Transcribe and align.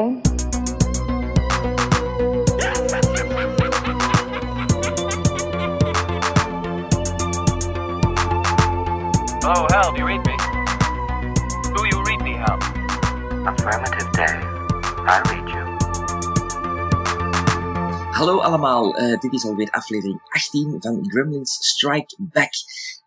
Oh, 0.00 0.22
Hal, 9.70 9.90
do 9.92 9.98
you 9.98 10.06
read 10.06 10.24
me? 10.24 10.36
Do 11.74 11.82
you 11.90 11.98
read 12.04 12.22
me, 12.22 12.34
Hal? 12.38 12.58
Affirmative, 13.48 14.12
Dave. 14.12 14.44
I 15.02 15.18
read 15.30 15.48
you. 15.48 15.64
Hallo 18.12 18.38
allemaal, 18.38 18.96
eh, 18.96 19.20
dit 19.20 19.32
is 19.32 19.44
alweer 19.44 19.70
aflevering 19.70 20.20
18 20.28 20.76
van 20.80 21.10
Gremlins 21.10 21.58
Strike 21.60 22.16
Back. 22.18 22.52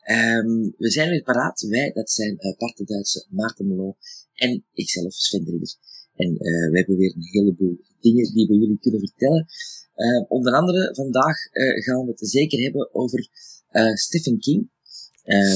Ehm, 0.02 0.70
we 0.77 0.90
zijn 0.90 1.10
weer 1.10 1.23
paraat. 1.23 1.62
Wij, 1.62 1.91
dat 1.91 2.12
zijn 2.12 2.35
uh, 2.40 2.58
Bart 2.58 2.77
de 2.77 2.84
Duitse, 2.84 3.26
Maarten 3.30 3.68
Melon 3.68 3.96
en 4.34 4.66
ikzelf, 4.73 5.13
Sven. 5.13 5.46
En 6.22 6.32
uh, 6.32 6.72
we 6.72 6.78
hebben 6.78 6.98
weer 6.98 7.14
een 7.16 7.28
heleboel 7.32 7.78
dingen 8.00 8.34
die 8.34 8.48
we 8.48 8.54
jullie 8.54 8.80
kunnen 8.80 9.00
vertellen. 9.00 9.46
Uh, 9.96 10.26
onder 10.28 10.54
andere 10.54 10.96
vandaag 10.96 11.38
gaan 11.86 12.06
we 12.06 12.12
het 12.16 12.30
zeker 12.30 12.60
hebben 12.60 12.94
over 12.94 13.28
Stephen 13.94 14.40
King. 14.40 14.70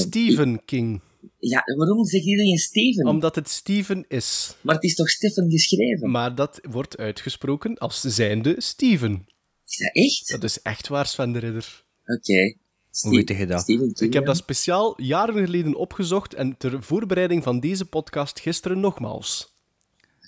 Stephen 0.00 0.64
King. 0.64 1.00
Ja, 1.38 1.62
waarom 1.76 2.04
zegt 2.04 2.24
iedereen 2.24 2.58
Steven? 2.58 3.06
Omdat 3.06 3.34
het 3.34 3.48
Steven 3.48 4.04
is. 4.08 4.56
Maar 4.62 4.74
het 4.74 4.84
is 4.84 4.94
toch 4.94 5.10
Stephen 5.10 5.50
geschreven? 5.50 6.10
Maar 6.10 6.34
dat 6.34 6.60
wordt 6.70 6.96
uitgesproken 6.96 7.78
als 7.78 8.00
zijnde 8.00 8.54
Steven. 8.58 9.26
Is 9.66 9.78
dat 9.78 9.90
echt? 9.92 10.30
Dat 10.30 10.44
is 10.44 10.62
echt 10.62 10.88
waar, 10.88 11.06
Sven 11.06 11.32
de 11.32 11.38
Ridder. 11.38 11.84
Oké. 12.04 12.32
Okay. 12.32 12.56
Hoe 13.00 13.14
weet 13.14 13.28
je 13.28 13.46
dat? 13.46 13.64
King, 13.64 13.98
ik 13.98 14.12
heb 14.12 14.26
dat 14.26 14.36
speciaal 14.36 15.02
jaren 15.02 15.44
geleden 15.44 15.74
opgezocht 15.74 16.34
en 16.34 16.56
ter 16.56 16.82
voorbereiding 16.82 17.42
van 17.42 17.60
deze 17.60 17.84
podcast 17.84 18.40
gisteren 18.40 18.80
nogmaals. 18.80 19.55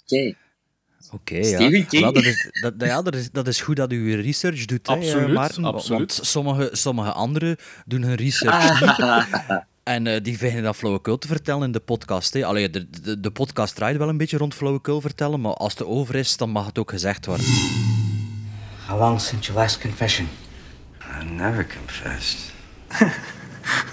Oké. 0.08 0.34
Oké, 1.10 1.36
ja. 1.36 1.58
Well, 1.58 2.12
dat, 2.12 2.24
is, 2.24 2.50
dat, 2.60 2.74
ja, 2.78 3.02
dat, 3.02 3.14
is, 3.14 3.30
dat 3.30 3.46
is 3.48 3.60
goed 3.60 3.76
dat 3.76 3.92
u 3.92 4.20
research 4.20 4.64
doet, 4.64 4.88
absoluut, 4.88 5.26
hè, 5.26 5.32
Maarten. 5.32 5.64
Absoluut. 5.64 6.16
Want 6.16 6.26
sommige, 6.26 6.68
sommige 6.72 7.12
anderen 7.12 7.56
doen 7.86 8.02
hun 8.02 8.14
research 8.14 8.80
niet. 8.80 9.66
En 9.82 10.06
uh, 10.06 10.16
die 10.22 10.38
vinden 10.38 10.62
dat 10.62 10.76
flauwekul 10.76 11.18
te 11.18 11.26
vertellen 11.26 11.62
in 11.62 11.72
de 11.72 11.80
podcast. 11.80 12.34
Hè. 12.34 12.44
Allee, 12.44 12.70
de, 12.70 12.90
de, 12.90 13.20
de 13.20 13.30
podcast 13.30 13.74
draait 13.74 13.96
wel 13.96 14.08
een 14.08 14.16
beetje 14.16 14.36
rond 14.36 14.54
flauwekul 14.54 15.00
vertellen, 15.00 15.40
maar 15.40 15.54
als 15.54 15.72
het 15.72 15.84
over 15.84 16.14
is, 16.14 16.36
dan 16.36 16.50
mag 16.50 16.66
het 16.66 16.78
ook 16.78 16.90
gezegd 16.90 17.26
worden. 17.26 17.46
How 18.86 18.98
long 18.98 19.20
since 19.20 19.46
your 19.46 19.60
last 19.60 19.80
confession? 19.80 20.28
I 21.20 21.24
never 21.24 21.66
confessed. 21.66 22.38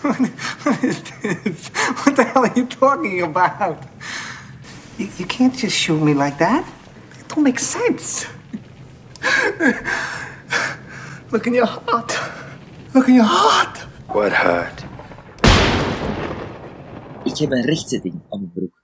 what 0.01 0.83
is 0.83 1.01
this? 1.21 1.69
What 2.03 2.15
the 2.15 2.23
hell 2.23 2.43
are 2.43 2.51
you 2.53 2.67
talking 2.67 3.21
about? 3.21 3.77
You, 4.97 5.09
you 5.17 5.25
can't 5.25 5.53
just 5.53 5.75
shoot 5.75 6.01
me 6.01 6.13
like 6.13 6.37
that. 6.37 6.65
It 7.19 7.27
don't 7.27 7.43
make 7.43 7.59
sense. 7.59 8.25
Look 11.31 11.47
in 11.47 11.53
your 11.53 11.65
heart. 11.65 12.17
Look 12.93 13.07
in 13.09 13.15
your 13.15 13.27
heart. 13.27 13.77
What 14.07 14.31
heart? 14.31 14.83
Ik 17.23 17.37
heb 17.37 17.51
een 17.51 17.65
rechtzetting 17.65 18.21
op 18.29 18.39
mijn 18.39 18.51
broek. 18.51 18.83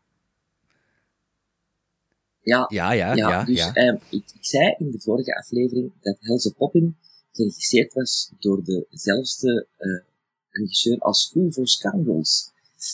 Ja, 2.42 2.66
ja, 2.70 2.92
ja. 2.92 3.14
ja, 3.14 3.30
ja 3.30 3.44
dus 3.44 3.58
ja. 3.58 3.78
Uh, 3.78 4.00
ik, 4.09 4.23
ik, 4.34 4.46
zei 4.46 4.75
in 4.78 4.92
de 4.92 5.00
vorige 5.00 5.36
aflevering 5.36 5.92
dat 6.02 6.18
Helse 6.20 6.53
Poppin 6.53 6.97
geregisseerd 7.31 7.94
was 7.94 8.31
door 8.40 8.64
dezelfde 8.64 9.68
uh, 9.78 10.02
regisseur 10.50 11.00
als 11.00 11.22
School 11.22 11.52
for 11.52 11.68
Scoundrels. 11.68 12.52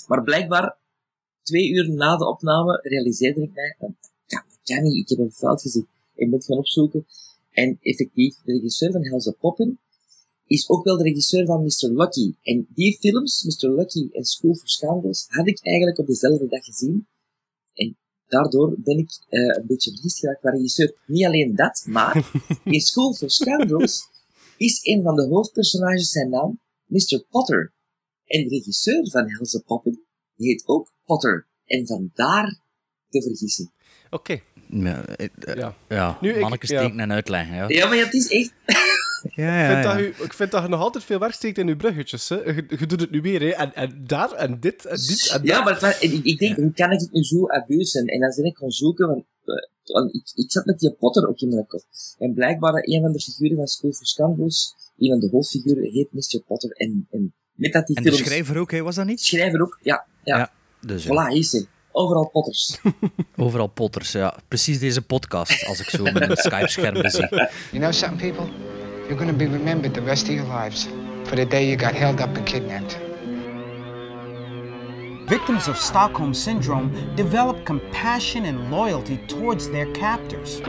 Maar 0.07 0.23
blijkbaar, 0.23 0.75
twee 1.47 1.69
uur 1.69 1.89
na 1.89 2.17
de 2.17 2.27
opname, 2.27 2.79
realiseerde 2.83 3.41
ik 3.41 3.53
mij, 3.53 3.75
dat 3.79 3.93
kan, 4.63 4.83
niet, 4.83 4.95
ik 4.95 5.09
heb 5.09 5.19
een 5.19 5.31
fout 5.31 5.61
gezien. 5.61 5.87
Ik 6.15 6.29
ben 6.29 6.39
het 6.39 6.45
gaan 6.45 6.57
opzoeken. 6.57 7.05
En 7.51 7.77
effectief, 7.81 8.35
de 8.43 8.53
regisseur 8.53 8.91
van 8.91 9.05
Helse 9.05 9.35
Poppin 9.39 9.79
is 10.45 10.69
ook 10.69 10.83
wel 10.83 10.97
de 10.97 11.03
regisseur 11.03 11.45
van 11.45 11.63
Mr. 11.63 11.89
Lucky. 11.89 12.33
En 12.41 12.67
die 12.69 12.97
films, 12.97 13.43
Mr. 13.43 13.69
Lucky 13.69 14.09
en 14.11 14.25
School 14.25 14.55
for 14.55 14.67
Scoundrels, 14.67 15.25
had 15.27 15.47
ik 15.47 15.59
eigenlijk 15.61 15.97
op 15.97 16.07
dezelfde 16.07 16.47
dag 16.47 16.63
gezien. 16.63 17.07
En 17.73 17.97
daardoor 18.27 18.75
ben 18.77 18.97
ik 18.97 19.09
uh, 19.29 19.55
een 19.55 19.67
beetje 19.67 19.91
vergist 19.91 20.19
geraakt 20.19 20.39
qua 20.39 20.49
regisseur. 20.49 20.95
Niet 21.05 21.25
alleen 21.25 21.55
dat, 21.55 21.85
maar 21.87 22.31
in 22.63 22.81
School 22.81 23.13
for 23.13 23.29
Scoundrels 23.29 24.03
is 24.57 24.79
een 24.83 25.03
van 25.03 25.15
de 25.15 25.27
hoofdpersonages 25.27 26.09
zijn 26.09 26.29
naam 26.29 26.59
Mr. 26.85 27.25
Potter. 27.29 27.73
En 28.25 28.43
de 28.43 28.49
regisseur 28.49 29.09
van 29.09 29.31
Helse 29.31 29.61
Poppen 29.61 30.05
die 30.35 30.47
heet 30.47 30.63
ook 30.65 30.95
Potter. 31.07 31.47
En 31.65 31.87
vandaar 31.87 32.59
de 33.09 33.21
vergissing. 33.21 33.71
Oké. 34.09 34.15
Okay. 34.15 34.43
Ja, 34.69 35.05
uh, 35.19 35.55
ja. 35.55 35.75
ja. 35.89 36.17
Nu, 36.21 36.39
mannetjes 36.39 36.69
ik, 36.69 36.77
tekenen 36.77 36.99
en 36.99 37.11
uitleggen. 37.11 37.55
Ja. 37.55 37.67
ja, 37.67 37.87
maar 37.87 37.97
het 37.97 38.13
is 38.13 38.27
echt... 38.29 38.53
Ja, 39.35 39.59
ja, 39.59 39.67
ik, 39.67 39.73
vind 39.73 39.83
dat 39.83 39.99
u, 39.99 40.23
ik 40.23 40.33
vind 40.33 40.51
dat 40.51 40.63
je 40.63 40.69
nog 40.69 40.79
altijd 40.79 41.03
veel 41.03 41.19
werk 41.19 41.33
steekt 41.33 41.57
in 41.57 41.67
uw 41.67 41.75
bruggetjes. 41.75 42.29
Hè. 42.29 42.35
Je, 42.35 42.65
je 42.79 42.85
doet 42.85 42.99
het 42.99 43.11
nu 43.11 43.21
weer, 43.21 43.41
hè. 43.41 43.49
En, 43.49 43.73
en 43.75 44.03
daar, 44.07 44.31
en 44.31 44.59
dit, 44.59 44.85
en 44.85 44.95
dit, 44.95 45.29
en 45.33 45.43
Ja, 45.43 45.63
maar, 45.63 45.77
maar 45.81 45.97
ik, 45.99 46.23
ik, 46.23 46.39
denk, 46.39 46.55
hoe 46.55 46.73
kan 46.73 46.91
ik 46.91 46.99
het 46.99 47.11
nu 47.11 47.23
zo 47.23 47.47
abusen? 47.49 48.05
En 48.05 48.19
dan 48.19 48.33
ben 48.35 48.45
ik 48.45 48.57
gaan 48.57 48.71
zoeken, 48.71 49.07
want, 49.07 49.25
want 49.83 50.13
ik, 50.13 50.31
ik 50.35 50.51
zat 50.51 50.65
met 50.65 50.79
die 50.79 50.91
Potter 50.91 51.27
ook 51.27 51.39
in 51.39 51.49
mijn 51.49 51.67
kop. 51.67 51.83
En 52.17 52.33
blijkbaar 52.33 52.73
een 52.73 53.01
van 53.01 53.11
de 53.11 53.19
figuren 53.19 53.55
van 53.55 53.67
School 53.67 53.93
for 53.93 54.05
Scoundrels, 54.05 54.75
een 54.97 55.09
van 55.09 55.19
de 55.19 55.29
hoofdfiguren, 55.29 55.91
heet 55.91 56.13
Mr. 56.13 56.41
Potter. 56.47 56.71
En, 56.71 57.07
en 57.11 57.33
met 57.53 57.73
dat 57.73 57.87
die 57.87 57.95
en 57.95 58.03
films... 58.03 58.17
de 58.17 58.23
schrijver 58.23 58.57
ook, 58.57 58.71
hè, 58.71 58.81
was 58.81 58.95
dat 58.95 59.05
niet? 59.05 59.21
Schrijver 59.21 59.61
ook, 59.61 59.79
ja. 59.81 60.05
Ja, 60.23 60.37
ja 60.37 60.51
dus, 60.81 61.05
voilà, 61.05 61.27
hier 61.29 61.37
is 61.39 61.51
hij. 61.51 61.65
Overal 61.91 62.29
Potters. 62.29 62.77
Overal 63.37 63.67
Potters, 63.67 64.11
ja. 64.11 64.35
Precies 64.47 64.79
deze 64.79 65.01
podcast, 65.01 65.65
als 65.65 65.79
ik 65.79 65.89
zo 65.89 66.03
mijn 66.03 66.37
Skype-scherm 66.47 67.09
zie. 67.09 67.27
You 67.29 67.49
know 67.71 67.91
something, 67.91 68.33
people? 68.33 68.53
You're 69.07 69.17
going 69.17 69.31
to 69.31 69.45
be 69.45 69.57
remembered 69.57 69.93
the 69.93 70.03
rest 70.03 70.23
of 70.23 70.35
your 70.35 70.61
lives 70.61 70.87
for 71.23 71.35
the 71.35 71.47
day 71.47 71.65
you 71.69 71.77
got 71.77 71.93
held 71.93 72.19
up 72.19 72.37
and 72.37 72.43
kidnapped. 72.43 72.97
Victims 75.27 75.67
of 75.67 75.77
Stockholm 75.77 76.33
Syndrome 76.33 76.91
develop 77.15 77.65
compassion 77.65 78.45
and 78.45 78.71
loyalty 78.71 79.17
towards 79.27 79.69
their 79.69 79.91
captors. 79.93 80.61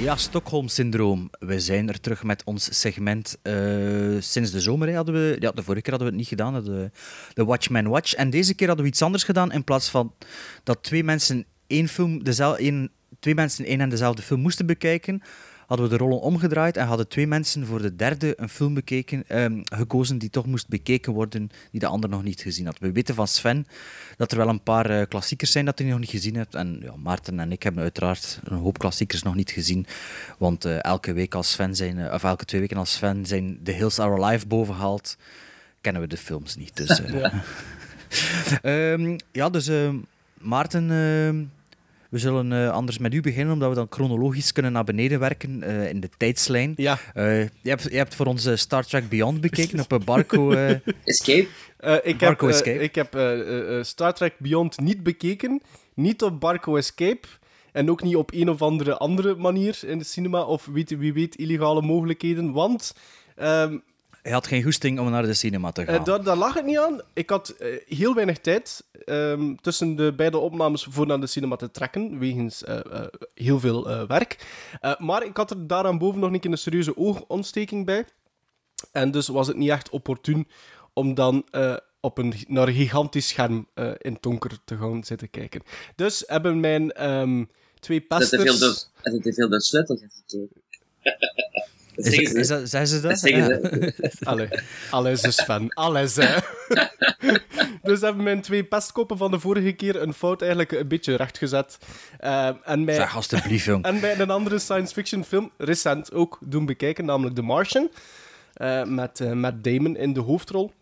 Ja, 0.00 0.16
Stockholm-syndroom. 0.16 1.30
We 1.38 1.60
zijn 1.60 1.88
er 1.88 2.00
terug 2.00 2.22
met 2.22 2.44
ons 2.44 2.80
segment. 2.80 3.38
Uh, 3.42 4.16
sinds 4.20 4.50
de 4.50 4.60
zomer 4.60 4.94
hadden 4.94 5.14
we... 5.14 5.36
Ja, 5.40 5.50
de 5.50 5.62
vorige 5.62 5.82
keer 5.82 5.90
hadden 5.90 6.12
we 6.12 6.16
het 6.16 6.22
niet 6.22 6.38
gedaan, 6.38 6.64
de, 6.64 6.90
de 7.34 7.44
Watchman 7.44 7.88
Watch. 7.88 8.14
En 8.14 8.30
deze 8.30 8.54
keer 8.54 8.66
hadden 8.66 8.84
we 8.84 8.90
iets 8.90 9.02
anders 9.02 9.24
gedaan. 9.24 9.52
In 9.52 9.64
plaats 9.64 9.88
van 9.88 10.14
dat 10.62 10.82
twee 10.82 11.04
mensen 11.04 11.44
één 11.66 11.88
film, 11.88 12.24
dezelfde, 12.24 12.62
één, 12.62 12.90
twee 13.18 13.34
mensen 13.34 13.64
één 13.64 13.80
en 13.80 13.88
dezelfde 13.88 14.22
film 14.22 14.40
moesten 14.40 14.66
bekijken, 14.66 15.22
hadden 15.68 15.88
we 15.88 15.96
de 15.96 16.02
rollen 16.02 16.20
omgedraaid 16.20 16.76
en 16.76 16.86
hadden 16.86 17.08
twee 17.08 17.26
mensen 17.26 17.66
voor 17.66 17.82
de 17.82 17.96
derde 17.96 18.32
een 18.36 18.48
film 18.48 18.74
bekeken, 18.74 19.24
um, 19.42 19.62
gekozen 19.64 20.18
die 20.18 20.30
toch 20.30 20.46
moest 20.46 20.68
bekeken 20.68 21.12
worden, 21.12 21.50
die 21.70 21.80
de 21.80 21.86
ander 21.86 22.10
nog 22.10 22.22
niet 22.22 22.40
gezien 22.40 22.66
had. 22.66 22.78
We 22.78 22.92
weten 22.92 23.14
van 23.14 23.28
Sven 23.28 23.66
dat 24.16 24.30
er 24.30 24.38
wel 24.38 24.48
een 24.48 24.62
paar 24.62 24.90
uh, 24.90 25.02
klassiekers 25.08 25.52
zijn 25.52 25.64
dat 25.64 25.78
hij 25.78 25.88
nog 25.88 25.98
niet 25.98 26.10
gezien 26.10 26.36
hebt. 26.36 26.54
En 26.54 26.78
ja, 26.82 26.96
Maarten 26.96 27.40
en 27.40 27.52
ik 27.52 27.62
hebben 27.62 27.82
uiteraard 27.82 28.40
een 28.44 28.56
hoop 28.56 28.78
klassiekers 28.78 29.22
nog 29.22 29.34
niet 29.34 29.50
gezien. 29.50 29.86
Want 30.38 30.66
uh, 30.66 30.84
elke 30.84 31.12
week 31.12 31.34
als 31.34 31.50
Sven 31.50 31.76
zijn, 31.76 31.98
uh, 31.98 32.12
of 32.12 32.24
elke 32.24 32.44
twee 32.44 32.60
weken 32.60 32.76
als 32.76 32.92
Sven 32.92 33.26
zijn 33.26 33.60
The 33.62 33.72
Hills 33.72 33.98
Are 33.98 34.24
Alive 34.24 34.46
bovenhaalt, 34.46 35.16
kennen 35.80 36.02
we 36.02 36.08
de 36.08 36.16
films 36.16 36.56
niet. 36.56 36.76
Dus, 36.76 37.00
ja. 37.12 37.42
um, 38.92 39.16
ja, 39.32 39.50
dus 39.50 39.70
Maarten 40.38 40.90
we 42.08 42.18
zullen 42.18 42.52
uh, 42.52 42.70
anders 42.70 42.98
met 42.98 43.14
u 43.14 43.20
beginnen, 43.20 43.52
omdat 43.52 43.68
we 43.68 43.74
dan 43.74 43.86
chronologisch 43.90 44.52
kunnen 44.52 44.72
naar 44.72 44.84
beneden 44.84 45.20
werken 45.20 45.62
uh, 45.62 45.88
in 45.88 46.00
de 46.00 46.08
tijdslijn. 46.16 46.72
Ja. 46.76 46.98
Uh, 47.14 47.42
je, 47.42 47.68
hebt, 47.68 47.82
je 47.82 47.96
hebt 47.96 48.14
voor 48.14 48.26
ons 48.26 48.60
Star 48.60 48.84
Trek 48.84 49.08
Beyond 49.08 49.40
bekeken 49.40 49.80
op 49.88 50.00
Barco... 50.04 50.50
Escape? 51.04 51.48
ik, 52.02 52.18
Barco 52.18 52.46
heb, 52.46 52.54
Escape. 52.54 52.82
ik 52.82 52.94
heb 52.94 53.08
Star 53.84 54.14
Trek 54.14 54.34
Beyond 54.38 54.80
niet 54.80 55.02
bekeken. 55.02 55.62
Niet 55.94 56.22
op 56.22 56.40
Barco 56.40 56.76
Escape. 56.76 57.28
En 57.72 57.90
ook 57.90 58.02
niet 58.02 58.16
op 58.16 58.32
een 58.32 58.50
of 58.50 58.62
andere 58.62 58.96
andere 58.96 59.34
manier 59.34 59.78
in 59.86 59.98
de 59.98 60.04
cinema. 60.04 60.42
Of 60.42 60.66
weet, 60.66 60.98
wie 60.98 61.12
weet, 61.12 61.36
illegale 61.36 61.82
mogelijkheden. 61.82 62.52
Want... 62.52 62.94
Um, 63.42 63.82
hij 64.28 64.36
had 64.36 64.46
geen 64.46 64.62
goesting 64.62 64.98
om 64.98 65.10
naar 65.10 65.22
de 65.22 65.34
cinema 65.34 65.72
te 65.72 65.84
gaan. 65.84 65.94
Uh, 65.94 66.04
daar, 66.04 66.22
daar, 66.22 66.36
lag 66.36 66.54
het 66.54 66.64
niet 66.64 66.78
aan. 66.78 67.00
Ik 67.12 67.30
had 67.30 67.54
uh, 67.60 67.76
heel 67.86 68.14
weinig 68.14 68.38
tijd 68.38 68.84
um, 69.06 69.60
tussen 69.60 69.96
de 69.96 70.12
beide 70.16 70.38
opnames 70.38 70.86
voor 70.90 71.06
naar 71.06 71.20
de 71.20 71.26
cinema 71.26 71.56
te 71.56 71.70
trekken, 71.70 72.18
wegens 72.18 72.62
uh, 72.62 72.80
heel 73.34 73.60
veel 73.60 74.06
werk. 74.06 74.46
maar 74.98 75.24
ik 75.24 75.36
had 75.36 75.50
er 75.50 75.66
daaraan 75.66 75.98
boven 75.98 76.20
nog 76.20 76.30
niet 76.30 76.44
een 76.44 76.58
serieuze 76.58 76.96
oogontsteking 76.96 77.86
bij. 77.86 78.04
En 78.92 79.10
dus 79.10 79.28
was 79.28 79.46
het 79.46 79.56
niet 79.56 79.70
echt 79.70 79.90
opportun 79.90 80.48
om 80.92 81.14
dan 81.14 81.46
op 82.00 82.18
een, 82.18 82.34
naar 82.48 82.68
een 82.68 82.74
gigantisch 82.74 83.28
scherm 83.28 83.66
in 83.98 84.12
het 84.12 84.22
donker 84.22 84.58
te 84.64 84.76
gaan 84.76 85.04
zitten 85.04 85.30
kijken. 85.30 85.62
Dus 85.96 86.24
hebben 86.26 86.60
mijn 86.60 87.10
um, 87.10 87.50
twee 87.80 88.00
pesters... 88.00 88.30
Dat 89.02 89.24
er 89.24 89.32
veel 89.32 89.48
door 89.48 89.60
sleutel 89.60 89.96
gaat 89.96 90.48
Is, 91.98 92.14
ze. 92.14 92.38
is 92.38 92.48
dat, 92.48 92.68
zeggen 92.68 92.88
ze 92.88 93.00
dat? 93.00 93.20
Ja. 93.20 93.58
Allee, 94.30 94.48
alles 94.90 95.22
is 95.22 95.42
fan. 95.42 95.68
Alles, 95.74 96.16
hè. 96.22 96.36
dus 97.82 98.00
hebben 98.00 98.22
mijn 98.22 98.40
twee 98.40 98.64
pestkoppen 98.64 99.16
van 99.16 99.30
de 99.30 99.40
vorige 99.40 99.72
keer 99.72 100.02
een 100.02 100.12
fout 100.14 100.40
eigenlijk 100.40 100.72
een 100.72 100.88
beetje 100.88 101.14
rechtgezet. 101.16 101.78
Eh, 102.18 102.50
en 102.64 102.84
mij... 102.84 102.94
Zeg, 102.94 103.16
alstublieft, 103.16 103.64
jong. 103.64 103.84
En 103.84 104.00
bij 104.00 104.18
een 104.18 104.30
andere 104.30 104.58
science 104.58 104.94
fiction 104.94 105.24
film, 105.24 105.50
recent 105.56 106.12
ook 106.12 106.38
doen 106.40 106.66
bekijken, 106.66 107.04
namelijk 107.04 107.34
The 107.36 107.42
Martian. 107.42 107.90
eh, 108.54 108.84
met 108.84 109.20
eh, 109.20 109.32
Matt 109.32 109.64
Damon 109.64 109.96
in 109.96 110.12
de 110.12 110.20
hoofdrol. 110.20 110.72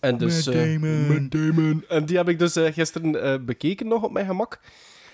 En 0.00 0.18
dus, 0.18 0.46
Matt 0.46 0.58
eh, 0.58 0.64
Damon. 0.72 1.06
Matt 1.06 1.30
Damon. 1.32 1.84
En 1.88 2.04
die 2.04 2.16
heb 2.16 2.28
ik 2.28 2.38
dus 2.38 2.52
gisteren 2.56 3.22
eh, 3.22 3.34
bekeken 3.40 3.88
nog 3.88 4.02
op 4.02 4.12
mijn 4.12 4.26
gemak. 4.26 4.60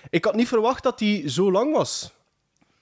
Ik 0.09 0.25
had 0.25 0.35
niet 0.35 0.47
verwacht 0.47 0.83
dat 0.83 0.99
die 0.99 1.29
zo 1.29 1.51
lang 1.51 1.73
was. 1.73 2.11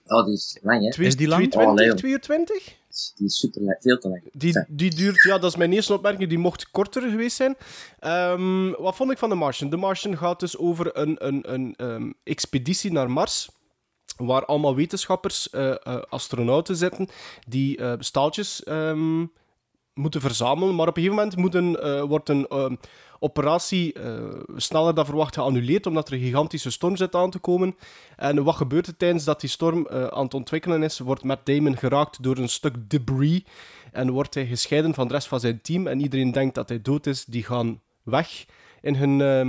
Oh, 0.08 0.26
die 0.26 0.34
is 0.34 0.58
lang, 0.62 0.84
hè? 0.84 0.92
Twee- 0.92 1.08
Is 1.08 1.16
die 1.16 1.28
lang? 1.28 1.52
220, 1.52 2.04
Oh, 2.04 2.10
nee. 2.10 2.20
22? 2.20 2.76
Die 3.16 3.26
is 3.28 3.40
super 3.40 3.62
lang. 3.62 3.78
Veel 3.82 3.98
te 3.98 4.08
lang. 4.10 4.22
Die, 4.32 4.66
die 4.68 4.96
duurt, 4.96 5.24
ja, 5.24 5.38
dat 5.38 5.52
is 5.52 5.58
mijn 5.58 5.74
eerste 5.74 5.94
opmerking, 5.94 6.30
die 6.30 6.38
mocht 6.38 6.72
korter 6.72 7.02
geweest 7.10 7.36
zijn. 7.36 7.56
Ehm, 8.00 8.72
wat 8.72 8.96
vond 8.96 9.12
ik 9.12 9.18
van 9.18 9.30
The 9.30 9.36
Martian? 9.36 9.70
The 9.70 9.78
Martian 9.78 10.18
gaat 10.18 10.40
dus 10.40 10.58
over 10.58 10.98
een, 10.98 11.16
een, 11.28 11.54
een 11.54 11.74
ehm, 11.78 12.12
expeditie 12.24 12.92
naar 12.92 13.12
Mars, 13.12 13.50
waar 14.18 14.46
allemaal 14.46 14.76
wetenschappers, 14.76 15.50
eh, 15.50 15.72
eh, 15.72 16.02
astronauten 16.10 16.76
zitten, 16.76 17.08
die 17.48 17.78
eh, 17.78 17.94
staaltjes 18.00 18.64
ehm, 18.64 19.26
moeten 19.94 20.22
verzamelen. 20.22 20.76
Maar 20.76 20.88
op 20.88 20.98
een 20.98 21.04
gegeven 21.04 21.24
moment 21.24 21.38
moet 21.42 21.56
een, 21.56 21.76
eh, 21.78 22.02
wordt 22.02 22.30
een 22.30 22.48
ehm, 22.48 22.76
operatie 23.26 23.94
eh, 23.94 24.24
sneller 24.56 24.94
dan 24.96 25.06
verwacht 25.06 25.34
geannuleerd, 25.36 25.86
omdat 25.86 26.08
er 26.08 26.14
een 26.14 26.20
gigantische 26.20 26.72
storm 26.72 26.96
zit 26.96 27.16
aan 27.16 27.30
te 27.30 27.40
komen. 27.40 27.76
En 28.16 28.44
wat 28.44 28.56
gebeurt 28.56 28.88
er 28.88 28.98
tijdens 28.98 29.24
dat 29.24 29.40
die 29.42 29.50
storm 29.50 29.88
eh, 29.88 30.08
aan 30.08 30.24
het 30.24 30.34
ontwikkelen 30.34 30.84
is? 30.84 31.00
Wordt 31.00 31.24
Matt 31.24 31.46
Damon 31.46 31.78
geraakt 31.78 32.24
door 32.24 32.38
een 32.38 32.50
stuk 32.50 32.90
debris 32.90 33.42
en 33.92 34.12
wordt 34.12 34.34
hij 34.34 34.46
gescheiden 34.46 34.94
van 34.94 35.08
de 35.08 35.14
rest 35.14 35.28
van 35.28 35.40
zijn 35.40 35.62
team. 35.62 35.88
En 35.88 36.00
iedereen 36.02 36.32
denkt 36.32 36.56
dat 36.56 36.70
hij 36.70 36.82
dood 36.82 37.06
is. 37.08 37.26
Die 37.26 37.44
gaan 37.44 37.82
weg 38.04 38.46
in 38.82 38.96
hun... 38.96 39.22
ehm, 39.22 39.48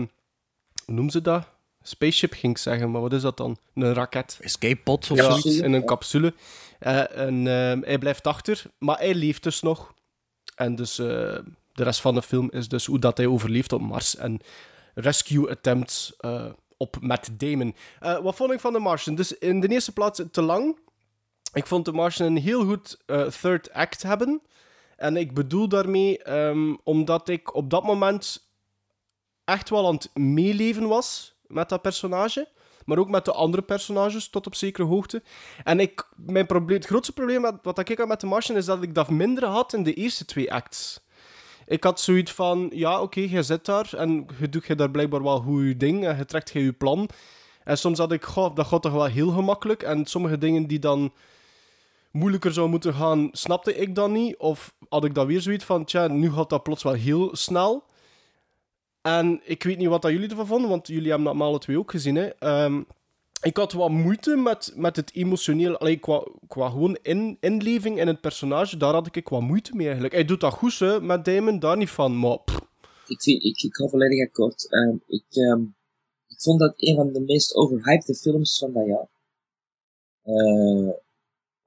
hoe 0.84 0.94
noemen 0.94 1.12
ze 1.12 1.20
dat? 1.20 1.49
Spaceship 1.82 2.32
ging 2.32 2.52
ik 2.52 2.58
zeggen, 2.58 2.90
maar 2.90 3.00
wat 3.00 3.12
is 3.12 3.23
dat 3.23 3.37
dan? 3.37 3.56
Een 3.75 3.94
raket. 3.94 4.38
Escape 4.40 4.76
pod 4.76 5.11
of 5.11 5.17
Ja. 5.17 5.25
zoiets. 5.31 5.58
In 5.61 5.73
een 5.73 5.84
capsule. 5.84 6.34
Eh, 6.78 7.19
en 7.19 7.46
ehm, 7.46 7.81
hij 7.82 7.99
blijft 7.99 8.26
achter, 8.26 8.62
maar 8.78 8.99
hij 8.99 9.14
leeft 9.14 9.43
dus 9.43 9.62
nog. 9.62 9.94
En 10.55 10.75
dus 10.76 10.99
de 11.76 11.84
rest 11.84 12.00
van 12.00 12.14
de 12.14 12.23
film 12.23 12.50
is 12.50 12.69
dus 12.69 12.87
hoe 12.87 12.99
dat 12.99 13.17
hij 13.17 13.26
overleeft 13.26 13.73
op 13.73 13.81
Mars. 13.81 14.17
En 14.17 14.40
rescue 14.94 15.50
attempts 15.50 16.17
eh, 16.19 16.46
op 16.76 16.96
Matt 17.00 17.40
Damon. 17.40 17.75
Eh, 18.00 18.19
wat 18.19 18.37
vond 18.37 18.52
ik 18.52 18.61
van 18.61 18.73
The 18.73 18.78
Martian? 18.78 19.14
Dus 19.14 19.38
in 19.38 19.61
de 19.61 19.69
eerste 19.69 19.93
plaats 19.93 20.23
te 20.31 20.43
lang. 20.43 20.78
Ik 21.52 21.67
vond 21.67 21.84
The 21.84 21.93
Martian 21.93 22.28
een 22.28 22.43
heel 22.43 22.64
goed 22.64 23.02
eh, 23.06 23.26
third 23.26 23.73
act 23.73 24.02
hebben. 24.02 24.43
En 24.96 25.17
ik 25.17 25.34
bedoel 25.34 25.69
daarmee 25.69 26.23
ehm, 26.23 26.75
omdat 26.84 27.28
ik 27.28 27.55
op 27.55 27.70
dat 27.70 27.84
moment 27.84 28.49
echt 29.44 29.70
wel 29.70 29.87
aan 29.87 29.94
het 29.94 30.11
meeleven 30.14 30.88
was 30.88 31.34
met 31.46 31.69
dat 31.69 31.82
personage. 31.82 32.49
Maar 32.84 32.99
ook 32.99 33.08
met 33.08 33.25
de 33.25 33.32
andere 33.32 33.62
personages 33.62 34.28
tot 34.28 34.46
op 34.46 34.55
zekere 34.55 34.87
hoogte. 34.87 35.23
En 35.64 35.81
ik, 35.81 36.08
mijn 36.17 36.46
probleem, 36.46 36.76
het 36.76 36.87
grootste 36.87 37.12
probleem 37.12 37.58
wat 37.62 37.78
ik 37.78 37.99
had 37.99 38.08
met 38.08 38.19
The 38.19 38.26
Martian 38.26 38.56
is 38.56 38.64
dat 38.64 38.82
ik 38.82 38.94
dat 38.94 39.11
minder 39.11 39.44
had 39.44 39.73
in 39.73 39.82
de 39.82 39.94
eerste 39.94 40.25
twee 40.25 40.52
acts. 40.52 41.05
Ik 41.66 41.84
had 41.84 42.00
zoiets 42.00 42.32
van, 42.32 42.70
ja, 42.74 43.00
oké, 43.00 43.20
jij 43.20 43.42
zit 43.42 43.64
daar 43.64 43.94
en 43.94 44.26
je 44.38 44.48
doet 44.48 44.66
je 44.66 44.74
daar 44.74 44.90
blijkbaar 44.90 45.22
wel 45.22 45.40
goed 45.40 45.62
je 45.62 45.76
ding 45.76 46.06
en 46.06 46.16
je 46.16 46.24
trekt 46.24 46.50
je 46.52 46.64
je 46.64 46.72
plan. 46.72 47.08
En 47.64 47.78
soms 47.78 47.98
had 47.98 48.12
ik, 48.12 48.24
goh, 48.24 48.54
dat 48.54 48.66
gaat 48.66 48.82
toch 48.82 48.92
wel 48.92 49.04
heel 49.04 49.30
gemakkelijk. 49.30 49.82
En 49.82 50.06
sommige 50.06 50.38
dingen 50.38 50.66
die 50.66 50.78
dan 50.78 51.12
moeilijker 52.10 52.52
zou 52.52 52.68
moeten 52.68 52.94
gaan, 52.94 53.28
snapte 53.32 53.76
ik 53.76 53.94
dan 53.94 54.12
niet. 54.12 54.36
Of 54.36 54.74
had 54.88 55.04
ik 55.04 55.14
dan 55.14 55.26
weer 55.26 55.40
zoiets 55.40 55.64
van, 55.64 55.84
tja, 55.84 56.08
nu 56.08 56.32
gaat 56.32 56.50
dat 56.50 56.62
plots 56.62 56.82
wel 56.82 56.92
heel 56.92 57.36
snel. 57.36 57.84
En 59.02 59.40
ik 59.44 59.62
weet 59.62 59.78
niet 59.78 59.88
wat 59.88 60.02
dat 60.02 60.10
jullie 60.10 60.28
ervan 60.28 60.46
vonden, 60.46 60.70
want 60.70 60.86
jullie 60.86 61.08
hebben 61.08 61.26
dat 61.26 61.34
maar 61.34 61.46
alle 61.46 61.58
twee 61.58 61.78
ook 61.78 61.90
gezien. 61.90 62.14
Hè. 62.16 62.26
Ehm, 62.26 62.82
ik 63.40 63.56
had 63.56 63.72
wat 63.72 63.90
moeite 63.90 64.36
met, 64.36 64.72
met 64.74 64.96
het 64.96 65.14
emotioneel, 65.14 65.76
allee, 65.78 65.96
qua, 65.96 66.26
qua 66.48 66.70
gewoon 66.70 66.98
in, 67.02 67.36
inleving 67.40 68.00
in 68.00 68.06
het 68.06 68.20
personage, 68.20 68.76
daar 68.76 68.92
had 68.92 69.16
ik 69.16 69.28
wat 69.28 69.40
moeite 69.40 69.74
mee 69.74 69.84
eigenlijk. 69.84 70.14
Hij 70.14 70.24
doet 70.24 70.40
dat 70.40 70.52
goed, 70.52 70.78
hè, 70.78 71.00
met 71.00 71.24
Damon, 71.24 71.58
daar 71.58 71.76
niet 71.76 71.90
van, 71.90 72.18
maar 72.18 72.38
pff, 72.38 72.58
ik, 73.06 73.22
vind, 73.22 73.42
ik, 73.44 73.62
ik 73.62 73.74
ga 73.74 73.86
volledig 73.86 74.26
akkoord. 74.26 74.70
Ehm, 74.70 74.96
ik, 75.06 75.24
ehm, 75.30 75.60
ik 76.28 76.40
vond 76.40 76.60
dat 76.60 76.74
een 76.76 76.96
van 76.96 77.12
de 77.12 77.20
meest 77.20 77.54
overhyped 77.54 78.18
films 78.20 78.58
van 78.58 78.72
dat 78.72 78.86
jaar. 78.86 79.08
Eh 80.22 80.94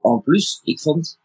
en 0.01 0.21
plus, 0.23 0.61
ik 0.63 0.79
vond... 0.79 1.19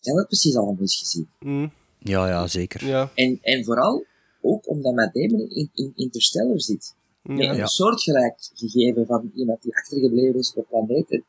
Ik 0.00 0.08
had 0.08 0.16
het 0.16 0.26
precies 0.26 0.56
allemaal 0.56 0.80
eens 0.80 0.98
gezien. 0.98 1.30
mm, 1.38 1.72
Ja, 1.98 2.28
ja, 2.28 2.46
zeker. 2.46 2.86
ja, 2.86 3.10
En, 3.14 3.38
en 3.42 3.64
vooral 3.64 4.04
ook 4.40 4.68
omdat 4.68 4.94
Matt 4.94 5.14
Damon 5.14 5.48
in, 5.50 5.70
in 5.74 5.92
Interstellar 5.94 6.60
zit. 6.60 6.94
Ja. 7.22 7.50
een 7.50 7.56
Ja. 7.56 7.66
soortgelijk 7.66 8.50
gegeven 8.54 9.06
van 9.06 9.30
iemand 9.34 9.62
die 9.62 9.76
achtergebleven 9.76 10.38
is 10.38 10.54
op 10.54 10.66
planeet. 10.68 11.10
En 11.10 11.24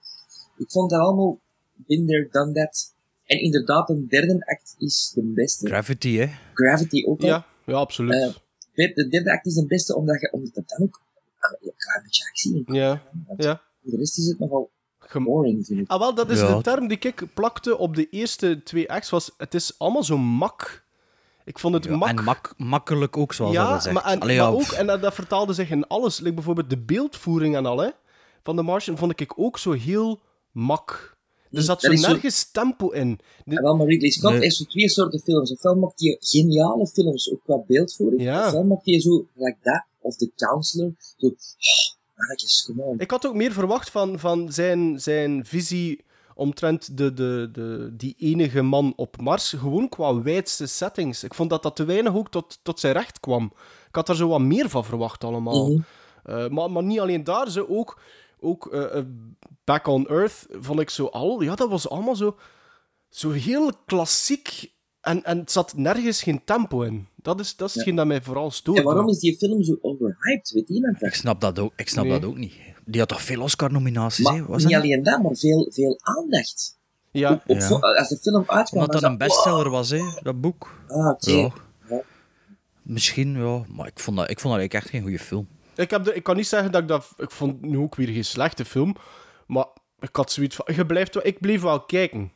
ik 0.58 0.72
vond 0.72 0.90
dat 0.90 1.00
allemaal 1.00 1.40
there, 1.88 2.28
done 2.32 2.52
that. 2.54 2.94
En 3.26 3.40
inderdaad, 3.42 3.90
een 3.90 4.08
derde 4.08 4.46
act 4.46 4.76
is 4.78 5.12
de 5.16 5.22
beste. 5.22 5.68
Gravity, 5.68 6.16
hè. 6.18 6.28
Gravity 6.54 7.04
ook 7.06 7.22
al. 7.22 7.28
ja, 7.28 7.46
ja, 7.66 7.74
absoluut. 7.74 8.14
Eh, 8.14 8.34
De 8.74 8.92
de 8.94 9.08
derde 9.08 9.32
act 9.32 9.46
is 9.46 9.54
de 9.54 9.66
beste 9.66 9.96
omdat, 9.96 10.22
je, 10.22 10.32
omdat 10.32 10.56
er 10.56 10.64
dan 10.66 10.82
ook 10.88 11.02
ah, 11.40 11.52
een 11.52 11.74
klein 11.78 12.04
beetje 12.04 12.24
actie 12.26 12.64
in 12.66 12.74
ja, 12.74 13.02
ja. 13.38 13.62
voor 13.82 13.92
De 13.92 13.98
rest 13.98 14.18
is 14.18 14.26
het 14.28 14.40
nogal 14.40 14.72
Gem- 15.00 15.24
boring, 15.24 15.66
vind 15.66 15.80
ik. 15.80 15.90
Ah, 15.90 16.00
wel, 16.00 16.14
dat 16.16 16.30
is 16.30 16.40
Ja. 16.40 16.56
de 16.58 16.64
term 16.64 16.88
die 16.88 16.98
ik 17.00 17.34
plakte 17.34 17.78
op 17.78 17.96
de 17.96 18.10
eerste 18.10 18.62
twee 18.64 18.92
acts. 18.92 19.10
Was, 19.10 19.32
het 19.38 19.54
is 19.54 19.80
allemaal 19.80 20.04
zo 20.04 20.18
mak. 20.18 20.83
Ik 21.46 21.60
vond 21.60 21.74
het 21.74 21.84
Ja, 21.84 21.96
mak. 21.96 22.10
En 22.18 22.24
mak 22.24 22.54
makkelijk 22.58 23.18
ook, 23.18 23.34
zoals 23.34 23.54
ja, 23.54 23.72
dat 23.74 23.84
zegt. 23.84 23.96
maar, 23.96 24.04
en, 24.04 24.20
Allee, 24.20 24.38
maar 24.38 24.46
ja, 24.46 24.52
ook, 24.52 24.72
en 24.72 24.88
dat, 24.88 25.02
dat 25.02 25.14
vertaalde 25.14 25.54
zich 25.54 25.70
in 25.70 25.88
alles. 25.88 26.20
Like 26.20 26.34
bijvoorbeeld 26.34 26.70
de 26.70 26.78
beeldvoering 26.78 27.56
en 27.56 27.66
al, 27.66 27.78
hè, 27.78 27.90
van 28.44 28.56
de 28.56 28.62
Martian 28.62 28.98
vond 28.98 29.20
ik 29.20 29.34
ook 29.36 29.58
zo 29.58 29.72
heel 29.72 30.20
mak. 30.52 31.12
Er 31.52 31.62
zat 31.62 31.82
zo 31.82 31.88
dat 31.88 31.98
is 31.98 32.04
zo- 32.04 32.12
nergens 32.12 32.52
tempo 32.52 32.90
in. 32.90 33.20
De- 33.46 33.56
En 33.56 33.64
wel, 33.64 33.76
maar 33.76 33.88
Ridley 33.88 34.10
Scott 34.10 34.34
Nee. 34.34 34.42
heeft 34.42 34.56
zo 34.56 34.64
twee 34.64 34.90
soorten 34.90 35.20
films. 35.20 35.52
Ofwel 35.52 35.76
maakt 35.76 36.00
hij 36.00 36.18
geniale 36.20 36.88
films, 36.88 37.32
ook 37.32 37.44
qua 37.44 37.58
beeldvoering. 37.68 38.22
Ja. 38.22 38.46
Ofwel 38.46 38.64
maakt 38.64 38.86
hij 38.86 39.02
zo, 39.02 39.28
like 39.36 39.58
that, 39.62 39.86
of 40.00 40.16
The 40.16 40.32
Counselor. 40.36 40.92
Zo, 41.18 41.26
oh, 41.28 41.34
mannetjes, 42.16 42.64
come 42.66 42.82
on. 42.84 43.00
Ik 43.00 43.12
had 43.12 43.26
ook 43.28 43.34
meer 43.36 43.52
verwacht 43.52 43.90
van, 43.90 44.20
van 44.20 44.52
zijn, 44.52 45.00
zijn 45.00 45.46
visie 45.46 46.04
omtrent 46.36 46.98
de, 46.98 47.14
de, 47.14 47.50
de, 47.52 47.90
die 47.98 48.16
enige 48.18 48.62
man 48.62 48.94
op 48.96 49.22
Mars. 49.22 49.50
Gewoon 49.50 49.90
qua 49.90 50.22
wijdste 50.22 50.66
settings. 50.66 51.24
Ik 51.24 51.34
vond 51.34 51.50
dat 51.50 51.64
dat 51.64 51.76
te 51.76 51.86
weinig 51.86 52.16
ook 52.16 52.30
tot, 52.32 52.60
tot 52.64 52.80
zijn 52.80 52.94
recht 52.94 53.20
kwam. 53.20 53.52
Ik 53.88 53.96
had 53.96 54.08
daar 54.08 54.16
zo 54.16 54.28
wat 54.28 54.42
meer 54.42 54.70
van 54.70 54.86
verwacht 54.86 55.24
allemaal. 55.24 55.70
Mhm. 55.70 55.82
Eh, 56.24 56.48
maar, 56.48 56.72
maar 56.72 56.84
niet 56.84 57.00
alleen 57.00 57.24
daar, 57.24 57.50
ze 57.50 57.70
ook, 57.70 58.00
ook 58.40 58.68
eh, 58.74 58.98
eh, 58.98 59.06
Back 59.64 59.88
on 59.88 60.08
Earth 60.08 60.46
vond 60.50 60.80
ik 60.80 60.90
zo 60.90 61.06
al. 61.06 61.42
Ja, 61.42 61.56
dat 61.56 61.70
was 61.70 61.90
allemaal 61.90 62.16
zo, 62.16 62.36
zo 63.10 63.32
heel 63.32 63.72
klassiek. 63.86 64.72
En, 65.02 65.24
en 65.24 65.38
het 65.38 65.52
zat 65.52 65.74
nergens 65.76 66.24
geen 66.24 66.44
tempo 66.44 66.82
in. 66.82 67.08
Dat 67.16 67.40
is, 67.40 67.56
dat 67.56 67.70
is 67.70 67.76
hetgeen 67.76 67.96
dat 67.96 68.06
mij 68.08 68.22
vooral 68.22 68.52
stoort. 68.52 68.78
En 68.78 68.84
waarom 68.84 69.08
is 69.10 69.20
die 69.20 69.38
film 69.38 69.64
zo 69.64 69.78
overhyped? 69.82 70.52
Weet 70.52 70.70
iemand 70.70 70.96
Ik 70.96 71.02
dat? 71.02 71.14
snap 71.14 71.42
dat 71.42 71.60
ook, 71.60 71.74
ik 71.76 71.90
snap 71.90 72.06
Nee. 72.06 72.20
dat 72.20 72.30
ook 72.30 72.38
niet. 72.38 72.54
Die 72.86 73.00
had 73.00 73.10
toch 73.10 73.22
veel 73.22 73.42
Oscar-nominaties, 73.42 74.30
hè? 74.30 74.34
Niet 74.40 74.48
dat 74.48 74.74
alleen 74.74 75.04
dat, 75.04 75.22
maar 75.24 75.36
veel, 75.36 75.68
veel 75.72 76.00
aandacht. 76.02 76.78
Ja, 77.12 77.32
Op, 77.32 77.42
op 77.48 77.56
Ja. 77.58 77.68
vo- 77.68 77.80
als 77.80 78.10
de 78.10 78.18
film 78.18 78.44
uitkwam, 78.48 78.82
Omdat 78.84 79.02
dat 79.02 79.12
een 79.12 79.18
bestseller 79.18 79.70
was, 79.70 79.90
hè? 79.90 80.02
Dat 80.22 80.42
boek. 80.42 80.76
Ah, 80.88 81.08
oké. 81.10 81.32
Ja. 81.32 81.52
Ja. 81.90 82.02
Misschien, 82.82 83.38
ja. 83.38 83.62
Maar 83.70 83.88
ik 83.88 84.00
vond 84.00 84.18
dat, 84.18 84.30
ik 84.30 84.40
vond 84.40 84.54
dat 84.54 84.62
eigenlijk 84.62 84.74
echt 84.74 84.90
geen 84.90 85.02
goede 85.02 85.20
film. 85.20 85.48
Ik, 85.76 85.90
heb 85.90 86.04
de, 86.04 86.14
ik 86.14 86.24
kan 86.24 86.36
niet 86.36 86.48
zeggen 86.48 86.72
dat 86.72 86.82
ik 86.82 86.88
dat... 86.88 87.14
Ik 87.18 87.32
vond 87.32 87.62
nu 87.62 87.78
ook 87.78 87.96
weer 87.96 88.08
geen 88.08 88.26
slechte 88.26 88.66
film. 88.66 88.96
Maar 89.48 89.66
ik 90.00 90.16
had 90.16 90.32
zoiets 90.32 90.56
van... 90.56 90.76
Je 90.76 90.86
blijft 90.86 91.14
wel, 91.14 91.26
ik 91.26 91.40
bleef 91.40 91.62
wel 91.62 91.82
kijken. 91.82 92.32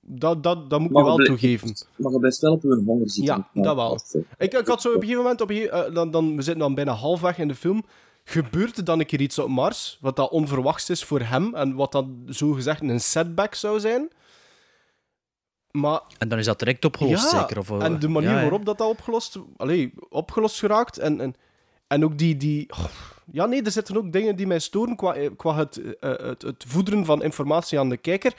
Dat, 0.00 0.42
dat, 0.42 0.70
dat 0.70 0.80
moet 0.80 0.90
ik 0.90 0.96
wel 0.96 1.16
toegeven. 1.16 1.74
Maar 1.96 2.12
je 2.12 2.18
blijft 2.18 2.38
wel 2.40 2.52
op 2.52 2.62
je 2.62 2.82
honger 2.86 3.10
zitten. 3.10 3.46
Ja, 3.52 3.62
dat 3.62 3.74
wel. 3.76 4.00
Ik, 4.38 4.52
ik 4.52 4.66
had 4.66 4.80
zo 4.80 4.88
op 4.88 4.94
een 4.94 5.00
gegeven 5.00 5.22
moment... 5.22 5.40
Op 5.40 5.50
een, 5.50 5.68
eh, 5.70 5.94
dan, 5.94 6.10
dan, 6.10 6.36
we 6.36 6.42
zitten 6.42 6.58
dan 6.62 6.74
bijna 6.74 6.92
halfweg 6.92 7.38
in 7.38 7.48
de 7.48 7.54
film. 7.54 7.84
Gebeurt 8.24 8.76
er 8.76 8.84
dan 8.84 9.00
een 9.00 9.06
keer 9.06 9.20
iets 9.20 9.38
op 9.38 9.48
Mars? 9.48 9.98
Wat 10.00 10.16
dat 10.16 10.30
onverwachts 10.30 10.90
is 10.90 11.04
voor 11.04 11.20
hem. 11.20 11.54
En 11.54 11.74
wat 11.74 11.92
dan 11.92 12.22
zogezegd 12.26 12.82
een 12.82 13.00
setback 13.00 13.54
zou 13.54 13.80
zijn. 13.80 14.10
Maar 15.70 16.00
En 16.18 16.28
dan 16.28 16.38
is 16.38 16.44
dat 16.44 16.58
direct 16.58 16.84
opgelost, 16.84 17.30
zeker? 17.30 17.58
Of, 17.58 17.70
eh, 17.70 17.82
en 17.82 17.98
de 17.98 18.08
manier 18.08 18.28
ja, 18.28 18.34
ja. 18.34 18.40
waarop 18.40 18.64
dat, 18.64 18.78
dat 18.78 18.88
opgelost, 18.88 19.38
allee, 19.56 19.92
opgelost 20.08 20.58
geraakt. 20.58 20.98
En, 20.98 21.20
en, 21.20 21.34
en 21.86 22.04
ook 22.04 22.18
die... 22.18 22.36
die 22.36 22.70
oh, 22.70 22.84
ja, 23.32 23.46
nee, 23.46 23.62
er 23.62 23.70
zitten 23.70 23.96
ook 23.96 24.12
dingen 24.12 24.36
die 24.36 24.46
mij 24.46 24.58
storen 24.58 24.96
qua, 24.96 25.14
eh, 25.14 25.30
qua 25.36 25.56
het, 25.56 25.96
eh, 26.00 26.10
het, 26.10 26.42
het 26.42 26.64
voederen 26.66 27.04
van 27.04 27.22
informatie 27.22 27.78
aan 27.78 27.88
de 27.88 27.96
kijker. 27.96 28.34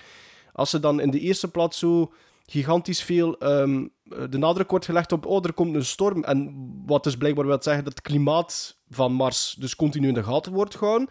Als 0.53 0.69
ze 0.69 0.79
dan 0.79 0.99
in 0.99 1.11
de 1.11 1.19
eerste 1.19 1.47
plaats 1.47 1.79
zo 1.79 2.13
gigantisch 2.45 3.01
veel 3.03 3.37
eh, 3.37 3.81
de 4.29 4.37
nadruk 4.37 4.69
wordt 4.69 4.85
gelegd 4.85 5.11
op 5.11 5.25
oh, 5.25 5.45
er 5.45 5.53
komt 5.53 5.75
een 5.75 5.85
storm. 5.85 6.23
En 6.23 6.53
wat 6.85 7.03
dus 7.03 7.17
blijkbaar 7.17 7.45
wil 7.45 7.57
zeggen 7.61 7.83
dat 7.83 7.93
het 7.93 8.01
klimaat 8.01 8.77
van 8.89 9.13
Mars 9.13 9.55
dus 9.59 9.75
continu 9.75 10.07
in 10.07 10.13
de 10.13 10.23
gaten 10.23 10.53
wordt 10.53 10.75
gehouden. 10.75 11.07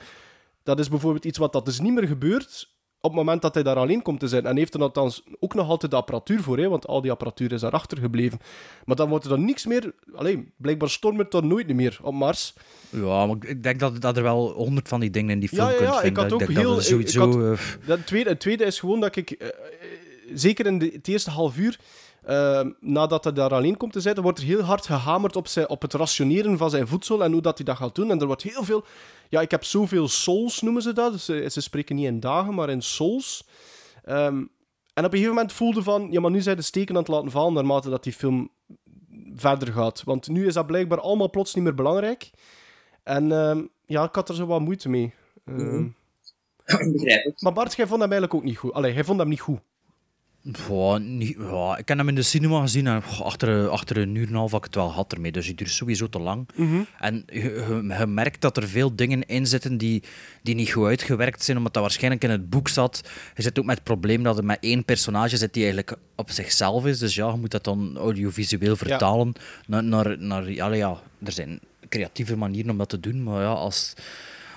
Dat 0.62 0.78
is 0.78 0.88
bijvoorbeeld 0.88 1.24
iets 1.24 1.38
wat 1.38 1.52
dat 1.52 1.64
dus 1.64 1.80
niet 1.80 1.92
meer 1.92 2.06
gebeurt 2.06 2.72
op 3.00 3.10
het 3.10 3.18
moment 3.18 3.42
dat 3.42 3.54
hij 3.54 3.62
daar 3.62 3.76
alleen 3.76 4.02
komt 4.02 4.20
te 4.20 4.28
zijn. 4.28 4.46
En 4.46 4.56
heeft 4.56 4.74
er 4.74 4.80
althans 4.80 5.22
ook 5.40 5.54
nog 5.54 5.68
altijd 5.68 5.90
de 5.90 5.96
apparatuur 5.96 6.42
voor, 6.42 6.58
hè, 6.58 6.68
want 6.68 6.86
al 6.86 7.00
die 7.00 7.10
apparatuur 7.10 7.52
is 7.52 7.60
daarachter 7.60 7.98
gebleven. 7.98 8.38
Maar 8.84 8.96
dan 8.96 9.08
wordt 9.08 9.24
er 9.24 9.30
dan 9.30 9.44
niks 9.44 9.66
meer... 9.66 9.94
Alleen, 10.14 10.52
blijkbaar 10.56 10.88
stormt 10.90 11.18
het 11.18 11.30
dan 11.30 11.46
nooit 11.46 11.74
meer 11.74 11.98
op 12.02 12.14
Mars. 12.14 12.54
Ja, 12.90 13.26
maar 13.26 13.36
ik 13.40 13.62
denk 13.62 13.80
dat, 13.80 14.00
dat 14.00 14.16
er 14.16 14.22
wel 14.22 14.50
honderd 14.52 14.88
van 14.88 15.00
die 15.00 15.10
dingen 15.10 15.30
in 15.30 15.40
die 15.40 15.48
film 15.48 15.66
Ja, 15.66 15.70
ja, 15.70 15.76
kunt 15.76 15.88
ja, 15.90 15.96
ik 15.96 16.04
vinden. 16.04 16.22
had 16.22 16.32
ook 16.32 16.38
dat 16.38 16.48
heel- 16.48 16.76
ik- 16.76 16.82
sowieso... 16.82 17.50
ik 17.52 17.58
eh, 17.58 17.86
Dat 17.86 18.06
tweede, 18.06 18.30
het 18.30 18.40
tweede 18.40 18.64
is 18.64 18.80
gewoon 18.80 19.00
dat 19.00 19.16
ik, 19.16 19.30
eh, 19.30 19.48
eh, 19.48 19.54
zeker 20.34 20.66
in 20.66 20.78
de, 20.78 20.90
het 20.92 21.08
eerste 21.08 21.30
half 21.30 21.56
uur, 21.56 21.78
eh, 22.22 22.60
nadat 22.80 23.24
hij 23.24 23.32
daar 23.32 23.54
alleen 23.54 23.76
komt 23.76 23.92
te 23.92 24.00
zitten, 24.00 24.22
wordt 24.22 24.38
er 24.38 24.44
heel 24.44 24.60
hard 24.60 24.86
gehamerd 24.86 25.36
op, 25.36 25.46
zijn, 25.46 25.68
op 25.68 25.82
het 25.82 25.92
rationeren 25.92 26.58
van 26.58 26.70
zijn 26.70 26.86
voedsel 26.86 27.24
en 27.24 27.32
hoe 27.32 27.42
dat 27.42 27.56
hij 27.56 27.66
dat 27.66 27.76
gaat 27.76 27.94
doen. 27.94 28.10
En 28.10 28.20
er 28.20 28.26
wordt 28.26 28.42
heel 28.42 28.64
veel... 28.64 28.84
Ja, 29.28 29.40
ik 29.40 29.50
heb 29.50 29.64
zoveel 29.64 30.08
souls, 30.08 30.60
noemen 30.60 30.82
ze 30.82 30.92
dat. 30.92 31.12
Dus, 31.12 31.28
eh, 31.28 31.48
ze 31.48 31.60
spreken 31.60 31.96
niet 31.96 32.06
in 32.06 32.20
dagen, 32.20 32.54
maar 32.54 32.70
in 32.70 32.82
souls. 32.82 33.46
Ehm, 34.04 34.44
en 34.94 35.04
op 35.04 35.12
een 35.12 35.18
gegeven 35.18 35.34
moment 35.34 35.52
voelde 35.52 35.82
van, 35.82 36.08
ja, 36.10 36.20
maar 36.20 36.30
nu 36.30 36.40
zijn 36.40 36.56
de 36.56 36.62
steken 36.62 36.94
aan 36.94 37.00
het 37.00 37.10
laten 37.10 37.30
vallen 37.30 37.52
naarmate 37.52 37.90
dat 37.90 38.04
die 38.04 38.12
film 38.12 38.50
verder 39.34 39.72
gaat. 39.72 40.02
Want 40.04 40.28
nu 40.28 40.46
is 40.46 40.54
dat 40.54 40.66
blijkbaar 40.66 41.00
allemaal 41.00 41.30
plots 41.30 41.54
niet 41.54 41.64
meer 41.64 41.74
belangrijk. 41.74 42.30
En 43.02 43.32
ehm, 43.32 43.62
ja, 43.86 44.04
ik 44.04 44.14
had 44.14 44.28
er 44.28 44.34
zo 44.34 44.46
wat 44.46 44.60
moeite 44.60 44.88
mee. 44.88 45.14
Ehm, 45.44 45.86
Begrijp 46.92 47.24
ik. 47.24 47.40
maar 47.40 47.52
Bart, 47.52 47.76
jij 47.76 47.86
vond 47.86 48.00
hem 48.00 48.10
eigenlijk 48.10 48.34
ook 48.34 48.48
niet 48.48 48.58
goed. 48.58 48.72
Allee, 48.72 48.94
jij 48.94 49.04
vond 49.04 49.18
hem 49.18 49.28
niet 49.28 49.40
goed. 49.40 49.60
Ja, 50.68 50.98
niet, 50.98 51.36
ja, 51.40 51.76
ik 51.78 51.88
heb 51.88 51.98
hem 51.98 52.08
in 52.08 52.14
de 52.14 52.22
cinema 52.22 52.60
gezien 52.60 52.86
en 52.86 53.02
goh, 53.02 53.26
achter, 53.26 53.68
achter 53.68 53.96
een 53.96 54.14
uur 54.14 54.22
en 54.26 54.28
een 54.28 54.34
half 54.36 54.50
had 54.50 54.58
ik 54.60 54.64
het 54.66 54.74
wel 54.74 54.92
had 54.92 55.12
ermee. 55.12 55.32
Dus 55.32 55.46
het 55.46 55.58
duurt 55.58 55.70
sowieso 55.70 56.08
te 56.08 56.18
lang. 56.18 56.48
En 57.00 57.22
je, 57.26 57.40
je- 57.42 57.94
je 57.98 58.06
merkt 58.06 58.40
dat 58.40 58.56
er 58.56 58.68
veel 58.68 58.96
dingen 58.96 59.26
in 59.26 59.46
zitten 59.46 59.78
die, 59.78 60.02
die 60.42 60.54
niet 60.54 60.70
goed 60.72 60.86
uitgewerkt 60.86 61.42
zijn, 61.44 61.56
omdat 61.56 61.72
dat 61.72 61.82
waarschijnlijk 61.82 62.24
in 62.24 62.30
het 62.30 62.50
boek 62.50 62.68
zat. 62.68 63.08
Je 63.36 63.42
zit 63.42 63.58
ook 63.58 63.64
met 63.64 63.74
het 63.74 63.84
probleem 63.84 64.22
dat 64.22 64.38
er 64.38 64.44
met 64.44 64.58
één 64.60 64.84
personage 64.84 65.36
zit 65.36 65.52
die 65.54 65.62
eigenlijk 65.64 65.96
op 66.16 66.30
zichzelf 66.30 66.86
is. 66.86 66.98
Dus 66.98 67.14
ja, 67.14 67.30
je 67.30 67.36
moet 67.38 67.50
dat 67.50 67.64
dan 67.64 67.96
audiovisueel 67.96 68.76
vertalen 68.76 69.32
naar... 69.66 69.84
naar, 69.84 70.18
naar 70.18 70.50
ja, 70.50 70.72
ja, 70.72 71.00
er 71.24 71.32
zijn 71.32 71.60
creatieve 71.88 72.36
manieren 72.36 72.70
om 72.70 72.78
dat 72.78 72.88
te 72.88 73.00
doen, 73.00 73.22
maar 73.22 73.40
ja, 73.42 73.52
als... 73.52 73.94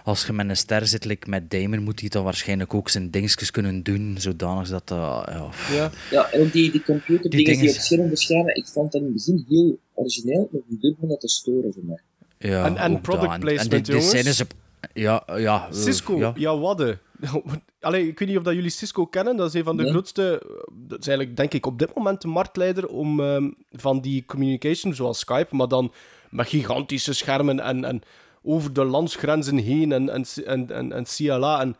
Als 0.07 0.25
je 0.25 0.33
met 0.33 0.49
een 0.49 0.57
ster 0.57 0.87
zit, 0.87 1.05
like 1.05 1.29
met 1.29 1.51
Damon, 1.51 1.83
moet 1.83 1.99
hij 1.99 2.09
dan 2.09 2.23
waarschijnlijk 2.23 2.73
ook 2.73 2.89
zijn 2.89 3.11
dingetjes 3.11 3.51
kunnen 3.51 3.83
doen, 3.83 4.15
zodanig 4.19 4.69
dat 4.69 4.87
dat... 4.87 4.97
ja, 5.27 5.49
Ja. 5.71 5.91
Ja, 6.11 6.31
en 6.31 6.41
ook 6.41 6.51
die, 6.51 6.71
die 6.71 6.83
computerdingen 6.83 7.29
Die 7.29 7.45
die, 7.45 7.55
dingen- 7.57 7.73
op 7.75 7.79
scherm 7.81 8.07
verschijnen, 8.07 8.55
ik 8.55 8.65
vond 8.67 8.91
dat 8.91 9.01
in 9.01 9.07
het 9.07 9.15
begin 9.15 9.45
heel 9.49 9.79
origineel, 9.93 10.49
maar 10.51 10.61
durft 10.67 11.01
me 11.01 11.07
dat 11.07 11.19
te 11.19 11.27
storen 11.27 11.73
voor 11.73 11.83
mij. 11.85 11.99
Ja, 12.37 12.65
En- 12.65 12.77
en 12.77 13.01
product 13.01 13.39
placement, 13.39 13.61
en 13.63 13.69
die- 13.69 13.81
die 13.81 13.93
jongens. 13.93 14.09
scènes 14.09 14.41
op- 14.41 14.53
Ja, 14.93 15.23
ja. 15.37 15.67
eh, 15.67 15.73
Cisco, 15.75 16.17
ja, 16.17 16.33
ja. 16.35 16.57
wadden. 16.57 16.99
Allee, 17.79 18.07
ik 18.07 18.19
weet 18.19 18.27
niet 18.27 18.37
of 18.37 18.43
dat 18.43 18.53
jullie 18.53 18.69
Cisco 18.69 19.05
kennen. 19.05 19.35
Dat 19.37 19.47
is 19.47 19.53
een 19.53 19.63
van 19.63 19.77
de 19.77 19.83
Nee. 19.83 19.91
grootste... 19.91 20.41
Dat 20.87 20.99
is 20.99 21.07
eigenlijk, 21.07 21.37
denk 21.37 21.53
ik, 21.53 21.65
op 21.65 21.79
dit 21.79 21.95
moment 21.95 22.21
de 22.21 22.27
marktleider 22.27 22.87
om, 22.87 23.19
ehm, 23.19 23.49
van 23.71 24.01
die 24.01 24.25
communication, 24.25 24.93
zoals 24.93 25.19
Skype, 25.19 25.55
maar 25.55 25.67
dan 25.67 25.91
met 26.29 26.47
gigantische 26.47 27.13
schermen 27.13 27.59
en, 27.59 27.83
en 27.85 28.01
over 28.43 28.73
de 28.73 28.83
landsgrenzen 28.83 29.57
heen 29.57 29.91
en, 29.91 30.09
en, 30.09 30.25
en, 30.45 30.71
en, 30.71 30.91
en 30.91 31.03
CLA. 31.15 31.61
En 31.61 31.75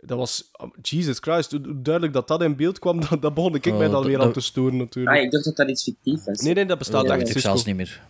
dat 0.00 0.18
was... 0.18 0.50
Jesus 0.82 1.18
Christ, 1.18 1.50
hoe 1.50 1.82
duidelijk 1.82 2.12
dat 2.14 2.28
dat 2.28 2.42
in 2.42 2.56
beeld 2.56 2.78
kwam, 2.78 3.00
dat, 3.08 3.22
dat 3.22 3.34
begon 3.34 3.54
ik 3.54 3.66
Oh, 3.66 3.72
mij 3.72 3.82
dan 3.88 3.90
dat- 3.94 4.04
weer 4.04 4.18
aan 4.18 4.24
dat- 4.24 4.34
te 4.34 4.40
storen, 4.40 4.76
natuurlijk. 4.76 5.16
Ah, 5.16 5.22
ik 5.22 5.30
dacht 5.30 5.44
dat 5.44 5.56
dat 5.56 5.68
iets 5.68 5.82
fictief 5.82 6.24
was. 6.24 6.40
Nee, 6.40 6.54
nee, 6.54 6.66
dat 6.66 6.78
bestaat 6.78 7.02
Ja, 7.02 7.08
Dat 7.08 7.16
echt, 7.18 7.26
Cisco. 7.26 7.40
zelfs 7.40 7.64
niet 7.64 7.76
meer. 7.76 8.02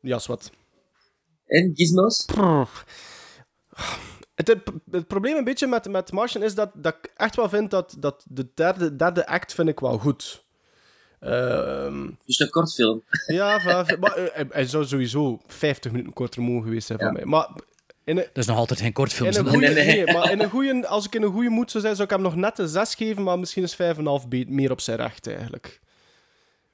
Ja, 0.00 0.18
zwart. 0.18 0.50
En 1.46 1.70
gizmos? 1.74 2.26
Het, 4.34 4.46
het, 4.48 4.60
het 4.90 5.06
probleem 5.06 5.36
een 5.36 5.44
beetje 5.44 5.66
met, 5.66 5.88
met 5.90 6.12
Martian 6.12 6.42
is 6.44 6.54
dat, 6.54 6.70
dat 6.74 6.94
ik 7.02 7.12
echt 7.16 7.36
wel 7.36 7.48
vind 7.48 7.70
dat, 7.70 7.96
dat 7.98 8.24
de 8.28 8.48
derde, 8.54 8.96
derde 8.96 9.26
act 9.26 9.54
vind 9.54 9.68
ik 9.68 9.80
wel 9.80 9.98
goed. 9.98 10.44
Ehm, 11.20 12.06
Dus 12.24 12.38
een 12.38 12.50
kort 12.50 12.72
film. 12.74 13.02
ja, 13.26 13.60
maar 14.00 14.12
eh, 14.16 14.24
hij, 14.32 14.46
hij 14.50 14.66
zou 14.66 14.84
sowieso 14.84 15.40
50 15.46 15.90
minuten 15.92 16.12
korter 16.12 16.42
mogen 16.42 16.62
geweest 16.62 16.86
zijn 16.86 16.98
van 16.98 17.12
mij. 17.12 17.24
Maar 17.24 17.48
in 18.04 18.16
een, 18.16 18.24
Dat 18.32 18.36
is 18.36 18.46
nog 18.46 18.56
altijd 18.56 18.80
geen 18.80 18.92
kortfilm. 18.92 19.28
in 19.30 19.36
een 19.38 19.44
zo. 19.44 19.50
goeie, 19.50 19.68
Nee, 19.68 19.84
nee. 19.86 20.04
nee, 20.04 20.14
maar 20.14 20.30
in 20.32 20.40
een 20.40 20.50
goeie, 20.50 20.86
als 20.86 21.06
ik 21.06 21.14
in 21.14 21.22
een 21.22 21.32
goede 21.32 21.48
moed 21.48 21.70
zou 21.70 21.82
zijn, 21.82 21.94
zou 21.96 22.08
ik 22.08 22.14
hem 22.14 22.22
nog 22.24 22.36
net 22.36 22.58
een 22.58 22.68
6 22.68 22.94
geven, 22.94 23.22
maar 23.22 23.38
misschien 23.38 23.62
is 23.62 23.74
5,5 23.76 24.28
be- 24.28 24.44
meer 24.48 24.70
op 24.70 24.80
zijn 24.80 24.96
recht 24.98 25.26
eigenlijk. 25.26 25.80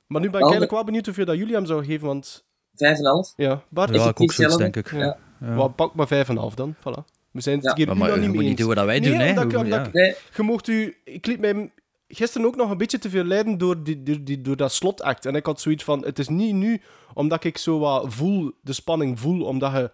Maar 0.06 0.20
nu 0.20 0.26
ben 0.30 0.40
ik 0.40 0.40
Wel, 0.40 0.40
eigenlijk 0.42 0.70
wel 0.72 0.84
benieuwd 0.84 1.04
hoeveel 1.06 1.24
dat 1.24 1.36
jullie 1.36 1.54
hem 1.54 1.66
zou 1.66 1.84
geven, 1.84 2.06
want 2.06 2.44
Vijf 2.74 2.98
en 2.98 3.04
een 3.04 3.10
half. 3.10 3.32
ja, 3.36 3.62
Bart, 3.68 3.94
Ja, 3.94 4.08
ik 4.08 4.20
ook 4.20 4.32
zoiets, 4.32 4.56
denk 4.56 4.76
ik. 4.76 4.90
Ja. 4.90 4.98
ja. 5.40 5.54
Wel, 5.54 5.68
pak 5.68 5.94
maar 5.94 6.08
5,5 6.08 6.54
dan, 6.54 6.74
voilà. 6.78 7.04
We 7.30 7.40
zijn 7.40 7.56
het 7.56 7.64
Ja. 7.64 7.72
keer 7.72 7.86
Maar, 7.86 7.96
maar 7.96 8.08
je 8.08 8.14
unaniem 8.14 8.34
moet 8.34 8.44
niet 8.44 8.58
doen 8.58 8.74
wat 8.74 8.84
wij 8.84 9.00
doen, 9.00 9.10
Nee, 9.16 9.20
hè. 9.22 9.28
omdat 9.28 9.44
ik- 9.44 9.50
Hoe- 9.52 9.60
omdat 9.64 9.78
ja. 9.80 9.86
ik- 9.86 9.92
Nee, 9.92 10.14
Je 10.36 10.42
mocht 10.42 10.68
u... 10.68 10.96
Ik 11.04 11.26
liet 11.26 11.40
mij 11.40 11.70
gisteren 12.16 12.46
ook 12.46 12.56
nog 12.56 12.70
een 12.70 12.78
beetje 12.78 12.98
te 12.98 13.10
veel 13.10 13.56
door, 13.56 13.82
die, 13.82 14.02
door, 14.02 14.24
die, 14.24 14.40
door 14.40 14.56
dat 14.56 14.72
slotact. 14.72 15.26
En 15.26 15.34
ik 15.34 15.46
had 15.46 15.60
zoiets 15.60 15.84
van... 15.84 16.04
Het 16.04 16.18
is 16.18 16.28
niet 16.28 16.54
nu, 16.54 16.80
omdat 17.14 17.44
ik 17.44 17.58
zo 17.58 17.78
wat 17.78 18.14
voel, 18.14 18.52
de 18.60 18.72
spanning 18.72 19.20
voel, 19.20 19.44
omdat 19.44 19.72
je 19.72 19.90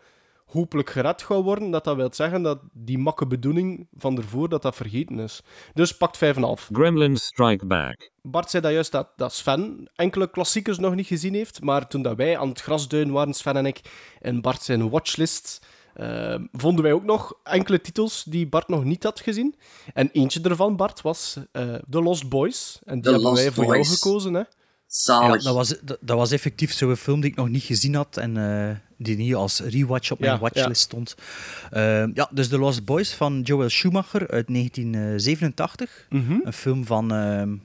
hopelijk 0.48 0.90
gered 0.90 1.22
gaat 1.22 1.42
worden, 1.42 1.70
dat 1.70 1.84
dat 1.84 1.96
wil 1.96 2.08
zeggen 2.12 2.42
dat 2.42 2.58
die 2.72 2.98
makke 2.98 3.26
bedoeling 3.26 3.86
van 3.98 4.16
ervoor, 4.16 4.48
dat 4.48 4.62
dat 4.62 4.76
vergeten 4.76 5.18
is. 5.18 5.42
Dus 5.74 5.96
pakt 5.96 6.18
5,5. 6.24 6.40
Gremlins 6.72 7.24
Strike 7.24 7.66
Back. 7.66 8.10
Bart 8.22 8.50
zei 8.50 8.62
dat 8.62 8.72
juist 8.72 8.92
dat, 8.92 9.08
dat 9.16 9.32
Sven 9.32 9.90
enkele 9.94 10.30
klassiekers 10.30 10.78
nog 10.78 10.94
niet 10.94 11.06
gezien 11.06 11.34
heeft. 11.34 11.60
Maar 11.60 11.88
toen 11.88 12.02
dat 12.02 12.16
wij 12.16 12.38
aan 12.38 12.48
het 12.48 12.60
grasduin 12.60 13.10
waren, 13.10 13.34
Sven 13.34 13.56
en 13.56 13.66
ik, 13.66 13.80
en 14.20 14.40
Bart 14.40 14.62
zijn 14.62 14.90
watchlist, 14.90 15.66
eh, 15.98 16.34
vonden 16.52 16.82
wij 16.82 16.92
ook 16.92 17.04
nog 17.04 17.34
enkele 17.42 17.80
titels 17.80 18.24
die 18.24 18.46
Bart 18.46 18.68
nog 18.68 18.84
niet 18.84 19.02
had 19.02 19.20
gezien. 19.20 19.54
En 19.94 20.10
eentje 20.12 20.40
ervan, 20.40 20.76
Bart, 20.76 21.00
was 21.02 21.36
eh 21.52 21.74
The 21.90 22.02
Lost 22.02 22.28
Boys. 22.28 22.78
En 22.84 22.94
die 22.94 23.02
The 23.02 23.10
hebben 23.10 23.34
wij 23.34 23.52
voor 23.52 23.64
Boys. 23.64 23.86
jou 23.86 23.98
gekozen. 23.98 24.34
Hè? 24.34 24.38
Ja, 24.40 24.46
zalig. 24.86 25.42
dat, 25.42 25.54
was, 25.54 25.68
dat, 25.82 25.98
dat 26.00 26.16
was 26.16 26.30
effectief 26.30 26.72
zo'n 26.72 26.96
film 26.96 27.20
die 27.20 27.30
ik 27.30 27.36
nog 27.36 27.48
niet 27.48 27.62
gezien 27.62 27.94
had 27.94 28.16
en 28.16 28.36
eh, 28.36 28.76
die 28.96 29.16
niet 29.16 29.34
als 29.34 29.60
rewatch 29.60 30.10
op 30.10 30.18
mijn 30.18 30.32
Ja, 30.32 30.38
watchlist 30.38 30.68
ja. 30.68 30.74
stond. 30.74 31.14
Eh, 31.70 32.04
ja, 32.14 32.28
dus 32.30 32.48
The 32.48 32.58
Lost 32.58 32.84
Boys 32.84 33.12
van 33.14 33.40
Joel 33.40 33.68
Schumacher 33.68 34.28
uit 34.28 34.46
1987. 34.48 36.06
Mhm. 36.08 36.38
Een 36.44 36.52
film 36.52 36.84
van 36.86 37.12
ehm, 37.12 37.56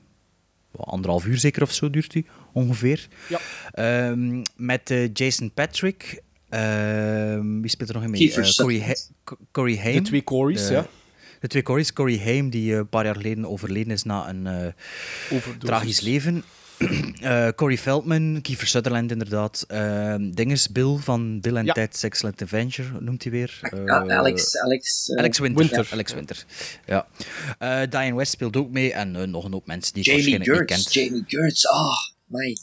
wel 0.70 0.86
anderhalf 0.86 1.24
uur 1.26 1.38
zeker 1.38 1.62
of 1.62 1.72
zo 1.72 1.90
duurt 1.90 2.12
die 2.12 2.26
ongeveer. 2.52 3.08
Ja. 3.28 3.38
Ehm, 3.70 4.42
met 4.56 4.90
eh, 4.90 5.12
Jason 5.12 5.50
Patrick. 5.52 6.22
Ehm, 6.54 7.60
wie 7.60 7.70
speelt 7.70 7.88
er 7.88 7.94
nog 7.94 8.04
in 8.04 8.10
mee? 8.10 8.20
Kiefer 8.20 8.42
Eh, 8.44 8.50
Corey, 8.54 8.74
Sutherland. 8.76 9.08
Ha- 9.08 9.14
Co- 9.24 9.36
Corey 9.52 9.76
Haim. 9.82 9.94
De 9.96 10.02
twee 10.02 10.24
Corys, 10.24 10.68
ja. 10.68 10.86
De 11.40 11.48
twee 11.48 11.62
Corys. 11.62 11.92
Corey 11.92 12.20
Haim, 12.24 12.50
die 12.50 12.72
eh, 12.72 12.78
een 12.78 12.88
paar 12.88 13.04
jaar 13.04 13.14
geleden 13.16 13.46
overleden 13.48 13.92
is 13.92 14.02
na 14.02 14.28
een 14.28 14.46
eh, 14.46 15.38
tragisch 15.58 16.00
leven. 16.00 16.44
Eh 17.20 17.48
Corey 17.56 17.78
Feldman, 17.78 18.38
Kiefer 18.42 18.66
Sutherland 18.66 19.10
inderdaad. 19.10 19.64
Eh, 19.68 20.14
Dinges 20.20 20.68
Bill 20.68 20.96
van 20.96 21.40
Bill 21.40 21.56
and 21.56 21.66
Ja. 21.66 21.72
Ted's 21.72 22.02
Excellent 22.02 22.42
Adventure, 22.42 22.88
noemt 23.00 23.22
hij 23.22 23.32
weer? 23.32 23.58
Eh, 23.62 23.84
Alex, 24.16 24.58
Alex, 24.58 25.08
eh, 25.08 25.18
Alex 25.18 25.38
Winter. 25.38 25.58
Winter. 25.66 25.88
Alex 25.92 26.12
Winter. 26.14 26.44
Ja. 26.86 27.06
Eh, 27.58 27.80
Diane 27.90 28.14
West 28.14 28.32
speelt 28.32 28.56
ook 28.56 28.70
mee 28.70 28.92
en 28.92 29.16
eh, 29.16 29.22
nog 29.26 29.44
een 29.44 29.52
hoop 29.52 29.66
mensen 29.66 29.94
die 29.94 30.02
ik 30.02 30.08
Jamie 30.08 30.36
waarschijnlijk 30.38 30.68
niet 30.70 30.78
Gertz. 30.78 30.92
kent. 30.92 31.04
Jamie 31.06 31.24
Gertz, 31.26 31.64
ah, 31.64 31.96
my. 32.26 32.56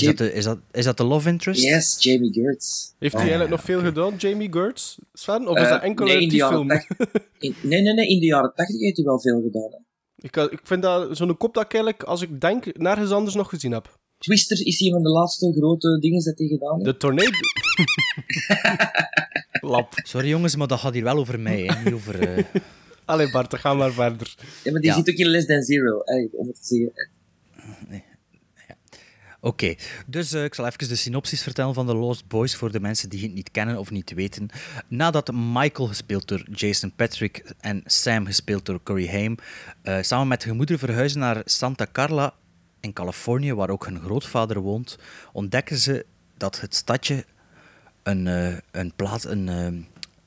Is 0.00 0.06
dat, 0.06 0.16
de, 0.18 0.32
is, 0.32 0.44
dat, 0.44 0.58
is 0.72 0.84
dat 0.84 0.96
de 0.96 1.04
love 1.04 1.28
interest? 1.28 1.62
Yes, 1.62 1.96
Jamie 2.02 2.32
Gertz. 2.32 2.90
Heeft 2.98 3.12
hij 3.14 3.22
Oh. 3.22 3.28
eigenlijk 3.30 3.50
nog 3.50 3.62
veel 3.64 3.80
gedaan, 3.80 4.14
Jamie 4.16 4.52
Gertz, 4.52 4.96
Sven? 5.12 5.48
Of 5.48 5.56
is 5.56 5.62
Eh, 5.64 5.70
dat 5.70 5.82
enkel 5.82 6.06
nee, 6.06 6.20
in 6.20 6.28
die 6.28 6.44
film? 6.46 6.68
80 6.68 6.96
in- 7.38 7.54
nee, 7.62 7.82
nee, 7.82 7.92
nee, 7.94 8.08
in 8.08 8.20
de 8.20 8.26
jaren 8.26 8.52
80 8.54 8.80
heeft 8.80 8.96
hij 8.96 9.04
wel 9.06 9.20
veel 9.20 9.40
gedaan. 9.42 9.70
Hè. 9.70 9.78
Ik, 10.22 10.36
ik 10.52 10.60
vind 10.62 10.82
dat 10.82 11.16
zo'n 11.16 11.36
kop 11.36 11.54
dat 11.54 11.64
ik 11.64 11.72
eigenlijk, 11.74 12.02
als 12.02 12.22
ik 12.22 12.40
denk, 12.40 12.76
nergens 12.78 13.10
anders 13.10 13.34
nog 13.34 13.48
gezien 13.48 13.72
heb. 13.72 13.98
Twister 14.18 14.66
is 14.66 14.80
een 14.80 14.90
van 14.92 15.02
de 15.02 15.08
laatste 15.08 15.52
grote 15.58 15.98
dingen 16.00 16.24
dat 16.24 16.38
hij 16.38 16.46
gedaan 16.46 16.74
heeft. 16.74 16.84
De 16.84 16.96
tornado. 16.96 17.30
Lap. 19.72 19.92
Sorry 20.02 20.28
jongens, 20.28 20.56
maar 20.56 20.66
dat 20.66 20.78
gaat 20.78 20.94
hier 20.94 21.02
wel 21.04 21.16
over 21.16 21.40
mij, 21.40 21.62
hè, 21.62 21.84
niet 21.84 21.94
over... 21.94 22.28
eh, 22.28 22.44
Allee 23.04 23.30
Bart, 23.30 23.50
dan 23.50 23.60
gaan 23.60 23.72
we 23.72 23.78
maar 23.78 23.92
verder. 23.92 24.34
Ja, 24.64 24.70
maar 24.72 24.80
die 24.80 24.90
Ja. 24.90 24.96
zit 24.96 25.08
ook 25.10 25.14
in 25.16 25.26
Less 25.26 25.46
Than 25.46 25.62
Zero, 25.62 25.98
om 26.32 26.46
het 26.46 26.56
te 26.66 26.66
zeggen. 26.76 27.08
Oké, 29.42 29.74
dus 30.06 30.32
eh, 30.32 30.44
ik 30.44 30.54
zal 30.54 30.66
even 30.66 30.88
de 30.88 30.96
synopsis 30.96 31.42
vertellen 31.42 31.74
van 31.74 31.86
The 31.86 31.94
Lost 31.94 32.28
Boys 32.28 32.56
voor 32.56 32.72
de 32.72 32.80
mensen 32.80 33.08
die 33.08 33.22
het 33.22 33.34
niet 33.34 33.50
kennen 33.50 33.78
of 33.78 33.90
niet 33.90 34.12
weten. 34.12 34.48
Nadat 34.88 35.32
Michael, 35.32 35.88
gespeeld 35.88 36.28
door 36.28 36.46
Jason 36.52 36.92
Patrick, 36.96 37.52
en 37.60 37.82
Sam, 37.84 38.26
gespeeld 38.26 38.66
door 38.66 38.82
Corey 38.82 39.06
Haim, 39.06 39.36
eh, 39.82 39.98
samen 40.00 40.28
met 40.28 40.44
hun 40.44 40.56
moeder 40.56 40.78
verhuizen 40.78 41.20
naar 41.20 41.42
Santa 41.44 41.86
Carla 41.92 42.34
in 42.80 42.92
Californië, 42.92 43.54
waar 43.54 43.70
ook 43.70 43.86
hun 43.86 44.00
grootvader 44.00 44.60
woont, 44.60 44.98
ontdekken 45.32 45.78
ze 45.78 46.06
dat 46.36 46.60
het 46.60 46.74
stadje 46.74 47.24
een, 48.02 48.26
eh, 48.26 48.56
een 48.70 48.92
plaats, 48.96 49.24
een, 49.24 49.48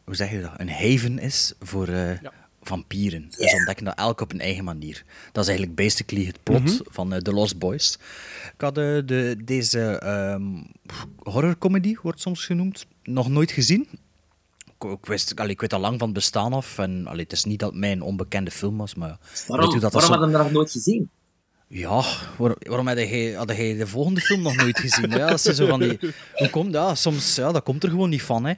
hoe 0.04 0.16
zeg 0.16 0.32
je 0.32 0.42
dat, 0.42 0.52
een 0.58 0.70
haven 0.70 1.20
is 1.20 1.54
voor. 1.60 1.88
Vampieren. 2.68 3.22
En 3.38 3.48
ze 3.50 3.56
ontdekken 3.56 3.86
dat 3.86 3.98
elk 3.98 4.22
op 4.22 4.34
een 4.34 4.40
eigen 4.42 4.64
manier. 4.64 5.04
Dat 5.32 5.44
is 5.44 5.50
eigenlijk 5.50 5.78
basically 5.78 6.26
het 6.26 6.44
plot 6.44 6.82
van 6.90 7.14
eh, 7.14 7.20
The 7.20 7.32
Lost 7.34 7.58
Boys. 7.60 7.98
Ik 8.54 8.62
had 8.62 8.78
eh, 8.78 8.84
de, 9.06 9.36
deze 9.46 9.82
ehm 10.00 10.44
horrorcomedy, 11.24 11.96
wordt 12.02 12.22
soms 12.22 12.46
genoemd, 12.46 12.86
nog 13.04 13.30
nooit 13.30 13.52
gezien. 13.52 13.88
ik, 14.80 14.90
ik 14.92 15.06
wist, 15.06 15.36
allee, 15.40 15.52
ik 15.52 15.62
weet 15.62 15.74
al 15.74 15.80
lang 15.80 15.98
van 16.00 16.08
het 16.08 16.16
bestaan 16.18 16.54
af. 16.54 16.78
En 16.78 17.08
allee, 17.08 17.24
het 17.24 17.32
is 17.32 17.44
niet 17.44 17.60
dat 17.60 17.70
het 17.70 17.80
mij 17.80 17.92
een 17.92 18.02
onbekende 18.02 18.52
film 18.52 18.78
was, 18.78 18.96
maar... 18.96 19.18
Waarom, 19.48 19.72
dat 19.72 19.82
dat 19.82 19.92
waarom 19.94 20.12
zo- 20.14 20.20
had 20.20 20.30
je 20.30 20.36
hem 20.36 20.44
nog 20.44 20.52
nooit 20.54 20.72
gezien? 20.72 21.10
Ja, 21.68 22.04
waar- 22.38 22.56
waarom 22.60 22.88
had 22.88 22.98
jij 23.58 23.76
de 23.78 23.88
volgende 23.88 24.22
film 24.22 24.42
nog 24.42 24.56
nooit 24.56 24.80
gezien? 24.80 25.10
Ja, 25.10 25.30
dat 25.30 25.46
is 25.46 25.56
zo 25.56 25.66
van 25.68 25.80
die... 25.80 26.00
Hoe 26.36 26.50
komt, 26.50 26.74
ja, 26.74 26.96
soms, 26.96 27.36
ja, 27.36 27.52
dat 27.52 27.64
komt 27.64 27.84
er 27.84 27.90
gewoon 27.90 28.10
niet 28.10 28.22
van, 28.22 28.46
hè. 28.46 28.54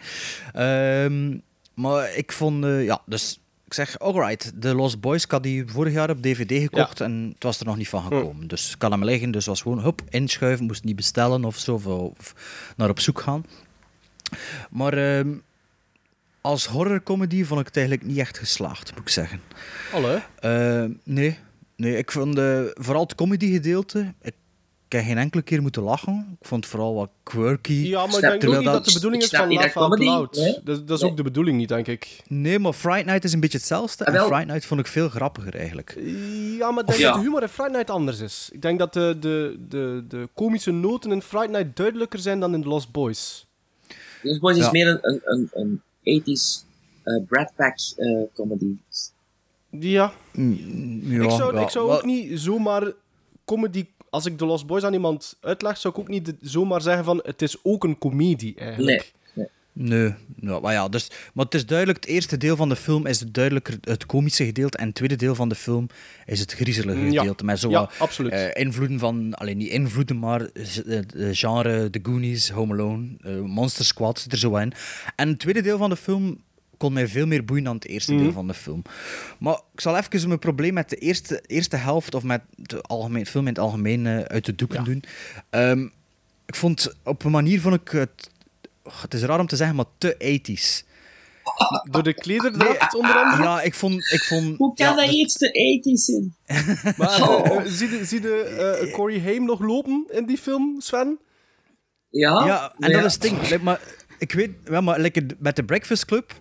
Ehm, 0.53 1.37
maar 1.73 2.15
ik 2.15 2.31
vond, 2.31 2.63
eh, 2.63 2.83
ja, 2.85 3.01
dus... 3.05 3.39
Ik 3.75 3.85
zeg, 3.85 3.99
alright, 3.99 4.51
The 4.59 4.75
Lost 4.75 4.99
Boys, 4.99 5.23
ik 5.23 5.31
had 5.31 5.43
die 5.43 5.63
vorig 5.67 5.93
jaar 5.93 6.09
op 6.09 6.21
DVD 6.21 6.61
gekocht 6.61 7.01
en 7.01 7.31
het 7.33 7.43
was 7.43 7.59
er 7.59 7.65
nog 7.65 7.77
niet 7.77 7.89
van 7.89 8.01
gekomen. 8.01 8.47
Dus 8.47 8.71
ik 8.71 8.79
kan 8.79 8.91
hem 8.91 9.03
liggen, 9.03 9.31
dus 9.31 9.45
was 9.45 9.61
gewoon, 9.61 9.79
hup, 9.79 10.01
inschuiven, 10.09 10.65
moest 10.65 10.83
niet 10.83 10.95
bestellen 10.95 11.45
of 11.45 11.57
zo, 11.57 11.75
of, 12.17 12.35
naar 12.77 12.89
op 12.89 12.99
zoek 12.99 13.21
gaan. 13.21 13.45
Maar 14.69 14.93
ehm, 14.93 15.33
als 16.41 16.65
horrorcomedy 16.65 17.43
vond 17.43 17.59
ik 17.59 17.65
het 17.65 17.77
eigenlijk 17.77 18.07
niet 18.07 18.17
echt 18.17 18.37
geslaagd, 18.37 18.91
moet 18.91 19.01
ik 19.01 19.09
zeggen. 19.09 19.41
Allee. 19.93 20.19
Eh, 20.39 20.85
nee. 21.03 21.37
nee, 21.75 21.97
ik 21.97 22.11
vond 22.11 22.37
eh, 22.37 22.61
vooral 22.73 23.03
het 23.03 23.15
comedy 23.15 23.51
gedeelte. 23.51 24.13
Ik 24.21 24.35
heb 24.93 25.03
geen 25.03 25.17
enkele 25.17 25.41
keer 25.43 25.61
moeten 25.61 25.81
lachen. 25.81 26.37
Ik 26.41 26.47
vond 26.47 26.63
het 26.63 26.71
vooral 26.73 26.93
wat 26.95 27.09
quirky. 27.23 27.73
Ja, 27.73 28.05
maar 28.05 28.15
ik 28.15 28.21
denk 28.21 28.33
ook 28.45 28.55
niet 28.55 28.63
dat- 28.63 28.73
dat 28.73 28.85
de 28.85 28.93
bedoeling 28.93 29.23
ik 29.23 29.31
is 29.31 29.37
van 29.37 29.53
laugh 29.53 29.73
dat 29.73 29.75
out 29.83 29.89
comedy, 29.91 30.05
loud. 30.09 30.35
Dat, 30.65 30.87
dat 30.87 30.97
is 30.97 31.01
Nee. 31.01 31.11
ook 31.11 31.17
de 31.17 31.23
bedoeling 31.23 31.57
niet, 31.57 31.67
denk 31.69 31.87
ik. 31.87 32.21
Nee, 32.27 32.59
maar 32.59 32.73
Fright 32.73 33.05
Night 33.05 33.23
is 33.23 33.33
een 33.33 33.39
beetje 33.39 33.57
hetzelfde. 33.57 34.05
Ah, 34.05 34.13
wel. 34.13 34.21
En 34.21 34.27
Fright 34.27 34.47
Night 34.47 34.65
vond 34.65 34.79
ik 34.79 34.87
veel 34.87 35.09
grappiger 35.09 35.55
eigenlijk. 35.55 35.95
Ja, 36.59 36.71
maar 36.71 36.79
ik 36.83 36.87
denk 36.87 36.99
Ja. 36.99 37.07
dat 37.07 37.15
de 37.15 37.21
humor 37.25 37.41
in 37.41 37.47
Friday 37.47 37.71
Night 37.73 37.89
anders 37.89 38.19
is. 38.19 38.49
Ik 38.51 38.61
denk 38.61 38.79
dat 38.79 38.93
de, 38.93 39.17
de, 39.19 39.57
de, 39.69 40.03
de 40.07 40.29
komische 40.33 40.71
noten 40.71 41.11
in 41.11 41.21
Friday 41.21 41.47
Night 41.61 41.75
duidelijker 41.77 42.19
zijn 42.19 42.39
dan 42.39 42.53
in 42.53 42.61
The 42.61 42.67
Lost 42.67 42.91
Boys. 42.91 43.47
Lost 44.21 44.39
Boys 44.39 44.57
is 44.57 44.71
meer 44.71 44.87
een, 44.87 44.99
een, 45.01 45.21
een, 45.53 45.81
een 46.03 46.21
80s 46.23 46.65
eh 47.03 47.23
Brad 47.27 47.51
Pack 47.55 47.75
eh, 47.97 48.21
comedy. 48.33 48.75
Ja, 49.69 50.13
Mm, 50.33 51.01
Ja, 51.03 51.23
ik 51.23 51.29
zou, 51.29 51.55
ja, 51.55 51.61
ik 51.61 51.69
zou 51.69 51.91
ook 51.91 52.05
niet 52.05 52.39
zomaar 52.39 52.91
comedy... 53.45 53.85
Als 54.15 54.25
ik 54.25 54.37
The 54.37 54.45
Lost 54.45 54.65
Boys 54.67 54.83
aan 54.83 54.93
iemand 54.93 55.37
uitleg, 55.41 55.77
zou 55.77 55.93
ik 55.93 55.99
ook 55.99 56.07
niet 56.07 56.25
de- 56.25 56.35
zomaar 56.41 56.81
zeggen 56.81 57.05
van 57.05 57.19
het 57.23 57.41
is 57.41 57.57
ook 57.63 57.83
een 57.83 57.97
komedie, 57.97 58.55
eigenlijk. 58.57 59.13
Nee. 59.33 59.47
Nee, 59.77 60.13
ja, 60.39 60.59
maar 60.59 60.73
ja, 60.73 60.87
dus, 60.89 61.11
maar 61.33 61.45
het 61.45 61.53
is 61.53 61.65
duidelijk, 61.65 61.99
het 61.99 62.09
eerste 62.09 62.37
deel 62.37 62.55
van 62.55 62.69
de 62.69 62.75
film 62.75 63.05
is 63.05 63.19
duidelijker 63.19 63.77
het 63.81 64.05
komische 64.05 64.45
gedeelte 64.45 64.77
en 64.77 64.85
het 64.85 64.95
tweede 64.95 65.15
deel 65.15 65.35
van 65.35 65.49
de 65.49 65.55
film 65.55 65.87
is 66.25 66.39
het 66.39 66.51
griezelige 66.53 66.99
Ja. 67.11 67.19
gedeelte. 67.19 67.43
Met 67.45 67.59
zo 67.59 67.69
Ja, 67.69 67.79
wat, 67.79 67.93
absoluut. 67.97 68.31
eh, 68.31 68.61
invloeden 68.63 68.99
van, 68.99 69.33
alleen 69.33 69.57
niet 69.57 69.69
invloeden, 69.69 70.19
maar 70.19 70.41
eh, 70.41 70.63
de 71.07 71.29
genre 71.35 71.89
The 71.89 71.99
Goonies, 72.03 72.49
Home 72.49 72.73
Alone, 72.73 73.07
eh, 73.21 73.39
Monster 73.39 73.85
Squad 73.85 74.19
zit 74.19 74.31
er 74.31 74.37
zo 74.37 74.55
in. 74.55 74.73
En 75.15 75.27
het 75.27 75.39
tweede 75.39 75.61
deel 75.61 75.77
van 75.77 75.89
de 75.89 75.95
film 75.95 76.37
kon 76.77 76.93
mij 76.93 77.07
veel 77.07 77.27
meer 77.27 77.45
boeien 77.45 77.63
dan 77.63 77.75
het 77.75 77.85
eerste 77.87 78.13
Mhm. 78.13 78.23
deel 78.23 78.31
van 78.31 78.47
de 78.47 78.53
film. 78.53 78.81
Maar 79.39 79.59
ik 79.73 79.81
zal 79.81 79.97
even 79.97 80.27
mijn 80.27 80.39
probleem 80.39 80.73
met 80.73 80.89
de 80.89 80.95
eerste, 80.95 81.43
eerste 81.47 81.75
helft, 81.75 82.15
of 82.15 82.23
met 82.23 82.41
de 82.55 82.81
algemeen, 82.81 83.25
film 83.25 83.43
in 83.47 83.53
het 83.53 83.59
algemeen, 83.61 84.07
eh, 84.07 84.19
uit 84.19 84.45
de 84.45 84.55
doeken 84.55 84.77
Ja. 84.79 84.83
doen. 84.85 85.03
Ehm, 85.49 85.83
ik 86.45 86.55
vond, 86.55 86.95
op 87.03 87.23
een 87.23 87.31
manier 87.31 87.61
vond 87.61 87.75
ik 87.75 87.89
het, 87.89 88.29
het 89.01 89.13
is 89.13 89.21
raar 89.21 89.39
om 89.39 89.47
te 89.47 89.55
zeggen, 89.55 89.75
maar 89.75 89.85
te 89.97 90.15
80s. 90.17 90.83
Door 91.91 92.03
de 92.03 92.13
klederdracht 92.13 92.95
onder 92.95 93.15
andere. 93.15 93.43
Ja, 93.43 93.61
ik 93.61 93.73
vond... 93.73 94.11
Ik 94.11 94.23
vond 94.23 94.57
Hoe 94.57 94.73
kan 94.75 94.85
ja, 94.87 94.95
dat 94.95 95.05
dus- 95.05 95.15
iets 95.15 95.33
te 95.37 95.51
80s 95.51 96.05
zijn? 96.09 96.35
Maar 96.97 97.29
Oh. 97.29 97.45
eh, 97.47 97.55
eh, 97.57 97.65
zie 97.65 97.89
je, 97.89 98.05
zie 98.05 98.21
je 98.21 98.41
eh, 98.43 98.93
Corey 98.93 99.19
Haim 99.21 99.45
nog 99.45 99.59
lopen 99.59 100.05
in 100.11 100.25
die 100.25 100.37
film, 100.37 100.75
Sven? 100.81 101.19
Ja, 102.09 102.45
Ja, 102.45 102.63
en 102.71 102.73
maar 102.77 102.89
dat 102.89 102.99
ja. 102.99 103.05
is 103.05 103.13
het 103.13 103.21
ding. 103.21 103.41
Like, 103.41 103.63
maar 103.63 103.79
ik 104.19 104.31
weet, 104.31 104.51
wel, 104.63 104.81
maar 104.81 104.99
like, 104.99 105.25
met 105.39 105.55
de 105.55 105.63
Breakfast 105.63 106.05
Club 106.05 106.33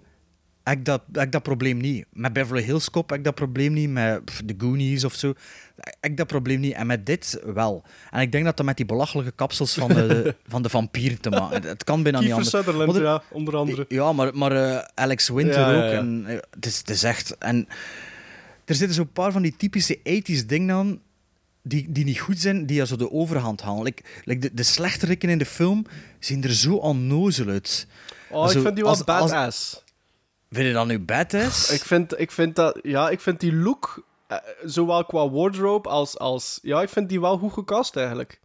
ik, 0.65 0.85
dat, 0.85 1.03
heb 1.13 1.23
ik 1.23 1.33
dat 1.33 1.43
probleem 1.43 1.77
niet. 1.79 2.05
Met 2.13 2.33
Beverly 2.33 2.63
Hills 2.63 2.91
Cop 2.91 3.09
heb 3.09 3.19
ik 3.19 3.25
dat 3.25 3.35
probleem 3.35 3.73
niet. 3.73 3.91
Met 3.91 4.25
pff, 4.25 4.43
The 4.47 4.55
Goonies 4.59 5.05
of 5.05 5.15
zo 5.15 5.35
heb 5.77 5.97
ik 6.01 6.17
dat 6.17 6.27
probleem 6.27 6.61
niet. 6.61 6.73
En 6.73 6.87
met 6.87 7.07
dit 7.07 7.41
wel. 7.55 7.85
En 8.11 8.21
ik 8.21 8.33
denk 8.33 8.45
dat 8.45 8.57
dat 8.57 8.67
met 8.67 8.77
die 8.77 8.87
belachelijke 8.87 9.33
kapsels 9.33 9.75
van 9.75 9.89
de, 9.89 10.35
van 10.47 10.63
de 10.63 10.69
vampier 10.69 11.21
te 11.21 11.31
maken 11.31 11.63
het- 11.63 11.85
kan 11.85 12.03
bijna 12.03 12.21
niet 12.21 12.35
Kiefer 12.35 12.57
anders. 12.59 12.77
Want 12.77 12.93
het- 12.93 13.03
ja, 13.03 13.23
onder 13.31 13.57
andere. 13.57 13.85
Ja, 13.89 14.13
maar, 14.13 14.37
maar 14.37 14.53
eh, 14.53 14.85
Alex 14.95 15.29
Winter 15.29 15.61
Ja, 15.61 15.69
ook. 15.87 15.93
ja. 15.93 15.99
En, 15.99 16.25
eh, 16.27 16.37
het, 16.51 16.67
is, 16.67 16.79
het 16.79 16.91
is 16.91 17.03
echt... 17.03 17.39
En 17.39 17.69
er 18.65 18.75
zitten 18.75 18.95
zo'n 18.97 19.13
paar 19.13 19.33
van 19.33 19.43
die 19.43 19.57
typische 19.57 19.99
80s 19.99 20.47
dingen 20.47 20.75
aan 20.77 21.01
die, 21.63 21.87
die 21.93 22.05
niet 22.05 22.21
goed 22.21 22.41
zijn, 22.41 22.67
die 22.67 22.77
ja 22.77 22.85
zo 22.85 22.97
de 22.97 23.11
overhand 23.11 23.61
halen. 23.63 23.83
Like, 23.83 24.03
like 24.25 24.41
de, 24.41 24.51
de 24.55 24.63
slechterikken 24.63 25.29
in 25.29 25.39
de 25.39 25.47
film 25.47 25.87
zien 26.19 26.43
er 26.45 26.55
zo 26.55 26.75
onnozel 26.75 27.49
uit. 27.49 27.87
Oh, 28.31 28.45
ik 28.53 28.61
vind 28.61 28.75
die 28.75 28.85
wel 28.85 28.87
als- 28.93 29.07
als- 29.07 29.31
badass. 29.31 29.83
Vind 30.55 30.67
je 30.67 30.73
dat 30.73 30.87
nu 30.87 31.01
badass? 31.01 31.71
Ik 31.71 31.85
vind, 31.85 32.21
ik 32.21 32.31
vind 32.31 32.57
dat, 32.57 32.79
ja, 32.83 33.11
ik 33.11 33.21
vind 33.21 33.41
die 33.41 33.55
look, 33.55 34.05
eh, 34.27 34.39
zowel 34.65 35.05
qua 35.05 35.31
wardrobe 35.31 35.89
als, 35.89 36.19
als, 36.19 36.59
ja, 36.63 36.83
ik 36.83 36.89
vind 36.89 37.09
die 37.09 37.21
wel 37.21 37.39
goed 37.39 37.53
gecast 37.53 37.97
eigenlijk. 37.97 38.41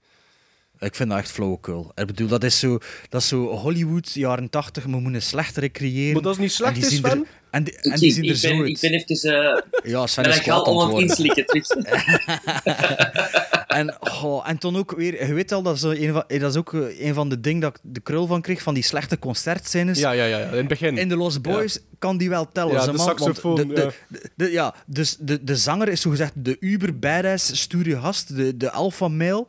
Ik 0.79 0.95
vind 0.95 1.09
dat 1.09 1.17
echt 1.17 1.31
flauwekul. 1.31 1.91
Ik 1.95 2.05
bedoel, 2.05 2.27
dat 2.27 2.43
is 2.43 2.59
zo, 2.59 2.77
dat 3.09 3.21
is 3.21 3.27
zo 3.27 3.45
Hollywood, 3.47 4.11
jaren 4.13 4.49
80, 4.49 4.83
we 4.83 4.89
moeten 4.89 5.13
een 5.13 5.21
slechtere 5.21 5.71
creëren. 5.71 6.13
Maar 6.13 6.21
dat 6.21 6.33
is 6.33 6.39
niet 6.39 6.51
slecht, 6.51 6.73
En 6.73 6.79
die 6.79 6.89
is 6.89 6.95
zien 6.95 7.03
er- 7.03 7.09
Sven? 7.11 7.25
En 7.51 7.63
die, 7.63 7.73
Ik, 7.73 7.83
en 7.85 7.99
die 7.99 8.11
zien 8.11 8.23
ik 8.23 8.29
er 8.29 8.35
zo 8.35 8.49
ben, 8.49 8.57
uit. 8.59 8.67
ik 8.69 8.79
ben 8.79 8.91
even... 8.93 9.63
eh 9.83 9.91
Ja, 9.91 10.07
Sven 10.07 10.23
is 10.25 10.41
kwaad 10.41 10.55
aan 10.55 10.59
het 10.59 10.67
om 10.67 10.79
het 10.79 10.89
worden. 10.89 11.09
inslikken 11.09 11.45
terug. 11.45 11.67
En, 13.69 13.95
oh, 14.01 14.49
en 14.49 14.57
toen 14.57 14.77
ook 14.77 14.91
weer, 14.97 15.27
je 15.27 15.33
weet 15.33 15.51
al, 15.51 15.61
dat 15.61 15.75
is, 15.75 15.81
zo 15.81 15.89
een 15.89 16.13
van, 16.13 16.23
dat 16.27 16.51
is 16.51 16.55
ook 16.55 16.73
eh, 16.73 17.05
een 17.07 17.13
van 17.13 17.29
de 17.29 17.39
dingen 17.39 17.59
dat 17.61 17.75
ik 17.75 17.79
de 17.83 17.99
krul 17.99 18.27
van 18.27 18.41
kreeg, 18.41 18.61
van 18.61 18.73
die 18.73 18.83
slechte 18.83 19.19
concertscènes. 19.19 19.99
Ja, 19.99 20.11
ja, 20.11 20.25
ja, 20.25 20.39
in 20.39 20.57
het 20.57 20.67
begin. 20.67 20.97
In 20.97 21.09
de 21.09 21.15
Lost 21.17 21.41
Boys 21.41 21.79
kan 21.99 22.17
die 22.17 22.29
wel 22.29 22.47
tellen. 22.51 22.73
Ja, 22.73 22.85
de 22.85 22.91
man, 22.91 23.05
saxofoon, 23.05 23.55
De, 23.55 23.67
de, 23.67 23.81
ja. 23.81 23.91
de- 24.07 24.29
de- 24.35 24.51
ja, 24.51 24.75
dus 24.85 25.17
de, 25.19 25.43
de 25.43 25.55
zanger 25.55 25.87
is 25.87 26.01
zogezegd 26.01 26.31
de 26.35 26.57
uber 26.59 26.99
badass 26.99 27.61
stoere 27.61 27.99
gast, 27.99 28.35
de, 28.35 28.57
de 28.57 28.71
alpha 28.71 29.07
male. 29.07 29.47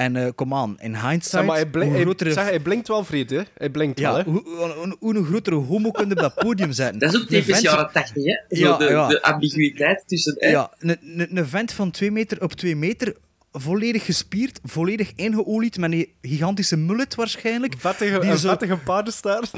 En 0.00 0.16
eh 0.16 0.28
kom 0.34 0.54
aan, 0.54 0.76
in 0.80 0.94
hindsight, 0.96 1.24
zeg, 1.26 1.44
maar 1.44 1.56
hij, 1.56 1.66
blink- 1.66 1.84
hoe, 1.86 1.94
hij- 1.94 2.02
grotere, 2.04 2.32
zeg, 2.32 2.44
hij 2.44 2.60
blinkt 2.60 2.88
wel 2.88 3.04
vreed, 3.04 3.30
hè? 3.30 3.40
Hij 3.56 3.70
blinkt 3.70 4.00
wel, 4.00 4.16
hè? 4.16 4.22
hoe, 4.22 4.42
hoe, 4.44 4.96
hoe 4.98 5.14
een 5.16 5.24
grotere 5.24 5.56
homo 5.56 5.90
kun 5.90 6.04
je 6.08 6.10
op 6.14 6.18
dat 6.20 6.34
podium 6.34 6.72
zetten. 6.72 6.98
Dat 6.98 7.14
is 7.14 7.20
ook 7.20 7.26
typisch 7.28 7.44
vent- 7.46 7.60
jaren 7.62 7.90
80, 7.92 8.24
hè? 8.24 8.56
Zo 8.56 8.62
Ja, 8.68 8.76
de, 8.76 8.84
ja. 8.84 9.08
de 9.08 9.22
ambiguïteit 9.22 10.02
tussen... 10.06 10.34
hè. 10.38 10.48
Ja, 10.48 10.70
een, 10.78 11.46
vent 11.46 11.72
van 11.72 11.90
2 11.90 12.10
meter 12.10 12.42
op 12.42 12.52
2 12.52 12.76
meter, 12.76 13.14
volledig 13.52 14.04
gespierd, 14.04 14.60
volledig 14.64 15.12
ingeolied, 15.16 15.78
met 15.78 15.92
een 15.92 16.08
gigantische 16.22 16.76
mullet 16.76 17.14
waarschijnlijk. 17.14 17.74
Vettige, 17.78 18.18
Die 18.20 18.30
een 18.30 18.38
zo- 18.38 18.48
vettige 18.48 18.76
paardenstaart. 18.76 19.50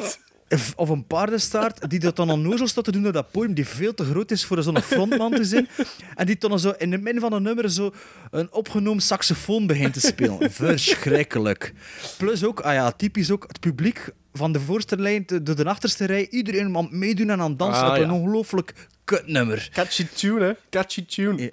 Of 0.77 0.89
een 0.89 1.07
paardenstaart, 1.07 1.91
die 1.91 1.99
dat 1.99 2.17
dan 2.17 2.31
onnozel 2.31 2.69
staat 2.69 2.85
te 2.85 2.93
doen 2.93 3.07
op 3.07 3.13
dat 3.13 3.31
podium, 3.31 3.55
die 3.55 3.67
veel 3.67 3.95
te 3.95 4.05
groot 4.05 4.31
is 4.31 4.45
voor 4.45 4.63
zo'n 4.63 4.81
frontman 4.81 5.31
te 5.31 5.45
zijn. 5.45 5.69
En 6.15 6.27
die 6.27 6.39
dan 6.39 6.59
zo 6.59 6.75
in 6.79 6.93
het 6.93 7.03
midden 7.03 7.23
van 7.23 7.33
een 7.33 7.43
nummer 7.43 7.71
zo 7.71 7.93
een 8.31 8.53
opgenomen 8.53 9.03
saxofoon 9.03 9.67
begint 9.67 9.93
te 9.93 10.01
spelen. 10.01 10.51
Verschrikkelijk. 10.63 11.73
Plus 12.19 12.45
ook, 12.45 12.61
ah 12.61 12.73
ja, 12.73 12.91
typisch 12.93 13.31
ook, 13.31 13.45
het 13.49 13.61
publiek 13.61 14.09
van 14.33 14.53
de 14.53 14.61
voorste 14.61 14.97
lijn 14.97 15.25
tot 15.25 15.47
de, 15.47 15.55
de 15.55 15.65
achterste 15.65 16.05
rij, 16.05 16.29
iedereen 16.31 16.77
aan 16.77 16.83
het 16.83 16.93
meedoen 16.93 17.31
en 17.31 17.41
aan 17.41 17.51
het 17.51 17.59
dansen 17.59 17.85
Ah, 17.85 17.95
op 17.95 18.03
een 18.03 18.11
ongelooflijk 18.11 18.75
kutnummer. 19.05 19.69
Catchy 19.73 20.07
tune, 20.15 20.45
hè? 20.45 20.53
Catchy 20.71 21.05
tune. 21.05 21.43
Ja, 21.43 21.51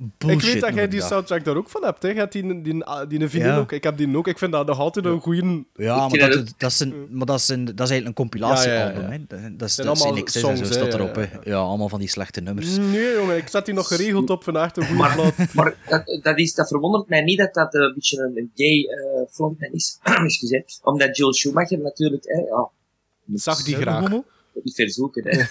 ik 0.00 0.06
Bullshit 0.18 0.52
weet 0.52 0.60
dat 0.60 0.74
jij 0.74 0.84
ik 0.84 0.90
die 0.90 1.00
dat. 1.00 1.08
soundtrack 1.08 1.44
daar 1.44 1.56
ook 1.56 1.68
van 1.68 1.84
hebt, 1.84 2.02
hè? 2.02 2.08
Je 2.08 2.14
hebt 2.14 2.32
die, 2.32 2.62
die, 2.62 2.84
die, 3.08 3.28
die 3.28 3.40
Ja. 3.40 3.58
ook. 3.58 3.72
Ik 3.72 3.84
heb 3.84 3.96
die 3.96 4.16
ook. 4.16 4.28
Ik 4.28 4.38
vind 4.38 4.52
dat 4.52 4.66
nog 4.66 4.78
altijd 4.78 5.04
een 5.04 5.20
goede... 5.20 5.64
Ja, 5.74 6.08
maar 6.08 6.18
dat, 6.18 6.34
het. 6.34 6.54
dat, 6.58 6.70
is 6.70 6.80
een, 6.80 7.06
maar 7.10 7.26
dat, 7.26 7.38
is 7.38 7.48
een, 7.48 7.64
dat 7.64 7.74
is 7.74 7.90
eigenlijk 7.90 8.06
een 8.06 8.14
compilatiealbum. 8.14 9.02
Ja, 9.02 9.08
ja, 9.08 9.14
ja. 9.14 9.18
hè. 9.18 9.18
Dat, 9.26 9.58
dat 9.58 9.68
is, 9.68 9.74
zijn 9.74 9.86
dat 9.86 9.96
is 9.96 10.02
allemaal 10.02 10.18
niks, 10.18 10.32
zo 10.32 10.38
songs, 10.38 10.60
hè, 10.60 10.66
staat 10.66 10.94
erop. 10.94 11.28
ja, 11.44 11.56
allemaal 11.56 11.88
van 11.88 11.98
die 11.98 12.08
slechte 12.08 12.40
nummers. 12.40 12.76
Nee, 12.76 13.12
jongen. 13.14 13.36
Ik 13.36 13.48
zet 13.48 13.64
die 13.64 13.74
nog 13.74 13.86
geregeld 13.86 14.30
op 14.30 14.44
vandaag. 14.44 14.76
Een 14.76 14.84
goede 14.86 15.00
Maar, 15.02 15.14
plaat. 15.14 15.54
maar 15.54 15.74
dat, 15.88 16.18
dat, 16.22 16.38
is, 16.38 16.54
dat 16.54 16.68
verwondert 16.68 17.08
mij 17.08 17.22
niet 17.22 17.38
dat 17.38 17.54
dat 17.54 17.74
een 17.74 17.92
beetje 17.94 18.32
een, 18.34 18.50
gay 18.54 18.84
eh 18.84 19.26
frontman 19.30 19.72
is. 19.72 19.98
Excuseer. 20.24 20.64
Omdat 20.82 21.16
Joel 21.16 21.32
Schumacher 21.34 21.78
natuurlijk... 21.78 22.24
Hè, 22.24 22.38
ja, 22.38 22.68
Zag 23.34 23.56
die 23.56 23.74
Zijn 23.74 23.80
graag. 23.82 24.00
homo? 24.02 24.24
niet 24.62 24.74
verzoeken. 24.74 25.28
Hè. 25.28 25.42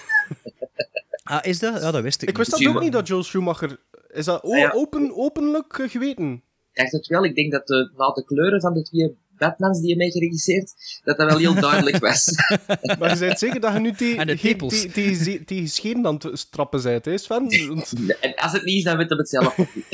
Ah, 1.22 1.38
is 1.44 1.58
dat? 1.58 1.82
Ja, 1.82 1.90
dat 1.90 2.02
wist 2.02 2.22
ik, 2.22 2.28
Ik 2.28 2.36
wist 2.36 2.50
dat 2.50 2.66
ook 2.66 2.80
niet, 2.80 2.92
dat 2.92 3.06
Joel 3.06 3.22
Schumacher... 3.22 3.78
Is 4.12 4.24
dat 4.24 4.42
Ah, 4.42 4.58
ja. 4.58 4.70
open, 4.70 5.16
openlijk 5.16 5.82
geweten? 5.90 6.32
Ik 6.32 6.42
dacht 6.72 6.92
het 6.92 7.06
wel. 7.06 7.24
Ik 7.24 7.34
denk 7.34 7.52
dat 7.52 7.66
de, 7.66 7.90
na 7.96 8.10
de 8.10 8.24
kleuren 8.24 8.60
van 8.60 8.74
de 8.74 8.82
twee 8.82 9.16
Batmans 9.38 9.80
die 9.80 9.88
je 9.88 9.96
mee 9.96 10.10
geregisseerd, 10.10 10.72
dat 11.04 11.16
dat 11.16 11.28
wel 11.28 11.38
heel 11.38 11.54
duidelijk 11.54 11.98
was. 11.98 12.24
Maar 12.98 13.12
je 13.12 13.18
bent 13.18 13.38
zeker 13.38 13.60
dat 13.60 13.72
je 13.72 13.78
nu 13.78 13.92
te- 13.92 14.14
En 14.16 14.26
de 14.26 14.36
geen- 14.36 14.50
tepels. 14.50 14.80
te- 14.80 14.90
tegen 14.90 15.24
ze- 15.24 15.44
tegen 15.44 15.68
schenen 15.68 16.06
aan 16.06 16.14
het 16.22 16.38
strappen 16.38 16.82
bent, 16.82 17.04
hè 17.04 17.18
Sven? 17.18 17.48
En 18.20 18.34
als 18.34 18.52
het 18.52 18.64
niet 18.64 18.76
is, 18.76 18.82
dan 18.84 18.96
weet 18.96 19.08
hij 19.08 19.18
het 19.18 19.28
zelf 19.28 19.58
ook 19.58 19.74
niet. 19.74 19.86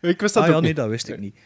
ik 0.12 0.20
wist 0.20 0.34
dat 0.34 0.42
Ah 0.42 0.48
ja, 0.48 0.54
nee, 0.60 0.68
niet. 0.68 0.76
dat 0.76 0.88
wist 0.88 1.08
ik 1.08 1.18
niet. 1.20 1.36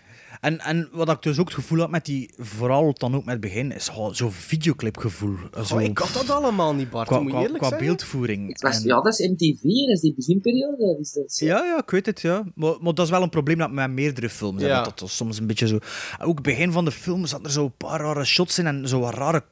En, 0.47 0.61
en 0.61 0.89
wat 0.93 1.09
ik 1.11 1.23
dus 1.23 1.39
ook 1.39 1.45
het 1.47 1.55
gevoel 1.55 1.79
had 1.79 1.91
met 1.91 2.05
die, 2.05 2.31
vooral 2.39 2.93
dan 2.93 3.15
ook 3.15 3.25
met 3.25 3.33
het 3.33 3.41
begin, 3.41 3.73
is 3.73 3.89
gewoon 3.89 4.15
zo'n 4.15 4.31
videoclipgevoel. 4.33 5.37
Zo, 5.65 5.75
Oh, 5.75 5.83
ik 5.83 5.99
had 5.99 6.13
dat 6.13 6.31
allemaal 6.31 6.75
niet, 6.75 6.91
Bart. 6.91 7.07
qua, 7.09 7.25
qua, 7.25 7.41
eerlijk 7.41 7.59
qua 7.65 7.79
beeldvoering. 7.79 8.49
Het 8.49 8.61
was, 8.63 8.77
En- 8.77 8.85
ja, 8.87 9.01
dat 9.01 9.19
is 9.19 9.29
MTV, 9.29 9.63
dat 9.63 9.89
is 9.95 10.01
die 10.01 10.15
beginperiode. 10.15 10.87
Dat 10.87 10.99
is 11.01 11.13
dat, 11.13 11.39
Ja, 11.39 11.65
ja, 11.65 11.79
ik 11.79 11.91
weet 11.91 12.07
het, 12.07 12.21
ja. 12.21 12.45
Maar, 12.55 12.75
maar 12.81 12.95
dat 12.95 13.05
is 13.05 13.11
wel 13.11 13.23
een 13.23 13.29
probleem 13.29 13.59
dat 13.59 13.71
met 13.71 13.91
meerdere 13.91 14.29
films. 14.29 14.63
Ja. 14.63 14.83
Dat 14.83 15.03
soms 15.07 15.39
een 15.39 15.47
beetje 15.47 15.67
zo... 15.67 15.79
Ook 16.21 16.35
het 16.35 16.43
begin 16.43 16.73
van 16.73 16.85
de 16.85 16.91
film 16.91 17.27
zat 17.27 17.45
er 17.45 17.51
zo 17.51 17.65
een 17.65 17.77
paar 17.77 18.01
rare 18.01 18.25
shots 18.25 18.59
in 18.59 18.67
en 18.67 18.89
zo 18.89 19.01
wat 19.01 19.15
rare 19.15 19.45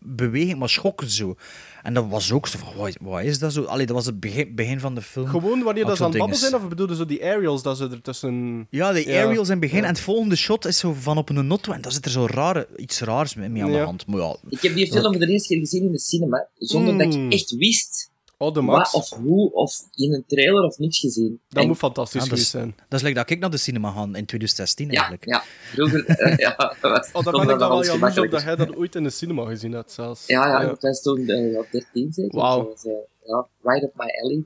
camerabeweging, 0.00 0.58
maar 0.58 0.68
schokken 0.68 1.10
zo. 1.10 1.34
En 1.82 1.94
dat 1.94 2.06
was 2.08 2.32
ook 2.32 2.46
zo 2.46 2.58
van, 2.58 2.68
wat, 2.76 2.96
wat 3.00 3.22
is 3.22 3.38
dat 3.38 3.52
zo? 3.52 3.62
Allee, 3.62 3.86
dat 3.86 3.96
was 3.96 4.06
het 4.06 4.20
begin, 4.20 4.54
begin 4.54 4.80
van 4.80 4.94
de 4.94 5.02
film. 5.02 5.26
Gewoon 5.26 5.62
wanneer 5.62 5.84
dat 5.86 5.96
ze 5.96 6.02
aan 6.04 6.08
het 6.10 6.18
babbelen 6.18 6.40
zijn, 6.42 6.54
of 6.54 6.68
bedoelde 6.68 6.96
zo 6.96 7.04
die 7.06 7.24
aerials 7.24 7.62
dat 7.62 7.76
ze 7.76 7.88
er 7.90 8.02
tussen... 8.02 8.66
Ja, 8.70 8.92
de 8.92 9.08
Ja. 9.08 9.22
aerials 9.22 9.46
in 9.46 9.52
het 9.52 9.60
begin. 9.60 9.82
En 9.82 9.88
het 9.88 10.00
volgende 10.00 10.36
shot 10.36 10.64
is 10.66 10.78
zo 10.78 10.92
van 11.00 11.18
op 11.18 11.28
een 11.28 11.46
notto 11.46 11.72
en 11.72 11.80
daar 11.80 11.92
zit 11.92 12.04
er 12.04 12.10
zo 12.10 12.26
rare, 12.30 12.68
iets 12.76 13.00
raars 13.00 13.34
mee 13.34 13.48
mee 13.48 13.62
aan 13.62 13.70
de 13.72 13.78
hand. 13.78 14.06
Maar 14.06 14.20
ja, 14.20 14.36
Ik 14.48 14.60
heb 14.62 14.74
die 14.74 14.86
film 14.92 15.12
voor 15.12 15.18
de 15.26 15.32
eerste 15.32 15.48
keer 15.48 15.58
gezien 15.58 15.82
in 15.84 15.92
de 15.92 15.98
cinema, 16.00 16.48
zonder 16.58 16.98
dat 16.98 17.16
Mm. 17.16 17.26
ik 17.26 17.32
echt 17.32 17.56
wist 17.56 18.07
Oh, 18.40 18.54
de 18.54 18.60
Max. 18.60 18.92
wat 18.92 19.02
of 19.02 19.18
hoe, 19.18 19.52
of 19.52 19.80
in 19.94 20.14
een 20.14 20.24
trailer 20.26 20.62
of 20.62 20.78
niks 20.78 20.98
gezien. 20.98 21.40
Dat 21.48 21.62
En- 21.62 21.68
moet 21.68 21.76
fantastisch 21.78 22.22
Ja, 22.24 22.28
dat 22.28 22.38
is- 22.38 22.50
geweest 22.50 22.66
zijn. 22.74 22.86
dat 22.88 22.98
is 23.00 23.06
like 23.06 23.18
dat 23.18 23.30
ik 23.30 23.38
naar 23.38 23.50
de 23.50 23.56
cinema 23.56 23.90
ga 23.90 24.02
in 24.02 24.10
2016 24.26 24.86
ja, 24.90 24.92
eigenlijk. 24.92 25.24
ja, 25.24 25.42
vroeger... 25.72 26.06
eh, 26.06 26.36
ja, 26.46 26.74
was- 26.80 27.08
Oh, 27.12 27.24
ben 27.24 27.40
ik 27.42 27.48
dan 27.58 27.58
wel 27.58 27.84
jaloers 27.84 28.18
op 28.18 28.30
dat 28.30 28.42
jij 28.42 28.56
dat 28.56 28.76
ooit 28.76 28.94
in 28.94 29.02
de 29.02 29.10
cinema 29.10 29.44
gezien 29.44 29.72
hebt, 29.72 29.92
zelfs. 29.92 30.26
Ja, 30.26 30.46
ja, 30.62 30.70
ik 30.70 30.80
was 30.80 31.02
toen 31.02 31.28
eh, 31.28 31.52
ja, 31.52 31.64
13 31.70 32.12
zeker. 32.12 32.38
Wauw. 32.38 32.74
Eh, 32.82 32.92
ja, 33.24 33.46
right 33.62 33.82
up 33.82 33.92
my 33.94 34.06
alley. 34.22 34.44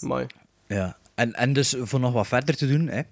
Amai. 0.00 0.26
Ja, 0.66 0.96
en, 1.14 1.32
en 1.32 1.52
dus 1.52 1.74
voor 1.78 2.00
nog 2.00 2.12
wat 2.12 2.26
verder 2.26 2.56
te 2.56 2.66
doen, 2.68 2.88
hè. 2.88 3.02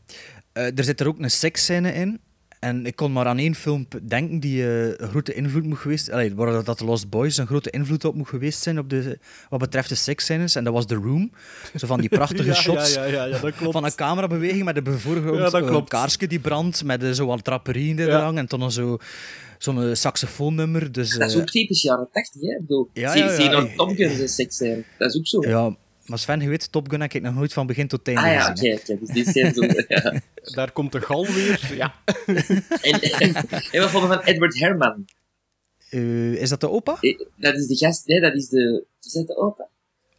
eh, 0.52 0.78
er 0.78 0.84
zit 0.84 1.00
er 1.00 1.06
ook 1.06 1.18
een 1.18 1.30
seksscène 1.30 1.92
in. 1.92 2.20
En 2.62 2.86
ik 2.86 2.96
kon 2.96 3.12
maar 3.12 3.26
aan 3.26 3.38
één 3.38 3.54
film 3.54 3.86
denken 4.02 4.40
die 4.40 4.62
eh, 4.62 4.86
een 4.96 5.08
grote 5.08 5.34
invloed 5.34 5.64
moet 5.64 5.78
geweest 5.78 6.10
allee, 6.10 6.34
waar 6.34 6.64
dat 6.64 6.78
de 6.78 6.84
Lost 6.84 7.08
Boys 7.10 7.36
een 7.36 7.46
grote 7.46 7.70
invloed 7.70 8.04
op 8.04 8.14
moet 8.14 8.28
geweest 8.28 8.62
zijn 8.62 8.78
op 8.78 8.90
de, 8.90 9.18
wat 9.48 9.60
betreft 9.60 9.88
de 9.88 9.94
seksscènes. 9.94 10.54
En 10.54 10.64
dat 10.64 10.72
was 10.72 10.86
The 10.86 10.94
Room. 10.94 11.30
Zo 11.76 11.86
van 11.86 12.00
die 12.00 12.08
prachtige 12.18 12.48
Ja, 12.48 12.54
shots 12.54 12.94
Ja, 12.94 13.04
ja, 13.04 13.12
ja, 13.12 13.24
ja, 13.24 13.38
dat 13.38 13.54
klopt. 13.54 13.72
van 13.72 13.84
een 13.84 13.94
camerabeweging 13.94 14.64
met 14.64 14.84
bevoorgrond 14.84 15.52
een 15.52 15.64
klopt. 15.66 15.88
kaarsje 15.88 16.26
die 16.26 16.40
brandt 16.40 16.84
met 16.84 17.02
eh, 17.02 17.10
zo 17.10 17.26
wat 17.26 17.44
draperie 17.44 17.88
in 17.88 17.96
de 17.96 18.02
Ja. 18.02 18.18
drang 18.18 18.38
en 18.38 18.46
dan 18.46 18.58
nog 18.58 18.72
zo 18.72 18.98
zo'n 19.58 19.82
eh, 19.82 19.94
saxofoonnummer. 19.94 20.92
Dus, 20.92 21.16
Dat 21.18 21.30
is 21.30 21.36
ook 21.36 21.46
typisch 21.50 21.82
jaren 21.82 22.08
80, 22.12 22.40
hè? 22.40 22.48
Ik 22.48 22.60
bedoel, 22.60 22.88
Ja, 22.92 23.12
zie, 23.12 23.22
ja, 23.22 23.50
ja. 23.50 23.66
Gun 23.94 24.16
zijn 24.16 24.28
seks 24.28 24.56
zijn. 24.56 24.84
Dat 24.98 25.10
is 25.10 25.18
ook 25.18 25.26
zo. 25.26 25.48
ja, 25.48 25.76
maar 26.06 26.18
Sven, 26.18 26.40
je 26.40 26.48
weet, 26.48 26.72
Top 26.72 26.90
Gun 26.90 27.00
heb 27.00 27.12
ik 27.12 27.22
nog 27.22 27.34
nooit 27.34 27.52
van 27.52 27.66
begin 27.66 27.88
tot 27.88 28.06
einde 28.08 28.20
ah 28.22 28.26
ja, 28.32 28.40
gezien. 28.50 28.70
hè. 28.70 28.76
oké. 28.76 28.98
Dus 28.98 29.08
die 29.08 29.24
scène 29.28 29.52
zo, 29.52 29.82
ja. 29.88 30.20
Daar 30.56 30.72
komt 30.72 30.92
de 30.92 31.00
gal 31.00 31.26
weer. 31.26 31.70
Ja. 31.74 31.94
En, 32.82 33.00
en 33.72 33.80
wat 33.80 33.90
vonden 33.90 34.10
we 34.10 34.14
van 34.16 34.24
Edward 34.24 34.58
Herman? 34.58 35.04
Eh, 35.90 36.32
is 36.32 36.48
dat 36.48 36.60
de 36.60 36.70
opa? 36.70 36.96
Eh, 37.00 37.18
Dat 37.36 37.54
is 37.54 37.66
de 37.66 37.76
gast, 37.76 38.06
nee, 38.06 38.20
dat 38.20 38.34
is 38.34 38.48
de... 38.48 38.84
Is 39.02 39.12
dat 39.12 39.26
de 39.26 39.36
opa? 39.36 39.66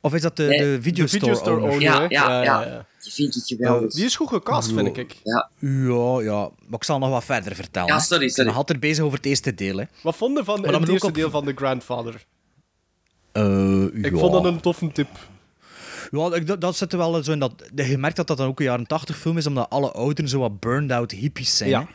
Of 0.02 0.14
is 0.14 0.22
dat 0.22 0.36
de, 0.38 0.44
Nee, 0.44 0.58
de 0.60 0.66
De 0.76 0.82
videostore, 0.82 1.52
owner? 1.56 1.70
owner, 1.72 1.82
Ja, 1.82 2.08
ja, 2.10 2.44
ja. 2.44 2.86
Die 3.04 3.12
vind 3.12 3.36
ik 3.36 3.44
geweldig. 3.46 3.94
Die 3.94 4.06
is 4.06 4.16
goed 4.16 4.28
gecast, 4.28 4.72
vind 4.74 4.98
ik. 4.98 5.16
Ja, 5.24 5.50
Ja, 5.60 6.22
ja, 6.22 6.50
maar 6.68 6.80
ik 6.80 6.84
zal 6.84 7.00
nog 7.00 7.10
wat 7.10 7.24
verder 7.24 7.56
vertellen. 7.56 7.88
Ja, 7.88 7.96
hè. 7.96 8.02
sorry, 8.02 8.16
Ik 8.16 8.20
ben 8.28 8.30
sorry. 8.36 8.50
nog 8.50 8.58
altijd 8.58 8.80
bezig 8.80 9.04
over 9.04 9.18
het 9.18 9.26
eerste 9.26 9.54
deel. 9.54 9.78
Hè. 9.78 9.84
Wat 10.04 10.16
vond 10.16 10.38
je 10.38 10.44
van 10.44 10.68
het 10.68 10.90
eerste 10.90 11.08
op- 11.08 11.14
deel 11.14 11.30
van 11.30 11.46
The 11.46 11.52
Grandfather? 11.56 12.26
Eh, 13.32 13.84
Ik 13.94 14.12
ja. 14.12 14.18
vond 14.18 14.32
dat 14.34 14.46
een 14.46 14.60
toffe 14.62 14.92
tip. 14.92 15.08
Ja, 16.20 16.30
dat, 16.30 16.62
dat 16.62 16.76
zit 16.76 16.92
er 16.92 16.98
wel 16.98 17.24
zo 17.24 17.32
in 17.32 17.40
dat... 17.40 17.54
Je 17.76 17.98
merkt 17.98 18.16
dat 18.16 18.28
dat 18.28 18.38
dan 18.38 18.48
ook 18.48 18.60
een 18.60 18.66
jaren 18.66 18.88
tachtig 18.88 19.18
film 19.18 19.38
is, 19.38 19.48
omdat 19.48 19.70
alle 19.70 19.92
ouderen 19.92 20.30
zo 20.30 20.40
wat 20.40 20.60
burned-out 20.60 21.12
hippies 21.12 21.58
zijn. 21.58 21.70
Ja. 21.70 21.88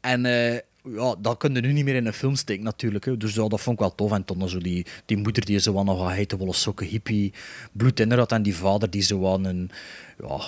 En 0.00 0.26
eh, 0.26 0.58
ja, 0.82 1.14
dat 1.18 1.36
kun 1.36 1.54
je 1.54 1.60
nu 1.60 1.72
niet 1.72 1.84
meer 1.84 1.94
in 1.94 2.06
een 2.06 2.12
film 2.12 2.34
steken, 2.34 2.64
natuurlijk. 2.64 3.04
Hè. 3.04 3.16
Dus 3.16 3.34
ja, 3.34 3.48
dat 3.48 3.60
vond 3.60 3.76
ik 3.76 3.82
wel 3.82 3.94
tof. 3.94 4.12
En 4.12 4.24
toen 4.24 4.48
zo 4.48 4.58
die, 4.58 4.86
die 5.06 5.16
moeder 5.16 5.44
die 5.44 5.58
zo 5.58 5.72
wat 5.72 5.84
nog 5.84 5.98
wat 5.98 6.08
heitewolle 6.08 6.52
sokken 6.52 6.86
hippie 6.86 7.32
bloed 7.72 8.00
in 8.00 8.12
had. 8.12 8.32
En 8.32 8.42
die 8.42 8.56
vader 8.56 8.90
die 8.90 9.02
zo 9.02 9.18
wat 9.18 9.44
een... 9.44 9.70
Ja, 10.18 10.40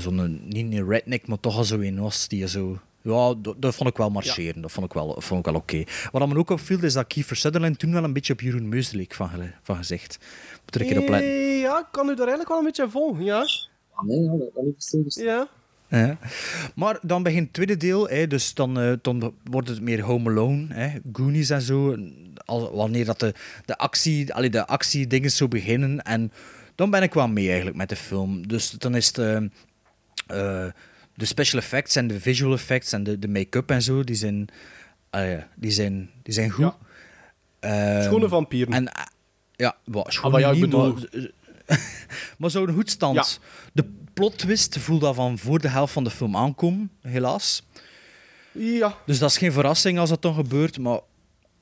zo'n... 0.00 0.40
Niet 0.48 0.72
een 0.72 0.88
redneck, 0.88 1.26
maar 1.26 1.40
toch 1.40 1.56
al 1.56 1.64
zo 1.64 1.80
een 1.80 2.00
was 2.00 2.28
die 2.28 2.48
zo... 2.48 2.78
Ja, 3.02 3.34
dat, 3.34 3.54
dat 3.58 3.74
vond 3.74 3.88
ik 3.88 3.96
wel 3.96 4.10
marcheren. 4.10 4.62
Dat 4.62 4.72
vond 4.72 4.86
ik 4.86 4.92
wel, 4.92 5.20
vond 5.20 5.46
ik 5.46 5.52
wel 5.52 5.60
oké. 5.60 5.84
Wat 6.12 6.28
me 6.28 6.36
ook 6.36 6.50
opviel, 6.50 6.84
is 6.84 6.92
dat 6.92 7.06
Kiefer 7.06 7.36
Sutherland 7.36 7.78
toen 7.78 7.92
wel 7.92 8.04
een 8.04 8.12
beetje 8.12 8.32
op 8.32 8.40
Jeroen 8.40 8.68
Meus 8.68 8.90
leek 8.90 9.14
van, 9.14 9.30
van 9.62 9.76
gezegd. 9.76 10.18
Moet 10.64 10.74
er 10.74 10.80
een 10.80 10.86
keer 10.86 11.00
op 11.00 11.08
letten. 11.08 11.30
Eh, 11.30 11.60
Ja, 11.60 11.78
ik 11.78 11.86
kan 11.90 12.04
u 12.08 12.08
daar 12.08 12.28
eigenlijk 12.28 12.48
wel 12.48 12.58
een 12.58 12.64
beetje 12.64 12.90
volgen, 12.90 13.24
ja. 13.24 13.44
Ah, 13.94 14.04
nee, 14.06 14.20
ja, 14.22 14.30
dat 14.54 14.64
niet 14.64 14.82
stilgestaan. 14.82 15.24
Ja. 15.24 15.48
Ja. 15.88 16.18
Maar 16.74 16.98
dan 17.02 17.22
begint 17.22 17.44
het 17.44 17.52
tweede 17.52 17.76
deel, 17.76 18.08
hè, 18.08 18.26
dus 18.26 18.54
dan, 18.54 18.78
eh, 18.80 18.92
dan 19.02 19.34
wordt 19.44 19.68
het 19.68 19.80
meer 19.80 20.00
Home 20.00 20.30
Alone, 20.30 20.66
hè, 20.68 20.98
Goonies 21.12 21.50
en 21.50 21.62
zo. 21.62 21.96
Al, 22.44 22.74
wanneer 22.74 23.04
dat 23.04 23.20
de, 23.20 23.34
de, 23.64 23.76
actie, 23.78 24.34
allee, 24.34 24.50
de 24.50 24.66
actiedingen 24.66 25.30
zo 25.30 25.48
beginnen. 25.48 26.02
En 26.02 26.32
dan 26.74 26.90
ben 26.90 27.02
ik 27.02 27.14
wel 27.14 27.28
mee 27.28 27.46
eigenlijk 27.46 27.76
met 27.76 27.88
de 27.88 27.96
film. 27.96 28.46
Dus 28.48 28.70
dan 28.70 28.94
is 28.94 29.06
het, 29.06 29.18
eh, 29.18 29.36
eh, 30.26 30.72
de 31.20 31.26
special 31.26 31.60
effects 31.60 31.96
en 31.96 32.06
de 32.06 32.20
visual 32.20 32.52
effects 32.52 32.92
en 32.92 33.02
de, 33.02 33.18
de 33.18 33.28
make-up 33.28 33.70
en 33.70 33.82
zo, 33.82 34.04
die 34.04 34.14
zijn, 34.16 34.48
ah 35.10 35.26
ja, 35.30 35.48
die 35.56 35.70
zijn, 35.70 36.10
die 36.22 36.34
zijn 36.34 36.50
goed. 36.50 36.64
Ja. 36.64 36.76
Ehm, 37.98 38.02
Schone 38.04 38.28
vampieren. 38.28 38.72
en, 38.74 38.92
eh, 38.92 39.04
ja, 39.56 39.76
wat, 39.84 40.18
Ah, 40.22 40.40
ja, 40.40 40.50
niet, 40.52 40.60
bedoel- 40.60 40.92
maar, 40.92 41.30
maar 42.38 42.50
zo'n 42.50 42.72
goed 42.72 42.90
stand. 42.90 43.14
Ja. 43.16 43.24
De 43.72 43.90
plot 44.14 44.38
twist 44.38 44.78
voelde 44.78 45.04
dat 45.06 45.14
van 45.14 45.38
voor 45.38 45.58
de 45.60 45.68
helft 45.68 45.92
van 45.92 46.04
de 46.04 46.10
film 46.10 46.36
aankomen, 46.36 46.90
helaas. 47.00 47.66
Ja. 48.52 48.96
Dus 49.06 49.18
dat 49.18 49.30
is 49.30 49.38
geen 49.38 49.52
verrassing 49.52 49.98
als 49.98 50.08
dat 50.08 50.22
dan 50.22 50.34
gebeurt, 50.34 50.78
maar... 50.78 51.00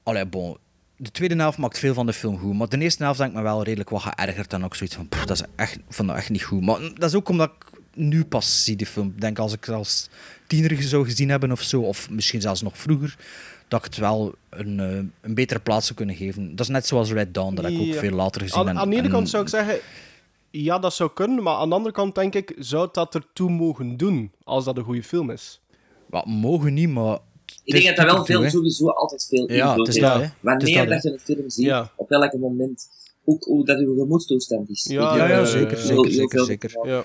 Allee, 0.03 0.27
bon. 0.27 0.57
De 0.97 1.11
tweede 1.11 1.37
helft 1.37 1.59
maakt 1.59 1.79
veel 1.79 1.95
van 1.95 2.07
de 2.07 2.13
film 2.13 2.39
goed, 2.39 2.55
maar 2.55 2.69
de 2.69 2.79
eerste 2.79 3.03
helft 3.03 3.19
denk 3.19 3.31
ik 3.31 3.37
me 3.37 3.43
wel 3.43 3.63
redelijk 3.63 3.91
wat 3.91 4.03
geërgerd 4.03 4.53
en 4.53 4.65
ook 4.65 4.75
zoiets 4.75 4.95
van, 4.95 5.09
"Pff, 5.09 5.25
dat 5.25 5.37
is 5.41 5.47
echt, 5.57 5.79
vond 5.89 6.09
dat 6.09 6.17
echt 6.17 6.31
niet 6.31 6.43
goed. 6.43 6.63
Maar 6.63 6.81
dat 6.81 7.09
is 7.11 7.15
ook 7.15 7.29
omdat 7.29 7.51
ik 7.51 7.78
nu 7.99 8.25
pas 8.25 8.65
zie, 8.65 8.77
de 8.77 8.87
film. 8.87 9.09
Ik 9.09 9.21
denk 9.21 9.39
als 9.39 9.53
ik 9.53 9.65
het 9.65 9.75
als 9.75 10.09
tiener 10.47 10.83
zou 10.83 11.05
gezien 11.05 11.29
hebben 11.29 11.53
of 11.53 11.63
zo, 11.63 11.81
of 11.81 12.11
misschien 12.11 12.41
zelfs 12.41 12.63
nog 12.63 12.79
vroeger, 12.79 13.17
dat 13.69 13.79
ik 13.79 13.85
het 13.85 13.97
wel 13.97 14.35
een, 14.51 14.81
eh, 14.81 14.97
een 15.21 15.35
betere 15.35 15.61
plaats 15.61 15.85
zou 15.85 15.97
kunnen 15.99 16.17
geven. 16.17 16.51
Dat 16.51 16.61
is 16.67 16.73
net 16.73 16.87
zoals 16.87 17.13
Red 17.13 17.35
Dawn, 17.35 17.55
dat 17.55 17.65
heb 17.65 17.75
ik 17.75 17.81
ook 17.81 17.87
Ja. 17.87 17.99
veel 18.01 18.11
later 18.11 18.41
gezien. 18.41 18.59
Aan, 18.59 18.69
en- 18.69 18.79
aan 18.79 18.91
de 18.91 18.97
ene 18.97 19.05
en- 19.05 19.11
kant 19.11 19.29
zou 19.29 19.43
ik 19.43 19.49
zeggen, 19.49 19.79
ja, 20.51 20.79
dat 20.79 20.95
zou 20.95 21.11
kunnen. 21.15 21.43
Maar 21.43 21.55
aan 21.55 21.69
de 21.69 21.75
andere 21.75 21.95
kant 21.95 22.15
denk 22.15 22.35
ik, 22.35 22.55
zou 22.59 22.89
dat 22.93 23.15
ertoe 23.15 23.51
mogen 23.51 23.97
doen 23.97 24.31
als 24.45 24.65
dat 24.65 24.77
een 24.77 24.85
goede 24.85 25.03
film 25.03 25.31
is? 25.31 25.61
Wat, 26.07 26.27
mogen 26.27 26.75
niet, 26.75 26.89
maar... 26.89 27.19
Ik 27.65 27.73
denk 27.83 27.87
dat 27.87 27.97
dat 27.97 28.15
wel 28.15 28.25
veel, 28.25 28.41
veel 28.41 28.51
sowieso 28.51 28.89
altijd 28.89 29.27
veel 29.29 29.53
Ja, 29.53 29.69
invloed 29.69 29.87
het 29.87 29.97
is 29.97 30.03
heeft. 30.03 30.15
dat, 30.15 30.23
hè. 30.23 30.29
Het 30.51 30.63
is 30.63 30.73
Wanneer 30.75 30.77
dat, 30.79 30.89
dat 30.89 31.03
je 31.03 31.13
een 31.13 31.19
film 31.37 31.51
ziet, 31.51 31.65
Ja. 31.65 31.93
op 31.97 32.09
welk 32.09 32.33
moment, 32.39 32.89
ook 33.25 33.45
hoe 33.45 33.65
dat 33.65 33.79
uw 33.79 33.97
gemoedstoestand 33.99 34.69
is. 34.71 34.87
Ja, 34.91 35.17
Ja, 35.17 35.45
zeker, 35.45 35.77
zeker, 35.79 36.11
zeker, 36.13 36.45
zeker. 36.45 37.05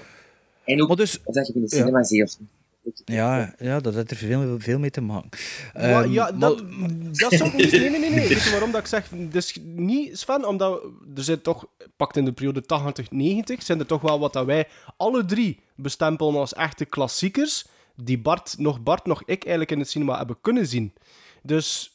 Ja. 0.66 0.74
En 0.74 0.82
ook 0.82 0.88
Maar 0.88 0.98
dus, 0.98 1.20
of 1.24 1.34
dat 1.36 1.48
je 1.48 1.54
in 1.54 1.62
de 1.62 1.76
Ja. 1.76 1.82
cinema 1.82 2.04
ziet 2.04 2.24
of 2.24 2.36
niet. 2.40 3.02
ja, 3.06 3.56
ja, 3.60 3.80
dat 3.80 3.94
heeft 3.94 4.12
er 4.12 4.18
veel, 4.18 4.60
veel 4.60 4.80
mee 4.80 4.90
te 4.90 5.02
maken. 5.02 5.30
Maar 5.74 6.04
Ehm, 6.04 6.12
ja, 6.12 6.24
maar- 6.24 6.40
dat, 6.40 6.64
dat 7.12 7.34
zou 7.34 7.50
ik 7.50 7.56
niet... 7.56 7.72
Nee, 7.72 7.90
nee, 7.90 8.00
nee. 8.00 8.10
nee. 8.10 8.28
Weet 8.28 8.44
je 8.44 8.50
waarom 8.52 8.72
dat 8.72 8.82
ik 8.82 8.88
zeg? 8.88 9.10
Dus 9.10 9.58
niet, 9.64 10.20
Sven, 10.20 10.48
omdat 10.48 10.84
er 11.16 11.24
zit 11.24 11.44
toch... 11.44 11.66
Pakt 11.96 12.18
in 12.18 12.26
de 12.26 12.32
periode 12.34 12.62
80, 12.62 13.12
90, 13.12 13.64
zijn 13.64 13.80
er 13.80 13.86
toch 13.86 14.02
wel 14.02 14.20
wat 14.20 14.34
dat 14.34 14.46
wij 14.46 14.68
alle 14.98 15.26
drie 15.26 15.60
bestempelen 15.76 16.36
als 16.36 16.54
echte 16.54 16.86
klassiekers, 16.86 17.66
die 17.96 18.20
Bart, 18.20 18.56
nog 18.58 18.84
Bart, 18.84 19.06
nog 19.06 19.22
ik 19.22 19.42
eigenlijk 19.42 19.72
in 19.72 19.80
het 19.80 19.90
cinema 19.90 20.18
hebben 20.18 20.38
kunnen 20.42 20.68
zien. 20.68 20.94
Dus... 21.44 21.93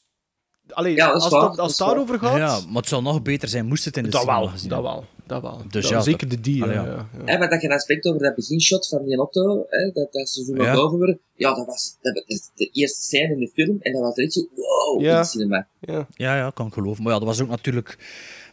Allee, 0.70 0.94
Ja, 0.94 1.07
dat 1.07 1.16
is 1.16 1.22
als, 1.22 1.33
waar, 1.33 1.42
het- 1.42 1.50
dat 1.50 1.59
als 1.59 1.78
het 1.78 1.87
daarover 1.88 2.18
gaat... 2.18 2.37
Ja, 2.37 2.61
maar 2.68 2.81
het 2.81 2.88
zou 2.88 3.02
nog 3.02 3.22
beter 3.22 3.48
zijn 3.48 3.66
moest 3.66 3.85
het 3.85 3.96
in 3.96 4.02
de 4.02 4.09
dat 4.09 4.24
wel, 4.24 4.46
gezien 4.46 4.68
dat 4.68 4.83
wel, 4.83 5.04
dat 5.26 5.42
wel. 5.42 5.62
Dus 5.70 5.88
ja, 5.88 6.00
zeker 6.00 6.28
de 6.28 6.40
die, 6.40 6.62
Allee, 6.62 6.74
ja. 6.74 7.09
ja. 7.26 7.38
maar 7.38 7.48
dat 7.50 7.61
je 7.61 7.68
een 7.68 7.74
aspect 7.74 8.07
over 8.07 8.20
dat 8.22 8.35
beginshot 8.35 8.88
van 8.88 9.04
die 9.04 9.16
auto, 9.16 9.64
hè, 9.68 9.90
dat, 9.92 10.12
dat 10.12 10.28
ze 10.28 10.44
zo 10.44 10.52
naar 10.52 10.66
Ja. 10.66 10.74
boven 10.74 10.98
worden, 10.98 11.20
ja, 11.35 11.54
dat 11.54 11.66
was 11.66 11.96
dat, 12.00 12.14
dat 12.14 12.24
is 12.26 12.50
de 12.54 12.66
eerste 12.72 13.00
scène 13.02 13.33
in 13.35 13.38
de 13.40 13.50
film 13.54 13.76
en 13.81 13.92
dat 13.92 14.02
was 14.02 14.14
direct 14.14 14.33
zo, 14.33 14.48
wow, 14.54 15.00
Ja. 15.02 15.14
in 15.16 15.22
de 15.22 15.28
cinema. 15.28 15.66
Ja. 15.81 16.07
Ja, 16.14 16.37
ja, 16.37 16.50
kan 16.50 16.66
ik 16.66 16.72
geloven. 16.72 17.02
Maar 17.02 17.12
ja, 17.12 17.18
dat 17.18 17.28
was 17.28 17.40
ook 17.40 17.48
natuurlijk... 17.48 17.98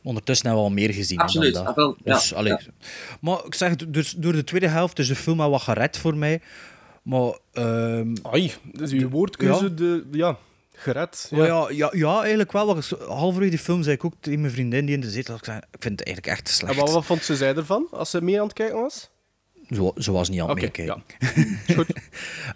Ondertussen 0.03 0.45
hebben 0.47 0.63
we 0.65 0.69
al 0.69 0.75
meer 0.75 0.93
gezien. 0.93 1.17
Absoluut, 1.19 1.53
dan 1.53 1.63
dat. 1.63 1.71
ah, 1.71 1.77
wel, 1.77 1.95
Dus, 2.03 2.29
ja, 2.29 2.35
allee. 2.35 2.51
ja. 2.51 2.59
Maar 3.21 3.45
ik 3.45 3.53
zeg, 3.55 3.75
dus 3.75 4.11
door 4.17 4.31
de 4.33 4.43
tweede 4.43 4.67
helft 4.67 4.99
is 4.99 5.07
de 5.07 5.15
film 5.15 5.37
wel 5.37 5.49
wat 5.49 5.61
gered 5.61 5.97
voor 5.97 6.15
mij. 6.17 6.41
Maar... 7.03 7.37
ehm, 7.53 8.15
Ai, 8.23 8.51
dus 8.73 8.91
uw 8.91 9.09
woordkeuze, 9.09 9.73
de, 9.73 10.03
ja, 10.11 10.37
gered. 10.75 11.27
ja. 11.31 11.45
Ja, 11.45 11.67
ja, 11.71 11.89
ja, 11.91 12.19
eigenlijk 12.19 12.51
wel. 12.51 12.77
Halverwege 13.07 13.49
die 13.49 13.59
film 13.59 13.83
zei 13.83 13.95
ik 13.95 14.05
ook 14.05 14.13
tegen 14.19 14.41
mijn 14.41 14.53
vriendin 14.53 14.85
die 14.85 14.95
in 14.95 15.01
de 15.01 15.09
zetel 15.09 15.31
had, 15.33 15.39
ik 15.39 15.45
zei, 15.45 15.57
ik 15.57 15.81
vind 15.81 15.99
het 15.99 16.07
eigenlijk 16.07 16.37
echt 16.37 16.47
En 16.47 16.53
slecht. 16.53 16.75
wat, 16.75 16.91
wat 16.91 17.05
vond 17.05 17.23
ze 17.23 17.35
zij 17.35 17.55
ervan, 17.55 17.87
als 17.91 18.09
ze 18.09 18.21
mee 18.21 18.39
aan 18.39 18.45
het 18.45 18.53
kijken 18.55 18.81
was? 18.81 19.09
Zo, 19.69 19.91
zo 19.97 20.11
was 20.13 20.29
niet 20.29 20.41
aan 20.41 20.49
het 20.49 20.57
Oké, 20.57 20.65
meekijken. 20.65 21.03
ja. 21.67 21.73
Goed. 21.75 21.87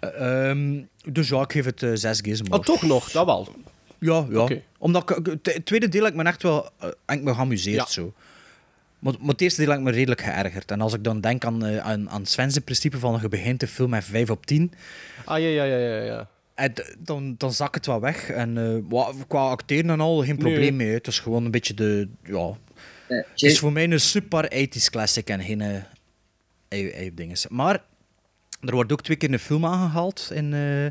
Eh, 0.00 0.48
ehm, 0.50 0.82
dus 1.12 1.28
ja, 1.28 1.40
ik 1.42 1.52
geef 1.52 1.64
het 1.64 1.82
eh, 1.82 1.90
zes 1.94 2.20
gizmos. 2.20 2.58
Oh, 2.58 2.64
toch 2.64 2.82
nog, 2.82 3.10
dat 3.10 3.24
wel. 3.26 3.48
Ja, 3.98 4.26
ja. 4.30 4.48
Omdat 4.78 5.10
ik, 5.10 5.26
het 5.42 5.66
tweede 5.66 5.88
deel 5.88 6.02
heb 6.04 6.12
ik 6.12 6.16
me 6.22 6.24
echt 6.28 6.42
wel 6.42 6.64
eh, 6.78 6.88
heb 7.06 7.18
ik 7.18 7.22
me 7.22 7.34
geamuseerd 7.34 7.76
Ja. 7.76 7.86
zo. 7.86 8.12
Maar, 8.98 9.14
maar 9.20 9.28
het 9.28 9.40
eerste 9.40 9.60
deel 9.60 9.70
heb 9.70 9.78
ik 9.78 9.84
me 9.84 9.90
redelijk 9.90 10.20
geërgerd. 10.20 10.70
En 10.70 10.80
als 10.80 10.92
ik 10.94 11.04
dan 11.04 11.20
denk 11.20 11.44
aan, 11.44 11.64
eh, 11.64 11.78
aan, 11.78 12.10
aan 12.10 12.26
Sven's 12.26 12.58
principe 12.58 12.98
van 12.98 13.18
je 13.22 13.28
begint 13.28 13.60
de 13.60 13.66
film 13.66 13.90
met 13.90 14.04
5 14.04 14.30
op 14.30 14.46
10, 14.46 14.72
Ah, 15.24 15.38
ja, 15.40 15.46
ja, 15.48 15.64
ja, 15.64 15.76
ja. 15.76 16.02
ja. 16.02 16.28
En 16.60 16.72
dan, 16.98 17.34
dan 17.38 17.52
zak 17.52 17.74
het 17.74 17.86
wat 17.86 18.00
weg. 18.00 18.30
En 18.30 18.82
eh, 18.90 19.06
qua 19.28 19.48
acteren 19.48 19.90
en 19.90 20.00
al, 20.00 20.24
geen 20.24 20.36
probleem 20.38 20.76
mee. 20.76 20.88
hè. 20.88 20.94
Het 20.94 21.06
is 21.06 21.18
gewoon 21.18 21.44
een 21.44 21.50
beetje 21.50 21.74
de... 21.74 22.08
Ja, 22.24 22.56
Eh, 23.06 23.16
het 23.16 23.42
is 23.42 23.58
voor 23.58 23.72
mij 23.72 23.84
een 23.90 24.00
super 24.00 24.52
80s 24.54 24.90
classic 24.90 25.28
en 25.28 25.42
geen 25.42 25.60
eh, 25.60 25.82
ei- 26.68 26.90
ei-dinges. 26.90 27.48
Maar 27.48 27.84
er 28.60 28.74
wordt 28.74 28.92
ook 28.92 29.02
twee 29.02 29.16
keer 29.16 29.32
een 29.32 29.38
film 29.38 29.66
aangehaald 29.66 30.30
in, 30.34 30.52
eh, 30.54 30.86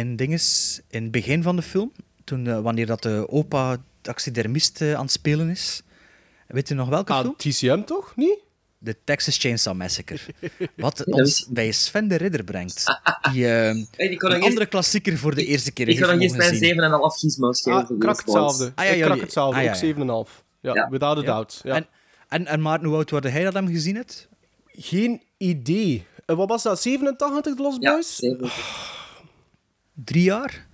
in 0.00 0.16
dinges, 0.16 0.80
in 0.90 1.02
het 1.02 1.10
begin 1.12 1.42
van 1.42 1.56
de 1.56 1.62
film. 1.62 1.92
Toen, 2.24 2.46
eh, 2.46 2.60
wanneer 2.60 2.86
dat 2.86 3.02
de 3.02 3.26
opa 3.28 3.76
taxidermist 4.00 4.80
eh, 4.82 4.94
aan 4.94 5.02
het 5.02 5.10
spelen 5.12 5.48
is. 5.50 5.82
Weet 6.46 6.68
je 6.68 6.74
nog 6.74 6.88
welke 6.88 7.12
Ah, 7.12 7.20
film? 7.20 7.34
TCM 7.36 7.82
toch? 7.84 8.12
Niet? 8.16 8.38
De 8.84 8.96
Texas 9.04 9.38
Chainsaw 9.38 9.74
Massacre. 9.76 10.18
Wat 10.76 11.04
ons 11.04 11.20
is- 11.40 11.46
bij 11.50 11.72
Sven 11.72 12.08
de 12.08 12.16
Ridder 12.16 12.44
brengt. 12.44 12.84
Die 13.32 13.46
eh, 13.46 13.52
Hey, 13.96 14.08
die 14.08 14.16
kon 14.16 14.32
een 14.32 14.42
andere 14.42 14.66
klassieker 14.66 15.18
voor 15.18 15.34
de 15.34 15.44
eerste 15.46 15.72
keer 15.72 15.88
Ik 15.88 15.96
kan 16.00 16.18
heeft 16.18 16.34
nog 16.34 16.42
eens 16.42 16.60
mijn 16.60 16.80
zien. 16.90 17.00
7,5 17.14 17.18
gizmo's 17.18 17.62
geven. 17.62 17.80
Ah, 17.88 17.98
krak 17.98 18.16
hetzelfde. 18.16 18.72
Ah, 18.74 18.84
ja, 18.84 18.90
ik 18.90 18.96
ja, 18.98 19.04
krak 19.06 19.20
hetzelfde, 19.20 19.56
Ah, 19.58 19.64
ja, 19.64 19.70
ook 19.70 19.76
ja. 19.76 20.26
7,5. 20.28 20.44
Ja, 20.60 20.74
Ja. 20.74 20.88
without 20.88 21.16
a 21.16 21.20
Ja. 21.20 21.26
doubt. 21.26 21.60
Ja. 21.62 21.74
En, 21.74 21.86
en, 22.28 22.46
en 22.46 22.60
Maarten, 22.60 22.88
hoe 22.88 22.96
oud 22.96 23.10
waren 23.10 23.32
hij 23.32 23.44
dat 23.44 23.52
hem 23.54 23.68
gezien 23.68 23.94
hebt? 23.96 24.28
Geen 24.66 25.22
idee. 25.36 26.06
Eh, 26.26 26.36
wat 26.36 26.48
was 26.48 26.62
dat? 26.62 26.80
87, 26.80 27.54
de 27.56 27.62
Lost 27.62 27.82
Ja, 27.82 27.92
Boys? 27.92 28.16
7. 28.16 28.50
Drie 29.94 30.22
jaar? 30.22 30.66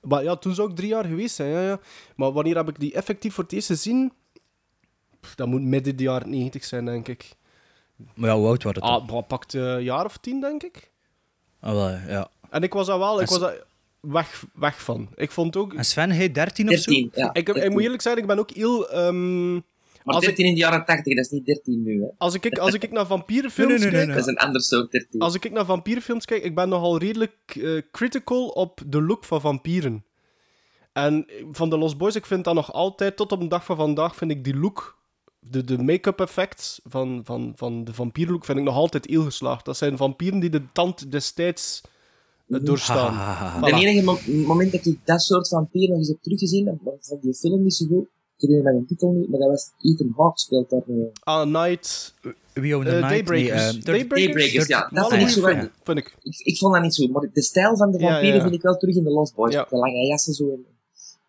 Maar 0.00 0.22
ja, 0.22 0.36
toen 0.36 0.54
zou 0.54 0.70
ik 0.70 0.76
drie 0.76 0.88
jaar 0.88 1.04
geweest 1.04 1.34
zijn. 1.34 1.50
Ja, 1.50 1.62
ja. 1.62 1.80
Maar 2.16 2.32
wanneer 2.32 2.56
heb 2.56 2.68
ik 2.68 2.78
die 2.80 2.92
effectief 2.94 3.34
voor 3.34 3.44
het 3.44 3.52
eerst 3.52 3.66
gezien? 3.66 4.12
Pff, 5.20 5.34
Dat 5.34 5.46
moet 5.46 5.62
midden 5.62 5.96
de 5.96 6.02
jaren 6.02 6.30
90 6.30 6.64
zijn, 6.64 6.84
denk 6.84 7.08
ik. 7.08 7.28
Maar 8.14 8.30
ja, 8.30 8.36
hoe 8.36 8.46
oud 8.46 8.62
waren 8.62 8.80
het 8.82 8.90
dan? 8.90 9.00
Ah, 9.00 9.06
bah, 9.06 9.26
pakt 9.26 9.54
eh, 9.54 9.62
een 9.62 9.82
jaar 9.82 10.04
of 10.04 10.16
tien, 10.16 10.40
denk 10.40 10.62
ik. 10.62 10.90
Ah, 11.60 11.72
wel, 11.72 11.88
ja. 11.88 12.30
En 12.50 12.62
ik 12.62 12.72
was 12.72 12.86
daar 12.86 12.98
wel 12.98 13.20
ik 13.20 13.28
was 13.28 13.38
daar 13.40 13.62
weg, 14.00 14.44
weg 14.54 14.82
van. 14.82 15.08
Ik 15.14 15.30
vond 15.30 15.56
ook... 15.56 15.74
En 15.74 15.84
Sven, 15.84 16.10
hij 16.10 16.32
13 16.32 16.68
of 16.68 16.78
zo? 16.78 16.90
13, 16.90 17.10
ja. 17.14 17.28
Ik, 17.28 17.48
ik 17.48 17.54
13. 17.54 17.72
moet 17.72 17.82
eerlijk 17.82 18.02
zijn, 18.02 18.16
ik 18.16 18.26
ben 18.26 18.38
ook 18.38 18.50
heel... 18.50 18.90
ehm, 18.90 19.52
Maar 19.54 19.62
als, 20.04 20.16
ik, 20.22 20.28
13 20.28 20.46
in 20.46 20.54
de 20.54 20.60
jaren 20.60 20.84
80, 20.84 21.16
dat 21.16 21.24
is 21.24 21.30
niet 21.30 21.46
13 21.46 21.82
nu. 21.82 22.02
Hè. 22.02 22.08
als, 22.18 22.34
ik, 22.34 22.58
als 22.58 22.74
ik 22.74 22.90
naar 22.90 23.06
vampierenfilms 23.06 23.70
Nee, 23.70 23.78
nee, 23.78 23.90
nee, 23.90 23.96
kijk... 23.96 24.06
nee, 24.06 24.16
Dat 24.16 24.26
is 24.26 24.32
een 24.32 24.38
ander 24.38 24.62
soort 24.62 24.90
13. 24.90 25.20
Als 25.20 25.34
ik 25.34 25.50
naar 25.50 25.64
vampierenfilms 25.64 26.24
kijk, 26.24 26.42
ik 26.42 26.54
ben 26.54 26.68
nogal 26.68 26.98
redelijk 26.98 27.34
eh, 27.46 27.82
critical 27.90 28.48
op 28.48 28.80
de 28.86 29.02
look 29.02 29.24
van 29.24 29.40
vampieren. 29.40 30.04
En 30.92 31.26
van 31.52 31.70
de 31.70 31.78
Lost 31.78 31.98
Boys, 31.98 32.14
ik 32.16 32.26
vind 32.26 32.44
dat 32.44 32.54
nog 32.54 32.72
altijd, 32.72 33.16
tot 33.16 33.32
op 33.32 33.40
de 33.40 33.46
dag 33.46 33.64
van 33.64 33.76
vandaag, 33.76 34.16
vind 34.16 34.30
ik 34.30 34.44
die 34.44 34.56
look, 34.56 34.98
de, 35.40 35.64
de 35.64 35.78
make-up 35.78 36.20
effects 36.20 36.80
van, 36.84 37.20
van, 37.24 37.52
van 37.56 37.84
de 37.84 37.92
vampierlook, 37.94 38.44
vind 38.44 38.58
ik 38.58 38.64
nog 38.64 38.74
altijd 38.74 39.06
heel 39.06 39.22
geslaagd. 39.24 39.64
Dat 39.64 39.76
zijn 39.76 39.96
vampieren 39.96 40.40
die 40.40 40.50
de 40.50 40.62
tand 40.72 41.10
destijds 41.12 41.80
eh, 42.48 42.60
doorstaan. 42.64 43.12
Ha, 43.24 43.32
ha. 43.32 43.60
De 43.60 43.70
Voilà. 43.70 43.74
enige 43.74 44.04
mo- 44.04 44.46
moment 44.46 44.72
dat 44.72 44.86
ik 44.86 44.98
dat 45.04 45.22
soort 45.22 45.48
vampier 45.48 45.88
nog 45.88 45.98
eens 45.98 46.08
heb 46.08 46.22
teruggezien, 46.22 46.78
vond 47.00 47.22
die 47.22 47.34
film 47.34 47.62
niet 47.62 47.74
zo 47.74 47.86
goed. 47.86 48.06
Ik 48.36 48.48
herinner 48.48 48.64
me 48.64 48.72
mijn 48.72 48.86
titel 48.86 49.12
niet, 49.12 49.28
maar 49.28 49.38
dat 49.40 49.48
was 49.48 49.70
Ethan 49.80 50.12
Hawke 50.16 50.38
speelt 50.38 50.70
daar. 50.70 50.82
eh, 50.88 50.94
Ah, 51.20 51.46
Night... 51.46 52.14
Wie 52.52 52.76
owned 52.76 52.92
eh, 52.92 52.98
the 52.98 53.06
Night? 53.06 53.26
Daybreakers. 53.26 53.60
Nee, 53.60 53.66
eh, 53.68 53.72
Dirty- 53.72 53.90
Daybreakers? 53.90 54.34
Daybreakers, 54.34 54.66
ja. 54.66 54.88
Dat 54.92 55.08
vind 55.08 55.22
ik 55.22 55.28
zo 55.28 55.42
vind 55.84 55.98
ik. 55.98 56.16
Ik, 56.22 56.38
ik 56.38 56.58
vond 56.58 56.72
dat 56.74 56.82
niet 56.82 56.94
zo, 56.94 57.06
maar 57.08 57.30
de 57.32 57.42
stijl 57.42 57.76
van 57.76 57.90
de 57.90 57.98
ja, 57.98 58.08
vampieren 58.10 58.36
ja. 58.36 58.42
vind 58.42 58.54
ik 58.54 58.62
wel 58.62 58.76
terug 58.76 58.94
in 58.96 59.04
de 59.04 59.10
Lost 59.10 59.34
Boys. 59.34 59.54
De 59.54 59.66
lange 59.70 60.06
jassen 60.06 60.34
zo. 60.34 60.48
En, 60.50 60.64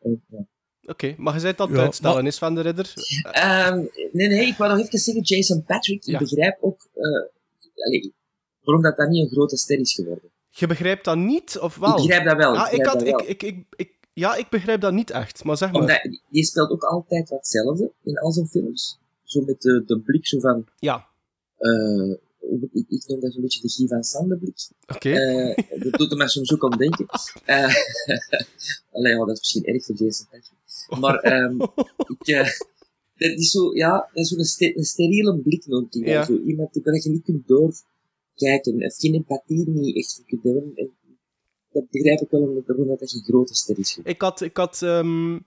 en, 0.01 0.23
ja. 0.29 0.45
Oké, 0.91 1.15
maar 1.17 1.33
je 1.33 1.39
zei 1.39 1.53
dat 1.55 1.69
Ja, 1.69 1.75
uitstellen, 1.77 2.15
maar- 2.17 2.25
is 2.25 2.37
van 2.37 2.55
de 2.55 2.61
ridder. 2.61 2.93
Ehm, 3.31 3.77
nee, 4.11 4.27
nee, 4.27 4.45
ik 4.47 4.57
wou 4.57 4.71
nog 4.77 4.85
even 4.85 4.99
zeggen, 4.99 5.23
Jason 5.23 5.63
Patrick, 5.63 6.03
Ja. 6.03 6.13
ik 6.13 6.19
begrijp 6.19 6.57
ook 6.61 6.87
eh, 6.93 7.85
allee, 7.85 8.13
waarom 8.61 8.83
dat, 8.83 8.97
dat 8.97 9.09
niet 9.09 9.23
een 9.23 9.29
grote 9.29 9.57
ster 9.57 9.79
is 9.79 9.93
geworden. 9.93 10.29
Je 10.49 10.67
begrijpt 10.67 11.05
dat 11.05 11.17
niet, 11.17 11.59
of 11.59 11.75
wel? 11.75 11.89
Ik 11.89 11.95
begrijp 11.95 12.25
dat 12.25 12.37
wel. 12.37 12.55
Ah, 12.57 12.73
ik 12.73 12.77
begrijp 12.77 12.85
had, 12.87 12.99
dat 12.99 13.09
wel. 13.09 13.19
ik, 13.29 13.41
ik, 13.43 13.43
ik, 13.43 13.65
ik, 13.75 13.91
ja, 14.13 14.35
ik 14.35 14.49
begrijp 14.49 14.81
dat 14.81 14.93
niet 14.93 15.09
echt, 15.11 15.43
maar 15.43 15.57
zeg 15.57 15.71
maar. 15.71 15.81
Omdat 15.81 16.01
die 16.29 16.45
speelt 16.45 16.69
ook 16.69 16.83
altijd 16.83 17.29
wat 17.29 17.37
hetzelfde 17.37 17.91
in 18.03 18.17
al 18.17 18.31
zijn 18.31 18.47
films. 18.47 18.99
Zo 19.23 19.41
met 19.41 19.61
de, 19.61 19.83
de 19.85 19.99
blik 19.99 20.27
zo 20.27 20.39
van... 20.39 20.65
Ja, 20.79 21.07
eh, 21.57 22.09
ik, 22.71 22.85
ik 22.87 23.03
noem 23.07 23.19
dat 23.19 23.33
zo'n 23.33 23.41
beetje 23.41 23.61
de 23.61 23.69
Guy 23.69 23.87
van 23.87 24.03
Sande 24.03 24.37
blik. 24.37 24.69
oké. 24.95 25.09
Eh, 25.11 25.81
dat 25.83 25.99
doet 25.99 26.11
er 26.11 26.17
mij 26.17 26.27
soms 26.27 26.53
ook 26.53 26.63
aan 26.63 26.77
denken. 26.77 27.05
Eh 27.45 27.63
allee, 28.91 29.11
ja, 29.13 29.17
dat 29.17 29.29
is 29.29 29.39
misschien 29.39 29.65
erg 29.65 29.85
voor 29.85 29.95
Jason 29.95 30.25
Patrick. 30.25 30.59
Maar 30.99 31.15
ehm, 31.33 31.61
ik, 32.07 32.27
eh, 32.27 32.49
dat 33.15 33.37
is 33.37 33.51
zo, 33.51 33.75
ja, 33.75 34.09
dat 34.13 34.23
is 34.23 34.29
zo'n 34.29 34.43
ster- 34.43 34.77
een 34.77 34.83
steriele 34.83 35.39
blik 35.39 35.65
noem 35.65 35.83
ik 35.89 35.91
dat. 35.91 36.03
Ja. 36.03 36.25
Zo 36.25 36.37
iemand 36.37 36.73
die 36.73 36.83
dat 36.83 37.03
je 37.03 37.09
niet 37.09 37.23
kunt 37.23 37.47
doorkijken. 37.47 38.85
Of 38.85 38.95
geen 38.97 39.13
empathie 39.13 39.69
niet 39.69 39.95
echt 39.95 40.15
voor 40.15 40.25
kunt 40.25 40.43
hebben. 40.43 40.71
En 40.75 40.91
dat 41.71 41.89
begrijp 41.89 42.19
ik 42.19 42.29
wel, 42.29 42.41
omdat 42.41 42.99
dat 42.99 43.11
geen 43.11 43.23
grote 43.23 43.55
ster 43.55 43.79
is. 43.79 43.99
Ik 44.03 44.21
had, 44.21 44.41
ik 44.41 44.57
had 44.57 44.81
ehm, 44.81 45.39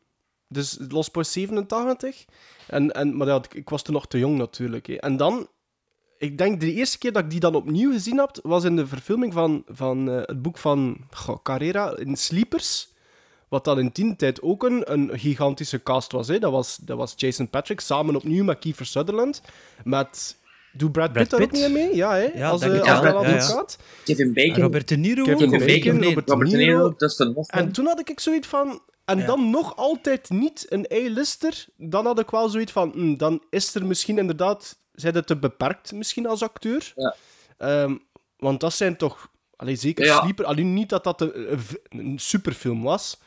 dus 0.49 0.79
Lost 0.89 1.13
Boys 1.13 1.33
87. 1.33 2.25
En, 2.69 2.93
en, 2.93 3.17
maar 3.17 3.27
ja, 3.27 3.43
ik 3.53 3.69
was 3.69 3.83
toen 3.83 3.95
nog 3.95 4.07
te 4.07 4.19
jong 4.19 4.39
natuurlijk. 4.39 4.87
hè. 4.87 4.95
En 4.95 5.17
dan, 5.17 5.49
ik 6.19 6.39
denk 6.39 6.61
de 6.61 6.73
eerste 6.73 6.99
keer 6.99 7.13
dat 7.13 7.25
ik 7.25 7.31
die 7.31 7.41
dan 7.41 7.55
opnieuw 7.55 7.93
gezien 7.93 8.19
heb, 8.19 8.39
was 8.43 8.65
in 8.65 8.77
de 8.77 8.87
verfilming 8.87 9.33
van, 9.33 9.63
van 9.67 10.11
eh, 10.11 10.23
het 10.23 10.43
boek 10.43 10.59
van 10.59 11.07
goh, 11.11 11.43
Carrera 11.43 11.97
in 11.97 12.17
Sleepers. 12.17 12.93
Wat 13.55 13.65
dan 13.65 13.79
in 13.79 13.91
die 13.93 14.17
tijd 14.17 14.43
ook 14.43 14.63
een, 14.63 14.93
een 14.93 15.19
gigantische 15.19 15.83
cast 15.83 16.13
was, 16.13 16.29
hè. 16.29 16.39
Dat 16.39 16.53
was. 16.53 16.77
Dat 16.77 16.97
was 16.97 17.13
Jason 17.17 17.49
Patrick 17.51 17.81
samen 17.81 18.17
opnieuw 18.17 18.45
met 18.45 18.59
Kiefer 18.59 18.87
Sutherland. 18.87 19.41
Met. 19.85 20.37
Doe 20.73 20.91
Brad 20.91 21.13
Pitt 21.13 21.29
Brad 21.29 21.31
daar 21.31 21.41
ook 21.41 21.51
Pitt? 21.51 21.61
niet 21.61 21.65
aan 21.65 21.73
mee? 21.89 21.97
Ja, 21.97 22.15
hè? 22.15 22.23
Ja, 22.35 22.49
als 22.49 22.63
ik 22.63 22.71
als 22.79 22.87
Ja, 22.87 23.29
ja. 23.29 23.65
Kevin 24.05 24.33
Bacon. 24.33 24.63
Robert 24.63 24.89
De 24.89 24.97
Niro? 24.97 25.25
Kevin? 25.25 25.51
Bacon. 25.51 25.67
Bacon, 25.67 26.03
Robert 26.03 26.29
Robert, 26.31 26.51
De 26.51 26.57
De 26.57 26.63
Niro. 26.65 26.95
Dustin 26.97 27.33
Hoffman. 27.35 27.63
En 27.63 27.73
toen 27.73 27.87
had 27.87 28.09
ik 28.09 28.21
zoiets 28.21 28.49
van... 28.49 28.83
En 29.05 29.19
Ja. 29.19 29.27
dan 29.27 29.51
nog 29.51 29.77
altijd 29.77 30.31
niet 30.31 30.67
een 30.69 30.87
A-lister. 30.93 31.65
Dan 31.77 32.07
had 32.07 32.19
ik 32.19 32.31
wel 32.31 32.49
zoiets 32.49 32.73
van... 32.73 32.91
hm, 32.95 33.17
dan 33.17 33.43
is 33.51 33.75
er 33.75 33.87
misschien 33.87 34.19
inderdaad... 34.19 34.79
Zijn 34.95 35.15
het 35.15 35.27
te 35.27 35.37
beperkt 35.37 35.93
misschien 35.93 36.27
als 36.27 36.43
acteur? 36.43 36.93
Ja. 36.97 37.15
Ehm, 37.59 37.97
want 38.39 38.61
dat 38.61 38.75
zijn 38.75 38.97
toch... 38.97 39.31
Allee, 39.57 39.77
zeker 39.77 40.05
Ja. 40.05 40.21
Sleeper. 40.21 40.45
Alleen 40.45 40.75
niet 40.75 40.89
dat 40.89 41.05
dat 41.05 41.21
een, 41.21 41.59
een 41.89 42.19
superfilm 42.19 42.83
was. 42.83 43.19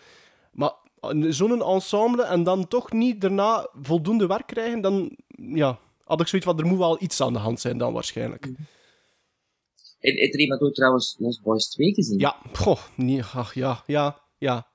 Maar 0.57 0.71
een- 0.99 1.33
zo'n 1.33 1.61
ensemble 1.63 2.23
en 2.23 2.43
dan 2.43 2.67
toch 2.67 2.91
niet 2.91 3.21
daarna 3.21 3.69
voldoende 3.81 4.27
werk 4.27 4.47
krijgen, 4.47 4.81
dan... 4.81 5.17
Ja, 5.27 5.79
had 6.03 6.21
ik 6.21 6.27
zoiets 6.27 6.47
van... 6.47 6.59
Er 6.59 6.65
moet 6.65 6.77
wel 6.77 7.01
iets 7.01 7.21
aan 7.21 7.33
de 7.33 7.39
hand 7.39 7.59
zijn 7.59 7.77
dan 7.77 7.93
waarschijnlijk. 7.93 8.45
En 8.45 10.13
heeft 10.15 10.33
er 10.33 10.39
iemand 10.39 10.61
ook 10.61 10.73
trouwens 10.73 11.15
Lost 11.19 11.41
Boys 11.43 11.69
2 11.69 11.93
gezien? 11.93 12.19
Ja, 12.19 12.35
goh. 12.53 12.79
Nee, 12.95 13.23
ach, 13.23 13.53
ja, 13.53 13.83
ja, 13.85 14.19
ja. 14.37 14.67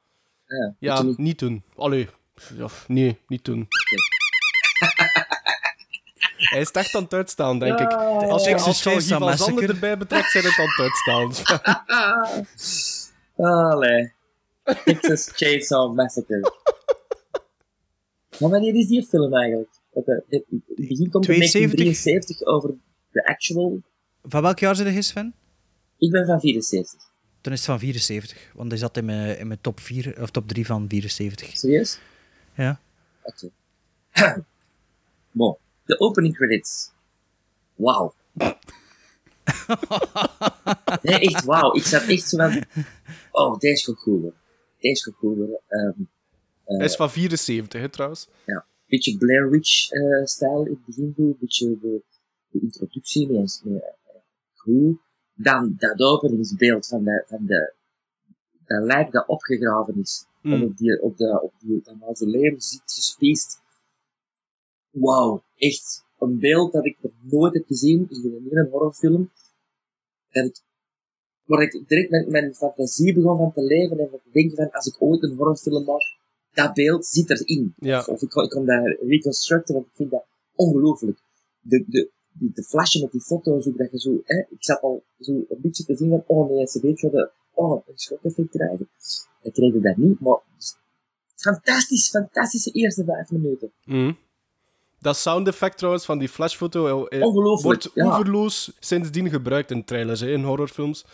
Ja, 0.46 0.74
Ja, 0.78 1.02
niet. 1.02 1.18
niet 1.18 1.38
doen. 1.38 1.62
Allee, 1.76 2.08
ja, 2.56 2.66
nee, 2.86 3.18
niet 3.26 3.44
doen. 3.44 3.66
Hij 6.52 6.60
is 6.60 6.70
echt 6.70 6.94
aan 6.94 7.02
het 7.02 7.12
uitstaan, 7.12 7.58
denk 7.58 7.78
ik. 7.78 7.92
Als 7.92 8.44
je, 8.44 8.54
als 8.54 8.82
je 8.82 9.00
van 9.02 9.20
Massacre. 9.20 9.66
erbij 9.66 9.98
betrekt, 9.98 10.30
zijn 10.30 10.44
het 10.44 10.58
aan 10.58 10.66
het 10.68 10.78
uitstaan. 10.78 11.32
Allee. 13.72 14.12
Texas 14.64 15.30
Chainsaw 15.34 15.94
Massacre. 15.94 16.52
maar 18.38 18.50
wanneer 18.50 18.74
is 18.74 18.86
die 18.86 19.06
film 19.06 19.34
eigenlijk? 19.34 19.70
Het, 19.92 20.06
het, 20.06 20.22
het 20.28 20.76
begin 20.76 21.10
komt 21.10 21.28
in 21.28 21.34
72? 21.34 21.52
1973 21.52 22.42
over 22.42 22.74
de 23.10 23.26
actual. 23.26 23.80
Van 24.22 24.42
welk 24.42 24.58
jaar 24.58 24.76
zit 24.76 24.86
hij, 24.86 25.02
Sven? 25.02 25.34
Ik 25.98 26.10
ben 26.10 26.26
van 26.26 26.40
74. 26.40 27.00
Dan 27.40 27.52
is 27.52 27.58
het 27.58 27.68
van 27.68 27.78
74. 27.78 28.52
Want 28.54 28.70
hij 28.70 28.78
zat 28.78 28.96
in 28.96 29.04
mijn, 29.04 29.38
in 29.38 29.46
mijn 29.46 29.60
top 29.60 29.80
4 29.80 30.22
of 30.22 30.30
top 30.30 30.48
3 30.48 30.66
van 30.66 30.88
74. 30.88 31.58
Serieus? 31.58 31.98
Ja. 32.54 32.80
Oké. 33.22 33.50
bon, 35.32 35.56
de 35.84 36.00
opening 36.00 36.34
credits. 36.36 36.90
Wauw. 37.74 38.14
nee, 41.02 41.18
echt 41.18 41.44
wauw. 41.44 41.74
Ik 41.74 41.82
zat 41.82 42.02
echt 42.02 42.28
zo 42.28 42.36
van... 42.36 42.64
Oh, 43.30 43.58
deze 43.58 43.84
gaat 43.84 44.02
goed 44.02 44.32
goed 45.02 45.14
worden. 45.20 45.60
Ehm, 45.68 46.00
Hij 46.64 46.86
is 46.86 46.96
van 46.96 47.10
74, 47.10 47.80
hè, 47.80 47.88
trouwens. 47.88 48.28
ja, 48.46 48.66
beetje 48.86 49.16
Blair 49.18 49.50
Witch-stijl 49.50 50.64
in 50.66 50.72
het 50.72 50.84
begin. 50.84 51.14
Een 51.16 51.36
beetje 51.40 51.78
de, 51.80 52.02
de 52.50 52.60
introductie, 52.60 53.38
eh, 53.38 53.80
goed. 54.54 54.98
Dan 55.34 55.74
dat 55.78 56.00
openingsbeeld 56.00 56.86
van, 56.86 57.04
de, 57.04 57.24
van 57.26 57.46
de, 57.46 57.74
dat 58.64 58.84
lijk 58.84 59.12
dat 59.12 59.26
opgegraven 59.26 60.00
is. 60.00 60.26
Mm. 60.42 60.52
En 60.52 60.62
op, 60.62 60.76
die, 60.76 61.02
op, 61.02 61.16
de, 61.16 61.40
op 61.42 61.52
die, 61.58 61.80
dat 61.82 61.98
mausoleum 61.98 62.60
zit 62.60 62.82
gespiest. 62.84 63.60
Wauw, 64.90 65.42
echt 65.56 66.04
een 66.18 66.38
beeld 66.38 66.72
dat 66.72 66.84
ik 66.84 66.96
nog 67.00 67.12
nooit 67.20 67.54
heb 67.54 67.66
gezien 67.66 68.06
in 68.10 68.48
een 68.50 68.68
horrorfilm. 68.70 69.30
Dat 70.30 70.44
ik, 70.44 70.60
waar 71.44 71.62
ik 71.62 71.82
direct 71.86 72.10
met 72.10 72.28
mijn 72.28 72.54
fantasie 72.54 73.14
begon 73.14 73.36
van 73.36 73.52
te 73.52 73.62
leven 73.62 73.98
en 73.98 74.08
te 74.10 74.30
denken 74.32 74.56
van, 74.56 74.70
als 74.70 74.86
ik 74.86 74.96
ooit 74.98 75.22
een 75.22 75.36
horrorfilm 75.36 75.84
maak, 75.84 76.16
dat 76.52 76.74
beeld 76.74 77.06
zit 77.06 77.30
erin. 77.30 77.74
Ja. 77.76 77.98
Of, 77.98 78.08
of 78.08 78.22
ik, 78.22 78.34
ik 78.34 78.50
kon 78.50 78.66
dat 78.66 78.96
reconstructen, 79.00 79.74
want 79.74 79.86
ik 79.86 79.92
vind 79.94 80.10
dat 80.10 80.24
ongelooflijk. 80.54 81.18
De, 81.60 81.84
de, 81.86 82.10
die, 82.32 82.50
de 82.54 82.62
flashen 82.62 83.00
met 83.00 83.12
die 83.12 83.20
foto's, 83.20 83.66
ook 83.66 83.78
dat 83.78 83.90
je 83.90 84.00
zo, 84.00 84.20
hè, 84.24 84.38
ik 84.38 84.64
zat 84.64 84.80
al 84.80 85.02
zo 85.20 85.32
een 85.32 85.60
beetje 85.62 85.84
te 85.84 85.96
zien 85.96 86.08
van, 86.08 86.24
oh 86.26 86.50
nee, 86.50 86.66
ze 86.66 86.80
weet 86.80 87.00
de, 87.00 87.30
oh, 87.52 87.86
een 87.86 87.98
schokeffect 87.98 88.50
krijgen. 88.50 88.88
Dat 89.42 89.52
kreeg 89.52 89.74
ik 89.74 89.82
dat 89.82 89.96
niet, 89.96 90.20
maar 90.20 90.40
fantastisch, 91.36 92.08
fantastische 92.08 92.70
eerste 92.70 93.04
vijf 93.04 93.30
minuten. 93.30 93.72
Mhm. 93.84 94.12
Dat 95.02 95.16
sound 95.16 95.48
effect 95.48 95.76
trouwens 95.78 96.04
van 96.04 96.18
die 96.18 96.28
flashfoto 96.28 97.06
eh, 97.06 97.20
eh, 97.20 97.62
wordt 97.62 97.90
ja. 97.94 98.06
oeverloos 98.06 98.72
sindsdien 98.78 99.30
gebruikt 99.30 99.70
in 99.70 99.84
trailers, 99.84 100.20
hè, 100.20 100.32
in 100.32 100.44
horrorfilms. 100.44 101.04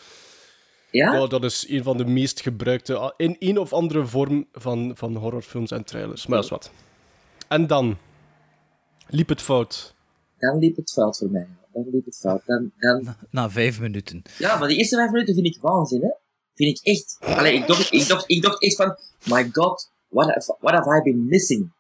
Ja? 0.91 1.13
Ja, 1.13 1.27
dat 1.27 1.45
is 1.45 1.69
een 1.69 1.83
van 1.83 1.97
de 1.97 2.05
meest 2.05 2.41
gebruikte, 2.41 2.97
ah, 2.97 3.13
in 3.17 3.37
een 3.39 3.59
of 3.59 3.73
andere 3.73 4.07
vorm 4.07 4.47
van, 4.53 4.93
van 4.95 5.17
horrorfilms 5.17 5.71
en 5.71 5.85
trailers. 5.85 6.27
Maar 6.27 6.37
dat 6.37 6.45
is 6.45 6.51
wat. 6.51 6.71
En 7.49 7.67
dan 7.67 7.99
liep 9.09 9.29
het 9.29 9.43
fout. 9.43 9.95
Dan 10.39 10.59
liep 10.59 10.77
het 10.77 10.93
fout 10.93 11.19
voor 11.19 11.31
mij. 11.31 11.49
Dan 11.73 11.87
liep 11.91 12.05
het 12.05 12.17
fout. 12.17 12.43
Dan, 12.47 12.73
dan... 12.77 13.17
Na 13.31 13.51
vijf 13.51 13.81
minuten. 13.81 14.23
Ja, 14.39 14.59
maar 14.59 14.69
die 14.69 14.77
eerste 14.77 14.97
vijf 14.97 15.11
minuten 15.11 15.35
vind 15.35 15.47
ik 15.47 15.59
waanzin, 15.61 16.03
hè. 16.03 16.11
Vind 16.55 16.79
ik 16.79 16.87
echt... 16.87 17.19
Allee, 17.21 17.55
ik 17.55 17.67
dacht, 17.67 17.93
ik 17.93 18.09
dacht, 18.09 18.25
ik 18.27 18.43
dacht 18.43 18.63
echt 18.63 18.77
van... 18.77 18.97
My 19.25 19.49
god, 19.53 19.91
what 20.09 20.27
have, 20.27 20.57
what 20.61 20.75
have 20.75 20.99
I 20.99 21.03
been 21.03 21.27
missing? 21.27 21.73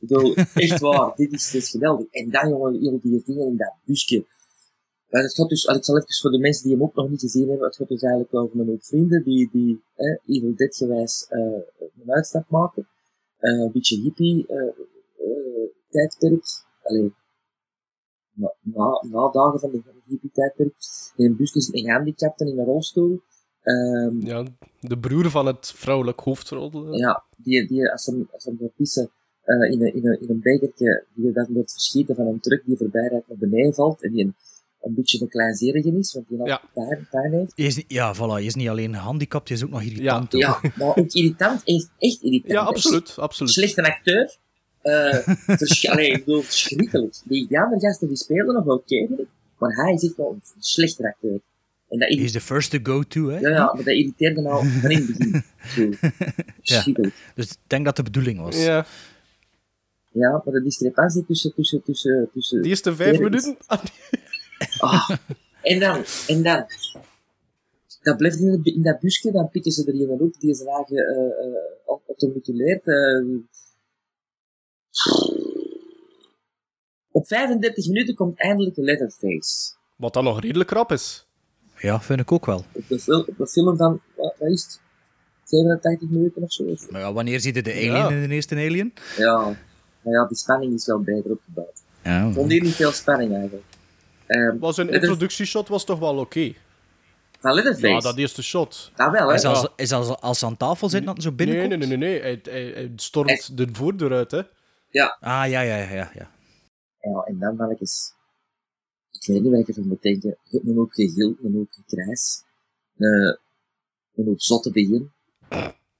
Ik 0.00 0.08
bedoel, 0.08 0.34
echt 0.54 0.80
waar. 0.80 1.12
dit, 1.16 1.32
is, 1.32 1.50
dit 1.50 1.62
is 1.62 1.70
geweldig. 1.70 2.06
En 2.10 2.30
dan, 2.30 2.48
jongen, 2.48 2.80
heel 2.80 3.00
die 3.02 3.22
dingen 3.24 3.46
in 3.46 3.56
dat 3.56 3.74
busje. 3.84 4.26
Maar 5.10 5.22
het 5.22 5.34
gaat 5.34 5.48
dus... 5.48 5.64
Ik 5.64 5.84
zal 5.84 5.96
even 5.96 6.14
voor 6.20 6.30
de 6.30 6.38
mensen 6.38 6.62
die 6.62 6.72
hem 6.72 6.82
ook 6.82 6.94
nog 6.94 7.10
niet 7.10 7.20
gezien 7.20 7.48
hebben... 7.48 7.66
Het 7.66 7.76
gaat 7.76 7.88
dus 7.88 8.02
eigenlijk 8.02 8.34
over 8.34 8.60
een 8.60 8.66
hoop 8.66 8.84
vrienden 8.84 9.22
die, 9.22 9.48
die 9.52 9.82
eh, 9.94 10.36
Evil 10.36 10.56
Dead 10.56 10.76
gewijs 10.76 11.26
eh, 11.28 11.40
een 12.02 12.12
uitstap 12.12 12.48
maken. 12.48 12.88
Eh, 13.38 13.50
een 13.60 13.72
beetje 13.72 14.00
hippie 14.00 14.46
eh, 14.46 14.74
tijdperk. 15.90 16.44
Allee, 16.82 17.14
na, 18.32 18.54
na, 18.60 19.04
na 19.10 19.30
dagen 19.30 19.60
van 19.60 19.70
de 19.70 19.82
hippie 20.06 20.30
tijdperk. 20.32 20.74
In 21.16 21.24
een 21.24 21.36
busje 21.36 21.60
zit 21.60 21.74
een 21.74 21.84
gehandicapte 21.84 22.44
in 22.50 22.58
een 22.58 22.64
rolstoel. 22.64 23.20
Ehm, 23.62 24.26
Ja, 24.26 24.44
de 24.80 24.98
broer 24.98 25.30
van 25.30 25.46
het 25.46 25.72
vrouwelijk 25.76 26.20
hoofdrol. 26.20 26.94
ja, 26.96 27.24
die, 27.36 27.66
die 27.66 27.90
als 27.90 28.04
ze 28.04 28.26
als 28.32 28.42
ze 28.42 28.70
pissen 28.76 29.10
eh, 29.48 29.70
in, 29.72 29.82
een, 29.82 29.94
in, 29.94 30.06
een, 30.06 30.20
in 30.20 30.28
een 30.28 30.40
bekertje, 30.42 31.04
die 31.14 31.32
dan 31.32 31.46
wordt 31.50 31.72
verschieten 31.72 32.14
van 32.14 32.26
een 32.26 32.40
truck 32.40 32.62
die 32.66 32.76
voorbij 32.76 33.08
rijdt 33.08 33.28
naar 33.28 33.38
beneden 33.38 33.74
valt 33.74 34.02
en 34.02 34.12
die 34.12 34.24
een, 34.24 34.34
een 34.82 34.94
beetje 34.94 35.20
een 35.20 35.28
kleinzerige 35.28 35.98
is, 35.98 36.12
want 36.14 36.28
die 36.28 36.38
altijd 36.38 36.60
pijn, 36.74 37.06
pijn 37.10 37.32
heeft. 37.32 37.52
Je 37.54 37.64
is, 37.64 37.84
ja, 37.88 38.14
voilà. 38.14 38.40
Je 38.40 38.44
is 38.46 38.54
niet 38.54 38.68
alleen 38.68 38.94
gehandicapt, 38.94 39.48
je 39.48 39.54
is 39.54 39.64
ook 39.64 39.70
nog 39.70 39.82
irritant. 39.82 40.34
ook. 40.34 40.40
Ja, 40.40 40.60
maar 40.76 40.96
ook 40.96 41.12
irritant, 41.12 41.62
echt, 41.64 41.90
echt 41.98 42.22
irritant. 42.22 42.52
Ja, 42.52 42.60
absoluut, 42.60 43.18
absoluut. 43.18 43.52
Slechte 43.52 43.82
acteur. 43.82 44.36
eh 44.82 45.18
versch- 45.46 45.88
allee, 45.92 46.10
ik 46.10 46.24
bedoel, 46.24 46.42
verschrikkelijk. 46.42 47.14
Die, 47.24 47.58
andere 47.60 47.80
gasten 47.80 48.08
die 48.08 48.16
spelen 48.16 48.54
nog 48.54 48.66
oké, 48.66 49.06
vind 49.06 49.18
ik, 49.18 49.26
maar 49.58 49.70
hij 49.84 49.92
is 49.94 50.02
echt 50.04 50.16
wel 50.16 50.30
een 50.32 50.42
slechte 50.58 51.06
acteur. 51.08 51.40
En 51.88 51.98
dat 51.98 52.08
Hij 52.08 52.18
is 52.18 52.32
de 52.32 52.40
first 52.40 52.70
to 52.70 52.78
go 52.82 53.02
to, 53.02 53.28
hè? 53.28 53.38
Ja, 53.38 53.48
ja, 53.48 53.64
maar 53.74 53.84
dat 53.84 53.94
irriteerde 53.94 54.42
me 54.42 54.48
al 54.48 54.62
van 54.64 54.90
in 54.90 54.96
het 55.06 55.06
begin. 55.18 55.42
Ja. 56.62 56.82
Dus 57.34 57.50
ik 57.50 57.56
denk 57.66 57.84
dat 57.84 57.96
de 57.96 58.02
bedoeling 58.02 58.40
was. 58.40 58.64
Ja. 58.64 58.86
Ja, 60.18 60.42
maar 60.44 60.54
de 60.54 60.62
discrepantie 60.62 61.24
tussen... 61.26 61.54
tussen, 61.54 61.82
tussen, 61.82 62.28
tussen 62.32 62.62
De 62.62 62.68
eerste 62.68 62.94
vijf 62.94 63.18
minuten? 63.18 63.56
Ah, 64.78 65.10
en 65.62 65.80
dan, 65.80 66.04
en 66.26 66.42
dan... 66.42 66.66
Dat 68.02 68.16
blijft 68.16 68.38
in, 68.38 68.60
in 68.62 68.82
dat 68.82 69.00
busje, 69.00 69.32
dan 69.32 69.48
pikken 69.50 69.72
ze 69.72 69.84
er 69.86 69.94
in 69.94 70.10
een 70.10 70.18
hoek 70.18 70.40
die 70.40 70.54
ze 70.54 70.64
lagen 70.64 70.96
uh, 70.96 71.00
uh, 71.00 71.56
eh. 71.86 71.98
op 77.10 77.26
35 77.26 77.86
minuten 77.86 78.14
komt 78.14 78.38
eindelijk 78.38 78.74
de 78.74 78.82
Leatherface. 78.82 79.74
Wat 79.96 80.12
dan 80.12 80.24
nog 80.24 80.40
redelijk 80.40 80.70
rap 80.70 80.92
is. 80.92 81.26
Ja, 81.78 82.00
vind 82.00 82.20
ik 82.20 82.32
ook 82.32 82.46
wel. 82.46 82.64
Op 82.72 82.88
de, 82.88 82.98
fil 82.98 83.20
op 83.20 83.36
de 83.36 83.46
film 83.46 83.76
van, 83.76 84.00
wat, 84.16 84.34
wat 84.38 84.50
is 84.50 84.62
het? 84.62 84.80
87 85.44 86.08
minuten 86.08 86.42
of 86.42 86.52
zo? 86.52 86.64
Maar 86.90 87.00
ja, 87.00 87.12
wanneer 87.12 87.40
zie 87.40 87.54
je 87.54 87.62
de 87.62 87.72
alien 87.72 87.92
Ja. 87.92 88.10
in 88.10 88.28
de 88.28 88.34
eerste 88.34 88.54
alien? 88.54 88.92
Ja, 89.16 89.56
maar 90.08 90.20
ja, 90.20 90.26
die 90.26 90.36
spanning 90.36 90.74
is 90.74 90.86
wel 90.86 91.00
beter 91.00 91.30
opgebouwd. 91.30 91.82
Ja. 92.02 92.26
Ik 92.26 92.34
vond 92.34 92.50
hier 92.50 92.62
niet 92.62 92.74
veel 92.74 92.92
spanning 92.92 93.32
eigenlijk. 93.32 93.64
Ehm, 94.26 94.58
Was 94.58 94.76
een 94.76 94.90
introductieshot 94.90 95.68
was 95.68 95.84
toch 95.84 95.98
wel 95.98 96.18
oké. 96.18 96.54
Van 97.38 97.54
Leatherface? 97.54 97.88
Ja, 97.88 97.98
dat 97.98 98.16
eerste 98.16 98.42
shot. 98.42 98.92
Dat 98.94 99.10
wel, 99.10 99.28
hè? 99.28 99.34
Is 99.34 99.44
als, 99.44 99.68
is 99.76 99.92
als, 99.92 100.08
als 100.08 100.38
ze 100.38 100.46
aan 100.46 100.56
tafel 100.56 100.88
zitten, 100.88 101.14
dat 101.14 101.22
zo 101.22 101.32
binnenkomt? 101.32 101.68
nee, 101.68 101.78
nee, 101.78 101.88
nee. 101.88 101.96
nee. 101.96 102.20
Hij, 102.20 102.40
hij, 102.42 102.72
hij 102.74 102.92
stormt 102.96 103.56
de 103.56 103.68
voordeur 103.72 104.12
uit, 104.12 104.30
hè. 104.30 104.42
Ja. 104.90 105.16
Ah, 105.20 105.48
ja, 105.50 105.60
ja, 105.60 105.76
ja, 105.76 105.92
ja. 105.92 106.10
ja. 106.14 106.30
Ja, 107.00 107.22
en 107.24 107.38
dan 107.38 107.56
mannetjes. 107.56 108.14
Ik 109.10 109.26
weet 109.26 109.42
niet 109.42 109.50
wat 109.50 109.60
ik 109.60 109.68
ervan 109.68 109.88
moet 109.88 110.02
denken. 110.02 110.36
Je 110.42 110.56
hebt 110.56 110.68
een 110.68 110.76
hoop 110.76 110.92
een 111.42 111.54
hoop 111.54 111.70
gekrijs. 111.70 112.42
Een, 112.96 113.38
een 114.14 114.24
hoop 114.24 114.40
zotte 114.40 114.70
begin. 114.70 115.12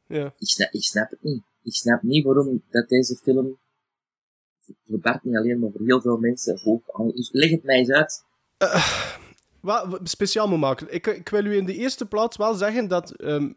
Ja. 0.07 0.35
Ik 0.39 0.49
snap, 0.49 0.73
ik 0.73 0.83
snap 0.83 1.11
het 1.11 1.23
niet. 1.23 1.43
Ik 1.63 1.75
snap 1.75 2.03
niet 2.03 2.25
waarom 2.25 2.63
dat 2.71 2.89
deze 2.89 3.17
film 3.17 3.59
voor 4.85 4.99
Bart 4.99 5.25
niet 5.25 5.37
alleen, 5.37 5.59
maar 5.59 5.71
voor 5.71 5.87
heel 5.87 6.01
veel 6.01 6.17
mensen. 6.17 6.83
Leg 7.31 7.51
het 7.51 7.63
mij 7.63 7.77
eens 7.77 7.91
uit. 7.91 8.25
Wat 9.61 9.87
wat 9.87 10.09
speciaal 10.09 10.49
moet 10.49 10.59
maken. 10.59 10.95
Ik, 10.95 11.07
ik 11.07 11.29
wil 11.29 11.45
u 11.45 11.57
in 11.57 11.65
de 11.65 11.75
eerste 11.75 12.07
plaats 12.07 12.37
wel 12.37 12.55
zeggen 12.55 12.89
dat 12.89 13.11
ehm, 13.11 13.53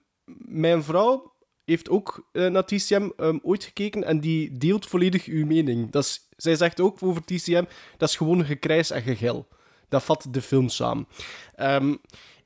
mijn 0.45 0.83
vrouw 0.83 1.33
heeft 1.65 1.89
ook 1.89 2.27
eh, 2.31 2.47
naar 2.47 2.65
TCM 2.65 3.09
ehm, 3.17 3.37
ooit 3.43 3.63
gekeken 3.63 4.03
en 4.03 4.19
die 4.19 4.57
deelt 4.57 4.85
volledig 4.85 5.25
uw 5.25 5.45
mening. 5.45 5.91
Dat 5.91 6.03
is, 6.03 6.27
zij 6.35 6.55
zegt 6.55 6.79
ook 6.79 6.97
over 7.03 7.23
TCM, 7.23 7.63
dat 7.97 8.09
is 8.09 8.15
gewoon 8.15 8.45
gekrijs 8.45 8.91
en 8.91 9.01
gegil. 9.01 9.47
Dat 9.89 10.03
vat 10.03 10.27
de 10.29 10.41
film 10.41 10.69
samen. 10.69 11.07
Ehm, 11.55 11.95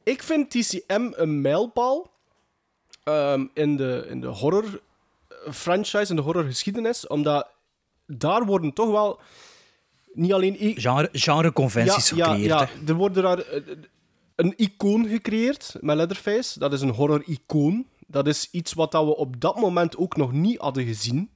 ik 0.04 0.24
vind 0.24 0.50
TCM 0.50 1.12
een 1.16 1.42
mijlpaal 1.42 2.12
in, 3.54 3.76
de, 3.78 4.06
in 4.10 4.22
de 4.22 4.28
horror 4.28 4.82
eh, 5.28 5.52
franchise, 5.52 6.10
in 6.10 6.16
de 6.16 6.22
horrorgeschiedenis, 6.22 7.08
omdat 7.08 7.48
daar 8.06 8.46
worden 8.46 8.74
toch 8.74 8.92
wel 8.92 9.20
niet 10.14 10.34
alleen... 10.34 10.56
Genre, 10.60 11.10
genreconventies 11.12 12.10
ja, 12.10 12.26
gecreëerd. 12.26 12.50
Ja, 12.50 12.60
ja. 12.60 12.88
er 12.88 12.94
wordt 12.94 13.16
daar 13.16 13.40
eh, 13.40 13.62
een 14.36 14.54
icoon 14.58 15.08
gecreëerd 15.08 15.76
met 15.80 15.96
Leatherface. 15.96 16.60
Dat 16.60 16.74
is 16.74 16.82
een 16.82 16.90
horror-icoon. 16.90 17.88
Dat 18.08 18.28
is 18.28 18.48
iets 18.52 18.74
wat 18.74 18.92
dat 18.92 19.06
we 19.06 19.16
op 19.16 19.42
dat 19.42 19.60
moment 19.60 19.98
ook 19.98 20.16
nog 20.16 20.32
niet 20.32 20.60
hadden 20.60 20.86
gezien. 20.86 21.30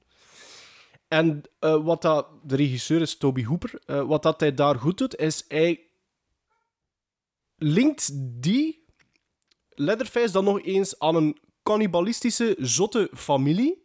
En 1.08 1.42
eh, 1.58 1.84
wat 1.84 2.02
dat, 2.02 2.26
de 2.42 2.56
regisseur 2.56 3.00
is 3.00 3.16
Toby 3.16 3.44
Hooper. 3.44 3.80
eh, 3.86 4.02
wat 4.02 4.22
dat 4.22 4.40
hij 4.40 4.54
daar 4.54 4.74
goed 4.74 4.98
doet, 4.98 5.16
is 5.16 5.44
hij 5.48 5.80
linkt 7.56 8.10
die 8.42 8.84
Leatherface 9.68 10.32
dan 10.32 10.44
nog 10.44 10.62
eens 10.62 10.98
aan 10.98 11.14
een 11.14 11.38
cannibalistische, 11.62 12.56
zotte 12.58 13.10
familie. 13.14 13.79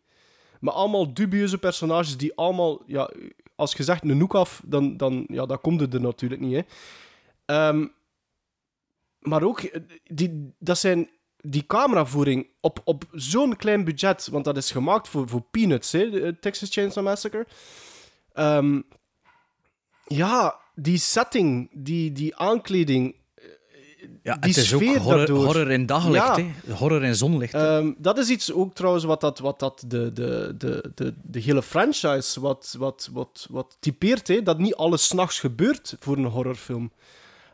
Met 0.66 0.74
allemaal 0.74 1.14
dubieuze 1.14 1.58
personages 1.58 2.18
die 2.18 2.36
allemaal, 2.36 2.82
ja, 2.86 3.10
als 3.56 3.74
je 3.74 3.84
zegt 3.84 4.04
een 4.04 4.18
noek 4.18 4.36
af, 4.36 4.62
dan, 4.66 4.98
dan, 4.98 5.26
ja, 5.28 5.46
dan 5.46 5.62
komt 5.62 5.80
het 5.80 5.94
er 5.94 6.02
natuurlijk 6.02 6.42
niet. 6.42 6.54
Hè. 6.54 6.62
Ehm, 7.46 7.88
maar 9.20 9.44
ook, 9.44 9.60
eh, 9.60 9.82
die, 10.04 10.54
dat 10.60 10.78
zijn 10.78 11.10
die 11.38 11.66
cameravoering 11.66 12.48
op, 12.62 12.82
op 12.84 13.04
zo'n 13.12 13.56
klein 13.56 13.84
budget, 13.84 14.28
want 14.28 14.46
dat 14.46 14.58
is 14.58 14.72
gemaakt 14.72 15.08
voor, 15.08 15.30
voor 15.30 15.42
peanuts, 15.52 15.92
hè, 15.92 16.22
eh, 16.22 16.34
Texas 16.40 16.70
Chainsaw 16.72 17.04
Massacre. 17.04 17.48
Ehm, 18.34 18.82
ja, 20.08 20.60
die 20.76 20.98
setting, 20.98 21.70
die, 21.74 22.12
die 22.12 22.36
aankleding, 22.36 23.16
Ja, 24.24 24.34
die 24.38 24.50
het 24.50 24.58
is 24.58 24.74
ook 24.74 24.82
sfeer 24.82 24.98
horror, 25.00 25.18
daardoor. 25.18 25.46
horror 25.46 25.72
in 25.72 25.86
daglicht, 25.86 26.36
Ja. 26.36 26.44
hè. 26.66 26.74
Horror 26.74 27.04
in 27.04 27.16
zonlicht. 27.16 27.54
Ehm, 27.54 27.92
dat 27.98 28.18
is 28.18 28.30
iets 28.30 28.52
ook 28.54 28.74
trouwens 28.74 29.04
wat, 29.04 29.22
dat, 29.22 29.40
wat 29.40 29.60
dat 29.60 29.84
de, 29.88 30.14
de, 30.14 30.56
de, 30.58 30.92
de, 30.96 31.14
de 31.24 31.40
hele 31.40 31.62
franchise 31.64 32.40
wat, 32.42 32.76
wat, 32.80 33.10
wat, 33.14 33.48
wat 33.50 33.78
typeert. 33.80 34.28
Hè? 34.28 34.44
Dat 34.44 34.58
niet 34.58 34.76
alles 34.76 35.08
s'nachts 35.08 35.40
gebeurt 35.40 35.96
voor 36.00 36.18
een 36.18 36.26
horrorfilm. 36.26 36.92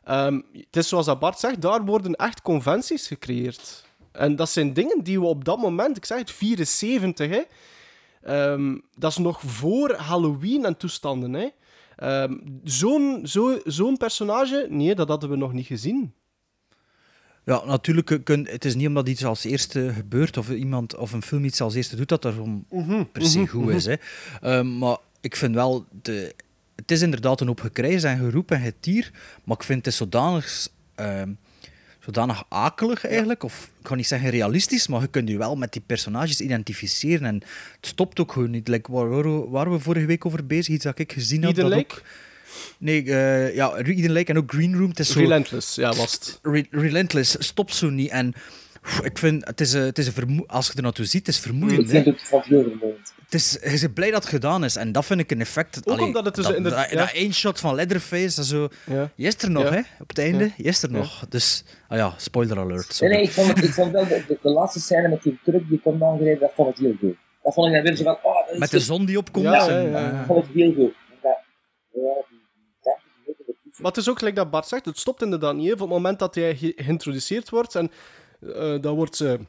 Ehm, 0.03 0.39
het 0.53 0.75
is 0.77 0.87
zoals 0.87 1.17
Bart 1.19 1.39
zegt, 1.39 1.61
daar 1.61 1.85
worden 1.85 2.15
echt 2.15 2.41
conventies 2.41 3.07
gecreëerd. 3.07 3.83
En 4.11 4.35
dat 4.35 4.49
zijn 4.49 4.73
dingen 4.73 5.03
die 5.03 5.19
we 5.19 5.25
op 5.25 5.45
dat 5.45 5.57
moment, 5.57 5.97
ik 5.97 6.05
zeg 6.05 6.17
het, 6.17 6.31
74, 6.31 7.29
hè, 7.29 7.41
ehm, 8.23 8.77
dat 8.95 9.11
is 9.11 9.17
nog 9.17 9.41
voor 9.45 9.95
Halloween 9.95 10.65
en 10.65 10.77
toestanden. 10.77 11.33
Hè. 11.33 11.47
Zo'n, 12.63 13.19
zo, 13.23 13.59
zo'n 13.63 13.97
personage, 13.97 14.67
nee, 14.69 14.95
dat 14.95 15.07
hadden 15.07 15.29
we 15.29 15.35
nog 15.35 15.53
niet 15.53 15.65
gezien. 15.65 16.13
Ja, 17.43 17.65
natuurlijk, 17.65 18.19
kun- 18.23 18.47
het 18.49 18.65
is 18.65 18.75
niet 18.75 18.87
omdat 18.87 19.07
iets 19.07 19.25
als 19.25 19.43
eerste 19.43 19.93
gebeurt 19.93 20.37
of 20.37 20.49
iemand 20.49 20.95
of 20.95 21.11
een 21.11 21.21
film 21.21 21.43
iets 21.43 21.61
als 21.61 21.75
eerste 21.75 21.95
doet, 21.95 22.09
dat 22.09 22.21
daarom 22.21 22.65
per 23.11 23.25
se 23.25 23.39
mhm, 23.39 23.47
goed 23.47 23.65
mhm. 23.65 23.75
is. 23.75 23.85
Hè. 23.85 23.95
Ehm, 24.41 24.77
maar 24.77 24.97
ik 25.21 25.35
vind 25.35 25.55
wel, 25.55 25.85
de, 26.01 26.35
het 26.75 26.91
is 26.91 27.01
inderdaad 27.01 27.41
een 27.41 27.47
hoop 27.47 27.59
gekrijs 27.59 28.03
en 28.03 28.17
geroep 28.17 28.51
en 28.51 28.61
getier, 28.61 29.11
maar 29.43 29.57
ik 29.57 29.63
vind 29.63 29.85
het 29.85 29.93
zodanig, 29.93 30.67
ehm, 30.95 31.29
zodanig 31.99 32.43
akelig 32.49 33.05
eigenlijk, 33.05 33.43
of 33.43 33.69
ik 33.79 33.87
ga 33.87 33.95
niet 33.95 34.07
zeggen 34.07 34.29
realistisch, 34.29 34.87
maar 34.87 35.01
je 35.01 35.07
kunt 35.07 35.29
je 35.29 35.37
wel 35.37 35.55
met 35.55 35.73
die 35.73 35.83
personages 35.85 36.41
identificeren 36.41 37.27
en 37.27 37.35
het 37.75 37.87
stopt 37.87 38.19
ook 38.19 38.31
gewoon 38.31 38.49
niet. 38.51 38.67
Like, 38.67 38.91
waar, 38.91 39.09
waar, 39.09 39.49
waren 39.49 39.71
we 39.71 39.79
vorige 39.79 40.05
week 40.05 40.25
over 40.25 40.45
bezig? 40.45 40.73
Iets 40.73 40.83
dat 40.83 40.99
ik 40.99 41.13
gezien 41.13 41.43
had. 41.43 41.55
Dat 41.55 41.73
ook- 41.73 42.01
Nee, 42.77 43.03
eh, 43.03 43.55
ja, 43.55 43.75
Eden 43.75 44.11
Lake 44.11 44.25
en 44.31 44.37
ook 44.37 44.51
Green 44.51 44.75
Room. 44.77 44.89
Het 44.89 44.99
is 44.99 45.11
zo... 45.11 45.19
Relentless, 45.19 45.75
ja, 45.75 45.93
was 45.93 46.11
het. 46.13 46.39
Re- 46.41 46.65
Relentless, 46.71 47.35
stopt 47.39 47.75
zo 47.75 47.89
niet. 47.89 48.09
En 48.09 48.33
pff, 48.81 49.01
ik 49.03 49.17
vind, 49.17 49.45
het 49.45 49.61
is, 49.61 49.73
eh, 49.73 49.81
het 49.83 49.97
is 49.97 50.07
een 50.07 50.13
vermoe- 50.13 50.47
als 50.47 50.67
je 50.67 50.73
er 50.75 50.81
naartoe 50.81 51.05
ziet, 51.05 51.25
het 51.25 51.35
is 51.35 51.37
Ik 51.37 51.43
vermoeiend. 51.43 51.91
hè. 51.91 52.03
vind 52.03 52.05
het 52.05 52.21
vermoeiend. 52.27 53.13
Het 53.25 53.33
is, 53.39 53.57
je 53.61 53.79
bent 53.79 53.93
blij 53.93 54.11
dat 54.11 54.21
het 54.21 54.31
gedaan 54.31 54.63
is. 54.63 54.75
En 54.75 54.91
dat 54.91 55.05
vind 55.05 55.19
ik 55.19 55.31
een 55.31 55.39
effect. 55.39 55.87
Ook 55.89 56.01
omdat 56.01 56.25
het 56.25 56.35
dus 56.35 56.45
dat, 56.45 56.55
in 56.55 56.63
de- 56.63 56.69
dat, 56.69 56.89
ja. 56.89 56.95
dat 56.97 57.11
één 57.11 57.33
shot 57.33 57.59
van 57.59 57.75
Leatherface, 57.75 58.35
dat 58.35 58.45
zo... 58.45 58.67
Ja. 58.85 59.11
Er 59.39 59.51
nog, 59.51 59.63
Ja. 59.63 59.71
hè? 59.73 59.79
Op 59.99 60.07
het 60.09 60.17
einde. 60.19 60.43
Ja. 60.43 60.51
Je 60.57 60.63
is 60.63 60.83
er 60.83 60.91
nog. 60.91 61.25
Dus, 61.29 61.63
ah 61.87 61.97
ja, 61.97 62.13
spoiler 62.17 62.57
alert. 62.59 62.77
Nee, 62.77 62.85
Sorry. 62.89 63.13
nee, 63.13 63.23
ik 63.23 63.31
vond, 63.31 63.47
het- 63.47 63.63
ik 63.63 63.69
vond 63.73 63.91
wel 63.91 64.07
de, 64.07 64.23
de, 64.27 64.37
de 64.41 64.49
laatste 64.49 64.79
scène 64.79 65.07
met 65.07 65.23
die 65.23 65.39
truck 65.43 65.69
die 65.69 65.79
komt 65.79 66.01
aangereden, 66.03 66.39
dat 66.39 66.51
vond 66.55 66.69
ik 66.69 66.85
heel 66.85 66.95
goed. 66.99 67.15
Dat 67.43 67.53
vond 67.53 67.67
ik 67.67 67.73
dan 67.73 67.83
weer 67.83 67.95
zo 67.95 68.03
van, 68.03 68.17
oh, 68.23 68.35
dat 68.45 68.53
is 68.53 68.59
Met 68.59 68.71
de 68.71 68.79
zon 68.79 69.05
die 69.05 69.17
opkomt. 69.17 69.45
Ja, 69.45 69.67
en, 69.69 69.91
ja, 69.91 69.99
ja. 69.99 70.11
eh, 70.11 70.17
Dat 70.17 70.25
vond 70.25 70.45
ik 70.47 70.53
heel 70.53 70.73
goed. 70.73 70.93
Dat, 71.21 71.37
ja, 71.93 72.13
die 72.29 72.39
30 72.81 73.03
minuten 73.17 73.45
ertussen. 73.47 73.60
Maar 73.77 73.91
het 73.91 73.97
is 73.97 74.09
ook 74.09 74.17
gelijk 74.17 74.35
dat 74.35 74.51
Bart 74.51 74.67
zegt, 74.67 74.85
het 74.85 74.99
stopt 74.99 75.21
inderdaad 75.21 75.55
niet. 75.55 75.73
Op 75.73 75.79
het 75.79 75.89
moment 75.89 76.19
dat 76.19 76.35
hij 76.35 76.55
ge- 76.55 76.73
geïntroduceerd 76.75 77.49
wordt 77.49 77.75
en 77.75 77.91
eh, 78.39 78.75
dan 78.81 78.95
wordt 78.95 79.15
ze. 79.15 79.39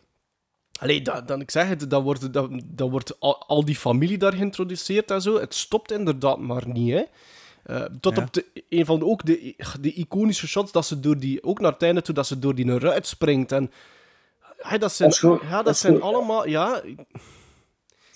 Allee, 0.80 1.02
dat, 1.02 1.28
dan, 1.28 1.40
ik 1.40 1.50
zeg 1.50 1.68
het, 1.68 1.90
dan 1.90 2.02
wordt, 2.02 2.32
dan, 2.32 2.62
dan 2.66 2.90
wordt 2.90 3.20
al, 3.20 3.46
al 3.46 3.64
die 3.64 3.76
familie 3.76 4.18
daar 4.18 4.32
geïntroduceerd 4.32 5.10
en 5.10 5.22
zo. 5.22 5.38
Het 5.40 5.54
stopt 5.54 5.92
inderdaad 5.92 6.38
maar 6.38 6.68
niet, 6.68 6.92
hè. 6.92 7.02
Eh, 7.62 7.84
tot 8.00 8.16
Ja. 8.16 8.22
op 8.22 8.32
de, 8.32 8.44
een 8.68 8.84
van 8.86 8.98
de, 8.98 9.04
ook 9.04 9.24
de, 9.24 9.54
de 9.80 9.92
iconische 9.92 10.48
shots 10.48 10.72
dat 10.72 10.86
ze 10.86 11.00
door 11.00 11.18
die, 11.18 11.42
ook 11.42 11.60
naar 11.60 11.72
het 11.72 11.82
einde 11.82 12.02
toe, 12.02 12.14
dat 12.14 12.26
ze 12.26 12.38
door 12.38 12.54
die 12.54 12.78
ruit 12.78 13.06
springt. 13.06 13.52
En, 13.52 13.72
ja, 14.62 14.78
dat 14.78 14.92
zijn, 14.92 15.10
Dat 15.20 15.40
ja, 15.42 15.62
dat 15.62 15.76
zijn 15.76 16.00
allemaal, 16.02 16.46
ja, 16.48 16.82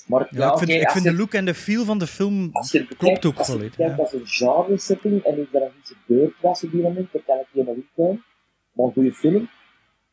Maar 0.06 0.26
ja, 0.30 0.52
ik 0.52 0.58
vind, 0.58 0.70
ik 0.70 0.90
vind 0.90 1.04
je- 1.04 1.10
de 1.10 1.16
look 1.16 1.34
en 1.34 1.44
de 1.44 1.54
feel 1.54 1.84
van 1.84 1.98
de 1.98 2.06
film 2.06 2.48
Als 2.52 2.70
je 2.72 2.86
klopt 2.96 3.24
ook 3.26 3.36
als 3.36 3.46
je 3.46 3.52
volledig. 3.52 3.76
Ja. 3.76 3.94
als 3.94 4.12
een 4.12 4.26
genre 4.26 4.78
setting 4.78 5.22
en 5.24 5.38
is 5.38 5.46
er 5.54 5.60
nog 5.60 5.70
iets 5.80 5.92
gebeurd 6.06 6.32
was 6.40 6.64
op 6.64 6.70
die 6.70 6.82
moment, 6.82 7.12
dan 7.12 7.22
kan 7.26 7.36
ik 7.38 7.46
helemaal 7.52 7.74
niet 7.74 7.86
komen. 7.96 8.24
Maar 8.72 8.86
een 8.86 8.92
goede 8.92 9.12
film, 9.12 9.48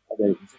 dat 0.07 0.17
weet 0.17 0.31
ik 0.31 0.39
niet. 0.39 0.57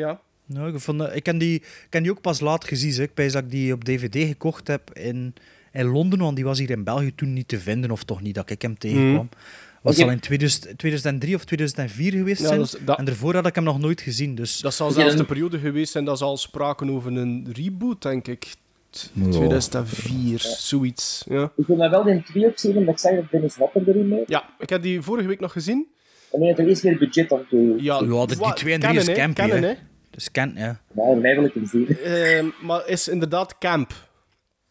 ja. 0.00 0.20
Nou, 0.48 0.74
ik, 0.74 0.80
vond, 0.80 1.02
ik 1.14 1.22
ken 1.22 1.38
die, 1.38 1.54
ik 1.54 1.86
ken 1.90 2.02
die 2.02 2.10
ook 2.12 2.20
pas 2.20 2.40
laat 2.40 2.64
gezien. 2.64 3.02
Ik 3.02 3.14
pijs 3.14 3.32
dat 3.32 3.42
ik 3.42 3.50
die 3.50 3.72
op 3.72 3.84
DVD 3.84 4.14
gekocht 4.26 4.66
heb 4.66 4.90
in, 4.92 5.34
in 5.72 5.86
Londen, 5.86 6.18
want 6.18 6.36
die 6.36 6.44
was 6.44 6.58
hier 6.58 6.70
in 6.70 6.84
België 6.84 7.14
toen 7.14 7.32
niet 7.32 7.48
te 7.48 7.58
vinden, 7.60 7.90
of 7.90 8.04
toch 8.04 8.20
niet 8.22 8.34
dat 8.34 8.50
ik 8.50 8.62
hem 8.62 8.78
tegenkwam. 8.78 9.28
Was 9.28 9.75
Oké. 9.92 10.02
al 10.04 10.10
in 10.10 10.20
2000 10.20 10.78
2003 10.78 11.34
of 11.34 11.44
2004 11.44 12.12
geweest 12.12 12.40
Ja, 12.40 12.46
zijn. 12.46 12.58
dat 12.58 12.66
is- 12.74 12.84
dat- 12.84 12.98
En 12.98 13.04
daarvoor 13.04 13.34
had 13.34 13.46
ik 13.46 13.54
hem 13.54 13.64
nog 13.64 13.78
nooit 13.78 14.00
gezien. 14.00 14.34
Dus 14.34 14.58
Dat 14.60 14.74
zal 14.74 14.88
je 14.88 14.94
zelfs 14.94 15.12
de 15.14 15.18
een- 15.20 15.26
periode 15.26 15.58
geweest 15.58 15.92
zijn 15.92 16.04
dat 16.04 16.18
ze 16.18 16.24
al 16.24 16.36
spraken 16.36 16.90
over 16.90 17.16
een 17.16 17.48
reboot, 17.52 18.02
denk 18.02 18.28
ik. 18.28 18.46
T- 18.90 19.10
Ja. 19.14 19.30
2004, 19.30 20.38
zoiets. 20.58 21.24
Ja. 21.28 21.52
Ik 21.56 21.66
wil 21.66 21.76
mij 21.76 21.90
wel 21.90 22.06
in 22.06 22.22
twee 22.24 22.46
opzien, 22.46 22.76
omdat 22.76 22.94
ik 22.94 23.00
zag 23.00 23.14
dat 23.14 23.24
Dennis 23.30 23.54
Hopper 23.54 23.88
erin 23.88 24.08
mee. 24.08 24.22
ja, 24.26 24.48
ik 24.58 24.68
heb 24.68 24.82
die 24.82 25.00
vorige 25.02 25.28
week 25.28 25.40
nog 25.40 25.52
gezien. 25.52 25.86
En 26.32 26.40
hij 26.40 26.48
had 26.50 26.58
er 26.58 26.68
eerst 26.68 26.84
meer 26.84 26.98
budget 26.98 27.30
om 27.30 27.40
te... 27.50 27.56
Ja, 27.56 28.00
Ja, 28.04 28.26
die 28.26 28.36
wa- 28.38 28.52
twee 28.52 28.72
en 28.74 28.80
drie 28.80 28.96
is 28.96 29.06
hè. 29.06 29.12
hè. 29.14 29.74
dus 30.10 30.30
ken, 30.30 30.52
ja. 30.56 30.80
Nou, 30.92 31.20
mij 31.20 31.34
wil 31.34 31.44
ik 31.44 31.54
hem 31.54 31.66
zien. 31.66 31.98
Ehm, 32.04 32.46
maar 32.62 32.88
is 32.88 33.08
inderdaad 33.08 33.58
camp. 33.58 33.92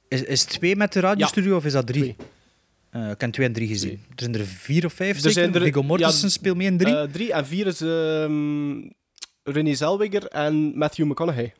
Is, 0.07 0.24
is 0.24 0.41
het 0.41 0.49
twee 0.49 0.76
met 0.76 0.93
de 0.93 0.99
radiostudio 0.99 1.55
of 1.55 1.66
is 1.66 1.72
dat 1.74 1.88
drie? 1.88 2.16
Eh, 2.96 3.10
ik 3.10 3.22
heb 3.22 3.32
twee 3.32 3.48
en 3.48 3.54
drie 3.54 3.68
gezien. 3.68 3.91
Er 3.91 4.16
zijn 4.16 4.34
er 4.36 4.46
vier 4.46 4.86
of 4.86 4.93
vijf, 4.93 5.10
Er 5.16 5.22
zeker? 5.22 5.32
zijn 5.32 5.54
er- 5.56 5.62
Viggo 5.62 5.84
Mortensen 5.84 6.22
ja, 6.28 6.30
speelt 6.34 6.58
mee 6.58 6.68
in 6.68 6.78
drie. 6.78 6.96
Eh, 6.98 7.12
drie 7.12 7.34
en 7.34 7.46
vier 7.46 7.68
is 7.68 7.82
ehm 7.82 8.89
René 9.43 9.74
Zellweger 9.76 10.26
en 10.28 10.78
Matthew 10.78 11.06
McConaughey. 11.06 11.54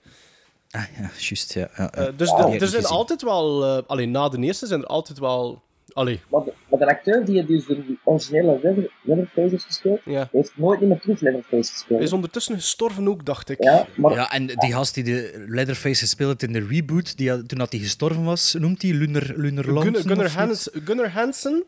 ah, 0.70 0.84
ja, 1.00 1.12
juist, 1.18 1.54
ja. 1.54 1.68
Eh, 1.68 2.08
dus 2.18 2.30
Wauw. 2.30 2.48
er- 2.48 2.62
er 2.62 2.68
zijn 2.68 2.82
gezien. 2.82 2.98
altijd 2.98 3.22
wel... 3.22 3.64
alleen 3.88 4.12
na 4.12 4.30
de 4.30 4.38
eerste 4.40 4.68
zijn 4.68 4.82
er 4.82 4.88
altijd 4.88 5.20
wel... 5.20 5.64
Allee, 5.96 6.20
Maar 6.30 6.44
de, 6.44 6.54
maar 6.70 6.80
de 6.80 6.86
acteur 6.88 7.26
die 7.26 7.46
dus 7.46 7.66
de 7.66 7.98
originele 8.04 8.60
Leather- 8.64 8.92
Leatherface 9.02 9.50
heeft 9.50 9.64
gespeeld, 9.64 10.00
ja. 10.06 10.30
heeft 10.32 10.52
nooit 10.56 10.82
meer 10.82 11.00
terug 11.00 11.20
Leatherface 11.22 11.72
gespeeld. 11.72 11.98
Hij 12.00 12.08
is 12.08 12.14
ondertussen 12.14 12.56
gestorven 12.56 13.08
ook, 13.08 13.26
dacht 13.26 13.50
ik. 13.50 13.64
Ja, 13.64 13.88
maar 13.96 14.14
Ja, 14.14 14.32
en 14.32 14.46
die 14.46 14.72
gast 14.74 14.94
die 14.94 15.04
de 15.04 15.46
Leatherface 15.48 16.00
gespeeld 16.00 16.42
heeft 16.42 16.56
in 16.56 16.62
de 16.62 16.68
reboot, 16.68 17.18
die, 17.18 17.30
had- 17.30 17.48
toen 17.48 17.58
dat 17.58 17.72
hij 17.72 17.82
gestorven 17.82 18.24
was, 18.24 18.54
noemt 18.60 18.82
hij 18.82 18.92
Lunar, 18.92 19.34
Lunar 19.36 19.64
Gunnar, 19.64 19.84
Lansen 19.84 20.10
Gunnar? 20.10 20.30
Hans, 20.32 20.70
Gunnar 20.86 21.10
Hansen 21.10 21.64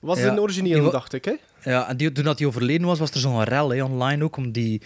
was 0.00 0.18
Ja, 0.18 0.26
een 0.28 0.40
origineel, 0.40 0.90
dacht 0.90 1.12
ik, 1.12 1.24
hè? 1.24 1.34
Ja, 1.70 1.88
en 1.88 1.96
die, 1.96 2.12
toen 2.12 2.24
dat 2.24 2.38
hij 2.38 2.48
overleden 2.48 2.86
was, 2.86 2.98
was 2.98 3.10
er 3.10 3.20
zo'n 3.20 3.44
rel 3.44 3.70
hè, 3.74 3.82
online 3.84 4.24
ook, 4.24 4.36
om 4.36 4.52
die, 4.52 4.80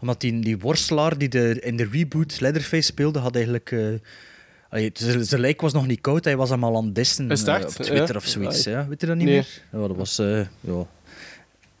omdat 0.00 0.20
die, 0.20 0.40
die 0.40 0.58
worstelaar 0.58 1.18
die 1.18 1.28
de, 1.28 1.60
in 1.60 1.76
de 1.76 1.88
reboot 1.92 2.40
Leatherface 2.40 2.82
speelde, 2.82 3.18
had 3.18 3.34
eigenlijk... 3.34 3.70
eh, 3.72 3.88
zijn 5.20 5.40
lijk 5.40 5.60
was 5.60 5.72
nog 5.72 5.86
niet 5.86 6.00
koud, 6.00 6.24
hij 6.24 6.36
was 6.36 6.50
hem 6.50 6.64
al 6.64 6.76
aan 6.76 6.90
het 6.94 7.18
eh, 7.18 7.54
op 7.62 7.68
Twitter 7.68 8.06
Ja. 8.08 8.14
of 8.16 8.26
zoiets. 8.26 8.64
Ja. 8.64 8.86
Weet 8.88 9.00
je 9.00 9.06
dat 9.06 9.16
niet 9.16 9.24
Nee. 9.26 9.34
meer? 9.34 9.62
Ja, 9.82 9.88
dat 9.88 9.96
was... 9.96 10.18
eh, 10.18 10.40
ja, 10.60 10.86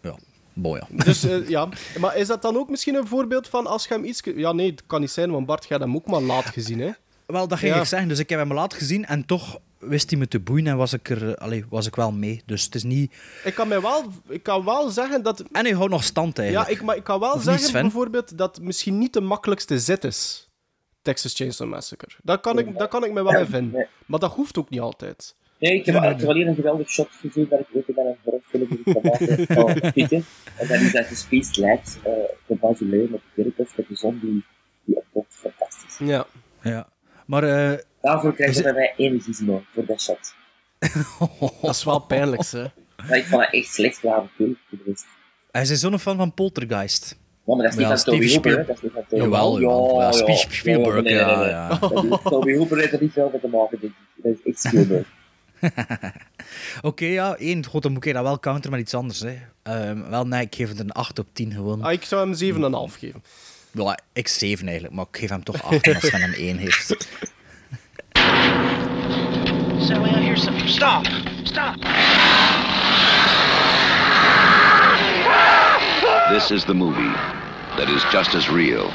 ja, 0.02 0.14
mooi 0.52 0.80
ja. 0.90 1.04
Dus 1.04 1.24
eh, 1.24 1.48
ja, 1.48 1.68
maar 1.98 2.16
is 2.16 2.26
dat 2.26 2.42
dan 2.42 2.56
ook 2.56 2.70
misschien 2.70 2.94
een 2.94 3.06
voorbeeld 3.06 3.48
van 3.48 3.66
als 3.66 3.86
je 3.86 3.94
hem 3.94 4.04
iets... 4.04 4.20
Ja, 4.36 4.52
nee, 4.52 4.70
het 4.70 4.82
kan 4.86 5.00
niet 5.00 5.10
zijn, 5.10 5.30
want 5.30 5.46
Bart, 5.46 5.60
jij 5.68 5.76
hebt 5.78 5.90
hem 5.90 5.96
ook 5.96 6.06
maar 6.06 6.22
laat 6.22 6.44
gezien, 6.46 6.80
hè? 6.80 6.90
Wel, 7.26 7.48
dat 7.48 7.58
ging 7.58 7.74
Ja. 7.74 7.80
ik 7.80 7.86
zeggen. 7.86 8.08
Dus 8.08 8.18
ik 8.18 8.28
heb 8.28 8.38
hem 8.38 8.52
laat 8.52 8.74
gezien 8.74 9.06
en 9.06 9.24
toch 9.26 9.58
wist 9.78 10.10
hij 10.10 10.18
me 10.18 10.28
te 10.28 10.40
boeien 10.40 10.66
en 10.66 10.76
was 10.76 10.92
ik 10.92 11.10
er 11.10 11.36
allee, 11.36 11.64
was 11.68 11.86
ik 11.86 11.96
wel 11.96 12.12
mee. 12.12 12.42
Dus 12.46 12.64
het 12.64 12.74
is 12.74 12.82
niet... 12.82 13.12
Ik 13.44 13.54
kan, 13.54 13.68
mij 13.68 13.80
wel, 13.80 14.04
ik 14.28 14.42
kan 14.42 14.64
wel 14.64 14.90
zeggen 14.90 15.22
dat... 15.22 15.40
En 15.52 15.64
hij 15.64 15.74
houdt 15.74 15.90
nog 15.90 16.04
stand 16.04 16.38
eigenlijk. 16.38 16.68
Ja, 16.70 16.76
ik, 16.76 16.82
maar 16.82 16.96
ik 16.96 17.04
kan 17.04 17.20
wel 17.20 17.32
Of 17.32 17.42
zeggen 17.42 17.72
bijvoorbeeld 17.72 18.38
dat 18.38 18.56
het 18.56 18.64
misschien 18.64 18.98
niet 18.98 19.12
de 19.12 19.20
makkelijkste 19.20 19.78
zet 19.78 20.04
is. 20.04 20.45
Texas 21.06 21.34
Chainsaw 21.34 21.68
Massacre. 21.68 22.10
Daar 22.22 22.38
kan 22.38 22.58
ik, 22.58 22.78
daar 22.78 22.88
kan 22.88 23.04
ik 23.04 23.12
me 23.12 23.22
wel 23.22 23.38
in 23.38 23.46
vinden. 23.46 23.72
Nee. 23.78 23.86
Maar 24.06 24.20
dat 24.20 24.32
hoeft 24.34 24.58
ook 24.58 24.68
niet 24.70 24.80
altijd. 24.80 25.34
nee, 25.58 25.74
ik 25.74 25.86
heb, 25.86 26.00
Nee, 26.00 26.14
nee, 26.14 26.26
wel 26.26 26.34
hier 26.34 26.46
een 26.46 26.54
geweldig 26.54 26.88
shot 26.90 27.08
gezien 27.20 27.46
dat 27.48 27.60
ik 27.60 27.66
weet 27.72 27.86
dat 27.96 27.96
een 27.96 28.16
horrorfilm 28.22 28.80
gemaakt 28.84 29.18
heb 29.18 29.52
van 29.52 29.92
Pietje. 29.92 30.22
En 30.56 30.68
dat 30.68 30.80
is 30.80 30.92
dat 30.92 31.06
gespaced 31.06 31.56
lijkt, 31.56 31.98
uh, 31.98 32.04
de 32.46 32.54
Bazileu 32.60 33.08
met 33.10 33.20
de 33.34 33.42
kerkhof 33.42 33.76
met 33.76 33.88
de 33.88 33.96
zon 33.96 34.18
die, 34.22 34.44
die 34.84 34.96
opkomt. 34.96 35.26
Fantastisch. 35.28 35.98
Ja. 35.98 36.26
Ja. 36.62 36.88
Maar 37.26 37.42
eh, 37.72 37.78
Daarvoor 38.00 38.34
krijg 38.34 38.50
Is 38.50 38.56
je 38.56 38.62
het- 38.62 38.74
bij 38.74 38.82
mij 38.96 39.06
energisme 39.06 39.62
voor 39.72 39.86
dat 39.86 40.00
shot. 40.00 40.34
Dat 41.62 41.74
is 41.74 41.84
wel 41.84 41.98
pijnlijk, 42.00 42.42
hè. 42.50 42.64
Maar 43.08 43.16
ik 43.18 43.24
vond 43.24 43.42
dat 43.42 43.52
echt 43.52 43.72
slecht 43.72 43.98
flauwekul 43.98 44.54
geweest. 44.68 45.06
hij 45.50 45.62
is 45.62 45.80
zo'n 45.80 45.98
fan 45.98 46.16
van 46.16 46.34
Poltergeist. 46.34 47.16
Ja, 47.46 47.54
maar 47.54 47.64
dat 47.64 47.72
is 47.72 47.78
niet 47.78 47.86
van 47.86 47.96
Toby 47.96 48.26
Steven 48.28 48.50
Hooper, 48.52 48.66
Dat 48.66 48.76
is 48.76 48.82
niet 48.82 48.92
van 48.92 49.02
Toby 49.08 49.22
Jawel. 49.22 49.60
Ja, 50.00 50.12
Spiel- 50.12 50.36
Spielberg, 50.36 51.08
ja, 51.08 51.78
Toby 52.24 52.56
Hooper 52.56 52.78
heeft 52.78 52.92
er 52.92 53.00
niet 53.00 53.12
veel 53.12 53.28
mee 53.32 53.40
te 53.40 53.48
maken, 53.48 53.78
denk 53.80 53.92
ik. 53.92 54.22
Dat 54.22 54.32
is 54.32 54.52
echt 54.52 54.60
Spielberg. 54.60 55.06
Oké, 56.82 57.04
ja, 57.04 57.36
één. 57.36 57.66
God, 57.66 57.82
dan 57.82 57.92
moet 57.92 58.04
ik 58.06 58.14
dat 58.14 58.22
wel 58.22 58.38
counteren 58.40 58.70
met 58.70 58.80
iets 58.80 58.94
anders. 58.94 59.20
Hè. 59.20 59.36
Ehm, 59.62 60.10
wel, 60.10 60.26
nee, 60.26 60.42
ik 60.42 60.54
geef 60.54 60.68
het 60.68 60.78
een 60.78 60.92
8 60.92 61.18
op 61.18 61.26
10 61.32 61.52
gewoon. 61.52 61.82
Ah, 61.82 61.92
ik 61.92 62.04
zou 62.04 62.22
hem 62.22 62.34
7,5 62.34 62.96
geven. 62.98 63.22
Ja, 63.70 63.98
ik 64.12 64.28
7 64.28 64.64
eigenlijk, 64.66 64.94
maar 64.96 65.06
ik 65.10 65.16
geef 65.18 65.28
hem 65.28 65.44
toch 65.44 65.62
8 65.62 65.94
als 65.94 66.10
hij 66.10 66.20
hem 66.20 66.32
1 66.48 66.56
heeft. 66.56 66.96
Sally, 69.78 70.08
I 70.08 70.24
hear 70.24 70.36
something. 70.36 70.68
Stop! 70.68 71.06
Stop! 71.44 71.74
This 76.30 76.50
is 76.50 76.64
the 76.64 76.74
movie 76.74 77.35
that 77.76 77.90
is 77.90 78.02
just 78.10 78.34
as 78.34 78.48
real. 78.48 78.90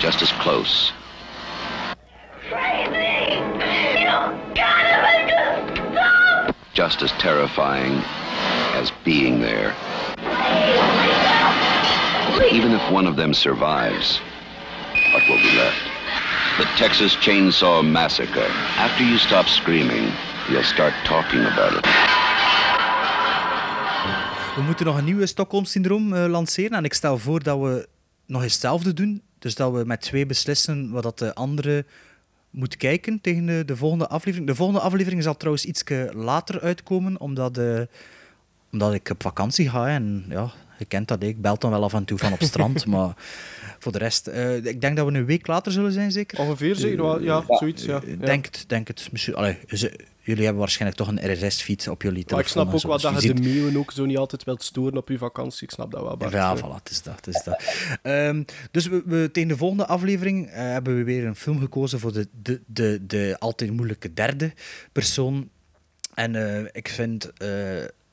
Just 0.00 0.22
as 0.22 0.32
close. 0.42 0.92
Crazy! 2.48 3.34
You 3.94 4.10
gotta 4.54 5.02
make 5.02 5.32
us 5.32 5.70
stop! 5.92 6.56
Just 6.74 7.02
as 7.02 7.12
terrifying 7.12 8.02
as 8.74 8.90
being 9.04 9.40
there. 9.40 9.72
Even 12.52 12.72
if 12.72 12.92
one 12.92 13.06
of 13.06 13.14
them 13.14 13.34
survives, 13.34 14.18
what 15.12 15.22
will 15.28 15.38
be 15.38 15.56
left? 15.56 15.78
The 16.58 16.64
Texas 16.76 17.14
Chainsaw 17.16 17.88
Massacre. 17.88 18.50
After 18.78 19.04
you 19.04 19.18
stop 19.18 19.46
screaming, 19.46 20.12
you'll 20.50 20.64
start 20.64 20.92
talking 21.04 21.40
about 21.40 21.72
it. 21.74 22.33
We 24.54 24.62
moeten 24.62 24.86
nog 24.86 24.96
een 24.96 25.04
nieuwe 25.04 25.26
Stockholm-syndroom 25.26 26.12
eh, 26.12 26.26
lanceren. 26.26 26.76
En 26.76 26.84
ik 26.84 26.94
stel 26.94 27.18
voor 27.18 27.42
dat 27.42 27.58
we 27.58 27.88
nog 28.26 28.42
eens 28.42 28.52
hetzelfde 28.52 28.92
doen. 28.92 29.22
Dus 29.38 29.54
dat 29.54 29.72
we 29.72 29.84
met 29.84 30.00
twee 30.00 30.26
beslissen 30.26 30.90
wat 30.90 31.02
dat 31.02 31.18
de 31.18 31.34
andere 31.34 31.84
moet 32.50 32.76
kijken 32.76 33.20
tegen 33.20 33.46
de, 33.46 33.62
de 33.66 33.76
volgende 33.76 34.08
aflevering. 34.08 34.48
De 34.48 34.54
volgende 34.54 34.80
aflevering 34.80 35.22
zal 35.22 35.36
trouwens 35.36 35.64
iets 35.64 35.84
later 36.12 36.60
uitkomen, 36.60 37.20
omdat, 37.20 37.58
eh, 37.58 37.80
omdat 38.72 38.94
ik 38.94 39.10
op 39.10 39.22
vakantie 39.22 39.70
ga. 39.70 39.88
En 39.88 40.24
ja, 40.28 40.52
je 40.84 40.96
kent 40.96 41.08
dat, 41.08 41.22
ik 41.22 41.40
bel 41.40 41.58
dan 41.58 41.70
wel 41.70 41.82
af 41.84 41.94
en 41.94 42.04
toe 42.04 42.18
van 42.18 42.32
op 42.32 42.42
strand, 42.42 42.86
maar 42.94 43.14
voor 43.78 43.92
de 43.92 43.98
rest... 43.98 44.26
eh, 44.26 44.56
ik 44.64 44.80
denk 44.80 44.96
dat 44.96 45.06
we 45.06 45.12
een 45.18 45.24
week 45.26 45.46
later 45.46 45.72
zullen 45.72 45.92
zijn, 45.92 46.12
zeker? 46.12 46.38
Ongeveer, 46.38 46.76
zeker 46.76 47.02
wel. 47.02 47.20
Ja, 47.22 47.44
zoiets, 47.46 47.84
ja. 47.84 48.02
Eh, 48.02 48.08
ja. 48.20 48.26
Denk 48.26 48.44
het, 48.44 48.64
denk 48.66 48.88
het. 48.88 49.08
Misschien, 49.12 49.34
allee, 49.34 49.58
ze- 49.68 49.98
jullie 50.20 50.42
hebben 50.42 50.60
waarschijnlijk 50.60 51.00
toch 51.00 51.08
een 51.08 51.32
RSS-feed 51.32 51.88
op 51.88 52.02
jullie 52.02 52.24
telefoon. 52.24 52.34
Maar 52.36 52.44
ik 52.44 52.50
snap 52.50 52.66
ook 52.74 52.82
wel 53.02 53.12
dus 53.12 53.22
dat 53.22 53.22
je 53.22 53.34
de 53.34 53.48
meeuwen 53.48 53.76
ook 53.76 53.92
zo 53.92 54.04
niet 54.04 54.16
altijd 54.16 54.44
wilt 54.44 54.62
storen 54.62 54.96
op 54.96 55.08
je 55.08 55.18
vakantie. 55.18 55.62
Ik 55.62 55.70
snap 55.70 55.90
dat 55.90 56.02
wel, 56.02 56.16
Bart. 56.16 56.32
Ja, 56.32 56.56
voilà, 56.58 56.74
het 56.82 56.90
is 56.90 57.02
dat. 57.02 57.16
Het 57.16 57.26
is 57.26 57.42
dat. 57.44 57.62
Ehm, 58.02 58.42
dus 58.70 58.86
we, 58.86 59.02
we, 59.06 59.28
tegen 59.32 59.48
de 59.48 59.56
volgende 59.56 59.86
aflevering 59.86 60.48
hebben 60.50 60.96
we 60.96 61.04
weer 61.04 61.24
een 61.26 61.36
film 61.36 61.60
gekozen 61.60 62.00
voor 62.00 62.12
de, 62.12 62.28
de, 62.42 62.60
de, 62.66 62.98
de 63.06 63.36
altijd 63.38 63.72
moeilijke 63.72 64.14
derde 64.14 64.52
persoon. 64.92 65.48
En 66.14 66.34
eh, 66.56 66.68
ik 66.72 66.88
vind, 66.88 67.32
eh, 67.32 67.48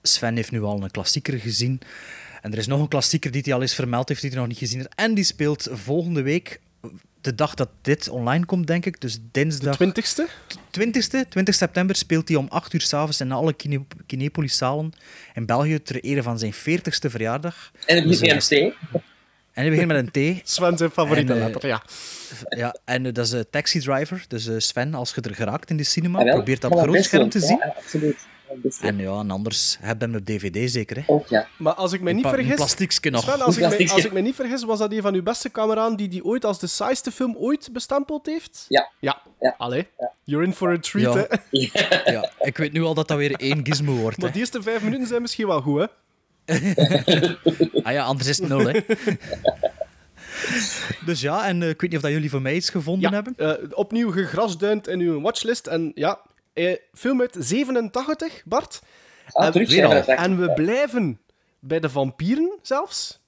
Sven 0.01 0.36
heeft 0.36 0.51
nu 0.51 0.61
al 0.63 0.84
een 0.84 0.91
klassieker 0.91 1.39
gezien. 1.39 1.82
En 2.42 2.52
er 2.52 2.58
is 2.58 2.68
nog 2.68 2.80
een 2.80 2.88
klassieker 2.88 3.32
die 3.32 3.42
hij 3.46 3.54
al 3.54 3.62
eens 3.62 3.76
vermeld 3.76 4.10
heeft, 4.10 4.22
die 4.22 4.30
hij 4.30 4.39
nog 4.39 4.48
niet 4.48 4.58
gezien 4.58 4.78
heeft. 4.78 4.92
En 4.96 5.14
die 5.14 5.24
speelt 5.24 5.68
volgende 5.72 6.22
week, 6.22 6.60
de 7.22 7.36
dag 7.36 7.54
dat 7.54 7.70
dit 7.82 8.10
online 8.10 8.46
komt, 8.46 8.68
denk 8.68 8.86
ik. 8.86 9.02
Dus 9.02 9.18
dinsdag... 9.32 9.78
De 9.78 9.86
20ste? 10.02 10.50
20ste, 10.80 11.28
20 11.30 11.56
september 11.56 11.96
speelt 11.96 12.28
hij 12.28 12.38
om 12.38 12.46
8 12.50 12.74
uur 12.74 12.82
s'avonds 12.82 13.22
in 13.22 13.32
alle 13.32 13.54
Kine- 13.54 13.86
Kinepolis-zalen 14.06 14.94
in 15.34 15.46
België 15.46 15.82
ter 15.82 16.04
ere 16.04 16.24
van 16.24 16.39
zijn 16.39 16.54
40ste 16.54 17.10
verjaardag. 17.10 17.72
En 17.86 17.96
het 17.96 18.08
Dus, 18.08 18.20
begint 18.20 18.52
eh, 18.52 18.62
met 18.62 18.62
een 18.62 19.00
T. 19.00 19.04
En 19.54 19.62
hij 19.62 19.70
begint 19.70 19.88
met 19.88 20.16
een 20.16 20.42
T. 20.42 20.50
Sven 20.50 20.78
zijn 20.78 20.92
favoriete 20.92 21.34
En, 21.34 21.39
eh, 21.39 21.46
letter, 21.46 21.70
ja. 21.70 21.84
Ja, 22.50 22.76
en 22.86 23.06
eh, 23.06 23.14
dat 23.14 23.26
is 23.26 23.32
een 23.32 23.46
Taxi 23.50 23.80
Driver. 23.80 24.26
Dus 24.28 24.48
eh, 24.48 24.56
Sven, 24.58 24.94
als 24.94 25.14
je 25.16 25.22
er 25.22 25.36
geraakt 25.36 25.70
in 25.70 25.78
de 25.78 25.84
cinema, 25.84 26.20
Ah, 26.20 26.24
wel, 26.26 26.34
probeer 26.34 26.60
dat 26.60 26.72
op 26.72 26.80
groot 26.80 27.04
scherm 27.04 27.30
te 27.30 27.39
zien. 27.39 27.58
Ja, 27.58 27.74
absoluut. 27.78 28.18
En 28.82 28.97
ja, 28.97 29.20
en 29.20 29.32
anders 29.32 29.78
heb 29.82 29.99
je 30.02 30.06
hem 30.06 30.16
op 30.16 30.26
DVD 30.26 30.72
zeker. 30.72 30.95
Hè? 30.97 31.04
Ook 31.08 31.28
ja. 31.28 31.47
Maar 31.58 31.74
als 31.74 31.93
ik 31.93 32.02
me 32.02 32.12
niet 32.12 32.26
een 32.26 32.30
vergis... 32.30 32.56
plastiekje 32.56 33.10
nog. 33.10 33.22
Sven, 33.24 33.41
als, 33.41 33.56
ik 33.56 33.62
me, 33.62 33.68
plastiekje. 33.68 33.93
als 33.95 34.06
ik 34.06 34.12
me 34.12 34.22
niet 34.22 34.36
vergis, 34.36 34.64
was 34.64 34.80
dat 34.80 34.91
een 34.91 35.02
van 35.02 35.14
uw 35.14 35.24
beste 35.24 35.52
cameraan 35.52 35.95
die 35.95 36.08
die 36.08 36.26
ooit 36.26 36.45
als 36.45 36.60
de 36.60 36.68
saaiste 36.68 37.12
film 37.12 37.36
ooit 37.38 37.70
bestempeld 37.74 38.26
heeft? 38.26 38.66
Ja. 38.68 38.91
Ja. 38.99 39.22
Ja. 39.39 39.56
Allee. 39.58 39.88
You're 40.24 40.45
in 40.45 40.54
for 40.54 40.72
a 40.72 40.80
treat, 40.80 41.14
Ja. 41.14 41.26
hè. 41.52 42.12
Ja, 42.12 42.32
ik 42.39 42.58
weet 42.58 42.72
nu 42.74 42.82
al 42.84 42.93
dat 42.93 43.08
dat 43.08 43.18
weer 43.18 43.36
één 43.36 43.66
gizmo 43.66 43.93
wordt. 43.93 44.18
Maar 44.18 44.26
Hè. 44.28 44.32
die 44.32 44.41
eerste 44.41 44.62
vijf 44.62 44.82
minuten 44.84 45.08
zijn 45.08 45.22
misschien 45.22 45.47
wel 45.47 45.62
goed, 45.62 45.80
hè. 45.80 45.88
Ah 47.84 47.93
ja, 47.93 48.04
anders 48.04 48.30
is 48.30 48.38
het 48.38 48.47
nul. 48.47 48.68
Hè. 48.68 48.80
Dus 51.06 51.22
ja, 51.22 51.47
en 51.47 51.64
eh, 51.64 51.70
ik 51.70 51.82
weet 51.82 51.89
niet 51.89 51.99
of 51.99 52.06
dat 52.06 52.12
jullie 52.12 52.30
voor 52.30 52.41
mij 52.41 52.56
iets 52.56 52.70
gevonden 52.70 53.14
hebben. 53.14 53.34
Eh, 53.38 53.52
opnieuw 53.72 54.12
gegrasduind 54.12 54.88
in 54.88 54.99
uw 54.99 55.22
watchlist. 55.22 55.68
En 55.68 55.91
ja, 55.95 56.20
eh, 56.54 56.76
film 56.93 57.22
uit 57.22 57.36
87, 57.39 58.41
Bart. 58.45 58.82
Ah, 59.32 59.45
En- 59.45 59.52
terug 59.52 59.84
al. 59.84 59.89
we 59.89 60.12
En 60.14 60.39
we 60.39 60.54
blijven 60.54 61.20
bij 61.60 61.80
de 61.80 61.89
vampieren 61.89 62.60
zelfs. 62.62 63.20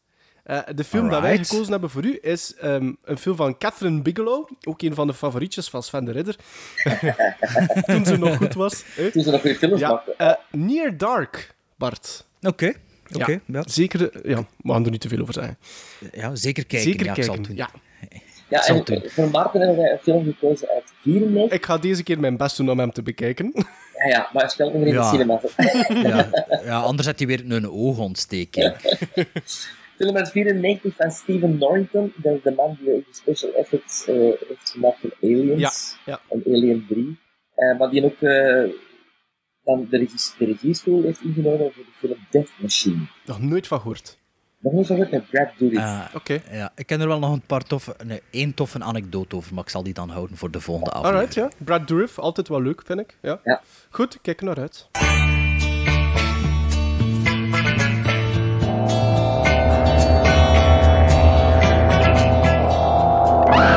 Eh, 0.44 0.60
de 0.76 0.84
film 0.84 1.10
dat 1.10 1.20
wij 1.22 1.30
Alright. 1.30 1.50
gekozen 1.50 1.72
hebben 1.72 1.90
voor 1.90 2.06
u 2.06 2.18
is 2.22 2.56
ehm, 2.56 2.94
een 3.04 3.18
film 3.18 3.36
van 3.36 3.58
Catherine 3.58 4.02
Bigelow. 4.02 4.50
Ook 4.64 4.82
een 4.82 4.94
van 4.96 5.08
de 5.08 5.14
favorietjes 5.14 5.70
van 5.70 5.84
Sven 5.84 6.06
de 6.06 6.12
Ridder. 6.12 6.36
Toen 7.86 8.06
ze 8.06 8.18
nog 8.18 8.38
goed 8.38 8.54
was. 8.54 8.84
hè. 8.88 9.12
Toen 9.12 9.24
ze 9.24 9.32
nog 9.32 9.42
weer 9.42 9.56
films 9.56 9.80
Ja, 9.80 10.04
eh, 10.18 10.34
Near 10.52 10.98
Dark, 10.98 11.56
Bart. 11.78 12.26
Oké, 12.42 12.74
oké. 13.14 13.32
Ja, 13.32 13.40
Ja, 13.46 13.64
Zeker, 13.68 14.30
ja, 14.30 14.46
we 14.58 14.72
gaan 14.72 14.86
er 14.86 14.92
niet 14.92 15.02
te 15.02 15.08
veel 15.08 15.22
over 15.22 15.34
zeggen. 15.34 15.58
ja, 16.12 16.36
zeker 16.36 16.66
kijken. 16.66 16.90
Zeker 16.92 17.06
ja, 17.06 17.16
ik 17.16 17.24
zal 17.24 17.36
kijken. 17.36 17.56
Ja. 17.56 17.70
Ja, 18.54 18.62
zal 18.62 18.84
doen. 18.84 19.02
voor 19.06 19.30
Maarten 19.30 19.60
hebben 19.60 19.78
wij 19.78 19.92
een 19.92 20.00
film 20.00 20.24
gekozen 20.24 20.68
uit 20.68 20.94
94. 21.02 21.58
Ik 21.58 21.66
ga 21.66 21.78
deze 21.78 22.04
keer 22.04 22.20
mijn 22.20 22.38
best 22.38 22.58
doen 22.58 22.70
om 22.70 22.80
hem 22.80 22.92
te 22.92 23.02
bekijken. 23.02 23.52
Ja, 23.94 24.10
ja, 24.10 24.30
maar 24.34 24.42
hij 24.42 24.52
speelt 24.52 24.74
nog 24.74 24.82
maar 24.82 24.90
in 24.90 24.96
de 24.96 25.04
cinema. 25.04 25.42
Ja, 26.10 26.30
ja, 26.66 26.80
anders 26.80 27.08
had 27.08 27.18
hij 27.18 27.28
weer 27.28 27.44
een 27.48 27.70
oogontsteking. 27.70 28.76
film 29.98 30.18
uit 30.18 30.32
94 30.32 30.96
van 30.96 31.12
Steven 31.12 31.58
Norrington. 31.58 32.14
Dat 32.16 32.34
is 32.34 32.42
de 32.44 32.52
man 32.52 32.78
die 32.80 32.94
ook 32.94 33.06
de 33.06 33.14
special 33.14 33.54
effects 33.54 34.08
eh, 34.08 34.16
heeft 34.16 34.70
gemaakt 34.70 35.00
voor 35.00 35.14
Aliens. 35.22 35.98
Ja, 36.06 36.12
ja. 36.12 36.22
En 36.30 36.54
Alien 36.54 36.86
3. 36.90 37.20
Eh, 37.56 37.80
maar 37.80 37.90
die 37.90 38.06
ook 38.06 38.22
eh, 38.22 38.70
dan 39.64 39.88
de, 39.90 39.98
regie, 39.98 40.20
de 40.38 40.46
regiestoel 40.46 41.04
heeft 41.04 41.22
ingenomen 41.22 41.72
voor 41.74 41.84
de 41.84 41.92
film 41.98 42.28
Death 42.30 42.52
Machine. 42.58 43.08
Nog 43.26 43.42
nooit 43.42 43.68
van 43.68 43.80
gehoord. 43.80 44.18
Nog 44.64 44.74
niet 44.74 44.86
zo 44.86 44.96
goed 44.96 45.12
met 45.12 45.30
Brad 45.30 45.48
Dourif. 45.58 45.80
Ah, 45.80 46.00
Oké. 46.16 46.42
ja, 46.52 46.72
ik 46.76 46.86
ken 46.88 47.02
er 47.02 47.08
wel 47.08 47.20
nog 47.20 47.32
een 47.32 47.42
paar 47.42 47.64
toffe, 47.64 47.96
nee, 48.04 48.22
één 48.30 48.54
toffe 48.54 48.80
anekdote 48.84 49.36
over, 49.36 49.54
maar 49.54 49.64
ik 49.64 49.70
zal 49.70 49.84
die 49.84 49.94
dan 49.94 50.10
houden 50.10 50.38
voor 50.38 50.52
de 50.52 50.62
volgende 50.62 50.92
aflevering. 50.92 51.36
Alright, 51.36 51.58
ja. 51.60 51.66
Brad 51.66 51.88
Dourif, 51.88 52.20
altijd 52.20 52.48
wel 52.48 52.62
leuk, 52.62 52.82
vind 52.86 53.00
ik. 53.00 53.18
Ja. 53.22 53.40
Ja. 53.44 53.62
Goed, 53.90 54.18
kijk 54.22 54.40
er 54.40 54.46
naar 54.46 54.60
uit. 54.60 54.88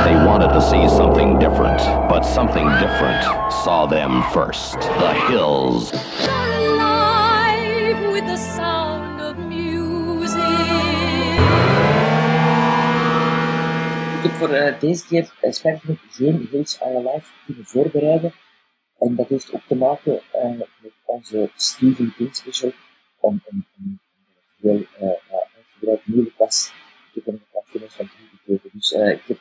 They 0.05 0.15
wanted 0.25 0.51
to 0.53 0.61
see 0.61 0.89
something 0.89 1.39
different, 1.39 1.81
but 2.09 2.23
something 2.25 2.67
different 2.79 3.23
saw 3.65 3.87
them 3.87 4.23
first. 4.33 4.79
The 4.81 5.13
hills, 5.29 5.91
heb 14.27 14.37
voor 14.37 14.51
eh, 14.51 14.81
deze 14.81 15.07
keer 15.07 15.33
uh, 15.43 15.53
spijtig 15.53 15.81
genoeg 15.81 15.99
geen 16.11 16.49
Hills 16.51 16.81
Are 16.81 16.97
Alive 16.97 17.31
kunnen 17.45 17.65
voorbereiden. 17.65 18.33
En 18.99 19.15
dat 19.15 19.29
heeft 19.29 19.55
ook 19.55 19.63
te 19.67 19.75
maken 19.75 20.21
eh, 20.33 20.51
met 20.59 20.93
onze 21.05 21.51
Stephen 21.57 22.15
King 22.17 22.37
special. 22.37 22.73
Om, 23.21 23.43
het 23.45 23.65
heel 24.61 24.87
uh, 25.01 25.11
uitgebreid 25.57 26.07
moeilijk 26.07 26.37
was. 26.39 26.73
Ik 27.13 27.15
heb 27.15 27.27
er 27.27 27.33
een 27.33 27.47
paar 27.53 27.63
films 27.65 27.95
van 27.95 28.09
teruggekeken. 28.09 28.71
Dus 28.73 28.93
eh, 28.93 29.11
ik 29.11 29.23
heb 29.27 29.39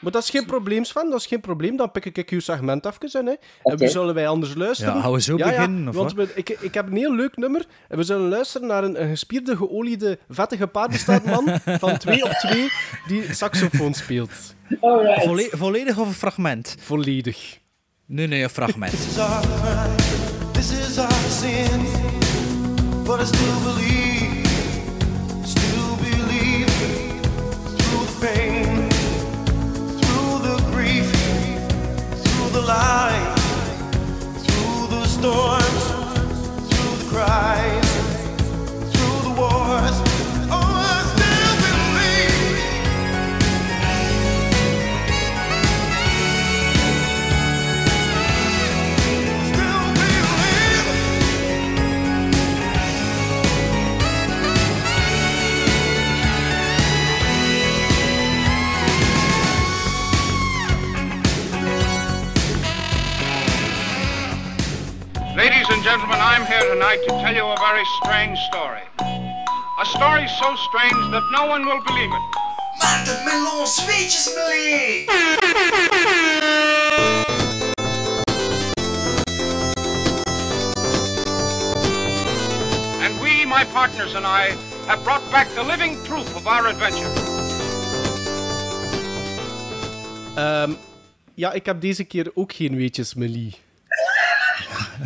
Maar 0.00 0.12
dat 0.12 0.22
is 0.22 0.30
geen 0.30 0.46
probleem, 0.46 0.84
Sven. 0.84 1.10
Dat 1.10 1.18
is 1.20 1.26
geen 1.26 1.40
probleem. 1.40 1.76
Dan 1.76 1.90
pik 1.90 2.04
ik 2.04 2.28
uw 2.30 2.40
segment 2.40 2.86
even 2.86 3.20
in. 3.20 3.26
Hè. 3.26 3.32
En 3.62 3.76
we 3.78 3.88
zullen 3.88 4.14
wij 4.14 4.28
anders 4.28 4.54
luisteren. 4.54 4.94
Ja, 4.94 5.00
gaan 5.00 5.12
we 5.12 5.20
zo 5.20 5.36
Ja, 5.36 5.50
ja, 5.50 5.54
beginnen, 5.56 5.88
of 5.88 5.94
want 5.94 6.12
we, 6.14 6.28
ik, 6.34 6.48
ik 6.48 6.74
heb 6.74 6.86
een 6.86 6.96
heel 6.96 7.14
leuk 7.14 7.36
nummer. 7.36 7.66
En 7.88 7.96
we 7.96 8.02
zullen 8.02 8.28
luisteren 8.28 8.66
naar 8.66 8.84
een, 8.84 9.02
een 9.02 9.08
gespierde, 9.08 9.56
geoliede, 9.56 10.18
vettige 10.28 10.66
paardenstaartman 10.66 11.44
van 11.84 11.98
2 11.98 12.24
op 12.24 12.30
2 12.30 12.68
die 13.06 13.34
saxofoon 13.34 13.94
speelt. 13.94 14.54
Volle- 14.80 15.48
volledig 15.50 15.98
of 15.98 16.06
een 16.06 16.14
fragment? 16.14 16.76
Volledig. 16.80 17.58
Nee, 18.06 18.26
nee, 18.26 18.42
een 18.42 18.50
fragment. 18.50 18.90
This 18.92 19.06
is 19.06 19.18
our 19.18 19.40
crime, 19.40 19.94
this 20.52 20.70
is 20.88 20.98
our 20.98 21.12
sin. 21.12 21.80
But 23.04 23.20
I 23.20 23.24
still 23.24 23.62
believe, 23.64 24.01
light, 32.72 33.34
through 34.44 34.86
the 34.94 35.04
storms, 35.16 35.84
through 36.68 36.94
the 37.00 37.06
cries, 37.12 37.71
and 65.82 65.90
gentlemen, 65.90 66.18
I'm 66.20 66.46
here 66.46 66.62
tonight 66.72 67.00
to 67.08 67.12
tell 67.22 67.34
you 67.34 67.44
a 67.44 67.56
very 67.58 67.84
strange 67.98 68.38
story. 68.50 68.82
A 69.80 69.86
story 69.86 70.28
so 70.28 70.54
strange 70.68 71.02
that 71.10 71.24
no 71.32 71.46
one 71.46 71.64
will 71.66 71.82
believe 71.82 72.10
it. 72.18 72.24
Maarten 72.80 73.24
Melon 73.26 73.66
Sweetjes 73.66 74.28
believe. 74.38 75.08
And 83.02 83.20
we, 83.20 83.44
my 83.44 83.64
partners 83.72 84.14
and 84.14 84.24
I, 84.24 84.54
have 84.86 85.02
brought 85.02 85.28
back 85.32 85.48
the 85.54 85.64
living 85.64 85.96
proof 86.04 86.36
of 86.36 86.46
our 86.46 86.68
adventure. 86.68 87.10
Ehm, 90.36 90.72
ja, 91.34 91.52
ik 91.52 91.66
heb 91.66 91.80
deze 91.80 92.04
keer 92.04 92.30
ook 92.34 92.52
geen 92.52 92.76
weetjes, 92.76 93.14
Melie. 93.14 93.71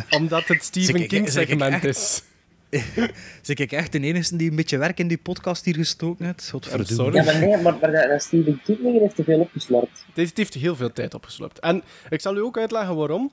Omdat 0.09 0.47
het 0.47 0.63
Stephen 0.63 1.01
ik- 1.01 1.07
King 1.07 1.29
zeg 1.29 1.43
ik 1.43 1.49
segment 1.49 1.73
echt? 1.73 1.83
is. 1.83 2.21
Zeg 3.41 3.57
ik 3.57 3.71
echt 3.71 3.91
de 3.91 3.99
enige 3.99 4.35
die 4.35 4.49
een 4.49 4.55
beetje 4.55 4.77
werk 4.77 4.99
in 4.99 5.07
die 5.07 5.17
podcast 5.17 5.65
hier 5.65 5.75
gestoken 5.75 6.25
heeft? 6.25 6.49
Godverdomme. 6.49 6.93
sorry. 6.93 7.15
Ja, 7.15 7.23
maar 7.23 7.39
nee, 7.39 7.57
maar, 7.61 7.77
maar 7.81 7.91
dat, 7.91 8.09
dat 8.09 8.21
Stephen 8.23 8.61
King 8.63 8.99
heeft 8.99 9.15
te 9.15 9.23
veel 9.23 9.39
opgeslorpt. 9.39 10.05
Deze 10.13 10.31
heeft 10.35 10.53
heel 10.53 10.75
veel 10.75 10.93
tijd 10.93 11.13
opgeslopt. 11.13 11.59
En 11.59 11.83
ik 12.09 12.21
zal 12.21 12.35
u 12.35 12.39
ook 12.41 12.57
uitleggen 12.57 12.95
waarom. 12.95 13.31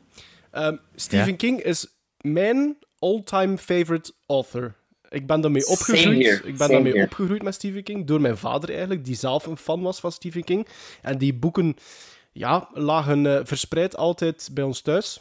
Ehm, 0.51 0.77
Stephen 0.95 1.29
Ja. 1.31 1.37
King 1.37 1.61
is 1.63 1.87
mijn 2.21 2.77
all-time 2.99 3.59
favorite 3.59 4.13
author. 4.27 4.75
ik 5.09 5.27
ben 5.27 5.41
daarmee 5.41 5.63
Same 5.63 5.77
opgegroeid. 5.77 6.25
here, 6.27 6.37
Ik 6.37 6.43
ben 6.43 6.57
same 6.57 6.73
daarmee 6.73 6.93
here. 6.93 7.05
opgegroeid 7.05 7.43
met 7.43 7.55
Stephen 7.55 7.83
King. 7.83 8.07
Door 8.07 8.21
mijn 8.21 8.37
vader 8.37 8.69
eigenlijk, 8.71 9.05
die 9.05 9.15
zelf 9.17 9.47
een 9.47 9.57
fan 9.57 9.83
was 9.83 10.01
van 10.01 10.13
Stephen 10.13 10.45
King. 10.45 10.67
En 11.03 11.19
die 11.19 11.35
boeken 11.35 11.77
ja, 12.33 12.69
lagen 12.73 13.27
eh, 13.27 13.41
verspreid 13.45 13.97
altijd 13.97 14.49
bij 14.53 14.65
ons 14.65 14.81
thuis. 14.81 15.21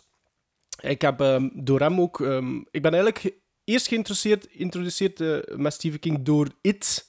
Ik 0.82 1.01
heb 1.01 1.21
ehm, 1.21 1.49
door 1.53 1.80
hem 1.80 2.01
ook... 2.01 2.21
ehm, 2.21 2.55
ik 2.57 2.82
ben 2.82 2.93
eigenlijk 2.93 3.19
ge- 3.19 3.34
eerst 3.63 3.88
geïnteresseerd 3.88 4.47
geïntroduceerd 4.51 5.21
eh, 5.21 5.38
met 5.57 5.74
Stephen 5.74 5.99
King 5.99 6.24
door 6.24 6.47
It, 6.61 7.07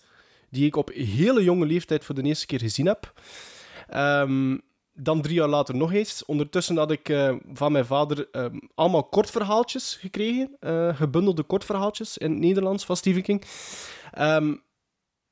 die 0.50 0.66
ik 0.66 0.76
op 0.76 0.88
hele 0.92 1.44
jonge 1.44 1.66
leeftijd 1.66 2.04
voor 2.04 2.14
de 2.14 2.22
eerste 2.22 2.46
keer 2.46 2.60
gezien 2.60 2.86
heb. 2.86 3.12
Ehm, 3.88 4.58
dan 4.92 5.22
drie 5.22 5.34
jaar 5.34 5.48
later 5.48 5.74
nog 5.76 5.92
eens. 5.92 6.24
Ondertussen 6.24 6.76
had 6.76 6.90
ik 6.90 7.08
eh, 7.08 7.34
van 7.52 7.72
mijn 7.72 7.86
vader 7.86 8.28
ehm, 8.30 8.58
allemaal 8.74 9.04
kortverhaaltjes 9.04 9.94
gekregen. 10.00 10.56
eh, 10.60 10.96
gebundelde 10.96 11.42
kortverhaaltjes 11.42 12.18
in 12.18 12.30
het 12.30 12.40
Nederlands 12.40 12.84
van 12.84 12.96
Stephen 12.96 13.22
King. 13.22 13.44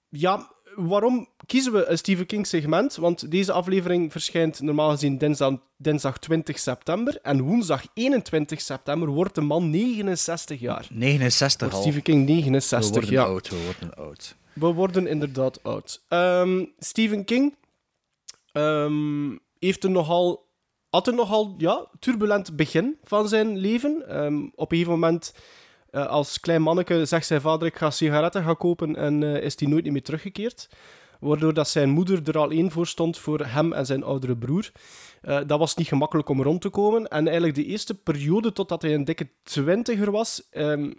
Ja, 0.08 0.52
waarom 0.76 1.28
kiezen 1.46 1.72
we 1.72 1.86
een 1.86 1.98
Stephen 1.98 2.26
King 2.26 2.46
segment? 2.46 2.96
Want 2.96 3.30
deze 3.30 3.52
aflevering 3.52 4.12
verschijnt 4.12 4.60
normaal 4.60 4.90
gezien 4.90 5.18
dinsdag, 5.18 5.54
dinsdag 5.76 6.18
20 6.18 6.58
september. 6.58 7.18
En 7.22 7.40
woensdag 7.40 7.84
21 7.94 8.60
september 8.60 9.08
wordt 9.08 9.34
de 9.34 9.40
man 9.40 9.70
69 9.70 10.60
jaar. 10.60 10.86
69 10.90 11.60
Wordt 11.60 11.74
al. 11.74 11.82
Stephen 11.82 12.02
King 12.02 12.26
69, 12.26 12.88
We 12.88 13.00
worden 13.00 13.10
ja. 13.10 13.24
oud, 13.24 13.48
we 13.48 13.64
worden 13.64 13.94
oud. 13.94 14.36
We 14.52 14.66
worden 14.66 15.06
inderdaad 15.06 15.62
oud. 15.62 16.02
Ehm, 16.08 16.64
Stephen 16.78 17.24
King 17.24 17.56
ehm, 18.52 19.36
heeft 19.58 19.84
een 19.84 19.92
nogal, 19.92 20.48
had 20.90 21.08
een 21.08 21.14
nogal 21.14 21.54
ja, 21.58 21.86
turbulent 21.98 22.56
begin 22.56 22.98
van 23.04 23.28
zijn 23.28 23.56
leven. 23.56 24.08
Ehm, 24.08 24.42
op 24.54 24.70
een 24.72 24.78
gegeven 24.78 24.92
moment, 25.00 25.34
eh, 25.92 26.06
als 26.06 26.40
klein 26.40 26.62
manneke, 26.62 27.04
zegt 27.04 27.26
zijn 27.26 27.40
vader: 27.40 27.66
Ik 27.66 27.76
ga 27.76 27.90
sigaretten 27.90 28.44
gaan 28.44 28.56
kopen. 28.56 28.96
En 28.96 29.22
eh, 29.22 29.42
is 29.42 29.60
hij 29.60 29.68
nooit 29.68 29.90
meer 29.90 30.02
teruggekeerd. 30.02 30.68
Waardoor 31.20 31.54
dat 31.54 31.68
zijn 31.68 31.88
moeder 31.90 32.28
er 32.28 32.38
al 32.38 32.50
één 32.50 32.70
voor 32.70 32.86
stond 32.86 33.18
voor 33.18 33.46
hem 33.46 33.72
en 33.72 33.86
zijn 33.86 34.02
oudere 34.02 34.36
broer. 34.36 34.72
Eh, 35.22 35.40
dat 35.46 35.58
was 35.58 35.74
niet 35.74 35.86
gemakkelijk 35.86 36.28
om 36.28 36.42
rond 36.42 36.60
te 36.60 36.68
komen. 36.68 37.08
En 37.08 37.24
eigenlijk 37.24 37.54
de 37.54 37.64
eerste 37.64 37.94
periode, 37.94 38.52
totdat 38.52 38.82
hij 38.82 38.94
een 38.94 39.04
dikke 39.04 39.28
twintiger 39.42 40.10
was, 40.10 40.48
ehm, 40.50 40.92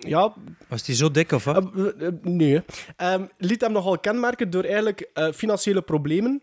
ja, 0.00 0.34
Was 0.68 0.86
hij 0.86 0.94
zo 0.94 1.10
dik 1.10 1.32
of 1.32 1.44
wat? 1.44 1.74
nee. 2.22 2.62
Ehm, 2.96 3.24
liet 3.38 3.60
hem 3.60 3.72
nogal 3.72 3.98
kenmerken 3.98 4.50
door 4.50 4.64
eigenlijk 4.64 5.10
financiële 5.34 5.82
problemen. 5.82 6.42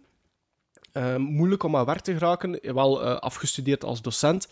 Ehm, 0.92 1.22
moeilijk 1.22 1.64
om 1.64 1.76
aan 1.76 1.86
werk 1.86 2.00
te 2.02 2.14
geraken. 2.14 2.60
Wel 2.74 3.04
afgestudeerd 3.04 3.84
als 3.84 4.02
docent. 4.02 4.48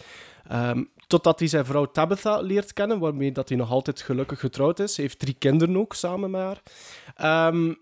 Ehm, 0.47 0.83
totdat 1.11 1.39
hij 1.39 1.47
zijn 1.47 1.65
vrouw 1.65 1.85
Tabitha 1.85 2.41
leert 2.41 2.73
kennen, 2.73 2.99
waarmee 2.99 3.31
dat 3.31 3.49
hij 3.49 3.57
nog 3.57 3.71
altijd 3.71 4.01
gelukkig 4.01 4.39
getrouwd 4.39 4.79
is. 4.79 4.95
Hij 4.95 5.05
heeft 5.05 5.19
drie 5.19 5.35
kinderen 5.39 5.77
ook 5.77 5.93
samen 5.93 6.31
met 6.31 6.41
haar. 6.41 6.61
Ehm, 7.15 7.73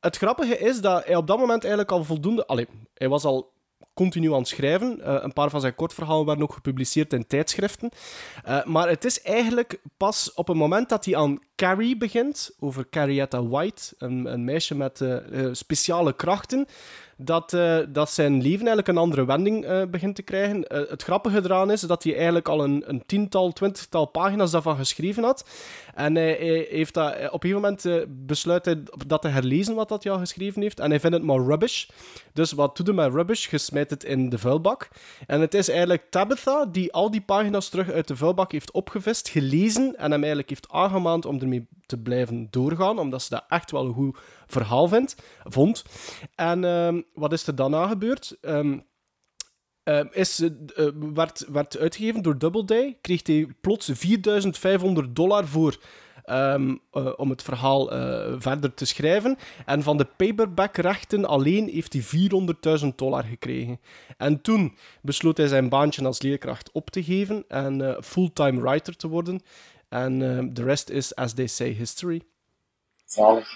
het 0.00 0.16
grappige 0.16 0.58
is 0.58 0.80
dat 0.80 1.04
hij 1.04 1.16
op 1.16 1.26
dat 1.26 1.38
moment 1.38 1.62
eigenlijk 1.62 1.92
al 1.92 2.04
voldoende... 2.04 2.46
Allee, 2.46 2.66
hij 2.94 3.08
was 3.08 3.24
al 3.24 3.52
continu 3.94 4.32
aan 4.32 4.38
het 4.38 4.48
schrijven. 4.48 5.00
Eh, 5.00 5.16
een 5.20 5.32
paar 5.32 5.50
van 5.50 5.60
zijn 5.60 5.74
kortverhalen 5.74 6.26
werden 6.26 6.44
ook 6.44 6.52
gepubliceerd 6.52 7.12
in 7.12 7.26
tijdschriften. 7.26 7.90
Eh, 8.44 8.64
maar 8.64 8.88
het 8.88 9.04
is 9.04 9.22
eigenlijk 9.22 9.80
pas 9.96 10.34
op 10.34 10.48
het 10.48 10.56
moment 10.56 10.88
dat 10.88 11.04
hij 11.04 11.16
aan 11.16 11.38
Carrie 11.56 11.96
begint, 11.96 12.50
over 12.60 12.88
Carrietta 12.90 13.46
White, 13.46 13.94
een, 13.98 14.32
een 14.32 14.44
meisje 14.44 14.74
met 14.74 15.00
eh, 15.00 15.48
speciale 15.52 16.12
krachten, 16.12 16.66
dat, 17.20 17.52
eh, 17.52 17.78
dat 17.88 18.10
zijn 18.10 18.32
leven 18.32 18.58
eigenlijk 18.58 18.88
een 18.88 18.96
andere 18.96 19.24
wending 19.24 19.64
eh, 19.64 19.82
begint 19.90 20.14
te 20.14 20.22
krijgen. 20.22 20.66
Eh, 20.66 20.88
het 20.88 21.02
grappige 21.02 21.40
eraan 21.44 21.70
is 21.70 21.80
dat 21.80 22.02
hij 22.02 22.14
eigenlijk 22.14 22.48
al 22.48 22.64
een, 22.64 22.84
een 22.86 23.02
tiental, 23.06 23.52
twintigtal 23.52 24.06
pagina's 24.06 24.50
daarvan 24.50 24.76
geschreven 24.76 25.22
had. 25.22 25.48
En 25.94 26.14
hij, 26.14 26.66
heeft 26.70 26.94
dat, 26.94 27.12
op 27.30 27.44
een 27.44 27.50
gegeven 27.50 27.60
moment 27.60 28.08
besluit 28.26 28.64
hij 28.64 28.82
dat 29.06 29.22
te 29.22 29.28
herlezen 29.28 29.74
wat 29.74 29.88
dat 29.88 30.06
al 30.06 30.18
geschreven 30.18 30.62
heeft. 30.62 30.80
En 30.80 30.90
hij 30.90 31.00
vindt 31.00 31.16
het 31.16 31.24
maar 31.24 31.40
rubbish. 31.40 31.86
Dus 32.32 32.52
wat 32.52 32.76
doet 32.76 32.86
hij 32.86 32.96
met 32.96 33.12
rubbish? 33.12 33.50
Je 33.50 33.58
smijt 33.58 33.90
het 33.90 34.04
in 34.04 34.28
de 34.28 34.38
vuilbak. 34.38 34.88
En 35.26 35.40
het 35.40 35.54
is 35.54 35.68
eigenlijk 35.68 36.02
Tabitha 36.10 36.66
die 36.66 36.92
al 36.92 37.10
die 37.10 37.20
pagina's 37.20 37.68
terug 37.68 37.90
uit 37.90 38.08
de 38.08 38.16
vuilbak 38.16 38.52
heeft 38.52 38.70
opgevist, 38.70 39.28
gelezen 39.28 39.96
en 39.96 40.10
hem 40.10 40.20
eigenlijk 40.20 40.48
heeft 40.48 40.68
aangemaand 40.70 41.26
om 41.26 41.40
ermee 41.40 41.66
te 41.88 41.98
blijven 41.98 42.48
doorgaan, 42.50 42.98
omdat 42.98 43.22
ze 43.22 43.28
dat 43.30 43.44
echt 43.48 43.70
wel 43.70 43.86
een 43.86 43.94
goed 43.94 44.18
verhaal 44.46 44.90
vond. 45.44 45.84
En 46.34 46.64
ehm, 46.64 47.00
wat 47.14 47.32
is 47.32 47.46
er 47.46 47.54
daarna 47.54 47.86
gebeurd? 47.86 48.36
Ehm, 48.40 48.78
is, 50.10 50.40
eh, 50.40 50.86
eh, 50.86 50.92
werd, 51.14 51.44
werd 51.48 51.78
uitgegeven 51.78 52.22
door 52.22 52.38
Doubleday, 52.38 52.98
kreeg 53.00 53.26
hij 53.26 53.48
plots 53.60 53.90
4500 53.92 55.16
dollar 55.16 55.46
voor 55.46 55.76
eh, 56.24 56.54
om 57.16 57.30
het 57.30 57.42
verhaal 57.42 57.86
verder 58.40 58.74
te 58.74 58.84
schrijven. 58.84 59.38
En 59.66 59.82
van 59.82 59.96
de 59.96 60.06
paperback-rechten 60.16 61.24
alleen 61.24 61.68
heeft 61.68 61.92
hij 61.92 62.02
400.000 62.02 62.98
dollar 62.98 63.24
gekregen. 63.24 63.80
En 64.16 64.40
toen 64.40 64.76
besloot 65.02 65.36
hij 65.36 65.46
zijn 65.46 65.68
baantje 65.68 66.04
als 66.04 66.22
leerkracht 66.22 66.72
op 66.72 66.90
te 66.90 67.02
geven 67.02 67.44
en 67.48 67.96
fulltime 68.04 68.60
writer 68.60 68.96
te 68.96 69.08
worden. 69.08 69.40
En 69.88 70.18
de 70.18 70.50
the 70.52 70.62
rest 70.62 70.90
is, 70.90 71.14
as 71.14 71.32
they 71.34 71.46
say, 71.46 71.68
history. 71.70 72.22
Zalig. 73.04 73.48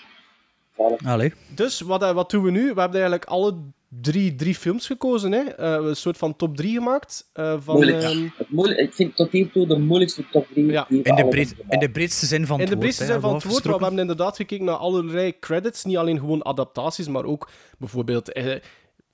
Zalig. 0.77 1.05
Allee. 1.07 1.33
Dus 1.55 1.81
wat, 1.81 2.03
eh, 2.03 2.13
wat 2.13 2.31
doen 2.31 2.43
we 2.43 2.51
nu? 2.51 2.61
We 2.61 2.81
hebben 2.81 3.01
eigenlijk 3.01 3.25
alle 3.25 3.55
drie, 4.01 4.35
drie 4.35 4.55
films 4.55 4.87
gekozen. 4.87 5.33
Hè? 5.33 5.41
Eh, 5.41 5.87
een 5.89 5.97
soort 5.97 6.17
van 6.17 6.37
top 6.37 6.57
3 6.57 6.73
gemaakt. 6.75 7.31
eh, 7.33 7.57
van, 7.61 7.75
Moeilijk. 7.75 8.03
ehm, 8.03 8.29
Het 8.37 8.51
moeilijk. 8.51 8.81
Ik 8.81 8.93
vind 8.95 9.17
tot 9.17 9.31
hiertoe 9.33 9.67
de 9.67 9.79
moeilijkste 9.79 10.29
top 10.31 10.47
3. 10.53 10.67
Ja. 10.67 10.87
In 10.89 11.03
de, 11.03 11.27
breed, 11.29 11.55
in 11.69 11.79
de 11.79 11.91
breedste 11.91 12.27
zin 12.27 12.47
van 12.47 12.55
in 12.57 12.61
het 12.61 12.71
de 12.71 12.77
woord. 12.77 12.79
breedste 12.87 13.05
hè, 13.05 13.13
zin 13.13 13.21
van 13.21 13.35
het 13.35 13.45
woord, 13.45 13.65
maar 13.65 13.77
we 13.79 13.83
hebben 13.83 14.01
inderdaad 14.01 14.37
gekeken 14.37 14.65
naar 14.65 14.75
allerlei 14.77 15.39
credits. 15.39 15.85
Niet 15.85 15.97
alleen 15.97 16.19
gewoon 16.19 16.45
adaptaties, 16.45 17.09
maar 17.09 17.25
ook 17.25 17.51
bijvoorbeeld... 17.79 18.33
Eh, 18.33 18.55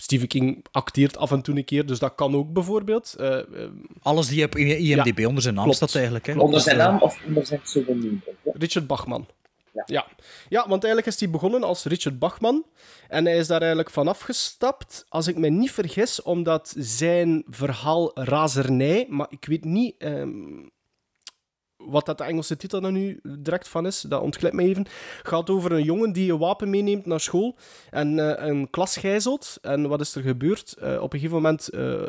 Stephen 0.00 0.28
King 0.28 0.64
acteert 0.70 1.16
af 1.16 1.30
en 1.30 1.42
toe 1.42 1.56
een 1.56 1.64
keer, 1.64 1.86
dus 1.86 1.98
dat 1.98 2.14
kan 2.14 2.34
ook 2.34 2.52
bijvoorbeeld. 2.52 3.14
Eh, 3.18 3.38
eh, 3.38 3.44
Alles 4.02 4.28
die 4.28 4.44
op 4.44 4.56
IMDb 4.56 5.26
onder 5.26 5.42
zijn 5.42 5.54
naam 5.54 5.62
klopt. 5.62 5.76
staat 5.78 5.94
eigenlijk. 5.94 6.26
Hè. 6.26 6.38
Onder 6.38 6.60
zijn 6.60 6.76
naam 6.76 6.98
of 7.00 7.18
onder 7.26 7.46
zijn 7.46 7.60
pseudoniem? 7.60 8.22
Ja. 8.44 8.52
Richard 8.54 8.86
Bachman. 8.86 9.26
Ja. 9.72 9.82
Ja. 9.86 10.06
ja, 10.48 10.60
want 10.68 10.84
eigenlijk 10.84 11.06
is 11.14 11.20
hij 11.20 11.30
begonnen 11.30 11.62
als 11.62 11.84
Richard 11.84 12.18
Bachman. 12.18 12.64
En 13.08 13.24
hij 13.24 13.36
is 13.38 13.46
daar 13.46 13.60
eigenlijk 13.60 13.90
vanaf 13.90 14.20
gestapt, 14.20 15.04
als 15.08 15.26
ik 15.26 15.36
me 15.36 15.48
niet 15.48 15.70
vergis, 15.72 16.22
omdat 16.22 16.74
zijn 16.78 17.44
verhaal 17.48 18.10
Razernij, 18.14 19.06
maar 19.08 19.26
ik 19.30 19.44
weet 19.44 19.64
niet 19.64 19.94
ehm, 19.98 20.30
wat 21.78 22.06
dat 22.06 22.18
de 22.18 22.24
Engelse 22.24 22.56
titel 22.56 22.82
er 22.82 22.92
nu 22.92 23.20
direct 23.22 23.68
van 23.68 23.86
is, 23.86 24.00
dat 24.00 24.22
ontglipt 24.22 24.54
me 24.54 24.62
even, 24.62 24.86
gaat 25.22 25.50
over 25.50 25.72
een 25.72 25.82
jongen 25.82 26.12
die 26.12 26.32
een 26.32 26.38
wapen 26.38 26.70
meeneemt 26.70 27.06
naar 27.06 27.20
school 27.20 27.56
en 27.90 28.18
eh, 28.18 28.46
een 28.46 28.70
klas 28.70 28.96
gijzelt. 28.96 29.58
En 29.62 29.88
wat 29.88 30.00
is 30.00 30.14
er 30.14 30.22
gebeurd? 30.22 30.74
Eh, 30.78 31.02
op 31.02 31.12
een 31.12 31.18
gegeven 31.18 31.42
moment 31.42 31.68
eh, 31.68 32.02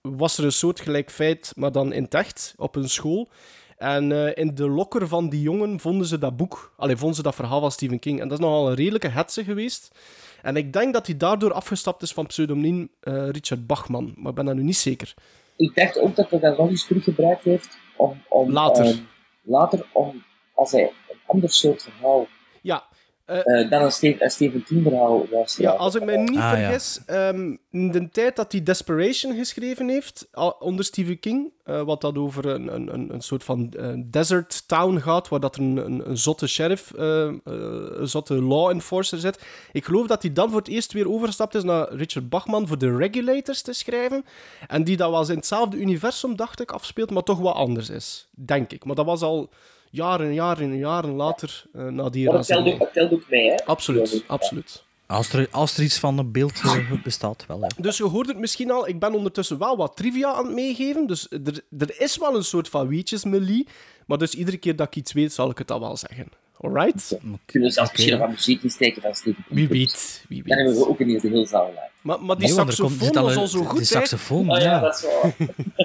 was 0.00 0.38
er 0.38 0.44
een 0.44 0.52
soortgelijk 0.52 1.10
feit, 1.10 1.52
maar 1.56 1.72
dan 1.72 1.92
in 1.92 2.02
het 2.02 2.14
echt, 2.14 2.54
op 2.56 2.76
een 2.76 2.88
school. 2.88 3.28
En 3.76 4.34
in 4.34 4.54
de 4.54 4.68
lokker 4.68 5.08
van 5.08 5.28
die 5.28 5.40
jongen 5.40 5.80
vonden 5.80 6.06
ze 6.06 6.18
dat 6.18 6.36
boek. 6.36 6.72
Allee, 6.76 6.96
vonden 6.96 7.16
ze 7.16 7.22
dat 7.22 7.34
verhaal 7.34 7.60
van 7.60 7.70
Stephen 7.70 7.98
King. 7.98 8.20
En 8.20 8.28
dat 8.28 8.38
is 8.38 8.44
nogal 8.44 8.68
een 8.68 8.74
redelijke 8.74 9.08
hetze 9.08 9.44
geweest. 9.44 9.98
En 10.42 10.56
ik 10.56 10.72
denk 10.72 10.92
dat 10.92 11.06
hij 11.06 11.16
daardoor 11.16 11.52
afgestapt 11.52 12.02
is 12.02 12.12
van 12.12 12.26
pseudoniem 12.26 12.88
Richard 13.00 13.66
Bachman. 13.66 14.14
Maar 14.16 14.28
ik 14.28 14.34
ben 14.34 14.44
dat 14.44 14.54
nu 14.54 14.62
niet 14.62 14.76
zeker. 14.76 15.14
Ik 15.56 15.74
dacht 15.74 15.98
ook 15.98 16.16
dat 16.16 16.30
hij 16.30 16.38
dat 16.38 16.58
nog 16.58 16.68
eens 16.68 16.86
teruggebruikt 16.86 17.44
heeft 17.44 17.78
om... 17.96 18.22
om 18.28 18.52
Later. 18.52 18.98
later, 19.42 19.86
om, 19.92 20.24
als 20.54 20.72
hij 20.72 20.82
een 20.82 21.18
ander 21.26 21.50
soort 21.50 21.82
verhaal 21.82 22.26
Ja, 22.62 22.84
eh, 23.26 23.70
dan 23.70 23.82
een, 23.82 23.92
Ste 23.92 24.16
een 24.22 24.30
Stephen 24.30 24.64
King 24.64 24.82
verhaal 24.82 25.26
was. 25.30 25.56
Ja, 25.56 25.70
als 25.70 25.94
ik 25.94 26.04
me 26.04 26.16
niet 26.16 26.28
Ah, 26.28 26.34
ja. 26.36 26.56
vergis, 26.56 27.00
ehm, 27.06 27.56
in 27.70 27.90
de 27.90 28.08
tijd 28.10 28.36
dat 28.36 28.52
hij 28.52 28.62
Desperation 28.62 29.36
geschreven 29.36 29.88
heeft, 29.88 30.28
al- 30.32 30.56
onder 30.60 30.84
Stephen 30.84 31.18
King, 31.20 31.52
eh, 31.64 31.82
wat 31.82 32.00
dat 32.00 32.16
over 32.18 32.46
een, 32.46 32.74
een, 32.74 32.94
een, 32.94 33.12
een 33.14 33.20
soort 33.20 33.44
van 33.44 33.72
eh, 33.72 33.88
desert 34.04 34.68
town 34.68 34.96
gaat, 34.98 35.28
waar 35.28 35.40
dat 35.40 35.56
er 35.56 35.62
een, 35.62 35.76
een, 35.76 36.10
een 36.10 36.18
zotte 36.18 36.46
sheriff, 36.46 36.92
eh, 36.94 37.32
een 37.44 38.08
zotte 38.08 38.42
law 38.42 38.70
enforcer 38.70 39.18
zit. 39.18 39.42
Ik 39.72 39.84
geloof 39.84 40.06
dat 40.06 40.22
hij 40.22 40.32
dan 40.32 40.48
voor 40.50 40.58
het 40.58 40.68
eerst 40.68 40.92
weer 40.92 41.08
overgestapt 41.10 41.54
is 41.54 41.62
naar 41.64 41.92
Richard 41.92 42.28
Bachman 42.28 42.66
voor 42.66 42.78
de 42.78 42.96
Regulators 42.96 43.62
te 43.62 43.72
schrijven. 43.72 44.24
En 44.66 44.84
die 44.84 44.96
dat 44.96 45.10
was 45.10 45.28
in 45.28 45.36
hetzelfde 45.36 45.76
universum, 45.76 46.36
dacht 46.36 46.60
ik, 46.60 46.70
afspeelt, 46.70 47.10
maar 47.10 47.22
toch 47.22 47.38
wat 47.38 47.54
anders 47.54 47.90
is. 47.90 48.28
Denk 48.30 48.72
ik. 48.72 48.84
Maar 48.84 48.94
dat 48.94 49.06
was 49.06 49.22
al 49.22 49.50
jaren 49.96 50.26
en 50.26 50.34
jaren 50.34 50.70
en 50.70 50.76
jaren 50.78 51.10
later, 51.10 51.64
eh, 51.74 51.82
na 51.84 52.08
die 52.08 52.24
Maar 52.26 52.34
het 52.34 52.46
telt, 52.46 52.58
razernij. 52.58 52.72
ook, 52.72 52.78
het 52.80 52.92
telt 52.92 53.12
ook 53.12 53.24
mee, 53.30 53.50
hè? 53.50 53.64
Absoluut, 53.64 54.24
absoluut. 54.26 54.84
Als 55.06 55.32
er, 55.32 55.48
als 55.50 55.76
er 55.76 55.82
iets 55.82 55.98
van 55.98 56.18
een 56.18 56.32
beeld 56.32 56.60
eh, 56.64 56.92
bestaat, 57.04 57.44
wel. 57.48 57.60
Hè. 57.60 57.66
Dus 57.82 57.96
je 57.96 58.04
hoort 58.04 58.26
het 58.28 58.38
misschien 58.38 58.70
al, 58.70 58.88
ik 58.88 58.98
ben 58.98 59.14
ondertussen 59.14 59.58
wel 59.58 59.76
wat 59.76 59.96
trivia 59.96 60.32
aan 60.32 60.44
het 60.46 60.54
meegeven. 60.54 61.06
Dus 61.06 61.26
er, 61.30 61.60
er 61.78 62.00
is 62.00 62.18
wel 62.18 62.36
een 62.36 62.44
soort 62.44 62.68
van 62.68 62.88
weetjesmelie. 62.88 63.66
Maar 64.06 64.18
dus 64.18 64.34
iedere 64.34 64.56
keer 64.56 64.76
dat 64.76 64.86
ik 64.86 64.96
iets 64.96 65.12
weet, 65.12 65.32
zal 65.32 65.50
ik 65.50 65.58
het 65.58 65.68
dan 65.68 65.80
wel 65.80 65.96
zeggen. 65.96 66.28
Alright? 66.60 67.18
Kunnen 67.46 67.68
we 67.68 67.74
zelfs 67.74 67.90
misschien 67.92 68.12
nog 68.12 68.20
wat 68.20 68.30
muziek 68.30 68.62
insteken 68.62 69.02
van 69.02 69.12
King. 69.22 69.36
Wie 69.48 69.68
weet, 69.68 70.24
wie 70.28 70.42
Dan 70.42 70.56
hebben 70.56 70.74
weet. 70.74 70.84
we 70.84 70.90
ook 70.90 70.98
ineens 71.00 71.22
de 71.22 71.28
heel 71.28 71.46
zaal. 71.46 71.70
Maar, 72.00 72.22
maar 72.22 72.36
die 72.38 72.46
Nee, 72.46 72.56
want 72.56 72.74
komt- 72.76 72.90
saxofoon 72.92 73.22
was 73.24 73.36
al 73.36 73.46
zo 73.46 73.58
die 73.58 73.66
goed, 73.68 73.78
hè? 73.78 73.84
saxofoon, 73.84 74.50
Oh 74.50 74.58
ja, 74.58 74.64
ja. 74.64 74.80
dat 74.80 74.94
is 74.94 75.02
wel... 75.02 75.32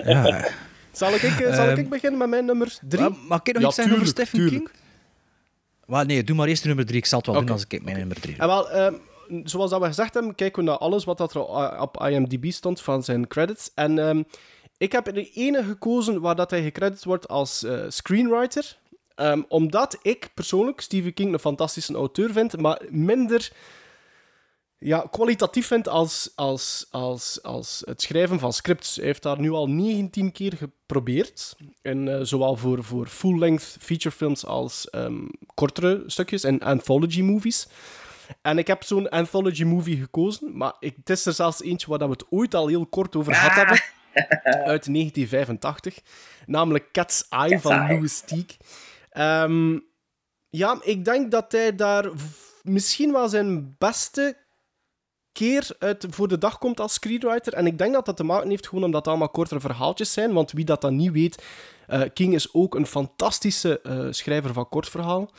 Ja. 0.05 0.47
Zal 0.91 1.13
ik, 1.13 1.21
eh, 1.21 1.55
zal 1.55 1.67
Ehm, 1.67 1.77
ik 1.79 1.89
beginnen 1.89 2.19
met 2.19 2.29
mijn 2.29 2.45
nummer 2.45 2.77
drie? 2.87 3.01
Maar- 3.01 3.17
Mag 3.27 3.39
ik 3.43 3.53
nog 3.53 3.61
Ja, 3.61 3.67
iets 3.67 3.75
zeggen 3.75 3.93
over 3.95 4.07
Stephen 4.07 4.39
tuurlijk. 4.39 4.63
King? 4.65 4.69
Wel, 5.85 6.03
nee, 6.03 6.23
doe 6.23 6.35
maar 6.35 6.47
eerst 6.47 6.61
de 6.61 6.67
nummer 6.67 6.85
3. 6.85 6.97
Ik 6.97 7.05
zal 7.05 7.17
het 7.17 7.27
wel 7.27 7.35
Oké. 7.35 7.45
doen 7.45 7.55
als 7.55 7.65
ik 7.69 7.83
mijn 7.83 7.97
nummer 7.97 8.19
3 8.19 8.35
En 8.37 8.47
wel, 8.47 8.69
ehm, 8.71 8.93
zoals 9.43 9.69
dat 9.71 9.79
we 9.81 9.85
gezegd 9.85 10.13
hebben, 10.13 10.35
kijken 10.35 10.63
we 10.63 10.69
naar 10.69 10.77
alles 10.77 11.03
wat 11.03 11.17
dat 11.17 11.33
er 11.33 11.79
op 11.81 12.01
IMDb 12.07 12.51
stond 12.51 12.81
van 12.81 13.03
zijn 13.03 13.27
credits. 13.27 13.71
En 13.75 13.99
ehm, 13.99 14.23
ik 14.77 14.91
heb 14.91 15.07
er 15.07 15.13
de 15.13 15.29
ene 15.29 15.63
gekozen 15.63 16.21
waar 16.21 16.35
dat 16.35 16.49
hij 16.49 16.63
gecrediteerd 16.63 17.05
wordt 17.05 17.27
als 17.27 17.63
eh, 17.63 17.79
screenwriter. 17.87 18.77
Ehm, 19.15 19.41
omdat 19.47 19.97
ik 20.01 20.29
persoonlijk 20.33 20.81
Stephen 20.81 21.13
King 21.13 21.33
een 21.33 21.39
fantastische 21.39 21.93
auteur 21.93 22.31
vind, 22.31 22.57
maar 22.61 22.81
minder 22.89 23.51
ja, 24.83 25.07
kwalitatief 25.11 25.67
vind 25.67 25.87
als, 25.87 26.31
als, 26.35 26.87
als, 26.91 27.43
als 27.43 27.81
het 27.85 28.01
schrijven 28.01 28.39
van 28.39 28.53
scripts. 28.53 28.95
Hij 28.95 29.05
heeft 29.05 29.23
daar 29.23 29.39
nu 29.39 29.51
al 29.51 29.69
19 29.69 30.31
keer 30.31 30.53
geprobeerd. 30.53 31.55
En, 31.81 32.07
eh, 32.07 32.19
zowel 32.21 32.55
voor, 32.55 32.83
voor 32.83 33.07
full-length 33.07 33.77
featurefilms 33.79 34.45
als 34.45 34.89
ehm, 34.89 35.27
kortere 35.53 36.03
stukjes 36.07 36.43
en 36.43 36.59
anthology 36.59 37.21
movies. 37.21 37.67
En 38.41 38.57
ik 38.57 38.67
heb 38.67 38.83
zo'n 38.83 39.09
anthology 39.09 39.63
movie 39.63 39.97
gekozen, 39.97 40.57
maar 40.57 40.73
ik, 40.79 40.95
het 40.95 41.09
is 41.09 41.25
er 41.25 41.33
zelfs 41.33 41.61
eentje 41.61 41.87
waar 41.87 41.99
we 41.99 42.11
het 42.11 42.25
ooit 42.29 42.55
al 42.55 42.67
heel 42.67 42.85
kort 42.85 43.15
over 43.15 43.33
gehad 43.33 43.53
hebben. 43.53 43.79
Uit 44.73 44.93
1985. 44.93 45.99
Namelijk 46.45 46.91
Cat's 46.91 47.25
Eye 47.29 47.49
Cat's 47.49 47.61
van 47.61 47.71
Eye. 47.71 47.93
Louis 47.93 48.19
Teague. 48.19 48.57
Ehm, 49.09 49.79
ja, 50.49 50.79
ik 50.83 51.05
denk 51.05 51.31
dat 51.31 51.51
hij 51.51 51.75
daar 51.75 52.09
misschien 52.63 53.11
wel 53.11 53.29
zijn 53.29 53.75
beste 53.77 54.37
keer 55.33 55.69
uit 55.79 56.05
voor 56.09 56.27
de 56.27 56.37
dag 56.37 56.57
komt 56.57 56.79
als 56.79 56.93
screenwriter. 56.93 57.53
En 57.53 57.65
ik 57.65 57.77
denk 57.77 57.93
dat 57.93 58.05
dat 58.05 58.17
te 58.17 58.23
maken 58.23 58.49
heeft 58.49 58.67
gewoon 58.67 58.83
omdat 58.83 58.99
het 58.99 59.09
allemaal 59.09 59.29
kortere 59.29 59.59
verhaaltjes 59.59 60.13
zijn. 60.13 60.33
Want 60.33 60.51
wie 60.51 60.65
dat 60.65 60.81
dan 60.81 60.95
niet 60.95 61.11
weet, 61.11 61.43
eh, 61.87 62.01
King 62.13 62.33
is 62.33 62.53
ook 62.53 62.75
een 62.75 62.85
fantastische 62.85 63.81
eh, 63.81 64.07
schrijver 64.09 64.53
van 64.53 64.69
kortverhaal. 64.69 65.31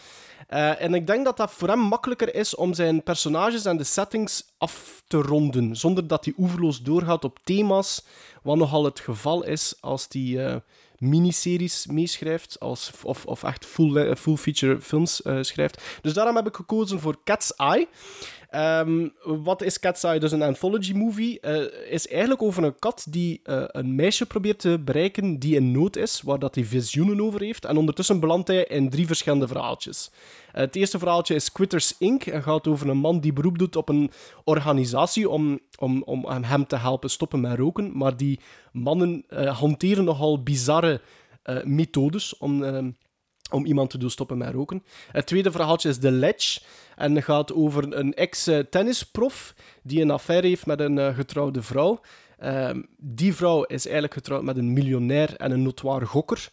Eh, 0.49 0.82
en 0.82 0.95
ik 0.95 1.07
denk 1.07 1.24
dat 1.24 1.36
dat 1.36 1.51
voor 1.51 1.68
hem 1.68 1.78
makkelijker 1.78 2.34
is 2.34 2.55
om 2.55 2.74
zijn 2.74 3.03
personages 3.03 3.64
en 3.64 3.76
de 3.76 3.84
settings 3.84 4.45
af 4.59 5.03
te 5.07 5.16
ronden, 5.16 5.76
zonder 5.76 6.07
dat 6.07 6.24
hij 6.24 6.34
oeverloos 6.38 6.82
doorgaat 6.82 7.24
op 7.24 7.38
thema's, 7.45 8.05
wat 8.43 8.57
nogal 8.57 8.84
het 8.84 9.01
geval 9.01 9.45
is 9.45 9.74
als 9.80 10.07
hij 10.09 10.62
miniseries 10.99 11.86
meeschrijft, 11.86 12.61
als, 12.61 12.90
of, 13.03 13.26
of 13.26 13.43
echt 13.43 13.66
full, 13.66 14.16
full 14.16 14.36
feature 14.36 14.80
films 14.80 15.22
schrijft. 15.40 15.82
Dus 16.03 16.12
daarom 16.12 16.36
heb 16.36 16.47
ik 16.47 16.57
gekozen 16.57 17.01
voor 17.01 17.16
Cat's 17.24 17.55
Eye. 17.57 17.88
Ehm, 18.53 19.09
wat 19.22 19.62
is 19.62 19.78
Cat's 19.78 20.03
Eye? 20.03 20.18
Dus 20.18 20.32
een 20.32 20.42
anthology 20.42 20.92
movie. 20.92 21.40
eh, 21.40 21.92
is 21.92 22.09
eigenlijk 22.09 22.42
over 22.42 22.64
een 22.64 22.78
kat 22.78 23.07
die 23.11 23.40
eh, 23.44 23.64
een 23.66 23.94
meisje 23.94 24.26
probeert 24.26 24.59
te 24.59 24.78
bereiken 24.84 25.38
die 25.38 25.55
in 25.55 25.72
nood 25.72 25.96
is, 25.96 26.20
waar 26.22 26.38
dat 26.38 26.55
hij 26.55 26.64
visioenen 26.64 27.20
over 27.20 27.40
heeft. 27.40 27.64
En 27.64 27.76
ondertussen 27.76 28.20
belandt 28.20 28.48
hij 28.48 28.64
in 28.64 28.90
drie 28.90 29.07
verschillende 29.07 29.46
verhaaltjes. 29.46 30.11
Eh, 30.53 30.61
het 30.61 30.76
eerste 30.76 30.98
verhaaltje 30.98 31.34
is 31.34 31.53
Quitters 31.53 31.98
Inc. 31.98 32.26
en 32.26 32.42
gaat 32.42 32.66
over 32.66 32.88
een 32.88 32.96
man 32.96 33.20
die 33.20 33.32
beroep 33.32 33.59
doet 33.59 33.76
op 33.76 33.88
een 33.88 34.11
organisatie 34.44 35.28
om, 35.28 35.61
om, 35.78 36.03
om 36.03 36.26
hem 36.26 36.66
te 36.66 36.76
helpen 36.76 37.11
stoppen 37.11 37.40
met 37.40 37.59
roken. 37.59 37.96
Maar 37.96 38.16
die 38.16 38.40
mannen 38.72 39.24
hanteren 39.46 40.05
nogal 40.05 40.42
bizarre 40.42 41.00
methodes 41.64 42.38
om, 42.38 42.62
eh, 42.64 42.84
om 43.53 43.64
iemand 43.64 43.90
te 43.90 43.98
doen 43.98 44.11
stoppen 44.11 44.38
met 44.38 44.53
roken. 44.53 44.82
Het 45.12 45.26
tweede 45.26 45.50
verhaaltje 45.50 45.88
is 45.88 45.98
The 45.98 46.11
Ledge 46.11 46.61
en 46.96 47.22
gaat 47.22 47.53
over 47.53 47.96
een 47.96 48.14
ex-tennisprof 48.14 49.55
die 49.82 50.00
een 50.00 50.11
affaire 50.11 50.46
heeft 50.46 50.66
met 50.66 50.80
een 50.80 50.98
eh, 50.98 51.14
getrouwde 51.14 51.62
vrouw. 51.62 52.00
Ehm, 52.38 52.82
die 52.96 53.34
vrouw 53.34 53.62
is 53.62 53.84
eigenlijk 53.84 54.14
getrouwd 54.14 54.42
met 54.42 54.57
een 54.57 54.72
miljonair 54.72 55.36
en 55.36 55.50
een 55.50 55.62
notoire 55.62 56.07
gokker. 56.07 56.48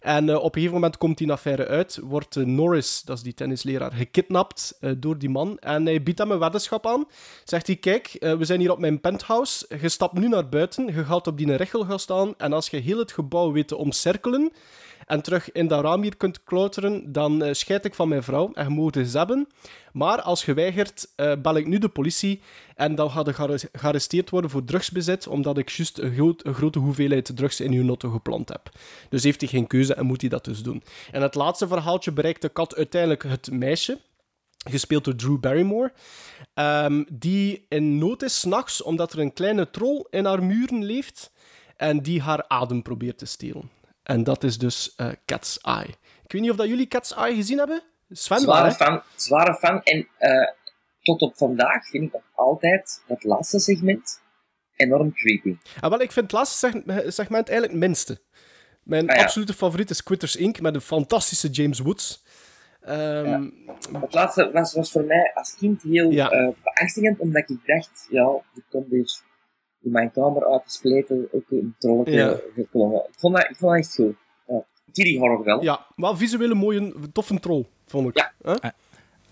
En 0.00 0.28
eh, 0.28 0.36
op 0.36 0.44
een 0.44 0.52
gegeven 0.52 0.74
moment 0.74 0.98
komt 0.98 1.18
die 1.18 1.32
affaire 1.32 1.66
uit, 1.66 1.98
wordt 2.02 2.36
eh, 2.36 2.44
Norris, 2.44 3.02
dat 3.02 3.16
is 3.16 3.22
die 3.22 3.34
tennisleraar, 3.34 3.92
gekidnapt 3.92 4.78
door 4.96 5.18
die 5.18 5.28
man. 5.28 5.58
En 5.58 5.86
hij 5.86 6.02
biedt 6.02 6.18
hem 6.18 6.30
een 6.30 6.38
weddenschap 6.38 6.86
aan. 6.86 7.04
Zegt 7.44 7.66
hij, 7.66 7.76
kijk, 7.76 8.16
we 8.20 8.44
zijn 8.44 8.60
hier 8.60 8.72
op 8.72 8.78
mijn 8.78 9.00
penthouse, 9.00 9.66
je 9.80 9.88
stapt 9.88 10.18
nu 10.18 10.28
naar 10.28 10.48
buiten, 10.48 10.86
je 10.86 11.04
gaat 11.04 11.26
op 11.26 11.38
die 11.38 11.56
richel 11.56 11.84
gaan 11.84 11.98
staan, 11.98 12.34
en 12.36 12.52
als 12.52 12.68
je 12.68 12.76
heel 12.76 12.98
het 12.98 13.12
gebouw 13.12 13.52
weet 13.52 13.68
te 13.68 13.76
omcirkelen, 13.76 14.52
en 15.10 15.22
terug 15.22 15.52
in 15.52 15.66
dat 15.66 15.84
raam 15.84 16.02
hier 16.02 16.16
kunt 16.16 16.44
klauteren, 16.44 17.12
dan 17.12 17.42
eh, 17.42 17.52
scheid 17.52 17.84
ik 17.84 17.94
van 17.94 18.08
mijn 18.08 18.22
vrouw 18.22 18.50
en 18.52 18.64
je 18.68 18.80
mag 18.80 18.94
het 18.94 19.12
hebben. 19.12 19.48
Maar 19.92 20.22
als 20.22 20.44
je 20.44 20.54
weigert, 20.54 21.12
eh, 21.16 21.32
bel 21.42 21.56
ik 21.56 21.66
nu 21.66 21.78
de 21.78 21.88
politie 21.88 22.40
en 22.74 22.94
dan 22.94 23.10
ga 23.10 23.22
je 23.24 23.32
gearre- 23.32 23.68
gearresteerd 23.72 24.30
worden 24.30 24.50
voor 24.50 24.64
drugsbezit, 24.64 25.26
omdat 25.26 25.58
ik 25.58 25.68
juist 25.68 25.98
een, 25.98 26.12
groot- 26.14 26.46
een 26.46 26.54
grote 26.54 26.78
hoeveelheid 26.78 27.30
drugs 27.34 27.60
in 27.60 27.72
uw 27.72 27.82
notto 27.82 28.10
geplant 28.10 28.48
heb. 28.48 28.70
Dus 29.08 29.22
heeft 29.22 29.40
hij 29.40 29.50
geen 29.50 29.66
keuze 29.66 29.94
en 29.94 30.06
moet 30.06 30.20
hij 30.20 30.30
dat 30.30 30.44
dus 30.44 30.62
doen. 30.62 30.82
En 31.10 31.22
het 31.22 31.34
laatste 31.34 31.68
verhaaltje 31.68 32.12
bereikt 32.12 32.42
de 32.42 32.48
kat 32.48 32.76
uiteindelijk 32.76 33.22
het 33.22 33.50
meisje, 33.50 33.98
gespeeld 34.70 35.04
door 35.04 35.16
Drew 35.16 35.38
Barrymore, 35.40 35.92
ehm, 36.54 37.04
die 37.12 37.66
in 37.68 37.98
nood 37.98 38.22
is 38.22 38.40
s'nachts 38.40 38.82
omdat 38.82 39.12
er 39.12 39.18
een 39.18 39.32
kleine 39.32 39.70
troll 39.70 40.04
in 40.10 40.24
haar 40.24 40.42
muren 40.44 40.84
leeft 40.84 41.32
en 41.76 42.02
die 42.02 42.22
haar 42.22 42.44
adem 42.48 42.82
probeert 42.82 43.18
te 43.18 43.26
stelen. 43.26 43.79
En 44.02 44.24
dat 44.24 44.44
is 44.44 44.58
dus 44.58 44.94
eh, 44.96 45.08
Cat's 45.24 45.58
Eye. 45.60 45.88
Ik 46.24 46.32
weet 46.32 46.40
niet 46.42 46.50
of 46.50 46.56
dat 46.56 46.68
jullie 46.68 46.86
Cat's 46.86 47.14
Eye 47.14 47.34
gezien 47.34 47.58
hebben. 47.58 47.82
Sven 48.08 48.40
zware 48.40 48.68
hè? 48.68 48.74
fan, 48.74 49.02
zware 49.16 49.54
fan. 49.54 49.82
En 49.82 50.08
eh, 50.18 50.48
tot 51.02 51.20
op 51.20 51.36
vandaag 51.36 51.86
vind 51.88 52.04
ik 52.04 52.12
nog 52.12 52.22
altijd 52.34 53.02
dat 53.06 53.24
laatste 53.24 53.58
segment 53.58 54.20
enorm 54.76 55.12
creepy. 55.12 55.56
Ah, 55.80 55.90
wel, 55.90 56.00
ik 56.00 56.12
vind 56.12 56.24
het 56.30 56.34
laatste 56.34 56.56
seg- 56.68 57.12
segment 57.12 57.48
eigenlijk 57.48 57.70
het 57.78 57.88
minste. 57.88 58.20
Mijn 58.82 59.08
Ah, 59.10 59.16
ja. 59.16 59.22
absolute 59.22 59.54
favoriet 59.54 59.90
is 59.90 60.02
Quitters 60.02 60.36
Inc. 60.36 60.60
met 60.60 60.74
een 60.74 60.80
fantastische 60.80 61.48
James 61.48 61.78
Woods. 61.78 62.24
Ehm, 62.80 63.48
Het 64.00 64.14
laatste 64.14 64.50
was, 64.52 64.74
was 64.74 64.90
voor 64.92 65.04
mij 65.04 65.30
als 65.34 65.54
kind 65.56 65.82
heel 65.82 66.10
Ja. 66.10 66.30
eh, 66.30 66.48
beangstigend, 66.62 67.18
omdat 67.18 67.50
ik 67.50 67.58
dacht, 67.66 68.06
ja, 68.10 68.22
er 68.54 68.62
komt 68.70 68.88
weer 68.88 69.20
in 69.82 69.90
mijn 69.90 70.10
kamer 70.10 70.46
uit 70.52 70.62
te 70.64 70.70
spleten 70.70 71.28
ook 71.32 71.50
een 71.50 71.74
trolletje 71.78 72.12
Ja. 72.12 72.38
geklommen. 72.54 72.98
Ik 73.12 73.18
vond 73.18 73.36
dat, 73.36 73.50
ik 73.50 73.56
vond 73.56 73.72
dat 73.72 73.80
echt 73.80 73.94
goed. 73.94 74.14
Ja. 74.46 74.64
Kitty 74.92 75.18
horror 75.18 75.44
wel. 75.44 75.62
Ja, 75.62 75.86
maar 75.96 76.16
visueel 76.16 76.50
een 76.50 76.56
mooie, 76.56 76.92
toffe 77.12 77.40
troll, 77.40 77.64
vond 77.86 78.08
ik. 78.08 78.30
Ja. 78.44 78.74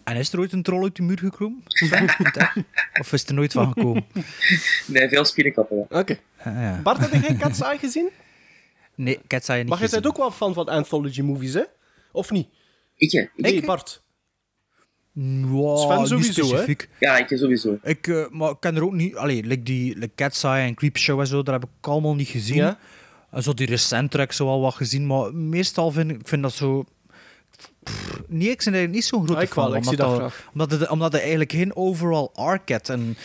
En 0.05 0.17
is 0.17 0.33
er 0.33 0.39
ooit 0.39 0.53
een 0.53 0.63
troll 0.63 0.83
uit 0.83 0.97
de 0.97 1.03
muur 1.03 1.19
geklommen? 1.19 1.63
of 3.01 3.13
is 3.13 3.27
er 3.27 3.35
nooit 3.35 3.53
van 3.53 3.73
gekomen? 3.73 4.05
Nee, 4.87 5.09
veel 5.09 5.25
spinnenkoppen. 5.25 5.77
wel. 5.89 6.01
Oké. 6.01 6.19
Ah, 6.39 6.45
ja. 6.55 6.81
Bart, 6.83 7.11
heb 7.11 7.23
jij 7.23 7.37
Cat's 7.37 7.61
Eye 7.61 7.79
gezien? 7.79 8.09
Nee, 8.95 9.19
Cat's 9.27 9.49
Eye 9.49 9.59
niet 9.61 9.69
Maar 9.69 9.79
jij 9.79 9.89
bent 9.91 10.07
ook 10.07 10.17
wel 10.17 10.31
fan 10.31 10.55
van 10.55 10.67
anthology 10.69 11.21
movies, 11.21 11.55
hè? 11.55 11.63
Of 12.13 12.31
niet? 12.31 12.49
Ik? 12.97 13.31
Nee, 13.37 13.53
Ik? 13.55 13.67
Bart. 13.67 14.03
Wow, 15.47 15.79
Sven 15.79 15.99
niet 15.99 16.09
sowieso, 16.09 16.41
hè? 16.43 16.47
specifiek. 16.49 16.89
Ja, 17.01 17.17
ik 17.19 17.39
sowieso. 17.39 17.79
Ik, 17.83 18.07
eh, 18.07 18.25
maar 18.31 18.51
ik 18.51 18.57
ken 18.61 18.77
er 18.77 18.85
ook 18.85 18.93
niet... 18.93 19.17
Allee, 19.17 19.43
like 19.45 19.63
die 19.63 19.95
like 19.99 20.15
Cat's 20.15 20.43
Eye 20.43 20.67
en 20.67 20.75
Creepshow 20.75 21.21
en 21.21 21.27
zo, 21.27 21.43
daar 21.43 21.55
heb 21.55 21.65
ik 21.81 21.87
allemaal 21.89 22.15
niet 22.15 22.29
gezien. 22.29 22.57
Ja? 22.57 22.79
En 23.31 23.43
zo 23.43 23.55
die 23.55 23.67
recent 23.67 24.11
tracks 24.11 24.37
zo 24.37 24.47
al 24.47 24.61
wat 24.61 24.75
gezien, 24.75 25.07
maar 25.07 25.35
meestal 25.35 25.91
vind 25.91 26.11
ik, 26.11 26.21
ik 26.21 26.29
vind 26.29 26.43
dat 26.43 26.53
zo... 26.53 26.85
Pff, 27.85 28.21
nee, 28.27 28.49
ik 28.51 28.57
ben 28.65 28.75
eigenlijk 28.75 28.93
niet 28.93 29.05
zo'n 29.05 29.25
grote 29.27 29.41
Ah, 29.41 29.49
fan. 29.53 29.67
omdat, 29.77 29.97
dat 29.97 30.19
dat, 30.21 30.33
omdat, 30.53 30.71
het, 30.71 30.89
omdat 30.89 31.13
het 31.13 31.21
eigenlijk 31.21 31.53
geen 31.53 31.77
overall 31.77 32.29
arc 32.35 32.69
heeft. 32.69 32.89
En 32.89 33.17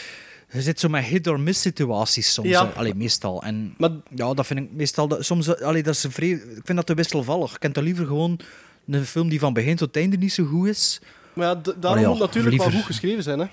je 0.52 0.62
zit 0.62 0.80
zo 0.80 0.90
met 0.90 1.04
hit-or-miss 1.04 1.62
situaties 1.62 2.34
soms. 2.34 2.48
Ja. 2.48 2.72
Allee, 2.76 2.96
meestal. 2.96 3.44
En 3.44 3.74
Maar 3.78 3.92
ja, 4.16 4.34
dat 4.34 4.46
vind 4.48 4.60
ik 4.60 4.72
meestal... 4.72 5.08
dat- 5.08 5.26
Soms, 5.26 5.56
eh, 5.56 5.66
allee, 5.66 5.84
dat 5.84 5.94
is 5.96 6.06
vrij, 6.10 6.30
ik 6.30 6.62
vind 6.64 6.76
dat 6.78 6.86
te 6.86 6.94
wisselvallig. 6.94 7.54
Ik 7.54 7.60
ken 7.60 7.72
toch 7.72 7.84
liever 7.84 8.06
gewoon 8.06 8.40
een 8.88 9.06
film 9.06 9.30
die 9.30 9.40
van 9.40 9.54
begin 9.54 9.76
tot 9.76 9.96
einde 9.98 10.18
niet 10.18 10.34
zo 10.34 10.46
goed 10.46 10.68
is. 10.68 11.02
Maar 11.34 11.48
ja, 11.48 11.62
daarom 11.78 12.02
ja, 12.02 12.08
moet 12.10 12.18
het 12.20 12.28
natuurlijk 12.28 12.58
wel 12.58 12.72
goed 12.72 12.84
geschreven 12.84 13.24
zijn. 13.24 13.40
Hè? 13.40 13.46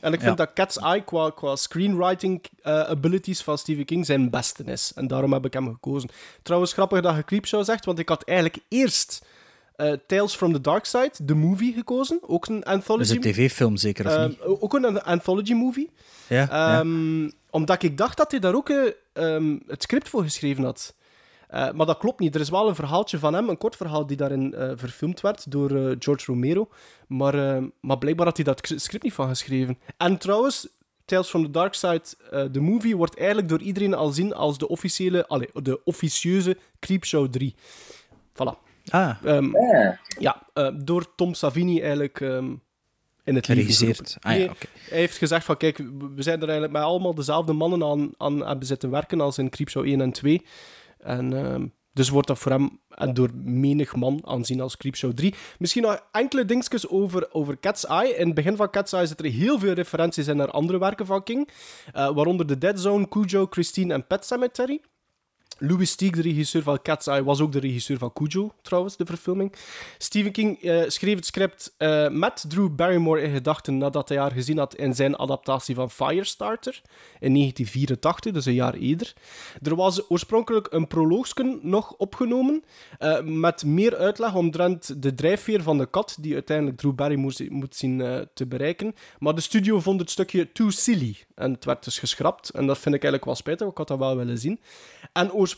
En 0.00 0.12
ik 0.12 0.20
vind 0.20 0.38
Ja. 0.38 0.44
dat 0.44 0.54
Cat's 0.54 0.78
Eye 0.78 1.04
qua, 1.04 1.30
qua 1.30 1.56
screenwriting 1.56 2.44
eh, 2.62 2.80
abilities 2.80 3.42
van 3.42 3.58
Stephen 3.58 3.84
King 3.84 4.06
zijn 4.06 4.30
beste 4.30 4.64
is. 4.64 4.92
En 4.94 5.06
daarom 5.06 5.32
heb 5.32 5.44
ik 5.44 5.52
hem 5.52 5.68
gekozen. 5.72 6.08
Trouwens, 6.42 6.72
grappig 6.72 7.00
dat 7.00 7.16
je 7.16 7.24
Creepshow 7.24 7.64
zegt, 7.64 7.84
want 7.84 7.98
ik 7.98 8.08
had 8.08 8.22
eigenlijk 8.24 8.58
eerst 8.68 9.24
eh, 9.76 9.92
Tales 10.06 10.34
from 10.34 10.52
the 10.52 10.60
Dark 10.60 10.84
Side, 10.84 11.12
de 11.22 11.34
movie, 11.34 11.72
gekozen. 11.72 12.18
Ook 12.26 12.46
een 12.46 12.64
anthology. 12.64 13.02
is 13.04 13.10
een 13.10 13.20
tv-film 13.20 13.76
zeker, 13.76 14.06
of 14.06 14.12
Eh, 14.14 14.26
niet? 14.26 14.40
ook 14.40 14.74
een 14.74 15.02
anthology 15.02 15.52
movie. 15.52 15.90
Ja, 16.26 16.36
ja. 16.50 16.78
Ehm, 16.80 17.30
Omdat 17.50 17.82
ik 17.82 17.96
dacht 17.98 18.16
dat 18.16 18.30
hij 18.30 18.40
daar 18.40 18.54
ook 18.54 18.68
eh, 18.68 18.78
ehm, 19.12 19.56
het 19.66 19.82
script 19.82 20.08
voor 20.08 20.22
geschreven 20.22 20.64
had. 20.64 20.94
Eh, 21.52 21.70
maar 21.72 21.86
dat 21.86 21.98
klopt 21.98 22.20
niet. 22.20 22.34
Er 22.34 22.40
is 22.40 22.48
wel 22.50 22.68
een 22.68 22.74
verhaaltje 22.74 23.18
van 23.18 23.34
hem, 23.34 23.48
een 23.48 23.58
kort 23.58 23.76
verhaal, 23.76 24.06
die 24.06 24.16
daarin 24.16 24.54
eh, 24.54 24.70
verfilmd 24.74 25.20
werd 25.20 25.50
door 25.50 25.70
eh, 25.70 25.96
George 25.98 26.24
Romero. 26.26 26.68
Maar, 27.06 27.34
eh, 27.56 27.62
maar 27.80 27.98
blijkbaar 27.98 28.26
had 28.26 28.36
hij 28.36 28.44
dat 28.44 28.72
script 28.76 29.04
niet 29.04 29.12
van 29.12 29.28
geschreven. 29.28 29.78
En 29.96 30.18
trouwens, 30.18 30.68
Tales 31.04 31.28
from 31.28 31.44
the 31.44 31.50
Dark 31.50 31.74
Side, 31.74 32.02
eh, 32.30 32.44
de 32.50 32.60
movie, 32.60 32.96
wordt 32.96 33.16
eigenlijk 33.18 33.48
door 33.48 33.60
iedereen 33.60 33.94
al 33.94 34.10
zien 34.10 34.34
als 34.34 34.58
de 34.58 34.68
officiële, 34.68 35.26
allee, 35.28 35.48
de 35.52 35.80
officieuze 35.84 36.56
Creepshow 36.80 37.28
3. 37.30 37.54
Voilà. 38.32 38.58
Ah, 38.88 39.16
Ehm, 39.24 39.50
Ja. 39.72 39.98
ja, 40.18 40.42
eh, 40.54 40.68
door 40.84 41.14
Tom 41.14 41.34
Savini 41.34 41.80
eigenlijk 41.80 42.20
ehm, 42.20 42.54
in 43.24 43.34
het 43.34 43.46
geroepen. 43.46 43.76
Ah 44.20 44.36
ja. 44.38 44.52
Hij 44.88 44.98
heeft 44.98 45.16
gezegd 45.16 45.44
van, 45.44 45.56
kijk, 45.56 45.76
we 46.14 46.22
zijn 46.22 46.36
er 46.36 46.48
eigenlijk 46.48 46.72
met 46.72 46.82
allemaal 46.82 47.14
dezelfde 47.14 47.52
mannen 47.52 47.84
aan, 47.84 48.10
aan 48.16 48.46
hebben 48.46 48.66
zitten 48.66 48.90
werken 48.90 49.20
als 49.20 49.38
in 49.38 49.50
Creepshow 49.50 49.84
1 49.84 50.00
en 50.00 50.12
2. 50.12 50.42
En 51.02 51.32
ehm, 51.32 51.66
Dus 51.92 52.08
wordt 52.08 52.28
dat 52.28 52.38
voor 52.38 52.52
hem 52.52 52.80
en 52.88 53.14
door 53.14 53.30
menig 53.34 53.94
man 53.94 54.20
aanzien 54.26 54.60
als 54.60 54.76
Creepshow 54.76 55.12
3. 55.12 55.34
Misschien 55.58 55.82
nog 55.82 56.04
enkele 56.12 56.44
dingetjes 56.44 56.88
over, 56.88 57.28
over 57.32 57.60
Cat's 57.60 57.86
Eye. 57.86 58.14
In 58.16 58.26
het 58.26 58.34
begin 58.34 58.56
van 58.56 58.70
Cat's 58.70 58.92
Eye 58.92 59.06
zitten 59.06 59.26
er 59.26 59.32
heel 59.32 59.58
veel 59.58 59.72
referenties 59.72 60.28
in 60.28 60.36
naar 60.36 60.50
andere 60.50 60.78
werken 60.78 61.06
van 61.06 61.22
King. 61.22 61.48
Uh, 61.48 61.92
waaronder 61.92 62.46
The 62.46 62.58
Dead 62.58 62.80
Zone, 62.80 63.08
Cujo, 63.08 63.46
Christine 63.50 63.94
en 63.94 64.06
Pet 64.06 64.26
Cemetery. 64.26 64.80
Louis 65.64 65.94
Teague, 65.94 66.22
de 66.22 66.28
regisseur 66.28 66.62
van 66.62 66.82
Cat's 66.82 67.06
Eye, 67.06 67.24
was 67.24 67.40
ook 67.40 67.52
de 67.52 67.58
regisseur 67.58 67.98
van 67.98 68.12
Cujo, 68.12 68.52
trouwens, 68.62 68.96
de 68.96 69.06
verfilming. 69.06 69.52
Stephen 69.98 70.32
King 70.32 70.62
uh, 70.62 70.82
schreef 70.86 71.16
het 71.16 71.26
script 71.26 71.74
uh, 71.78 72.08
met 72.08 72.44
Drew 72.48 72.74
Barrymore 72.74 73.22
in 73.22 73.32
gedachten 73.32 73.78
nadat 73.78 74.08
hij 74.08 74.18
haar 74.18 74.30
gezien 74.30 74.58
had 74.58 74.74
in 74.74 74.94
zijn 74.94 75.18
adaptatie 75.18 75.74
van 75.74 75.90
Firestarter 75.90 76.82
in 77.20 77.34
1984, 77.34 78.32
dus 78.32 78.46
een 78.46 78.54
jaar 78.54 78.74
eerder. 78.74 79.12
Er 79.62 79.74
was 79.74 80.10
oorspronkelijk 80.10 80.66
een 80.70 80.86
proloogsken 80.86 81.58
nog 81.62 81.92
opgenomen 81.92 82.64
uh, 83.00 83.20
met 83.20 83.64
meer 83.64 83.96
uitleg 83.96 84.34
omtrent 84.34 85.02
de 85.02 85.14
drijfveer 85.14 85.62
van 85.62 85.78
de 85.78 85.86
kat 85.86 86.16
die 86.20 86.34
uiteindelijk 86.34 86.76
Drew 86.76 86.94
Barrymore 86.94 87.46
moet 87.50 87.76
zien 87.76 88.26
te 88.34 88.46
bereiken. 88.46 88.94
Maar 89.18 89.34
de 89.34 89.40
studio 89.40 89.80
vond 89.80 90.00
het 90.00 90.10
stukje 90.10 90.52
too 90.52 90.70
silly 90.70 91.16
en 91.34 91.52
het 91.52 91.64
werd 91.64 91.84
dus 91.84 91.98
geschrapt. 91.98 92.48
En 92.48 92.66
dat 92.66 92.78
vind 92.78 92.94
ik 92.94 93.02
eigenlijk 93.02 93.24
wel 93.24 93.34
spijtig, 93.34 93.68
ik 93.68 93.76
had 93.76 93.88
dat 93.88 93.98
wel 93.98 94.16
willen 94.16 94.38
zien. 94.38 94.60
En 95.12 95.32
oorspronkelijk 95.32 95.51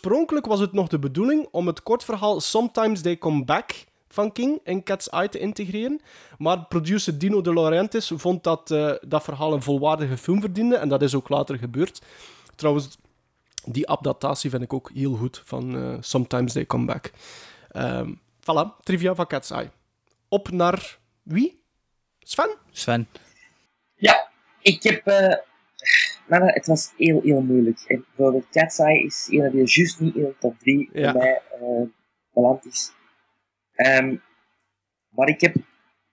was 0.46 0.60
het 0.60 0.72
nog 0.72 0.88
de 0.88 0.98
bedoeling 0.98 1.48
om 1.50 1.66
het 1.66 1.82
kortverhaal 1.82 2.40
Sometimes 2.40 3.00
They 3.00 3.18
Come 3.18 3.44
Back 3.44 3.84
van 4.08 4.32
King 4.32 4.60
in 4.64 4.82
Cat's 4.82 5.08
Eye 5.08 5.28
te 5.28 5.38
integreren. 5.38 6.00
Maar 6.38 6.64
producer 6.64 7.18
Dino 7.18 7.40
De 7.40 7.52
Laurentiis 7.52 8.12
vond 8.14 8.44
dat 8.44 8.70
uh, 8.70 8.92
dat 9.00 9.22
verhaal 9.24 9.52
een 9.52 9.62
volwaardige 9.62 10.16
film 10.16 10.40
verdiende. 10.40 10.76
En 10.76 10.88
dat 10.88 11.02
is 11.02 11.14
ook 11.14 11.28
later 11.28 11.58
gebeurd. 11.58 12.02
Trouwens, 12.56 12.98
die 13.64 13.88
adaptatie 13.88 14.50
vind 14.50 14.62
ik 14.62 14.72
ook 14.72 14.90
heel 14.94 15.14
goed 15.14 15.42
van 15.44 15.76
uh, 15.76 15.96
Sometimes 16.00 16.52
They 16.52 16.66
Come 16.66 16.84
Back. 16.84 17.12
Um, 17.72 18.20
voilà, 18.40 18.82
trivia 18.82 19.14
van 19.14 19.26
Cat's 19.26 19.50
Eye. 19.50 19.70
Op 20.28 20.50
naar 20.50 20.98
wie? 21.22 21.62
Sven? 22.18 22.54
Sven. 22.70 23.08
Ja, 23.94 24.28
ik 24.60 24.82
heb... 24.82 25.08
Uh 25.08 25.34
maar 26.26 26.54
het 26.54 26.66
was 26.66 26.92
heel, 26.96 27.20
heel 27.22 27.40
moeilijk. 27.40 27.84
En 27.86 28.04
bijvoorbeeld 28.06 28.48
Cat's 28.50 28.78
Eye 28.78 29.04
is 29.04 29.26
een 29.30 29.50
die 29.50 29.62
juist 29.64 30.00
niet 30.00 30.14
in 30.14 30.22
de 30.22 30.34
top 30.38 30.58
3 30.58 30.90
ja. 30.92 31.12
bij 31.12 31.20
mij 31.20 31.42
uh, 31.60 31.86
beland 32.32 32.66
is. 32.66 32.92
Um, 33.76 34.22
maar 35.08 35.28
ik 35.28 35.40
heb 35.40 35.54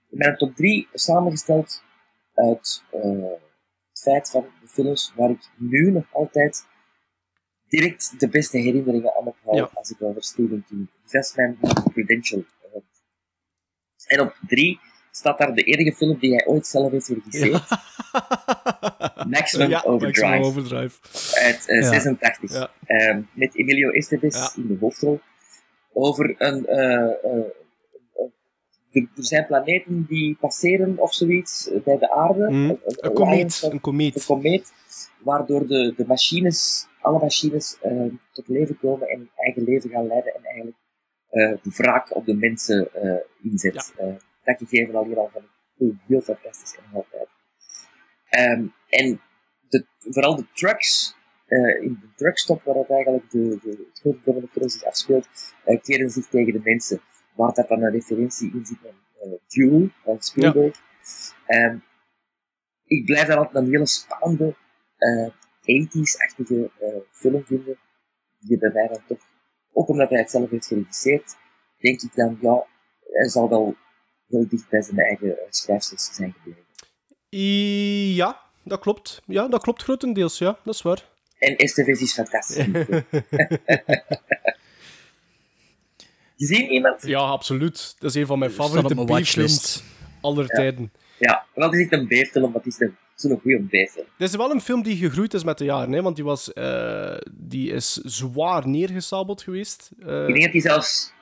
mijn 0.09 0.37
top 0.37 0.55
3 0.55 0.87
samengesteld 0.93 1.83
uit 2.33 2.83
uh, 2.93 3.29
het 3.89 4.01
feit 4.01 4.29
van 4.29 4.45
de 4.61 4.67
films 4.67 5.13
waar 5.15 5.29
ik 5.29 5.49
nu 5.57 5.91
nog 5.91 6.05
altijd 6.11 6.65
direct 7.67 8.19
de 8.19 8.29
beste 8.29 8.57
herinneringen 8.57 9.15
aan 9.15 9.27
ophoud 9.27 9.55
ja. 9.55 9.69
als 9.73 9.89
ik 9.89 10.01
over 10.01 10.23
Stephen 10.23 10.65
King. 10.67 10.89
Dus 11.01 11.11
dat 11.11 11.23
is 11.23 11.35
mijn 11.35 11.57
credential. 11.93 12.43
En 14.07 14.19
op 14.19 14.35
3 14.47 14.79
staat 15.11 15.37
daar 15.37 15.53
de 15.53 15.63
enige 15.63 15.95
film 15.95 16.19
die 16.19 16.35
hij 16.35 16.45
ooit 16.47 16.67
zelf 16.67 16.91
heeft 16.91 17.05
geregisseerd. 17.05 17.69
Ja. 17.69 18.69
Maximum, 19.29 19.69
ja, 19.69 19.81
Overdrive. 19.85 20.27
Maximum 20.27 20.47
Overdrive. 20.47 20.97
Uit 21.43 21.63
uh, 21.67 21.81
ja. 21.81 21.87
86. 21.87 22.69
Um, 22.87 23.29
met 23.33 23.55
Emilio 23.55 23.89
Estevez 23.89 24.55
in 24.55 24.67
de 24.67 24.77
hoofdrol. 24.79 25.19
Over 25.93 26.35
een... 26.37 26.65
Uh, 26.69 27.33
uh, 27.33 27.45
er 28.93 29.07
zijn 29.15 29.45
planeten 29.45 30.05
die 30.09 30.37
passeren 30.39 30.97
of 30.97 31.13
zoiets 31.13 31.71
bij 31.83 31.97
de 31.97 32.11
aarde. 32.11 32.49
Mm. 32.49 32.69
Een, 32.69 32.69
een, 32.69 32.97
een, 32.99 33.13
komeet. 33.13 33.69
Een 33.71 33.81
komeet. 33.81 34.15
Een 34.15 34.25
komeet. 34.25 34.73
Waardoor 35.23 35.67
de, 35.67 35.93
de 35.97 36.05
machines, 36.07 36.87
alle 37.01 37.19
machines, 37.19 37.77
tot 38.31 38.47
leven 38.47 38.77
komen 38.77 39.07
en 39.07 39.29
eigen 39.35 39.63
leven 39.63 39.89
gaan 39.89 40.07
leiden 40.07 40.35
en 40.35 40.43
eigenlijk 40.43 40.77
de 41.63 41.71
wraak 41.75 42.15
op 42.15 42.25
de 42.25 42.33
mensen 42.33 42.89
inzet. 43.43 43.93
dat 44.43 44.57
gegeven 44.57 44.95
al 44.95 45.05
hier 45.05 45.17
al 45.17 45.29
van 45.33 45.43
heel 46.07 46.21
fantastisch 46.21 46.77
en 46.77 46.83
altijd. 46.93 47.27
Um, 48.39 48.73
en 48.89 49.21
de, 49.69 49.85
vooral 49.99 50.35
de 50.35 50.45
trucks, 50.53 51.15
uh, 51.47 51.81
in 51.81 51.99
de 52.01 52.07
truckstop 52.15 52.63
waar 52.63 52.75
dat 52.75 52.89
eigenlijk 52.89 53.31
de, 53.31 53.59
de, 53.61 53.69
het 53.69 53.99
grote 53.99 54.19
deel 54.23 54.33
van 54.33 54.41
de 54.41 54.47
film 54.47 54.69
zich 54.69 54.83
afspeelt, 54.83 55.27
uh, 55.65 55.81
keren 55.81 56.09
zich 56.09 56.27
tegen 56.27 56.53
de 56.53 56.61
mensen. 56.63 57.01
Waar 57.35 57.53
dat 57.53 57.67
dan 57.67 57.83
een 57.83 57.91
referentie 57.91 58.53
in 58.53 58.65
zit 58.65 58.77
naar 58.83 58.93
uh, 59.25 59.33
Duel 59.47 59.89
van 60.03 60.21
Spielberg. 60.21 60.81
Ja. 61.47 61.65
Um, 61.65 61.83
ik 62.85 63.05
blijf 63.05 63.27
dat 63.27 63.37
altijd 63.37 63.65
een 63.65 63.71
hele 63.71 63.87
spannende, 63.87 64.55
80s-achtige 65.61 66.71
film 67.11 67.45
vinden. 67.45 67.77
Die 68.39 68.57
bij 68.57 68.71
mij 68.73 68.87
dan 68.87 69.05
toch, 69.07 69.19
ook 69.73 69.87
omdat 69.87 70.09
hij 70.09 70.19
het 70.19 70.31
zelf 70.31 70.49
heeft 70.49 70.67
geregisseerd, 70.67 71.35
denk 71.77 72.01
ik 72.01 72.15
dan, 72.15 72.37
ja, 72.41 72.65
hij 73.11 73.29
zal 73.29 73.49
wel 73.49 73.75
heel 74.27 74.47
dicht 74.47 74.69
bij 74.69 74.81
zijn 74.81 74.99
eigen 74.99 75.37
schrijfsels 75.49 76.13
zijn 76.13 76.33
gebleven. 76.33 76.70
Ja, 78.15 78.39
dat 78.63 78.79
klopt. 78.79 79.21
Ja, 79.25 79.47
dat 79.47 79.61
klopt 79.61 79.83
grotendeels, 79.83 80.37
ja, 80.37 80.57
dat 80.63 80.73
is 80.73 80.81
waar. 80.81 81.09
En 81.37 81.67
STV's 81.67 82.01
is 82.01 82.13
fantastisch. 82.13 82.65
Gezien 86.37 86.71
iemand? 86.71 87.01
Ja, 87.07 87.19
absoluut. 87.19 87.95
Dat 87.99 88.09
is 88.09 88.15
een 88.15 88.25
van 88.25 88.39
mijn 88.39 88.51
favoriete 88.51 89.05
B-films 89.05 89.83
aller 90.21 90.43
ja. 90.43 90.55
tijden. 90.55 90.91
Ja, 91.19 91.45
wel 91.53 91.71
is 91.73 91.77
niet 91.77 91.91
een 91.91 92.07
B-film, 92.07 92.51
maar 92.51 92.61
het 92.63 92.79
is 92.79 92.89
zo'n 93.15 93.39
goede 93.39 93.63
B-film. 93.63 94.05
Dit 94.17 94.29
is 94.29 94.35
wel 94.35 94.51
een 94.51 94.61
film 94.61 94.83
die 94.83 94.97
gegroeid 94.97 95.33
is 95.33 95.43
met 95.43 95.57
de 95.57 95.65
jaren, 95.65 95.91
hè, 95.91 96.01
want 96.01 96.15
die, 96.15 96.25
was, 96.25 96.51
uh, 96.53 97.17
die 97.31 97.71
is 97.71 97.93
zwaar 97.93 98.67
neergesabeld 98.67 99.41
geweest. 99.41 99.91
Uh, 99.99 100.27
ik 100.27 100.27
denk 100.27 100.41
dat 100.41 100.51
hij 100.51 100.61
zelfs 100.61 101.13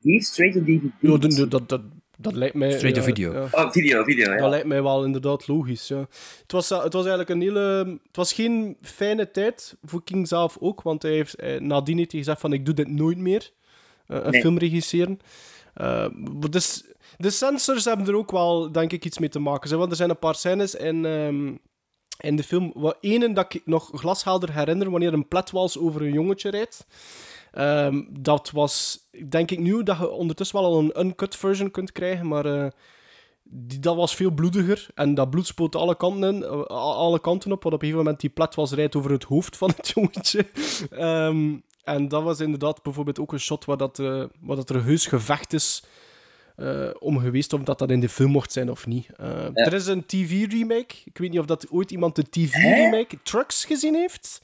hier 0.00 0.22
straight 0.22 0.58
to 0.58 0.64
DVD... 0.64 0.92
Ja, 1.00 1.46
dat, 1.46 1.68
dat, 1.68 1.82
dat, 2.20 2.32
lijkt 2.32 2.54
mij... 2.54 2.70
Straight 2.72 2.94
to 2.94 3.00
ja, 3.00 3.06
video. 3.06 3.32
Ja. 3.32 3.48
Oh, 3.64 3.70
video, 3.70 4.04
video, 4.04 4.32
ja. 4.32 4.38
Dat 4.38 4.50
lijkt 4.50 4.66
mij 4.66 4.82
wel 4.82 5.04
inderdaad 5.04 5.48
logisch, 5.48 5.88
ja. 5.88 6.06
Het 6.42 6.52
was, 6.52 6.68
het 6.68 6.92
was 6.92 7.06
eigenlijk 7.06 7.28
een 7.28 7.40
hele... 7.40 7.98
Het 8.06 8.16
was 8.16 8.32
geen 8.32 8.76
fijne 8.82 9.30
tijd 9.30 9.76
voor 9.84 10.04
King 10.04 10.28
zelf 10.28 10.56
ook, 10.60 10.82
want 10.82 11.02
hij 11.02 11.12
heeft, 11.12 11.34
eh, 11.34 11.60
nadien 11.60 11.98
heeft 11.98 12.10
hij 12.10 12.20
gezegd 12.20 12.40
van 12.40 12.52
ik 12.52 12.64
doe 12.64 12.74
dit 12.74 12.88
nooit 12.88 13.18
meer. 13.18 13.50
Uh, 14.08 14.16
een 14.22 14.30
Nee. 14.30 14.40
film 14.40 14.58
regisseren. 14.58 15.20
Uh, 15.80 16.06
dus, 16.50 16.84
de 17.16 17.30
censors 17.30 17.84
hebben 17.84 18.06
er 18.06 18.16
ook 18.16 18.30
wel, 18.30 18.72
denk 18.72 18.92
ik, 18.92 19.04
iets 19.04 19.18
mee 19.18 19.28
te 19.28 19.38
maken. 19.38 19.78
Want 19.78 19.90
er 19.90 19.96
zijn 19.96 20.10
een 20.10 20.18
paar 20.18 20.34
scènes 20.34 20.74
in, 20.74 21.04
ehm, 21.04 21.54
in 22.20 22.36
de 22.36 22.42
film. 22.42 22.72
Wat 22.74 22.96
ene 23.00 23.32
dat 23.32 23.54
ik 23.54 23.62
nog 23.64 23.90
glashelder 23.92 24.54
herinner, 24.54 24.90
wanneer 24.90 25.12
een 25.12 25.28
pletwals 25.28 25.78
over 25.78 26.02
een 26.02 26.12
jongetje 26.12 26.50
rijdt. 26.50 26.86
Ehm, 27.58 28.02
dat 28.10 28.50
was, 28.50 28.98
denk 29.28 29.50
ik 29.50 29.58
nu, 29.58 29.82
dat 29.82 29.98
je 29.98 30.10
ondertussen 30.10 30.60
wel 30.60 30.66
al 30.66 30.78
een 30.78 31.06
uncut 31.06 31.36
version 31.36 31.70
kunt 31.70 31.92
krijgen, 31.92 32.28
maar 32.28 32.46
eh, 32.46 32.66
die, 33.42 33.78
dat 33.78 33.96
was 33.96 34.14
veel 34.14 34.30
bloediger. 34.30 34.86
En 34.94 35.14
dat 35.14 35.30
bloed 35.30 35.46
spoot 35.46 35.76
alle 35.76 35.96
kanten, 35.96 36.34
in, 36.34 36.42
eh, 36.42 36.62
alle 36.66 37.20
kanten 37.20 37.52
op, 37.52 37.62
wat 37.62 37.72
op 37.72 37.82
een 37.82 37.86
gegeven 37.86 38.04
moment 38.04 38.20
die 38.20 38.30
pletwals 38.30 38.72
rijdt 38.72 38.96
over 38.96 39.10
het 39.10 39.24
hoofd 39.24 39.56
van 39.56 39.72
het 39.76 39.88
jongetje. 39.94 40.46
Ehm, 40.90 41.56
en 41.84 42.08
dat 42.08 42.22
was 42.22 42.40
inderdaad 42.40 42.82
bijvoorbeeld 42.82 43.20
ook 43.20 43.32
een 43.32 43.40
shot 43.40 43.64
waar, 43.64 43.76
dat, 43.76 43.98
uh, 43.98 44.24
waar 44.40 44.56
dat 44.56 44.70
er 44.70 44.84
heus 44.84 45.06
gevecht 45.06 45.52
is 45.52 45.82
uh, 46.56 46.90
om 46.98 47.18
geweest 47.18 47.52
of 47.52 47.62
dat 47.62 47.78
dat 47.78 47.90
in 47.90 48.00
de 48.00 48.08
film 48.08 48.30
mocht 48.30 48.52
zijn 48.52 48.70
of 48.70 48.86
niet. 48.86 49.08
Uh, 49.20 49.26
ja. 49.54 49.64
Er 49.64 49.72
is 49.72 49.86
een 49.86 50.06
TV-remake. 50.06 50.94
Ik 51.04 51.18
weet 51.18 51.30
niet 51.30 51.40
of 51.40 51.46
dat 51.46 51.70
ooit 51.70 51.90
iemand 51.90 52.16
de 52.16 52.28
TV-remake 52.30 53.18
Trucks 53.22 53.64
gezien 53.64 53.94
heeft. 53.94 54.42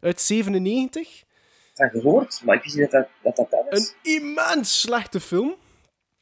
Uit 0.00 0.20
97. 0.20 1.26
Van 1.78 1.90
gehoord, 1.90 2.40
maar 2.44 2.56
ik 2.56 2.62
wist 2.62 2.76
niet 2.76 2.90
dat 2.90 3.08
dat, 3.22 3.36
dat. 3.36 3.64
Een 3.68 3.88
immens 4.02 4.80
slechte 4.80 5.20
film. 5.20 5.56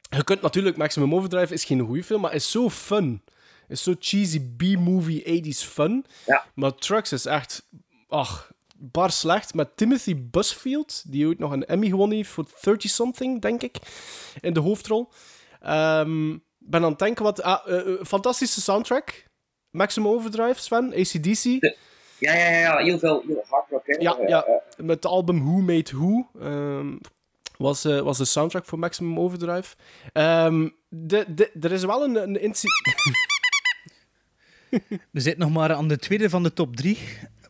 Je 0.09 0.23
kunt 0.23 0.41
natuurlijk, 0.41 0.77
Maximum 0.77 1.15
Overdrive 1.15 1.53
is 1.53 1.65
geen 1.65 1.79
goede 1.79 2.03
film, 2.03 2.21
maar 2.21 2.33
is 2.33 2.51
zo 2.51 2.69
fun. 2.69 3.23
Is 3.67 3.83
zo 3.83 3.93
cheesy 3.99 4.41
B-movie 4.57 5.43
80s 5.43 5.69
fun. 5.69 6.05
Ja. 6.25 6.45
Maar 6.53 6.75
Trucks 6.75 7.11
is 7.11 7.25
echt... 7.25 7.67
Ach, 8.07 8.51
bar 8.75 9.11
slecht. 9.11 9.53
Met 9.53 9.77
Timothy 9.77 10.15
Busfield, 10.31 11.03
die 11.07 11.27
ooit 11.27 11.39
nog 11.39 11.51
een 11.51 11.65
Emmy 11.65 11.87
gewonnen 11.87 12.17
heeft 12.17 12.29
voor 12.29 12.47
30-something, 12.47 13.41
denk 13.41 13.61
ik. 13.61 13.77
In 14.41 14.53
de 14.53 14.59
hoofdrol. 14.59 15.09
Um, 15.65 16.43
ben 16.57 16.83
aan 16.83 16.89
het 16.89 16.99
denken 16.99 17.23
wat... 17.23 17.41
Ah, 17.41 17.67
uh, 17.67 17.87
uh, 17.87 18.03
fantastische 18.03 18.61
soundtrack. 18.61 19.25
Maximum 19.71 20.11
Overdrive, 20.11 20.61
Sven. 20.61 20.93
ACDC. 20.93 21.43
De, 21.43 21.77
ja, 22.19 22.33
ja, 22.33 22.49
ja. 22.49 22.77
Heel 22.77 22.99
veel 22.99 23.23
heel 23.27 23.43
hard 23.49 23.69
rock, 23.69 23.87
hè. 23.87 23.95
Ja, 23.99 24.17
ja. 24.27 24.47
Uh, 24.47 24.85
met 24.85 24.95
het 24.95 25.05
album 25.05 25.45
Who 25.45 25.57
Made 25.57 25.91
Who. 25.95 26.29
Um, 26.41 26.99
was, 27.57 27.85
uh, 27.85 27.99
was 28.01 28.17
de 28.17 28.25
soundtrack 28.25 28.65
voor 28.65 28.79
Maximum 28.79 29.19
Overdrive. 29.19 29.75
Um, 30.13 30.75
de, 30.89 31.25
de, 31.27 31.51
er 31.61 31.71
is 31.71 31.85
wel 31.85 32.03
een, 32.03 32.15
een 32.15 32.41
incident... 32.41 32.95
We 35.11 35.19
zitten 35.19 35.39
nog 35.39 35.53
maar 35.53 35.73
aan 35.73 35.87
de 35.87 35.97
tweede 35.97 36.29
van 36.29 36.43
de 36.43 36.53
top 36.53 36.75
drie. 36.75 36.97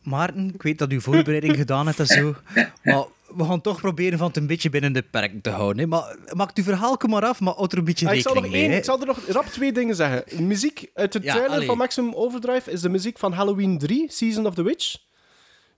Maarten, 0.02 0.50
ik 0.54 0.62
weet 0.62 0.78
dat 0.78 0.92
u 0.92 1.00
voorbereiding 1.00 1.56
gedaan 1.56 1.86
hebt 1.86 1.98
en 1.98 2.06
zo. 2.06 2.34
Maar 2.82 3.04
we 3.36 3.44
gaan 3.44 3.60
toch 3.60 3.80
proberen 3.80 4.18
van 4.18 4.26
het 4.26 4.36
een 4.36 4.46
beetje 4.46 4.70
binnen 4.70 4.92
de 4.92 5.02
perk 5.02 5.42
te 5.42 5.50
houden. 5.50 5.78
Hè. 5.82 5.86
Maar 5.86 6.16
maak 6.32 6.56
uw 6.56 6.62
verhaal 6.64 6.96
maar 7.08 7.24
af, 7.24 7.40
maar 7.40 7.54
houd 7.54 7.72
er 7.72 7.78
een 7.78 7.84
beetje 7.84 8.06
ah, 8.06 8.12
rekening 8.12 8.36
ik 8.36 8.42
zal 8.42 8.50
mee. 8.52 8.68
Één, 8.68 8.76
ik 8.78 8.84
zal 8.84 9.00
er 9.00 9.06
nog 9.06 9.18
rap 9.28 9.44
twee 9.46 9.72
dingen 9.72 9.94
zeggen. 9.96 10.46
Muziek 10.46 10.90
uit 10.94 11.12
de 11.12 11.18
Ja, 11.22 11.32
trailer 11.32 11.54
allee. 11.54 11.66
van 11.66 11.76
Maximum 11.76 12.14
Overdrive 12.14 12.70
is 12.70 12.80
de 12.80 12.88
muziek 12.88 13.18
van 13.18 13.32
Halloween 13.32 13.78
3, 13.78 14.12
Season 14.12 14.46
of 14.46 14.54
the 14.54 14.62
Witch. 14.62 14.96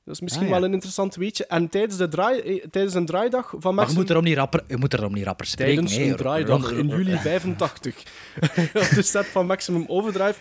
Dat 0.05 0.15
is 0.15 0.21
misschien 0.21 0.45
Ah, 0.47 0.51
ja. 0.51 0.57
wel 0.59 0.65
een 0.69 0.73
interessant 0.75 1.15
weetje. 1.17 1.47
En 1.47 1.69
tijdens, 1.69 1.97
de 1.97 2.09
draai, 2.09 2.41
eh, 2.41 2.65
tijdens 2.71 2.95
een 2.95 3.07
draaidag 3.07 3.49
van 3.51 3.59
Maar 3.61 3.71
je 3.71 3.75
Maximum... 3.75 4.01
moet 4.01 4.11
erom 4.11 4.25
niet 4.25 4.37
rapper, 4.37 4.63
je 4.69 4.77
moet 4.77 4.93
erom 4.95 5.13
niet 5.13 5.25
rapper 5.25 5.47
spreken. 5.47 5.75
Tijdens 5.75 5.97
nee. 5.97 6.09
een 6.11 6.17
draaidag 6.17 6.73
in 6.73 6.89
juli 6.89 7.17
85 7.17 7.95
op 8.75 8.89
de 8.95 9.03
set 9.03 9.27
van 9.27 9.47
Maximum 9.47 9.85
Overdrive 9.89 10.35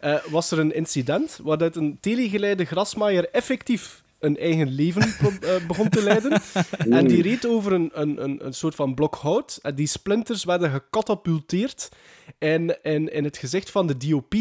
eh, 0.00 0.14
was 0.30 0.50
er 0.50 0.58
een 0.58 0.74
incident 0.74 1.38
waaruit 1.42 1.76
een 1.76 1.98
telegeleide 2.00 2.64
grasmaaier 2.64 3.28
effectief 3.32 4.02
een 4.24 4.38
eigen 4.38 4.68
leven 4.68 5.02
eh, 5.02 5.66
begon 5.66 5.88
te 5.88 6.02
leiden. 6.02 6.42
en 6.98 7.06
die 7.06 7.22
reed 7.22 7.46
over 7.46 7.72
een, 7.72 7.90
een, 7.92 8.24
een, 8.24 8.46
een 8.46 8.52
soort 8.52 8.74
van 8.74 8.94
blok 8.94 9.14
hout. 9.14 9.58
En 9.62 9.74
die 9.74 9.86
splinters 9.86 10.44
werden 10.44 10.70
gecatapulteerd 10.70 11.88
in, 12.38 12.78
in, 12.82 13.12
in 13.12 13.24
het 13.24 13.36
gezicht 13.36 13.70
van 13.70 13.86
de 13.86 13.96
DOP. 13.96 14.34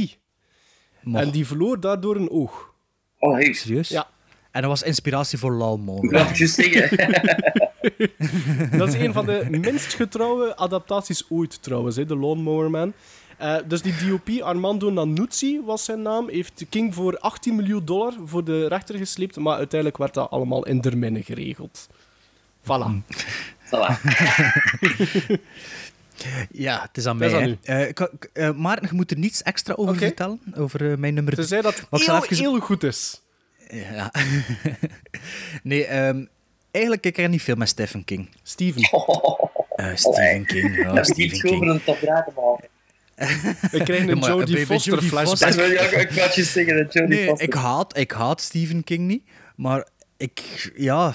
Moch. 1.01 1.21
En 1.21 1.29
die 1.29 1.47
verloor 1.47 1.79
daardoor 1.79 2.15
een 2.15 2.29
oog. 2.29 2.73
Oh, 3.19 3.33
hey. 3.33 3.53
Serieus? 3.53 3.89
Ja. 3.89 4.07
En 4.51 4.61
dat 4.61 4.69
was 4.69 4.83
inspiratie 4.83 5.37
voor 5.37 5.51
zeggen. 6.47 6.97
Dat 8.77 8.87
is 8.87 8.93
een 8.93 9.13
van 9.13 9.25
de 9.25 9.45
minst 9.49 9.93
getrouwe 9.93 10.55
adaptaties 10.55 11.25
ooit, 11.29 11.63
trouwens, 11.63 11.95
hè, 11.95 12.05
de 12.05 12.17
Lawnmower 12.17 12.69
Man. 12.69 12.93
Eh, 13.43 13.55
dus 13.67 13.81
die 13.81 13.93
DOP, 14.07 14.29
Armando 14.41 14.89
Nannuzzi 14.91 15.61
was 15.65 15.83
zijn 15.83 16.01
naam, 16.01 16.29
heeft 16.29 16.65
King 16.69 16.93
voor 16.93 17.17
18 17.17 17.55
miljoen 17.55 17.85
dollar 17.85 18.13
voor 18.25 18.43
de 18.43 18.67
rechter 18.67 18.97
gesleept, 18.97 19.35
maar 19.37 19.57
uiteindelijk 19.57 19.99
werd 19.99 20.13
dat 20.13 20.29
allemaal 20.29 20.65
in 20.65 20.79
Derminne 20.81 21.23
geregeld. 21.23 21.87
Voilà. 22.61 23.13
Voilà. 23.65 23.91
Ja, 26.51 26.81
het 26.81 26.97
is 26.97 27.05
aan 27.05 27.21
Het 27.21 27.31
mij. 27.31 27.41
is 27.41 27.47
aan 27.47 27.57
hè. 27.75 27.85
Eh, 28.33 28.47
eh, 28.47 28.55
Maarten, 28.55 28.87
je 28.89 28.95
moet 28.95 29.11
er 29.11 29.17
niets 29.17 29.41
extra 29.43 29.73
over 29.73 29.95
vertellen, 29.95 30.39
over 30.55 30.99
mijn 30.99 31.13
nummer 31.13 31.35
Tenzij 31.35 31.61
dat 31.61 31.85
Maar 31.89 31.99
ik 31.99 32.05
zal 32.05 32.15
heel, 32.15 32.23
even- 32.23 32.37
heel 32.37 32.59
goed 32.59 32.83
is. 32.83 33.21
Ja. 33.69 34.11
nee, 35.63 35.85
ehm, 35.85 36.25
eigenlijk 36.71 37.05
ik 37.05 37.13
ken 37.13 37.29
niet 37.31 37.41
veel 37.41 37.55
met 37.55 37.69
Stephen 37.69 38.03
King. 38.03 38.29
Steven. 38.43 38.81
Eh, 39.75 39.95
Stephen 39.95 40.45
King, 40.45 40.75
ja, 40.75 40.93
Dat 40.93 41.09
is 41.09 41.13
Stephen 41.13 41.39
King. 41.39 41.69
een 41.69 41.83
top 41.83 42.01
maar... 42.35 42.71
We 43.15 43.81
krijgen 43.83 44.05
Ja, 44.07 44.11
een 44.11 44.19
Jodie 44.19 44.65
Foster 44.65 44.93
Jodie 44.93 45.09
flashback. 45.09 45.37
Foster- 45.37 45.47
Dat 45.47 45.55
wil 45.55 45.69
je 45.71 45.79
ook, 45.79 45.91
ik 45.91 46.43
zeggen, 46.45 46.77
dat 46.77 46.93
Jodie 46.93 47.15
Nee, 47.15 47.25
Foster. 47.27 47.47
ik 47.47 47.53
haat, 47.53 47.97
ik 47.97 48.11
haat 48.11 48.41
Stephen 48.41 48.83
King 48.83 49.07
niet, 49.07 49.23
maar 49.55 49.87
ik, 50.17 50.71
ja, 50.75 51.13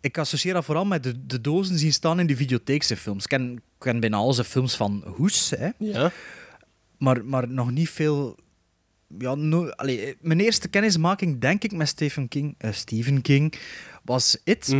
ik 0.00 0.18
associeer 0.18 0.54
dat 0.54 0.64
vooral 0.64 0.84
met 0.84 1.02
de, 1.02 1.26
de 1.26 1.40
dozen 1.40 1.78
zien 1.78 1.92
staan 1.92 2.20
in 2.20 2.26
de 2.26 2.36
videotheekse 2.36 2.96
films. 2.96 3.22
Ik 3.22 3.28
ken, 3.30 3.52
ik 3.52 3.60
ken 3.78 4.00
bijna 4.00 4.16
al 4.16 4.32
zijn 4.32 4.46
films 4.46 4.76
van 4.76 5.02
Hoes, 5.06 5.50
hè, 5.56 5.68
Ja. 5.78 6.12
maar, 6.98 7.24
maar 7.24 7.48
nog 7.48 7.70
niet 7.70 7.90
veel. 7.90 8.36
Ja, 9.18 9.34
no, 9.34 9.68
allee, 9.68 10.16
mijn 10.20 10.40
eerste 10.40 10.68
kennismaking, 10.68 11.40
denk 11.40 11.64
ik, 11.64 11.72
met 11.72 11.88
Stephen 11.88 12.28
King, 12.28 12.54
eh, 12.58 12.72
Stephen 12.72 13.22
King 13.22 13.54
was 14.04 14.36
It. 14.44 14.68
Mhm. 14.68 14.76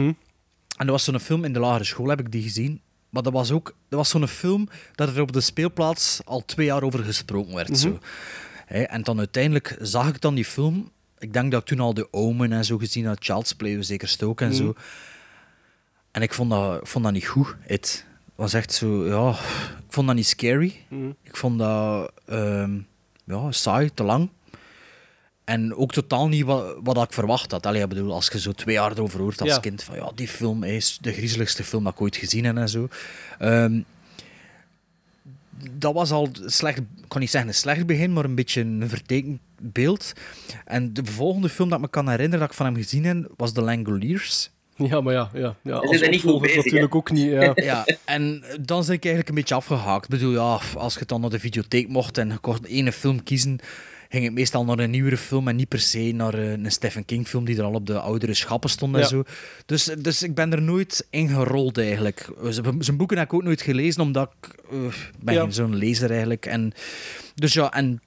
En 0.77 0.87
dat 0.87 0.89
was 0.89 1.05
zo'n 1.05 1.21
film 1.21 1.45
in 1.45 1.53
de 1.53 1.59
lagere 1.59 1.85
school, 1.85 2.09
heb 2.09 2.21
ik 2.21 2.31
die 2.33 2.43
gezien. 2.43 2.81
Maar 3.15 3.23
dat 3.23 3.33
was 3.33 3.51
ook 3.51 3.75
dat 3.89 3.99
was 3.99 4.09
zo'n 4.09 4.29
film 4.29 4.69
dat 4.95 5.09
er 5.09 5.21
op 5.21 5.33
de 5.33 5.41
speelplaats 5.41 6.21
al 6.25 6.45
twee 6.45 6.67
jaar 6.67 6.83
over 6.83 7.05
gesproken 7.05 7.55
werd. 7.55 7.79
zo. 7.79 7.99
Hè, 8.67 8.83
en 8.83 9.03
dan 9.03 9.19
uiteindelijk 9.19 9.77
zag 9.81 10.09
ik 10.09 10.21
dan 10.21 10.35
die 10.35 10.45
film. 10.45 10.91
Ik 11.19 11.33
denk 11.33 11.51
dat 11.51 11.61
ik 11.61 11.67
toen 11.67 11.81
al 11.81 11.95
de 11.95 12.09
Omen 12.11 12.53
en 12.53 12.65
zo 12.65 12.79
gezien 12.79 13.07
had, 13.07 13.17
Child's 13.21 13.53
Play 13.53 13.83
zeker 13.83 14.09
stook 14.09 14.41
en 14.41 14.55
zo. 14.55 14.75
En 16.11 16.23
ik 16.23 16.35
vond 16.35 16.51
dat, 16.51 16.81
ik 16.81 16.87
vond 16.87 17.05
dat 17.05 17.13
niet 17.13 17.27
goed. 17.27 17.57
Het 17.61 18.07
was 18.35 18.53
echt 18.53 18.73
zo, 18.73 19.07
ja, 19.07 19.31
ik 19.79 19.93
vond 19.93 20.07
dat 20.07 20.17
niet 20.17 20.27
scary. 20.27 20.85
Ik 21.23 21.37
vond 21.37 21.59
dat 21.59 22.13
ehm, 22.27 22.79
ja, 23.25 23.53
saai, 23.53 23.91
te 23.95 24.03
lang. 24.03 24.29
En 25.45 25.75
ook 25.75 25.93
totaal 25.93 26.29
niet 26.29 26.45
wat, 26.45 26.77
wat 26.83 27.03
ik 27.03 27.13
verwacht 27.13 27.51
had. 27.51 27.67
Allee, 27.67 27.83
ik 27.83 27.89
bedoel, 27.89 28.13
als 28.13 28.29
je 28.33 28.41
zo 28.41 28.53
twee 28.53 28.75
jaar 28.75 28.93
erover 28.93 29.21
hoort 29.21 29.41
als 29.41 29.51
Ja. 29.51 29.59
kind, 29.59 29.83
van 29.83 29.97
ja, 29.97 30.11
die 30.15 30.29
film 30.29 30.63
is 30.63 30.99
de 31.01 31.13
griezeligste 31.13 31.65
film 31.65 31.85
dat 31.85 31.93
ik 31.93 32.01
ooit 32.01 32.17
gezien 32.17 32.45
heb 32.45 32.57
en 32.57 32.69
zo. 32.69 32.89
Ehm, 33.39 33.81
dat 35.71 35.95
was 35.95 36.11
al 36.11 36.29
slecht, 36.47 36.79
ik 36.79 36.85
kan 37.09 37.21
niet 37.21 37.31
zeggen 37.31 37.51
een 37.51 37.57
slecht 37.57 37.87
begin, 37.87 38.13
maar 38.13 38.25
een 38.25 38.35
beetje 38.35 38.61
een 38.61 38.89
vertekend 38.89 39.41
beeld. 39.61 40.13
En 40.65 40.93
de 40.95 41.05
volgende 41.05 41.49
film 41.49 41.69
dat 41.69 41.79
ik 41.79 41.85
me 41.85 41.91
kan 41.91 42.09
herinneren 42.09 42.41
dat 42.41 42.49
ik 42.49 42.55
van 42.57 42.67
hem 42.67 42.77
gezien 42.77 43.05
heb, 43.05 43.31
was 43.37 43.53
The 43.53 43.61
Langoliers. 43.63 44.51
Ja, 44.77 45.01
maar 45.01 45.13
ja. 45.15 45.31
ja, 45.35 45.57
ja 45.63 45.75
als 45.75 46.01
er 46.01 46.09
niet 46.11 46.21
goed 46.21 46.31
opvolger 46.33 46.41
bezig, 46.41 46.65
natuurlijk 46.65 46.95
ook 46.95 47.11
niet. 47.11 47.31
Ja. 47.31 47.53
Ja, 47.55 47.87
en 48.05 48.45
dan 48.61 48.85
ben 48.87 48.95
ik 48.95 49.05
eigenlijk 49.05 49.29
een 49.29 49.35
beetje 49.35 49.55
afgehaakt. 49.55 50.05
Ik 50.05 50.11
bedoel, 50.11 50.33
ja, 50.33 50.59
als 50.77 50.95
je 50.95 51.07
dan 51.07 51.21
naar 51.21 51.31
de 51.31 51.39
videotheek 51.39 51.89
mocht 51.89 52.19
en 52.19 52.29
je 52.29 52.39
kon 52.39 52.65
ene 52.65 52.93
film 52.93 53.23
kiezen, 53.23 53.59
ging 54.15 54.27
ik 54.27 54.33
meestal 54.33 54.65
naar 54.65 54.79
een 54.79 54.91
nieuwere 54.91 55.17
film 55.17 55.49
en 55.49 55.57
niet 55.57 55.69
per 55.69 55.81
se 55.81 55.99
naar 56.15 56.35
eh, 56.35 56.51
een 56.51 56.71
Stephen 56.73 57.05
King 57.05 57.27
film 57.29 57.45
die 57.45 57.57
er 57.59 57.65
al 57.65 57.73
op 57.75 57.87
de 57.87 57.99
oudere 58.01 58.35
schappen 58.35 58.71
stond 58.71 58.95
en 58.95 59.01
Ja. 59.01 59.07
zo. 59.07 59.23
Dus, 59.67 59.85
dus 59.85 60.23
ik 60.23 60.35
ben 60.35 60.53
er 60.53 60.63
nooit 60.63 61.07
in 61.11 61.29
gerold 61.29 61.79
eigenlijk. 61.79 62.29
Z- 62.51 62.61
Zijn 62.79 62.97
boeken 62.97 63.19
heb 63.19 63.27
ik 63.27 63.33
ook 63.35 63.43
nooit 63.43 63.63
gelezen, 63.63 64.03
omdat 64.03 64.31
ik 64.41 64.55
eh, 64.71 64.79
ben 65.19 65.35
Ja. 65.35 65.51
zo'n 65.51 65.77
lezer 65.77 66.11
eigenlijk. 66.11 66.47
En, 66.47 66.73
dus 67.35 67.53
ja, 67.53 67.73
en 67.73 68.01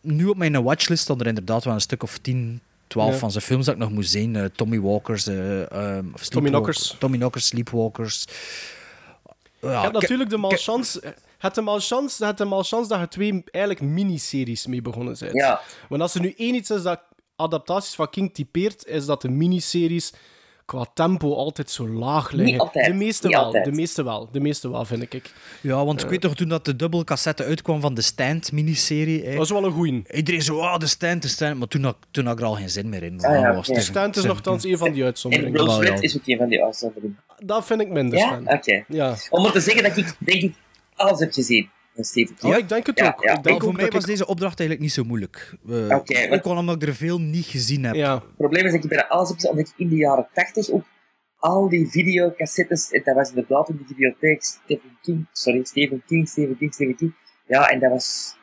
nu 0.00 0.26
op 0.26 0.36
mijn 0.36 0.62
watchlist 0.62 1.02
staan 1.02 1.20
er 1.20 1.26
inderdaad 1.26 1.64
wel 1.64 1.74
een 1.74 1.80
stuk 1.80 2.02
of 2.02 2.18
10, 2.18 2.60
12 2.86 3.12
Ja. 3.12 3.18
van 3.18 3.30
zijn 3.30 3.44
films 3.44 3.64
dat 3.64 3.74
ik 3.74 3.80
nog 3.80 3.90
moet 3.90 4.08
zien. 4.08 4.36
Eh, 4.36 4.44
Tommy 4.44 4.80
Walkers, 4.80 5.26
eh, 5.26 5.60
ehm, 5.72 6.04
of 6.14 6.22
Sleepwalk- 6.24 6.46
Knockers. 6.54 6.96
Tommy 6.98 7.16
Knockers, 7.16 7.46
Sleepwalkers. 7.46 8.24
Ja, 9.60 9.90
natuurlijk 9.90 10.30
de 10.30 10.38
malchance... 11.38 11.46
Het 11.46 11.54
de 11.54 11.60
malchance, 11.62 12.24
het 12.26 12.38
de 12.38 12.44
malchance 12.44 12.88
dat 12.88 13.00
je 13.00 13.08
twee 13.08 13.42
eigenlijk 13.50 13.84
miniseries 13.92 14.66
mee 14.66 14.82
begonnen 14.82 15.16
bent. 15.20 15.32
Ja. 15.32 15.60
Want 15.88 16.02
als 16.02 16.14
er 16.14 16.20
nu 16.20 16.34
één 16.36 16.54
iets 16.54 16.70
is 16.70 16.82
dat 16.82 17.00
adaptaties 17.36 17.94
van 17.94 18.10
King 18.10 18.34
typeert, 18.34 18.86
is 18.86 19.06
dat 19.06 19.22
de 19.22 19.28
miniseries 19.28 20.12
qua 20.64 20.86
tempo 20.94 21.34
altijd 21.34 21.70
zo 21.70 21.88
laag 21.88 22.30
liggen. 22.30 22.58
altijd, 22.58 22.86
De 22.86 22.92
meeste 22.92 23.26
niet 23.26 23.36
wel, 23.36 23.44
altijd. 23.44 23.64
de 23.64 23.72
meeste 23.72 24.04
wel, 24.04 24.28
de 24.32 24.40
meeste 24.40 24.70
wel, 24.70 24.84
vind 24.84 25.12
ik. 25.14 25.32
Ja, 25.60 25.84
want 25.84 26.02
ik 26.02 26.08
weet 26.08 26.20
toch 26.20 26.34
toen 26.34 26.48
dat 26.48 26.64
de 26.64 26.76
dubbele 26.76 27.04
cassette 27.04 27.44
uitkwam 27.44 27.80
van 27.80 27.94
de 27.94 28.02
Stand-miniserie. 28.02 29.24
hè, 29.24 29.34
Dat 29.34 29.44
is 29.44 29.50
wel 29.50 29.64
een 29.64 29.72
goeie. 29.72 30.02
Iedereen 30.12 30.42
zo, 30.42 30.60
ah, 30.60 30.78
de 30.78 30.86
Stand, 30.86 31.22
de 31.22 31.28
Stand. 31.28 31.58
Maar 31.58 31.68
toen 31.68 31.84
had, 31.84 31.96
toen 32.10 32.24
had 32.26 32.34
ik 32.34 32.40
er 32.40 32.46
al 32.46 32.54
geen 32.54 32.70
zin 32.70 32.88
meer 32.88 33.02
in. 33.02 33.20
Ah, 33.24 33.40
ja, 33.40 33.54
was 33.54 33.64
Stephen- 33.64 33.82
Stand 33.82 34.16
is 34.16 34.24
nogthans 34.24 34.64
een 34.64 34.78
van 34.78 34.90
die 34.92 35.00
En 35.00 35.06
uitzonderingen. 35.06 35.52
Will 35.64 35.70
Smith 35.74 35.88
ja. 35.88 36.00
is 36.00 36.16
ook 36.16 36.22
een 36.26 36.36
van 36.38 36.48
die 36.48 36.64
uitzonderingen. 36.64 37.18
Dat 37.44 37.64
vind 37.66 37.80
ik 37.80 37.88
minder 37.88 38.18
Ja? 38.18 38.40
Oké. 38.44 38.84
Ja. 38.88 39.16
Om 39.30 39.42
maar 39.42 39.52
te 39.52 39.60
zeggen 39.60 39.82
dat 39.82 39.96
ik, 39.96 40.14
denk 40.18 40.42
ik, 40.42 40.54
alles 40.98 41.20
heb 41.20 41.32
gezien 41.32 41.70
van 41.94 42.04
Stephen 42.04 42.34
King. 42.36 42.52
Ja, 42.52 42.58
ik 42.58 42.68
denk 42.68 42.86
het 42.86 42.98
Ja, 42.98 43.06
ook. 43.08 43.22
ja. 43.24 43.28
Ik 43.36 43.42
denk 43.42 43.56
Maar 43.56 43.64
voor 43.64 43.74
mij 43.74 43.88
was 43.88 44.00
ik- 44.02 44.06
deze 44.08 44.26
opdracht 44.26 44.58
eigenlijk 44.60 44.80
niet 44.88 44.92
zo 44.98 45.04
moeilijk. 45.04 45.56
Eh, 45.68 45.96
Oké, 45.96 46.28
ook 46.30 46.42
al 46.44 46.56
omdat 46.56 46.82
ik 46.82 46.88
er 46.88 46.94
veel 46.94 47.20
niet 47.20 47.44
gezien 47.46 47.84
heb. 47.84 47.94
Ja. 47.94 48.14
Het 48.14 48.36
probleem 48.36 48.64
is 48.66 48.72
dat 48.72 48.82
ik 48.82 48.88
bijna 48.88 49.06
alles 49.08 49.28
heb 49.28 49.36
gezien, 49.36 49.50
omdat 49.52 49.68
ik 49.68 49.74
in 49.76 49.88
de 49.88 49.96
jaren 49.96 50.28
80 50.34 50.70
ook 50.70 50.84
al 51.38 51.68
die 51.68 51.88
videocassettes, 51.90 52.90
en 52.90 53.02
dat 53.04 53.14
was 53.14 53.28
inderdaad 53.28 53.68
in 53.68 53.76
de 53.76 53.84
videotheek, 53.86 54.42
Stephen 54.44 54.98
King, 55.02 55.26
sorry, 55.32 55.64
Stephen 55.64 56.02
King, 56.06 56.28
Stephen 56.28 56.56
King, 56.58 56.74
Stephen 56.74 56.96
King. 56.96 57.14
Ja, 57.46 57.68
en 57.70 57.80
dat 57.80 57.90
was 57.90 58.36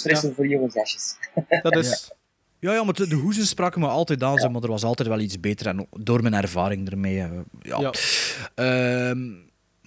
fressen 0.00 0.34
voor 0.34 0.46
jonge 0.46 0.70
zasjes. 0.70 1.16
Dat 1.62 1.76
is... 1.76 2.12
Ja, 2.60 2.72
ja, 2.72 2.84
maar 2.84 2.94
de, 2.94 3.08
de 3.08 3.14
hoezen 3.14 3.46
spraken 3.46 3.80
me 3.80 3.86
altijd 3.86 4.22
aan, 4.22 4.52
maar 4.52 4.62
er 4.62 4.68
was 4.68 4.84
altijd 4.84 5.08
wel 5.08 5.18
iets 5.20 5.40
beter. 5.40 5.66
En 5.66 5.86
door 5.90 6.22
mijn 6.22 6.34
ervaring 6.34 6.90
ermee. 6.90 7.20
eh, 7.20 7.30
ja. 7.60 7.78
Ja. 7.80 9.14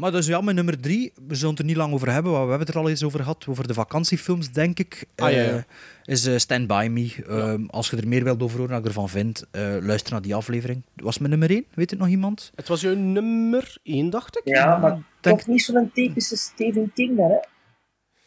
Maar 0.02 0.12
dus 0.12 0.26
ja, 0.28 0.42
mijn 0.42 0.56
nummer 0.56 0.80
drie, 0.80 1.14
we 1.28 1.36
zullen 1.36 1.50
het 1.50 1.60
er 1.60 1.66
niet 1.66 1.76
lang 1.76 1.94
over 1.94 2.12
hebben, 2.12 2.32
want 2.32 2.44
we 2.44 2.50
hebben 2.50 2.68
het 2.68 2.76
er 2.76 2.82
al 2.82 2.90
eens 2.90 3.04
over 3.04 3.20
gehad, 3.20 3.46
over 3.50 3.68
de 3.68 3.74
vakantiefilms, 3.74 4.52
denk 4.52 4.80
ik. 4.80 5.06
Ah, 5.16 5.32
ja, 5.32 5.38
Eh, 5.38 5.58
is 6.04 6.26
eh, 6.26 6.38
Stand 6.38 6.68
By 6.68 6.88
Me. 6.92 7.26
Ehm, 7.28 7.66
Als 7.66 7.90
je 7.90 7.98
er 7.98 8.08
meer 8.08 8.24
wilt 8.24 8.42
over 8.42 8.58
horen, 8.58 8.72
wat 8.74 8.80
ik 8.82 8.88
ervan 8.88 9.10
vind, 9.10 9.46
eh, 9.52 9.76
luister 9.82 10.12
naar 10.12 10.22
die 10.22 10.36
aflevering. 10.36 10.84
Was 10.96 11.18
mijn 11.18 11.30
nummer 11.30 11.50
één? 11.50 11.66
Weet 11.74 11.90
het 11.90 12.00
nog 12.00 12.08
iemand? 12.08 12.52
Het 12.56 12.68
was 12.68 12.82
jouw 12.82 12.96
nummer 12.96 13.78
1, 13.84 14.10
dacht 14.10 14.38
ik. 14.38 14.42
Ja, 14.56 14.78
maar 14.78 14.92
Denk- 15.20 15.38
toch 15.38 15.48
niet 15.48 15.62
zo'n 15.62 15.92
typische 15.94 16.38
Stephen 16.38 16.92
King 16.94 17.18
dan, 17.18 17.30
hè? 17.30 17.36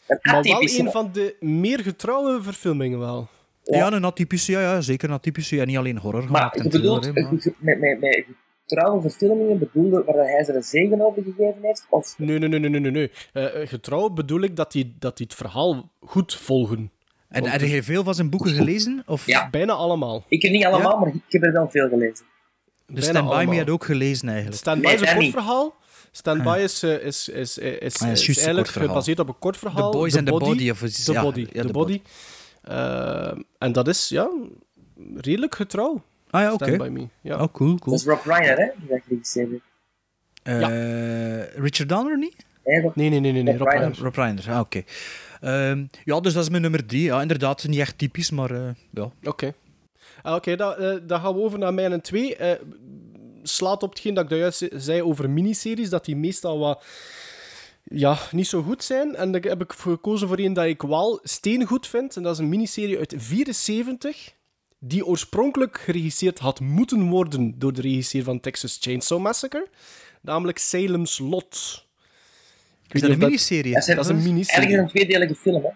Een 0.07 0.19
Maar 0.21 0.41
wel 0.43 0.61
een 0.61 0.91
van 0.91 1.09
de 1.11 1.35
meer 1.39 1.79
getrouwe 1.79 2.43
verfilmingen 2.43 2.99
wel. 2.99 3.29
Ja, 3.63 3.91
een 3.91 4.05
atypische, 4.05 4.51
ja, 4.51 4.61
ja, 4.61 4.81
zeker 4.81 5.09
een 5.09 5.15
atypische. 5.15 5.59
En 5.61 5.67
niet 5.67 5.77
alleen 5.77 5.97
horror 5.97 6.21
gemaakt. 6.23 6.55
Maar 6.55 6.63
je 6.65 6.69
bedoelt, 6.69 7.01
thriller, 7.01 7.23
hè, 7.23 7.35
maar- 7.35 7.53
met, 7.59 7.79
met, 7.79 7.99
met 7.99 8.25
trouwe 8.65 9.01
verfilmingen 9.01 9.59
bedoelde 9.59 10.03
waar 10.05 10.15
hij 10.15 10.43
ze 10.43 10.53
een 10.53 10.63
zegen 10.63 11.01
over 11.01 11.23
gegeven 11.23 11.59
heeft? 11.61 11.85
Of 11.89 12.13
Nee, 12.17 12.39
nee, 12.39 12.49
nee, 12.49 12.59
nee, 12.69 12.79
nee, 12.79 12.91
nee. 12.91 13.11
Eh, 13.33 13.61
eh, 13.61 13.69
getrouw 13.69 14.09
bedoel 14.09 14.41
ik 14.41 14.55
dat 14.55 14.71
die, 14.71 14.95
dat 14.99 15.17
die 15.17 15.25
het 15.25 15.35
verhaal 15.35 15.89
goed 15.99 16.33
volgen. 16.33 16.91
En 17.29 17.41
Want 17.41 17.51
heb 17.53 17.61
je 17.69 17.83
veel 17.83 18.03
van 18.03 18.13
zijn 18.15 18.29
boeken 18.29 18.51
gelezen? 18.51 19.03
Of 19.05 19.25
Ja. 19.25 19.49
Bijna 19.49 19.73
allemaal. 19.73 20.23
ik 20.27 20.41
heb 20.41 20.51
niet 20.51 20.65
allemaal, 20.65 20.91
Ja? 20.91 20.99
maar 20.99 21.07
ik 21.07 21.21
heb 21.27 21.43
er 21.43 21.51
wel 21.51 21.69
veel 21.69 21.89
gelezen. 21.89 22.25
de 22.87 23.01
Stand 23.01 23.29
By 23.29 23.45
Me 23.49 23.57
had 23.57 23.69
ook 23.69 23.83
gelezen 23.85 24.27
eigenlijk. 24.27 24.57
Stand 24.57 24.81
By 24.81 24.85
Nee, 24.87 24.95
is 24.95 25.01
een 25.01 25.07
kort 25.07 25.19
niet. 25.19 25.33
verhaal. 25.33 25.75
Stand 26.11 26.43
By 26.43 26.59
is, 26.63 26.83
is, 26.83 27.29
is, 27.29 27.29
is, 27.29 27.57
is, 27.57 28.01
Ah, 28.01 28.15
ja, 28.15 28.33
eigenlijk 28.35 28.67
gebaseerd 28.67 29.19
op 29.19 29.27
een 29.27 29.39
kort 29.39 29.57
verhaal. 29.57 29.91
The 29.91 29.97
Boys 29.97 30.15
and 30.17 30.25
the 30.25 30.31
Body, 30.31 30.69
of 30.69 30.79
The 30.79 31.11
ja, 31.13 31.21
Body. 31.21 31.39
ja, 31.51 31.61
the 31.61 31.67
The 31.67 31.73
body. 31.73 32.01
Eh, 32.61 33.31
en 33.57 33.71
dat 33.71 33.87
is, 33.87 34.09
ja, 34.09 34.29
redelijk 35.15 35.55
getrouw. 35.55 36.01
Ah 36.35 36.41
ja, 36.41 36.53
oké. 36.53 36.63
Stand 36.65 36.77
By 36.83 36.89
Me. 36.99 37.07
Ja. 37.21 37.33
Oh, 37.41 37.53
cool, 37.53 37.77
cool. 37.77 37.79
Dat 37.97 37.99
is 37.99 38.05
Rob 38.05 38.25
Reiner, 38.25 38.57
hè? 38.57 38.65
Die 38.77 38.87
dat 38.89 38.99
geregisseerd 39.07 39.49
heeft. 39.49 39.63
Eh, 40.43 41.55
Richard 41.63 41.89
Donner 41.89 42.17
niet? 42.17 42.35
Nee, 42.63 42.81
Rob- 42.81 42.95
Nee, 42.95 43.09
nee, 43.09 43.19
nee, 43.19 43.31
nee. 43.31 43.43
Rob 43.43 43.57
Rob 43.57 43.67
Reiner. 43.67 43.87
Reiner. 43.87 44.03
Rob 44.03 44.15
Reiner, 44.15 44.51
ah, 44.51 44.59
oké. 44.59 44.83
Ehm, 45.41 45.85
ja, 46.03 46.19
dus 46.19 46.33
dat 46.33 46.43
is 46.43 46.49
mijn 46.49 46.61
nummer 46.61 46.85
drie. 46.85 47.03
Ja, 47.03 47.21
inderdaad, 47.21 47.67
niet 47.67 47.79
echt 47.79 47.97
typisch, 47.97 48.31
maar 48.31 48.51
eh, 48.51 48.69
ja. 48.91 49.09
Oké. 49.23 49.53
Ah, 50.21 50.35
Oké, 50.35 50.55
dan, 50.55 50.75
eh, 50.75 50.95
dan 51.03 51.19
gaan 51.19 51.33
we 51.33 51.39
over 51.41 51.59
naar 51.59 51.73
mijn 51.73 52.01
2. 52.01 52.35
Eh 52.35 52.59
slaat 53.43 53.83
op 53.83 53.89
hetgeen 53.89 54.13
dat 54.13 54.31
ik 54.31 54.37
juist 54.37 54.67
zei 54.71 55.03
over 55.03 55.29
miniseries, 55.29 55.89
dat 55.89 56.05
die 56.05 56.15
meestal 56.15 56.59
wat 56.59 56.83
ja, 57.83 58.17
niet 58.31 58.47
zo 58.47 58.61
goed 58.61 58.83
zijn. 58.83 59.15
En 59.15 59.31
daar 59.31 59.41
heb 59.41 59.61
ik 59.61 59.71
gekozen 59.71 60.27
voor 60.27 60.39
een 60.39 60.53
dat 60.53 60.65
ik 60.65 60.81
wel 60.81 61.19
steengoed 61.23 61.87
vind. 61.87 62.15
En 62.15 62.23
dat 62.23 62.33
is 62.33 62.39
een 62.39 62.49
miniserie 62.49 62.97
uit 62.97 63.13
74, 63.17 64.33
die 64.87 65.05
oorspronkelijk 65.05 65.77
geregisseerd 65.79 66.39
had 66.39 66.59
moeten 66.59 67.09
worden 67.09 67.59
door 67.59 67.73
de 67.73 67.81
regisseur 67.81 68.23
van 68.23 68.39
Texas 68.39 68.77
Chainsaw 68.81 69.19
Massacre. 69.19 69.67
Namelijk 70.21 70.57
Salem's 70.57 71.17
Lot. 71.19 71.85
Ik 72.87 72.93
weet 72.93 73.01
dat 73.01 73.11
een 73.11 73.17
miniserie? 73.17 73.73
Dat, 73.73 73.85
dat 73.85 73.97
is 73.99 74.07
een 74.07 74.23
miniserie. 74.23 74.59
Eigenlijk 74.59 74.81
een 74.81 74.99
tweedelige 74.99 75.35
film, 75.35 75.63
hè? 75.63 75.69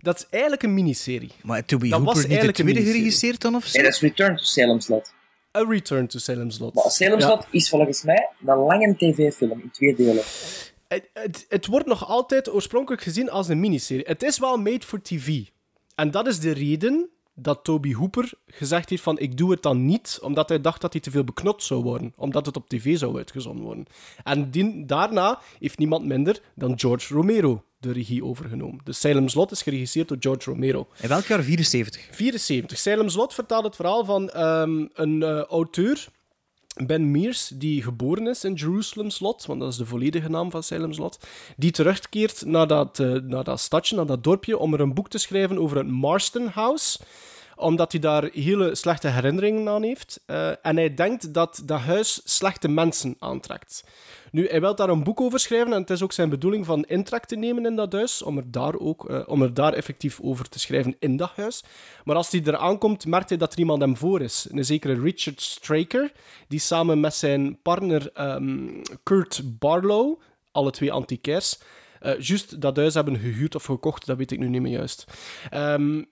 Dat 0.00 0.16
is 0.16 0.26
eigenlijk 0.30 0.62
een 0.62 0.74
miniserie. 0.74 1.30
Maar 1.42 1.64
Toby 1.64 1.88
Dat 1.88 2.02
was 2.02 2.14
Hooper 2.14 2.14
niet 2.14 2.22
de 2.22 2.28
eigenlijk 2.28 2.56
tweede 2.56 2.72
miniserie. 2.72 3.00
geregisseerd 3.00 3.40
dan 3.40 3.54
of 3.54 3.66
zo? 3.66 3.72
Nee, 3.72 3.82
dat 3.86 3.94
is 3.94 4.00
Return 4.00 4.36
to 4.36 4.42
Salem's 4.42 4.88
Lot. 4.88 5.14
A 5.56 5.64
Return 5.68 6.06
to 6.06 6.18
Salem's 6.18 6.58
Lot. 6.58 6.74
Maar 6.74 6.90
Salem's 6.90 7.22
Ja. 7.22 7.28
Lot 7.28 7.46
is 7.50 7.68
volgens 7.68 8.02
mij 8.02 8.28
een 8.46 8.56
lange 8.56 8.96
tv-film 8.96 9.60
in 9.62 9.70
twee 9.70 9.94
delen. 9.94 10.22
Het, 10.88 11.10
het, 11.12 11.46
het 11.48 11.66
wordt 11.66 11.86
nog 11.86 12.08
altijd 12.08 12.52
oorspronkelijk 12.52 13.02
gezien 13.02 13.30
als 13.30 13.48
een 13.48 13.60
miniserie. 13.60 14.04
Het 14.06 14.22
is 14.22 14.38
wel 14.38 14.56
made 14.56 14.86
for 14.86 15.02
TV. 15.02 15.42
En 15.94 16.10
dat 16.10 16.26
is 16.26 16.40
de 16.40 16.52
reden 16.52 17.10
dat 17.38 17.64
Toby 17.64 17.94
Hooper 17.94 18.30
gezegd 18.46 18.90
heeft 18.90 19.02
van 19.02 19.18
ik 19.18 19.36
doe 19.36 19.50
het 19.50 19.62
dan 19.62 19.84
niet, 19.84 20.18
omdat 20.22 20.48
hij 20.48 20.60
dacht 20.60 20.80
dat 20.80 20.92
hij 20.92 21.02
te 21.02 21.10
veel 21.10 21.24
beknot 21.24 21.62
zou 21.62 21.82
worden. 21.82 22.12
Omdat 22.16 22.46
het 22.46 22.56
op 22.56 22.68
tv 22.68 22.98
zou 22.98 23.16
uitgezonden 23.16 23.64
worden. 23.64 23.86
En 24.24 24.50
die- 24.50 24.84
daarna 24.86 25.38
heeft 25.58 25.78
niemand 25.78 26.04
minder 26.04 26.40
dan 26.54 26.78
George 26.78 27.14
Romero 27.14 27.64
de 27.78 27.92
regie 27.92 28.24
overgenomen. 28.24 28.80
Dus 28.84 29.00
Salem's 29.00 29.34
Lot 29.34 29.50
is 29.50 29.62
geregisseerd 29.62 30.08
door 30.08 30.16
George 30.20 30.50
Romero. 30.50 30.86
In 31.00 31.08
welk 31.08 31.24
jaar? 31.24 31.42
74. 31.42 32.08
74. 32.10 32.78
Salem's 32.78 33.14
Lot 33.14 33.34
vertelt 33.34 33.64
het 33.64 33.76
verhaal 33.76 34.04
van 34.04 34.30
ehm, 34.30 34.86
een 34.92 35.22
eh, 35.22 35.38
auteur, 35.40 36.06
Ben 36.84 37.10
Mears, 37.10 37.48
die 37.54 37.82
geboren 37.82 38.26
is 38.26 38.44
in 38.44 38.54
Jerusalem's 38.54 39.20
Lot, 39.20 39.46
want 39.46 39.60
dat 39.60 39.72
is 39.72 39.76
de 39.76 39.86
volledige 39.86 40.28
naam 40.28 40.50
van 40.50 40.62
Salem's 40.62 40.98
Lot, 40.98 41.18
die 41.56 41.70
terugkeert 41.70 42.44
naar 42.44 42.66
dat, 42.66 42.98
eh, 42.98 43.12
naar 43.12 43.44
dat 43.44 43.60
stadje, 43.60 43.96
naar 43.96 44.06
dat 44.06 44.24
dorpje, 44.24 44.58
om 44.58 44.74
er 44.74 44.80
een 44.80 44.94
boek 44.94 45.08
te 45.08 45.18
schrijven 45.18 45.58
over 45.58 45.76
het 45.76 45.86
Marston 45.86 46.46
House 46.46 46.98
omdat 47.56 47.92
hij 47.92 48.00
daar 48.00 48.30
hele 48.32 48.74
slechte 48.74 49.08
herinneringen 49.08 49.68
aan 49.68 49.82
heeft. 49.82 50.20
Eh, 50.26 50.48
en 50.48 50.76
hij 50.76 50.94
denkt 50.94 51.34
dat 51.34 51.62
dat 51.64 51.80
huis 51.80 52.20
slechte 52.24 52.68
mensen 52.68 53.16
aantrekt. 53.18 53.84
Nu, 54.30 54.48
hij 54.48 54.60
wil 54.60 54.74
daar 54.74 54.88
een 54.88 55.02
boek 55.02 55.20
over 55.20 55.40
schrijven 55.40 55.72
en 55.72 55.80
het 55.80 55.90
is 55.90 56.02
ook 56.02 56.12
zijn 56.12 56.28
bedoeling 56.28 56.66
van 56.66 56.84
intrek 56.84 57.24
te 57.24 57.36
nemen 57.36 57.66
in 57.66 57.76
dat 57.76 57.92
huis, 57.92 58.22
om 58.22 58.36
er 58.36 58.50
daar 58.50 58.78
ook 58.78 59.10
eh, 59.10 59.22
om 59.26 59.42
er 59.42 59.54
daar 59.54 59.72
effectief 59.72 60.20
over 60.20 60.48
te 60.48 60.58
schrijven 60.58 60.96
in 60.98 61.16
dat 61.16 61.30
huis. 61.36 61.64
Maar 62.04 62.16
als 62.16 62.30
hij 62.30 62.44
er 62.44 62.56
aankomt, 62.56 63.06
merkt 63.06 63.28
hij 63.28 63.38
dat 63.38 63.52
er 63.52 63.58
iemand 63.58 63.80
hem 63.80 63.96
voor 63.96 64.20
is. 64.20 64.46
Een 64.50 64.64
zekere 64.64 65.00
Richard 65.00 65.40
Straker, 65.40 66.12
die 66.48 66.60
samen 66.60 67.00
met 67.00 67.14
zijn 67.14 67.62
partner 67.62 68.10
ehm, 68.12 68.82
Kurt 69.02 69.58
Barlow, 69.58 70.20
alle 70.52 70.70
twee 70.70 70.92
antiquairs, 70.92 71.58
eh, 72.00 72.20
juist 72.20 72.60
dat 72.60 72.76
huis 72.76 72.94
hebben 72.94 73.18
gehuurd 73.18 73.54
of 73.54 73.64
gekocht, 73.64 74.06
dat 74.06 74.16
weet 74.16 74.30
ik 74.30 74.38
nu 74.38 74.48
niet 74.48 74.62
meer 74.62 74.72
juist. 74.72 75.04
Ehm, 75.50 76.02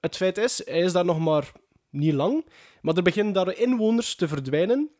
het 0.00 0.16
feit 0.16 0.38
is, 0.38 0.62
hij 0.64 0.80
is 0.80 0.92
daar 0.92 1.04
nog 1.04 1.18
maar 1.18 1.52
niet 1.90 2.14
lang, 2.14 2.46
maar 2.80 2.96
er 2.96 3.02
beginnen 3.02 3.32
daar 3.32 3.56
inwoners 3.56 4.14
te 4.14 4.28
verdwijnen. 4.28 4.90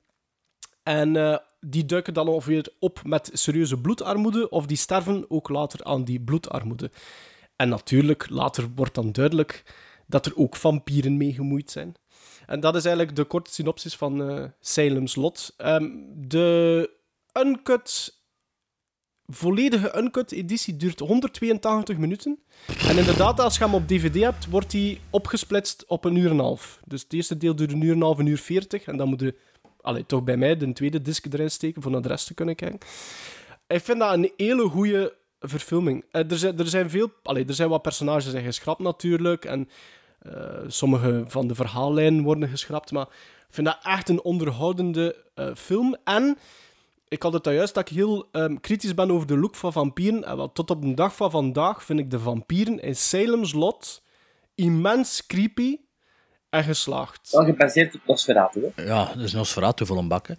En 0.83 1.17
eh, 1.17 1.37
die 1.61 1.87
duiken 1.87 2.15
dan 2.15 2.29
ongeveer 2.29 2.73
op 2.79 3.01
met 3.05 3.31
serieuze 3.33 3.81
bloedarmoede, 3.81 4.49
of 4.49 4.67
die 4.67 4.77
sterven 4.77 5.31
ook 5.31 5.49
later 5.49 5.85
aan 5.85 6.05
die 6.05 6.21
bloedarmoede. 6.21 6.91
En 7.57 7.69
natuurlijk, 7.69 8.31
later 8.31 8.69
wordt 8.75 8.95
dan 8.95 9.13
duidelijk 9.13 9.63
dat 10.07 10.27
er 10.27 10.37
ook 10.37 10.57
vampieren 10.57 11.17
mee 11.17 11.33
gemoeid 11.33 11.71
zijn. 11.71 11.95
En 12.47 12.61
dat 12.61 12.75
is 12.77 12.85
eigenlijk 12.85 13.17
de 13.17 13.25
korte 13.25 13.53
synopsis 13.53 13.97
van 13.97 14.31
eh 14.31 14.45
Salem's 14.61 15.15
Lot. 15.15 15.55
Ehm, 15.57 15.91
de 16.15 16.91
uncut, 17.33 18.18
volledige 19.33 19.99
uncut 19.99 20.33
editie 20.33 20.77
duurt 20.77 20.99
182 21.01 21.97
minuten. 21.97 22.39
En 22.89 22.99
inderdaad, 22.99 23.41
als 23.41 23.57
je 23.57 23.65
hem 23.65 23.75
op 23.75 23.89
DVD 23.89 24.21
hebt, 24.21 24.49
wordt 24.49 24.73
hij 24.73 25.01
opgesplitst 25.11 25.85
op 25.87 26.05
een 26.05 26.17
uur 26.17 26.31
en 26.31 26.33
een 26.33 26.39
half. 26.39 26.81
Dus 26.85 27.03
het 27.03 27.13
eerste 27.13 27.37
deel 27.37 27.57
duurt 27.57 27.73
een 27.73 27.83
uur 27.83 27.91
en 27.91 27.97
een 27.97 28.03
half, 28.03 28.19
een 28.19 28.27
uur 28.27 28.39
veertig. 28.39 28.85
En 28.85 28.97
dan 28.97 29.09
moet 29.09 29.21
je, 29.21 29.35
allee, 29.81 30.07
toch 30.07 30.25
bij 30.25 30.37
mij, 30.37 30.57
de 30.57 30.73
tweede 30.73 31.03
disc 31.03 31.27
erin 31.31 31.51
steken 31.51 31.83
voor 31.83 31.91
naar 31.91 32.03
de 32.03 32.09
rest 32.09 32.27
te 32.27 32.35
kunnen 32.35 32.55
kijken. 32.55 32.79
Ik 33.67 33.85
vind 33.85 33.99
dat 33.99 34.13
een 34.13 34.33
hele 34.37 34.69
goede 34.69 35.15
verfilming. 35.41 36.05
Eh, 36.11 36.31
er, 36.31 36.39
zijn, 36.39 36.59
er, 36.59 36.69
zijn 36.69 36.91
veel, 36.91 37.13
allee, 37.23 37.45
er 37.47 37.55
zijn 37.55 37.69
wat 37.69 37.83
personages 37.83 38.31
zijn 38.31 38.45
geschrapt 38.45 38.81
natuurlijk. 38.81 39.45
En 39.45 39.69
eh, 40.19 40.33
sommige 40.67 41.25
van 41.27 41.47
de 41.47 41.55
verhaallijnen 41.55 42.23
worden 42.23 42.49
geschrapt. 42.49 42.93
Maar 42.93 43.07
ik 43.49 43.55
vind 43.55 43.67
dat 43.67 43.79
echt 43.83 44.09
een 44.09 44.23
onderhoudende 44.23 45.25
eh, 45.35 45.55
film. 45.55 45.97
En 46.05 46.39
ik 47.09 47.23
had 47.23 47.33
het 47.33 47.47
al 47.47 47.53
juist 47.53 47.75
dat 47.75 47.91
ik 47.91 47.97
heel 47.97 48.29
ehm, 48.33 48.57
kritisch 48.57 48.95
ben 48.95 49.11
over 49.11 49.27
de 49.27 49.39
look 49.39 49.55
van 49.55 49.73
vampieren. 49.73 50.25
En 50.25 50.37
wel, 50.37 50.53
tot 50.53 50.71
op 50.71 50.83
de 50.83 50.95
dag 50.95 51.15
van 51.15 51.31
vandaag 51.31 51.85
vind 51.85 51.99
ik 51.99 52.11
de 52.11 52.19
vampieren 52.19 52.81
in 52.81 52.97
Salem's 52.97 53.53
Lot 53.53 54.03
immens 54.55 55.27
creepy 55.27 55.79
en 56.51 56.65
geslaagd. 56.65 57.31
Wel 57.31 57.45
gebaseerd 57.45 57.95
op 57.95 58.01
Nosferatu, 58.07 58.71
hè? 58.75 58.83
Ja, 58.83 59.15
is 59.15 59.33
Nosferatu 59.33 59.87
voor 59.87 59.99
een 59.99 60.09
bakken. 60.09 60.39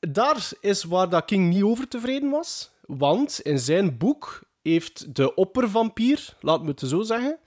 Daar 0.00 0.50
is 0.60 0.84
waar 0.84 1.08
dat 1.08 1.24
King 1.24 1.54
niet 1.54 1.62
over 1.62 1.88
tevreden 1.88 2.30
was. 2.30 2.70
Want 2.86 3.40
in 3.40 3.58
zijn 3.58 3.98
boek 3.98 4.42
heeft 4.62 5.14
de 5.14 5.34
oppervampier, 5.34 6.36
laat 6.40 6.62
me 6.62 6.68
het 6.68 6.80
zo 6.80 7.02
zeggen, 7.02 7.38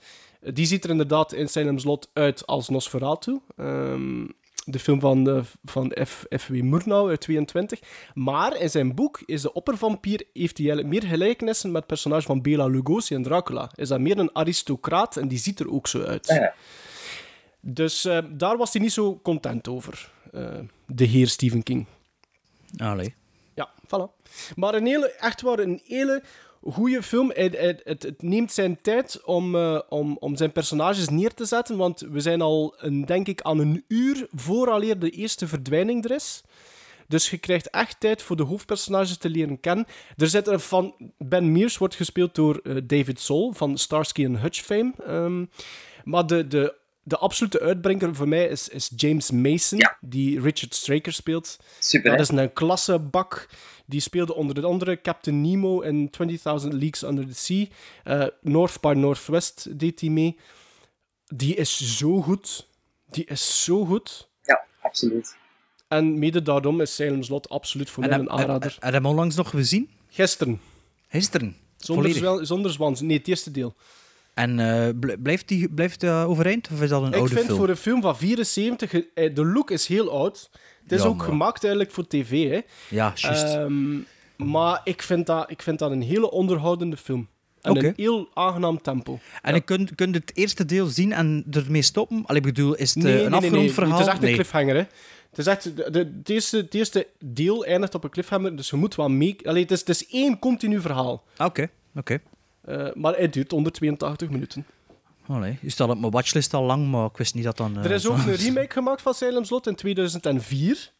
die 0.41 0.65
ziet 0.65 0.83
er 0.83 0.89
inderdaad 0.89 1.33
in 1.33 1.49
Salem's 1.49 1.83
Lot 1.83 2.09
uit 2.13 2.47
als 2.47 2.69
Nosferatu. 2.69 3.39
Ehm, 3.55 4.27
de 4.71 4.79
film 4.79 4.99
van, 4.99 5.29
eh, 5.29 5.41
van 5.63 5.95
F. 6.05 6.25
F.W. 6.37 6.53
Murnau 6.61 7.09
uit 7.09 7.21
22. 7.21 7.79
Maar 8.13 8.57
in 8.57 8.69
zijn 8.69 8.95
boek 8.95 9.21
is 9.25 9.41
de 9.41 9.53
oppervampier, 9.53 10.23
heeft 10.33 10.57
hij 10.57 10.83
meer 10.83 11.03
gelijkenissen 11.03 11.71
met 11.71 11.77
het 11.77 11.87
personage 11.87 12.25
van 12.25 12.41
Bela 12.41 12.67
Lugosi 12.67 13.15
en 13.15 13.23
Dracula. 13.23 13.71
Is 13.75 13.87
dat 13.87 13.99
meer 13.99 14.17
een 14.17 14.35
aristocraat 14.35 15.17
en 15.17 15.27
die 15.27 15.37
ziet 15.37 15.59
er 15.59 15.71
ook 15.71 15.87
zo 15.87 16.03
uit. 16.03 16.27
Ja. 16.27 16.53
Dus 17.61 18.05
eh, 18.05 18.17
daar 18.31 18.57
was 18.57 18.73
hij 18.73 18.81
niet 18.81 18.91
zo 18.91 19.19
content 19.23 19.67
over, 19.67 20.11
eh, 20.31 20.59
de 20.85 21.05
heer 21.05 21.27
Stephen 21.27 21.63
King. 21.63 21.85
Allee. 22.77 23.15
Ja, 23.53 23.69
voilà. 23.85 24.23
Maar 24.55 24.73
een 24.73 24.85
hele, 24.85 25.11
echt 25.11 25.41
waar, 25.41 25.59
een 25.59 25.81
hele 25.85 26.23
goede 26.61 27.03
film. 27.03 27.31
Het, 27.33 27.81
het, 27.83 28.21
neemt 28.21 28.51
zijn 28.51 28.81
tijd 28.81 29.23
om, 29.23 29.55
eh, 29.55 29.79
om, 29.89 30.17
om 30.19 30.35
zijn 30.35 30.51
personages 30.51 31.09
neer 31.09 31.33
te 31.33 31.45
zetten, 31.45 31.77
want 31.77 31.99
we 31.99 32.19
zijn 32.19 32.41
al, 32.41 32.75
een, 32.77 33.05
denk 33.05 33.27
ik, 33.27 33.41
aan 33.41 33.59
een 33.59 33.83
uur 33.87 34.27
vooraleer 34.35 34.99
de 34.99 35.09
eerste 35.09 35.47
verdwijning 35.47 36.05
er 36.05 36.11
is. 36.11 36.43
Dus 37.07 37.29
je 37.29 37.37
krijgt 37.37 37.69
echt 37.69 37.99
tijd 37.99 38.21
voor 38.21 38.35
de 38.35 38.43
hoofdpersonages 38.43 39.17
te 39.17 39.29
leren 39.29 39.59
kennen. 39.59 39.85
Er 40.17 40.27
zit 40.27 40.47
er 40.47 40.59
van... 40.59 40.95
Ben 41.17 41.51
Mears 41.51 41.77
wordt 41.77 41.95
gespeeld 41.95 42.35
door 42.35 42.59
eh, 42.63 42.75
David 42.83 43.19
Soul 43.19 43.53
van 43.53 43.77
Starsky 43.77 44.25
and 44.25 44.39
Hutch 44.39 44.61
fame. 44.61 44.93
Ehm, 45.05 45.45
maar 46.03 46.27
de, 46.27 46.47
de, 46.47 46.75
de 47.09 47.17
absolute 47.17 47.59
uitbrenker 47.59 48.15
voor 48.15 48.27
mij 48.27 48.47
is, 48.47 48.69
is 48.69 48.91
James 48.95 49.31
Mason, 49.31 49.79
die 50.01 50.41
Richard 50.41 50.75
Straker 50.75 51.13
speelt. 51.13 51.57
Super, 51.79 52.11
Dat 52.11 52.19
is 52.19 52.29
een 52.29 52.53
klasse 52.53 52.99
bak. 52.99 53.49
Die 53.85 53.99
speelde 53.99 54.33
onder 54.35 54.65
andere 54.65 55.01
Captain 55.01 55.41
Nemo 55.41 55.81
in 55.81 56.09
20.000 56.23 56.67
Leagues 56.67 57.03
Under 57.03 57.27
the 57.27 57.35
Sea. 57.35 57.65
Eh, 58.03 58.25
North 58.41 58.81
by 58.81 58.93
Northwest 58.97 59.79
deed 59.79 59.99
hij 59.99 60.09
mee. 60.09 60.37
Die 61.25 61.55
is 61.55 61.97
zo 61.97 62.21
goed. 62.21 62.67
Die 63.09 63.25
is 63.25 63.63
zo 63.63 63.85
goed. 63.85 64.29
Ja, 64.43 64.63
absoluut. 64.81 65.37
En 65.87 66.19
mede 66.19 66.41
daarom 66.41 66.81
is 66.81 66.95
Salem's 66.95 67.29
Lot 67.29 67.49
absoluut 67.49 67.89
voor 67.89 68.03
En 68.03 68.09
mij 68.09 68.17
heb, 68.17 68.27
een 68.27 68.33
aanrader. 68.33 68.71
heb, 68.79 68.83
je 68.83 68.95
hem 68.97 69.05
onlangs 69.05 69.35
nog 69.35 69.49
gezien? 69.49 69.89
Gisteren. 70.09 70.61
Gisteren? 71.07 71.57
Zonder, 71.77 72.13
zwel- 72.13 72.45
zonder 72.45 72.71
zwans. 72.71 73.01
Nee, 73.01 73.17
het 73.17 73.27
eerste 73.27 73.51
deel. 73.51 73.75
En 74.39 74.59
eh, 74.59 74.89
bl- 74.99 75.13
blijft 75.19 75.47
die 75.47 75.69
blijft 75.69 75.99
die 75.99 76.09
overeind 76.09 76.69
of 76.73 76.81
is 76.81 76.89
dat 76.89 77.01
een 77.01 77.07
Ik 77.07 77.13
oude 77.15 77.33
vind 77.33 77.45
film? 77.45 77.57
voor 77.57 77.69
een 77.69 77.75
film 77.77 78.01
van 78.01 78.17
74, 78.17 78.93
eh, 78.93 79.35
de 79.35 79.45
look 79.45 79.71
is 79.71 79.87
heel 79.87 80.11
oud. 80.11 80.49
Het 80.83 80.91
is 80.91 81.01
Ja, 81.01 81.07
ook 81.07 81.17
maar- 81.17 81.25
gemaakt 81.25 81.61
eigenlijk 81.63 81.93
voor 81.93 82.07
tv. 82.07 82.49
Hè. 82.49 82.59
Ja, 82.89 83.11
juist. 83.15 83.43
Ehm, 83.43 83.97
maar 84.37 84.81
ik 84.83 85.01
vind, 85.01 85.25
dat, 85.25 85.51
ik 85.51 85.61
vind 85.61 85.79
dat 85.79 85.91
een 85.91 86.01
hele 86.01 86.31
onderhoudende 86.31 86.97
film. 86.97 87.27
En 87.61 87.85
een 87.85 87.93
heel 87.95 88.29
aangenaam 88.33 88.81
tempo. 88.81 89.19
En 89.41 89.53
je 89.53 89.61
kunt, 89.61 89.95
kunt 89.95 90.15
het 90.15 90.31
eerste 90.33 90.65
deel 90.65 90.85
zien 90.85 91.13
en 91.13 91.45
ermee 91.51 91.81
stoppen? 91.81 92.23
Allee, 92.25 92.41
ik 92.41 92.47
bedoel, 92.47 92.75
is 92.75 92.93
het 92.95 93.03
Nee, 93.03 93.13
eh, 93.13 93.17
nee, 93.17 93.25
een 93.25 93.31
nee, 93.31 93.39
nee. 93.39 93.49
afgerond 93.49 93.71
verhaal? 93.73 93.91
Het 93.97 94.01
is 94.01 94.07
echt 94.07 94.17
een 94.17 94.23
Nee. 94.25 94.33
cliffhanger, 94.33 94.75
hè. 94.75 94.83
Het 95.29 95.39
is 95.39 95.45
echt... 95.47 95.63
De, 95.63 95.91
de- 95.91 95.99
het, 96.17 96.29
eerste, 96.29 96.57
het 96.57 96.73
eerste 96.73 97.07
deel 97.25 97.65
eindigt 97.65 97.95
op 97.95 98.03
een 98.03 98.09
cliffhanger, 98.09 98.55
dus 98.55 98.69
je 98.69 98.75
moet 98.75 98.95
wel 98.95 99.09
mee... 99.09 99.35
Allee, 99.43 99.61
het, 99.61 99.71
is, 99.71 99.79
het 99.79 99.89
is 99.89 100.07
één 100.07 100.39
continu 100.39 100.81
verhaal. 100.81 101.23
Ah, 101.37 101.47
Oké, 101.47 101.69
oké. 101.95 102.19
Eh, 102.61 102.87
maar 102.93 103.17
het 103.17 103.33
duurt 103.33 103.51
182 103.51 104.29
minuten. 104.29 104.65
Allee, 105.27 105.57
je 105.61 105.69
staat 105.69 105.89
op 105.89 105.99
mijn 105.99 106.11
watchlist 106.11 106.53
al 106.53 106.63
lang, 106.63 106.87
maar 106.91 107.05
ik 107.05 107.17
wist 107.17 107.33
niet 107.35 107.43
dat 107.43 107.57
dan... 107.57 107.77
eh, 107.77 107.85
er 107.85 107.91
is 107.91 108.07
ook 108.07 108.17
een 108.17 108.35
remake 108.35 108.71
gemaakt 108.73 109.01
van 109.01 109.13
Salem's 109.13 109.49
Lot 109.49 109.67
in 109.67 109.75
2004. 109.75 110.91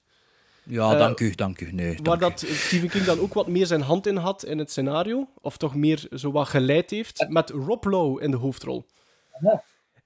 Ja, 0.63 0.91
Eh, 0.93 0.97
dank 0.99 1.19
u, 1.19 1.31
dank 1.35 1.61
u. 1.61 1.71
Nee, 1.71 1.99
Waar 2.03 2.19
dank 2.19 2.41
u. 2.41 2.45
dat 2.45 2.55
Stephen 2.55 2.89
King 2.89 3.03
dan 3.03 3.19
ook 3.19 3.33
wat 3.33 3.47
meer 3.47 3.65
zijn 3.65 3.81
hand 3.81 4.07
in 4.07 4.15
had 4.15 4.45
in 4.45 4.57
het 4.57 4.69
scenario. 4.71 5.27
Of 5.41 5.57
toch 5.57 5.75
meer 5.75 6.07
zo 6.15 6.31
wat 6.31 6.47
geleid 6.47 6.89
heeft. 6.89 7.25
Met 7.29 7.49
Rob 7.49 7.83
Lowe 7.85 8.21
in 8.21 8.31
de 8.31 8.37
hoofdrol. 8.37 8.85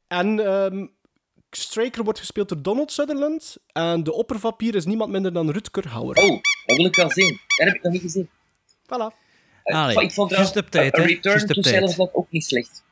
En 0.07 0.45
ehm, 0.45 0.85
Straker 1.51 2.03
wordt 2.03 2.19
gespeeld 2.19 2.49
door 2.49 2.61
Donald 2.61 2.91
Sutherland. 2.91 3.57
En 3.71 4.03
de 4.03 4.13
oppervampier 4.13 4.75
is 4.75 4.85
niemand 4.85 5.11
minder 5.11 5.33
dan 5.33 5.49
Rutger 5.49 5.87
Hauer. 5.87 6.15
Oh, 6.17 6.41
dat 6.65 6.77
wil 6.77 6.85
ik 6.85 6.95
wel 6.95 7.11
zien. 7.11 7.39
Dat 7.57 7.67
heb 7.67 7.75
ik 7.75 7.83
nog 7.83 7.93
niet 7.93 8.01
gezien. 8.01 8.29
Voilà. 8.85 9.22
Eh, 9.63 9.81
Allee, 9.81 10.01
ik 10.01 10.11
vond 10.11 10.29
trouwens 10.29 10.57
op 10.57 10.69
tijd. 10.69 10.97
Return 10.97 11.45
to. 11.45 11.61
Silverslot 11.61 12.09
ook 12.13 12.27
niet 12.29 12.45
slecht. 12.45 12.83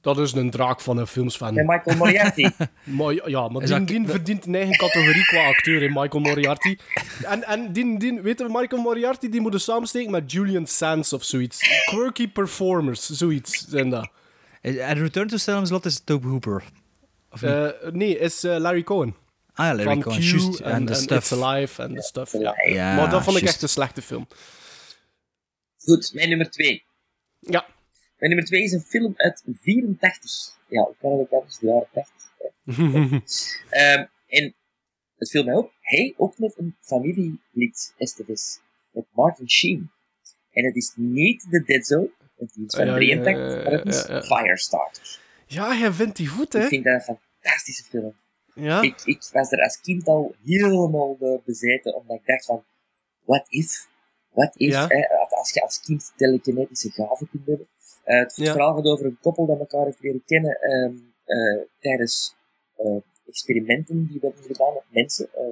Dat 0.00 0.18
is 0.18 0.32
een 0.32 0.50
draak 0.50 0.80
van 0.80 0.98
een 0.98 1.06
filmsfan. 1.06 1.54
Met 1.54 1.66
Michael 1.66 1.96
Moriarty. 1.96 2.48
Maar, 2.84 3.28
ja, 3.30 3.48
maar 3.48 3.86
die, 3.86 4.06
verdient 4.06 4.46
een 4.46 4.54
eigen 4.54 4.76
categorie 4.76 5.24
qua 5.24 5.46
acteur, 5.46 5.82
in 5.82 5.92
Michael 5.92 6.22
Moriarty. 6.22 6.76
En, 7.22 7.44
en 7.44 7.72
die, 7.72 7.98
die, 7.98 8.20
weet 8.20 8.38
je, 8.38 8.46
Michael 8.48 8.82
Moriarty 8.82 9.28
die 9.28 9.40
moet 9.40 9.62
samensteken 9.62 10.10
met 10.10 10.32
Julian 10.32 10.66
Sands 10.66 11.12
of 11.12 11.24
zoiets. 11.24 11.84
Quirky 11.84 12.28
performers, 12.28 13.10
zoiets 13.10 13.64
zijn 13.68 13.90
dat. 13.90 14.08
En 14.60 14.94
Return 14.98 15.28
to 15.28 15.36
Silverslot 15.36 15.84
is 15.84 16.00
Tobe 16.04 16.28
Hooper. 16.28 16.62
Eh, 17.40 17.66
nee, 17.92 18.18
is 18.18 18.44
eh, 18.44 18.56
Larry 18.56 18.82
Cohen. 18.82 19.14
ah 19.54 19.66
ja, 19.66 19.74
Larry 19.74 19.84
van 19.84 20.00
Cohen. 20.02 20.20
Q 20.20 20.58
en, 20.60 20.72
En 20.72 20.84
de 20.84 20.92
en 20.92 20.98
stuff. 20.98 21.30
It's 21.30 21.42
Alive 21.42 21.82
en 21.82 21.94
de 21.94 22.02
stuff. 22.02 22.32
Ja. 22.32 22.54
Ja, 22.66 22.96
maar 22.96 23.10
dat 23.10 23.22
vond 23.22 23.36
ik 23.36 23.42
echt 23.42 23.62
een 23.62 23.68
slechte 23.68 24.02
film. 24.02 24.26
Goed, 25.84 26.10
mijn 26.14 26.28
nummer 26.28 26.50
2. 26.50 26.84
Ja. 27.38 27.66
Mijn 28.18 28.30
nummer 28.30 28.44
2 28.44 28.62
is 28.62 28.72
een 28.72 28.80
film 28.80 29.14
uit 29.16 29.42
84. 29.46 30.58
Ja, 30.68 30.88
ik 30.88 30.96
kan 31.00 31.10
het 31.10 31.20
ook 31.20 31.30
anders, 31.30 31.58
de 31.58 31.66
jaren 31.66 31.88
80. 31.92 32.32
hè. 32.38 32.48
Ehm, 33.94 34.06
en 34.26 34.54
het 35.16 35.30
viel 35.30 35.44
mij 35.44 35.54
op, 35.54 35.72
hij 35.80 36.14
ook 36.16 36.38
met 36.38 36.58
een 36.58 36.76
familielid, 36.80 37.94
Esteves, 37.98 38.60
met 38.90 39.04
Martin 39.12 39.50
Sheen. 39.50 39.90
En 40.52 40.64
het 40.64 40.76
is 40.76 40.92
niet 40.96 41.50
de 41.50 41.62
Dead 41.62 41.86
Zone, 41.86 42.10
want 42.36 42.54
die 42.54 42.64
is 42.66 42.74
van 42.76 42.86
Ja, 42.86 42.90
ja, 42.92 43.22
83, 43.22 43.34
ja, 43.34 43.62
maar 43.62 43.72
het 43.72 43.86
is. 43.86 44.26
Firestarter. 44.26 45.18
Ja, 45.46 45.76
hij 45.76 45.92
vindt 45.92 46.16
die 46.16 46.26
goed, 46.26 46.52
hè? 46.52 46.62
Ik 46.62 46.68
vind 46.68 46.84
dat 46.84 46.94
een 46.94 47.18
fantastische 47.40 47.84
film. 47.84 48.14
Ja. 48.54 48.82
Ik, 48.82 49.00
ik 49.04 49.28
was 49.32 49.52
er 49.52 49.62
als 49.62 49.80
kind 49.80 50.06
al 50.06 50.34
helemaal 50.44 51.16
door 51.18 51.42
bezeten, 51.44 51.94
omdat 51.94 52.16
ik 52.16 52.26
dacht 52.26 52.44
van, 52.44 52.64
what 53.24 53.46
if? 53.48 53.88
What 54.30 54.56
if, 54.56 54.72
Ja. 54.72 54.88
Als 55.40 55.52
je 55.52 55.62
als 55.62 55.80
kind 55.80 56.12
telekinetische 56.16 56.90
gaven 56.90 57.28
kunt 57.30 57.46
hebben. 57.46 57.66
Eh, 58.04 58.18
het 58.18 58.32
Ja. 58.36 58.52
verhaal 58.52 58.74
gaat 58.74 58.84
over 58.84 59.06
een 59.06 59.18
koppel 59.20 59.46
dat 59.46 59.58
elkaar 59.58 59.84
heeft 59.84 60.00
leren 60.02 60.22
kennen 60.26 60.58
ehm, 60.60 60.94
eh, 61.24 61.62
tijdens 61.80 62.34
eh, 62.76 62.96
experimenten 63.26 64.06
die 64.10 64.18
werden 64.20 64.42
gedaan 64.46 64.74
op 64.74 64.84
mensen, 64.88 65.28
eh, 65.34 65.42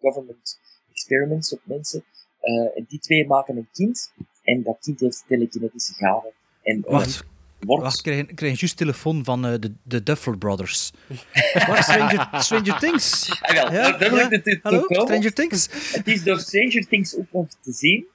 government 0.00 0.58
experiments 0.90 1.52
op 1.52 1.60
mensen. 1.64 2.04
Eh, 2.40 2.76
en 2.76 2.84
die 2.88 2.98
twee 2.98 3.26
maken 3.26 3.56
een 3.56 3.68
kind, 3.72 4.12
en 4.42 4.62
dat 4.62 4.78
kind 4.80 5.00
heeft 5.00 5.24
telekinetische 5.26 5.92
gaven. 5.94 6.30
En, 6.62 6.80
Wacht, 6.86 7.24
wordt... 7.60 7.82
wacht, 7.82 8.06
ik 8.06 8.32
krijg 8.34 8.60
juist 8.60 8.76
telefoon 8.76 9.24
van 9.24 9.46
eh, 9.46 9.54
de, 9.60 9.72
de 9.82 10.02
Duffer 10.02 10.38
Brothers. 10.38 10.92
Wat, 11.68 11.76
Stranger, 11.82 12.28
Stranger 12.32 12.78
Things? 12.78 13.30
Ah, 13.42 13.52
wel, 13.54 13.72
Ja, 13.72 13.98
ja. 13.98 14.28
het 14.28 14.58
Hallo. 14.62 14.84
Stranger 14.88 15.32
Things? 15.32 15.92
Het 15.92 16.06
is 16.08 16.22
door 16.22 16.38
Stranger 16.40 16.86
Things 16.88 17.16
ook 17.16 17.32
nog 17.32 17.48
te 17.60 17.72
zien 17.72 18.06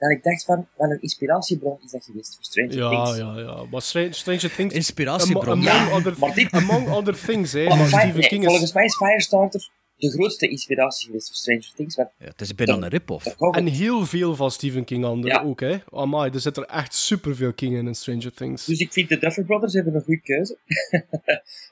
dat 0.00 0.10
ik 0.10 0.22
dacht 0.22 0.44
van, 0.44 0.68
wat 0.76 0.90
een 0.90 1.00
inspiratiebron 1.02 1.78
is 1.84 1.90
dat 1.90 2.04
geweest 2.04 2.34
voor 2.34 2.44
Stranger 2.44 2.74
Ja, 2.76 2.88
Things. 3.04 3.18
ja, 3.18 3.38
ja. 3.38 3.64
Maar 3.70 3.82
Stranger, 3.82 4.14
Stranger 4.14 4.54
Things... 4.54 4.74
Inspiratiebron. 4.74 5.44
Among, 5.48 5.64
Ja, 5.64 5.90
other, 5.96 6.14
maar 6.18 6.34
dit- 6.34 6.52
among 6.52 6.88
other 6.88 7.20
things, 7.24 7.52
hè. 7.52 7.64
Maar 7.66 7.76
Maar 7.76 7.86
Fire- 7.86 8.00
Stephen 8.00 8.20
nee, 8.20 8.28
King 8.28 8.44
volgens 8.44 8.64
is... 8.64 8.72
mij 8.72 8.84
is 8.84 8.96
Firestarter 8.96 9.70
de 9.96 10.10
grootste 10.10 10.48
inspiratie 10.48 11.06
geweest 11.06 11.26
voor 11.26 11.36
Stranger 11.36 11.72
Things. 11.76 11.96
Want 11.96 12.08
Ja, 12.18 12.24
het 12.26 12.40
is 12.40 12.54
bijna 12.54 12.72
een 12.74 12.88
rip-off. 12.88 13.26
En 13.26 13.66
heel 13.66 14.06
veel 14.06 14.34
van 14.36 14.50
Stephen 14.50 14.84
King 14.84 15.04
anderen 15.04 15.42
Ja. 15.42 15.48
ook, 15.48 15.60
hè. 15.60 15.76
Amai, 15.90 16.30
er 16.30 16.40
zit 16.40 16.56
er 16.56 16.64
echt 16.64 16.94
superveel 16.94 17.52
King 17.52 17.76
in 17.76 17.86
in 17.86 17.94
Stranger 17.94 18.32
Things. 18.32 18.64
Dus 18.64 18.78
ik 18.78 18.92
vind 18.92 19.08
de 19.08 19.18
Duffer 19.18 19.44
Brothers 19.44 19.72
hebben 19.72 19.94
een 19.94 20.02
goede 20.02 20.20
keuze. 20.20 20.56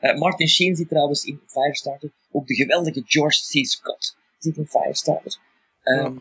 Eh, 0.01 0.19
Martin 0.19 0.49
Sheen 0.49 0.77
zit 0.77 0.89
trouwens 0.89 1.25
in 1.25 1.41
Firestarter. 1.47 2.11
Ook 2.33 2.47
de 2.47 2.55
geweldige 2.55 3.03
George 3.07 3.41
C. 3.61 3.67
Scott 3.67 4.17
zit 4.39 4.57
in 4.57 4.67
Firestarter. 4.67 5.37
Ehm, 5.83 6.17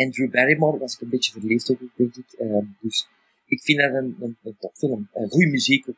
En 0.00 0.10
Drew 0.10 0.30
Barrymore 0.30 0.78
was 0.78 0.94
ik 0.94 1.00
een 1.00 1.08
beetje 1.08 1.32
verliefd 1.32 1.70
op, 1.70 1.78
denk 1.94 2.16
ik. 2.16 2.32
Ehm, 2.38 2.64
dus 2.80 3.08
ik 3.46 3.62
vind 3.62 3.78
dat 3.78 3.90
een, 3.94 4.16
een, 4.20 4.36
een 4.42 4.56
topfilm. 4.58 5.08
Goede 5.12 5.46
muziek 5.46 5.88
ook. 5.88 5.96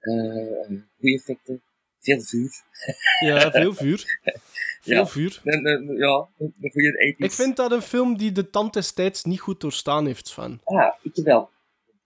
Eh, 0.00 0.76
goede 0.98 1.14
effecten. 1.14 1.62
Veel 2.00 2.20
vuur. 2.20 2.50
Ja, 3.20 3.50
veel 3.50 3.74
vuur. 3.74 4.04
Veel 4.82 4.94
Ja. 4.96 5.06
vuur. 5.06 5.40
Ja, 5.44 5.52
een, 6.38 6.54
goede 6.60 7.14
80s. 7.14 7.24
Ik 7.24 7.32
vind 7.32 7.56
dat 7.56 7.72
een 7.72 7.82
film 7.82 8.16
die 8.16 8.32
de 8.32 8.50
tand 8.50 8.72
des 8.72 8.92
tijds 8.92 9.24
niet 9.24 9.40
goed 9.40 9.60
doorstaan 9.60 10.06
heeft, 10.06 10.26
Sven. 10.28 10.60
Ah, 10.64 10.94
ik 11.02 11.24
wel. 11.24 11.50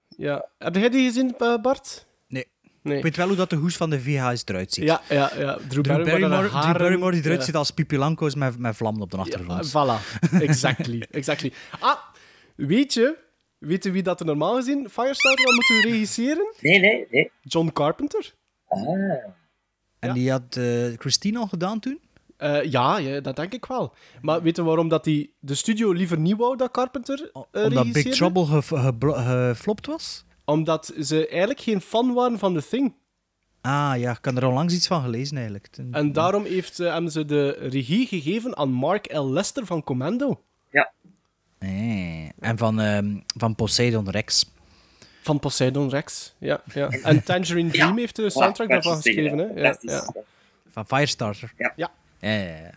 Ja. 0.08 0.48
Heb 0.58 0.74
jij 0.74 0.88
die 0.88 1.04
gezien, 1.04 1.38
eh, 1.38 1.60
Bart? 1.62 2.06
Nee. 2.85 2.97
Ik 2.97 3.02
weet 3.02 3.16
wel 3.16 3.27
hoe 3.27 3.36
dat 3.36 3.51
de 3.51 3.56
hoes 3.56 3.77
van 3.77 3.90
de 3.90 4.01
VHS 4.01 4.43
eruit 4.44 4.73
ziet. 4.73 4.85
Ja, 4.85 5.01
ja, 5.09 5.31
ja. 5.39 5.55
Drew, 5.69 5.82
Drew 5.82 5.85
Barrymore, 6.05 6.48
Drew 6.48 6.77
Barrymore 6.78 7.12
die 7.12 7.23
eruit 7.24 7.39
ja. 7.39 7.44
ziet 7.44 7.55
als 7.56 7.70
Pipi 7.70 7.98
Lanko's 7.98 8.35
met, 8.35 8.59
met 8.59 8.77
vlammen 8.77 9.02
op 9.02 9.11
de 9.11 9.16
Ja, 9.16 9.23
achtergrond. 9.23 9.69
voilà. 9.69 10.23
Exactly. 10.40 11.06
exactly. 11.11 11.52
Ah, 11.81 11.97
weet 12.56 12.94
je... 12.94 13.16
Weet 13.59 13.85
je 13.85 13.90
wie 13.90 14.02
dat 14.02 14.20
er 14.20 14.27
normaal 14.27 14.55
gezien 14.55 14.89
Firestarter 14.90 15.44
had 15.44 15.55
moeten 15.55 15.90
regisseren? 15.90 16.55
Nee, 16.61 16.81
nee, 16.81 17.06
nee. 17.11 17.31
John 17.43 17.70
Carpenter. 17.73 18.35
Ah. 18.69 18.81
En 19.98 20.12
die 20.12 20.31
had 20.31 20.56
eh, 20.56 20.65
Christine 20.98 21.39
al 21.39 21.47
gedaan 21.47 21.81
toen? 21.81 22.01
Eh, 22.36 22.62
ja, 22.65 22.98
ja, 22.98 23.20
dat 23.20 23.36
denk 23.36 23.52
ik 23.52 23.65
wel. 23.66 23.94
Maar 24.23 24.43
weet 24.43 24.56
je 24.56 24.62
waarom 24.62 24.89
dat 24.89 25.05
die 25.05 25.35
de 25.40 25.55
studio 25.55 25.90
liever 25.93 26.19
niet 26.19 26.36
wou 26.36 26.56
dat 26.56 26.70
Carpenter 26.70 27.31
eh 27.52 27.65
Omdat 27.65 27.93
Big? 27.93 28.15
Trouble 28.15 28.47
ge- 28.62 28.62
geflopt 29.52 29.86
was? 29.86 30.24
Omdat 30.44 30.92
ze 31.00 31.28
eigenlijk 31.28 31.60
geen 31.60 31.80
fan 31.80 32.12
waren 32.14 32.38
van 32.38 32.54
The 32.54 32.68
Thing. 32.68 32.94
Ah 33.60 33.92
ja, 33.96 34.10
ik 34.10 34.24
had 34.24 34.36
er 34.36 34.44
al 34.44 34.52
langs 34.52 34.74
iets 34.74 34.86
van 34.86 35.02
gelezen 35.02 35.36
eigenlijk. 35.36 35.68
En 35.90 36.12
daarom 36.12 36.44
heeft, 36.44 36.80
eh, 36.80 36.92
hebben 36.92 37.10
ze 37.12 37.24
de 37.24 37.50
regie 37.50 38.06
gegeven 38.06 38.56
aan 38.56 38.70
Mark 38.72 39.12
L. 39.16 39.30
Lester 39.30 39.66
van 39.66 39.82
Commando. 39.84 40.40
Eh, 41.58 42.24
En 42.40 42.58
van, 42.58 42.80
ehm, 42.80 43.16
van 43.38 43.54
Poseidon 43.54 44.10
Rex. 44.10 44.52
Van 45.22 45.38
Poseidon 45.38 45.88
Rex, 45.88 46.34
ja. 46.38 46.62
ja. 46.74 46.88
En 46.88 47.22
Tangerine 47.24 47.70
Dream 47.70 47.98
heeft 47.98 48.16
de 48.16 48.30
soundtrack 48.30 48.68
Ja, 48.68 48.74
daarvan 48.74 48.96
geschreven. 48.96 49.38
Hè? 49.38 49.44
Ja, 49.44 49.76
ja. 49.80 50.12
Van 50.70 50.86
Firestarter. 50.86 51.52
Ja. 51.58 51.72
Ja. 51.76 51.90
Ja, 52.18 52.30
ja, 52.30 52.44
ja. 52.56 52.70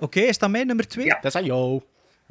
Oké, 0.00 0.20
is 0.20 0.38
dat 0.38 0.50
mijn 0.50 0.66
nummer 0.66 0.88
twee? 0.88 1.04
Ja. 1.04 1.14
Dat 1.14 1.24
is 1.24 1.34
aan 1.34 1.44
jou. 1.44 1.80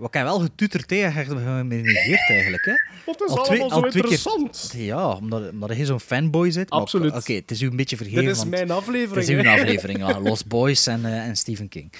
Wat 0.01 0.11
kan 0.11 0.23
wel 0.23 0.39
getuterd 0.39 0.87
tegen 0.87 1.25
genegeerd 1.25 2.29
eigenlijk, 2.29 2.65
hè? 2.65 2.73
Wat 3.05 3.21
is 3.21 3.29
Al 3.29 3.37
allemaal 3.47 3.69
zo 3.69 3.75
al 3.75 3.81
twee 3.81 3.91
keer- 3.91 4.11
interessant? 4.11 4.73
Ja, 4.77 5.09
omdat, 5.11 5.49
omdat 5.51 5.77
je 5.77 5.85
zo'n 5.85 5.99
fanboy 5.99 6.51
zit. 6.51 6.69
Absoluut. 6.69 7.13
Oké, 7.15 7.33
het 7.33 7.51
is 7.51 7.61
u 7.61 7.67
een 7.67 7.75
beetje 7.75 7.97
vergeven. 7.97 8.23
Dit 8.25 8.35
is 8.35 8.45
mijn 8.45 8.61
Het 8.61 8.71
aflevering. 8.71 9.27
is 9.27 9.45
uw 9.45 9.49
aflevering, 9.51 9.99
ja. 9.99 10.19
Lost 10.19 10.47
Boys 10.47 10.87
en, 10.87 11.05
eh, 11.05 11.25
en 11.27 11.35
Stephen 11.35 11.67
King. 11.69 11.91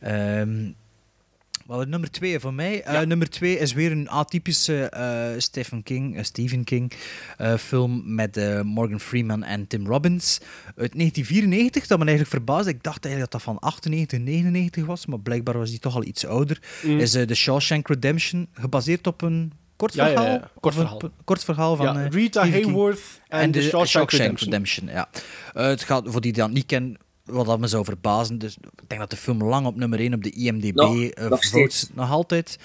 Ehm 0.00 0.70
was 1.76 1.86
nummer 1.86 2.10
twee 2.10 2.40
voor 2.40 2.54
mij? 2.54 2.82
Eh, 2.82 3.00
nummer 3.00 3.30
twee 3.30 3.58
is 3.58 3.72
weer 3.72 3.92
een 3.92 4.08
atypische 4.08 4.88
eh, 4.88 5.28
Stephen 5.38 5.82
King, 5.82 6.16
eh, 6.16 6.24
Stephen 6.24 6.64
King 6.64 6.92
film 7.58 8.14
met 8.14 8.62
Morgan 8.64 9.00
Freeman 9.00 9.42
en 9.42 9.66
Tim 9.66 9.86
Robbins 9.86 10.38
uit 10.66 10.94
1994. 10.94 11.86
Dat 11.86 11.98
me 11.98 12.04
eigenlijk 12.04 12.34
verbaasde. 12.34 12.70
Ik 12.70 12.82
dacht 12.82 13.04
eigenlijk 13.04 13.32
dat 13.32 13.42
dat 13.42 13.54
van 13.54 13.58
98, 13.58 14.18
99 14.18 14.84
was, 14.86 15.06
maar 15.06 15.20
blijkbaar 15.20 15.58
was 15.58 15.70
die 15.70 15.78
toch 15.78 15.94
al 15.94 16.04
iets 16.04 16.26
ouder. 16.26 16.60
Mm. 16.82 16.98
Is 16.98 17.10
The 17.10 17.34
Shawshank 17.34 17.88
Redemption 17.88 18.48
gebaseerd 18.52 19.06
op 19.06 19.22
een 19.22 19.52
kort 19.80 19.94
Ja, 19.94 20.06
ja, 20.06 20.12
verhaal? 20.12 20.32
ja. 20.32 20.50
Kort 20.60 20.74
een 20.74 20.80
verhaal. 20.80 21.10
kort 21.24 21.44
verhaal 21.44 21.76
van 21.76 21.86
Ja, 21.86 22.06
Rita. 22.08 22.48
Hayworth 22.48 23.20
en 23.28 23.50
The 23.50 23.62
Shawshank 23.62 24.10
Redemption. 24.10 24.88
ja. 24.88 25.08
Eh, 25.54 25.66
het 25.66 25.82
gaat, 25.82 26.02
voor 26.06 26.20
die 26.20 26.32
die 26.32 26.42
dat 26.42 26.50
niet 26.50 26.66
kennen, 26.66 26.96
wat 27.30 27.46
dat 27.46 27.60
me 27.60 27.66
zou 27.66 27.84
verbazen, 27.84 28.38
dus 28.38 28.56
ik 28.56 28.88
denk 28.88 29.00
dat 29.00 29.10
de 29.10 29.16
film 29.16 29.44
lang 29.44 29.66
op 29.66 29.76
nummer 29.76 30.00
1 30.00 30.14
op 30.14 30.22
de 30.22 30.30
IMDb 30.30 30.74
Nog- 30.74 31.02
eh, 31.02 31.22
nog 31.28 31.28
votes- 31.28 31.48
steeds. 31.48 31.88
nog 31.94 32.10
altijd. 32.10 32.58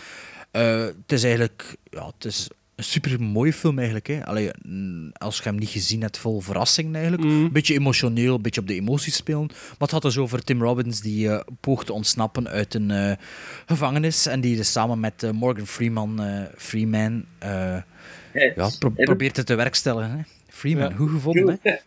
Eh, 0.51 0.79
het 0.85 1.11
is 1.11 1.23
eigenlijk 1.23 1.75
ja, 1.89 2.05
het 2.05 2.25
is 2.25 2.49
een 2.75 2.83
super 2.83 3.21
mooie 3.21 3.53
film 3.53 3.75
eigenlijk. 3.77 4.07
Hè. 4.07 4.25
Allee, 4.25 4.49
mm, 4.61 5.11
als 5.13 5.37
je 5.37 5.43
hem 5.43 5.55
niet 5.55 5.69
gezien 5.69 6.01
hebt, 6.01 6.17
vol 6.17 6.39
verrassing 6.41 6.93
eigenlijk. 6.95 7.23
Mm. 7.23 7.43
Een 7.43 7.51
beetje 7.51 7.73
emotioneel, 7.73 8.35
een 8.35 8.41
beetje 8.41 8.61
op 8.61 8.67
de 8.67 8.73
emoties 8.73 9.15
spelen. 9.15 9.45
Maar 9.47 9.75
het 9.77 9.91
gaat 9.91 10.01
dus 10.01 10.17
over 10.17 10.43
Tim 10.43 10.61
Robbins 10.61 11.01
die 11.01 11.29
eh, 11.29 11.39
poogt 11.59 11.85
te 11.85 11.93
ontsnappen 11.93 12.47
uit 12.47 12.73
een 12.73 13.17
gevangenis 13.65 14.25
en 14.25 14.41
die 14.41 14.55
dus 14.55 14.71
samen 14.71 14.99
met 14.99 15.31
Morgan 15.33 15.67
Freeman, 15.67 16.21
Freeman 16.57 17.25
ja, 17.39 18.69
pro- 18.79 18.89
probeert 18.89 19.37
het 19.37 19.45
te 19.45 19.55
werkstellen. 19.55 20.09
Hè. 20.11 20.17
Freeman, 20.55 20.89
Ja. 20.89 20.95
hoe 20.95 21.09
gevonden, 21.09 21.59
hè? 21.61 21.71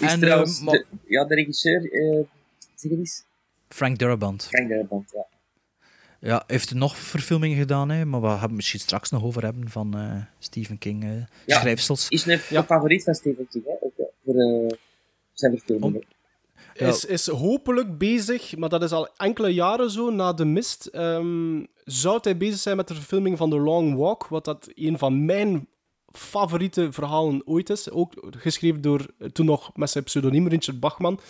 Is 0.00 0.12
En, 0.12 0.20
trouwens 0.20 0.60
eh, 0.60 0.66
de, 0.70 0.84
ja, 1.06 1.24
de 1.24 1.34
regisseur, 1.34 1.92
eh 1.92 2.24
zeg 2.74 2.90
het 2.90 2.98
eens, 3.00 3.24
Frank 3.68 3.98
Darabont. 3.98 4.46
Frank 4.46 4.68
Darabont, 4.68 5.10
ja. 5.14 5.26
Ja, 6.20 6.44
heeft 6.46 6.74
nog 6.74 6.96
verfilmingen 6.96 7.58
gedaan, 7.58 7.88
hè, 7.90 8.04
maar 8.04 8.20
we 8.20 8.26
gaan 8.26 8.40
het 8.40 8.50
misschien 8.50 8.80
straks 8.80 9.10
nog 9.10 9.22
over 9.22 9.42
hebben 9.44 9.68
van 9.70 9.98
eh, 9.98 10.16
Stephen 10.38 10.78
King 10.78 11.02
eh, 11.04 11.10
Ja. 11.46 11.58
schrijfsels. 11.58 12.08
Is 12.08 12.26
een 12.26 12.40
een 12.50 12.64
favoriet 12.64 13.04
van 13.04 13.14
Stephen 13.14 13.48
King, 13.50 13.64
hè, 13.64 13.72
ook, 13.80 14.10
voor 14.24 14.34
eh, 14.34 14.76
zijn 15.32 15.52
verfilmingen. 15.56 16.02
Is, 16.74 17.04
is 17.04 17.26
hopelijk 17.26 17.98
bezig, 17.98 18.56
maar 18.56 18.68
dat 18.68 18.82
is 18.82 18.92
al 18.92 19.08
enkele 19.16 19.48
jaren 19.54 19.90
zo, 19.90 20.10
na 20.10 20.32
De 20.32 20.44
Mist. 20.44 20.86
ehm, 20.86 21.64
zou 21.84 22.18
hij 22.22 22.36
bezig 22.36 22.58
zijn 22.60 22.76
met 22.76 22.88
de 22.88 22.94
verfilming 22.94 23.36
van 23.36 23.50
The 23.50 23.58
Long 23.58 23.96
Walk, 23.96 24.26
wat 24.26 24.44
dat 24.44 24.68
een 24.74 24.98
van 24.98 25.24
mijn 25.24 25.66
favoriete 26.12 26.92
verhalen 26.92 27.42
ooit 27.44 27.70
is. 27.70 27.90
Ook 27.90 28.12
geschreven 28.36 28.80
door, 28.80 29.06
eh, 29.18 29.28
toen 29.28 29.46
nog 29.46 29.70
met 29.74 29.90
zijn 29.90 30.04
pseudoniem 30.04 30.48
Richard 30.48 30.80
Bachman. 30.80 31.20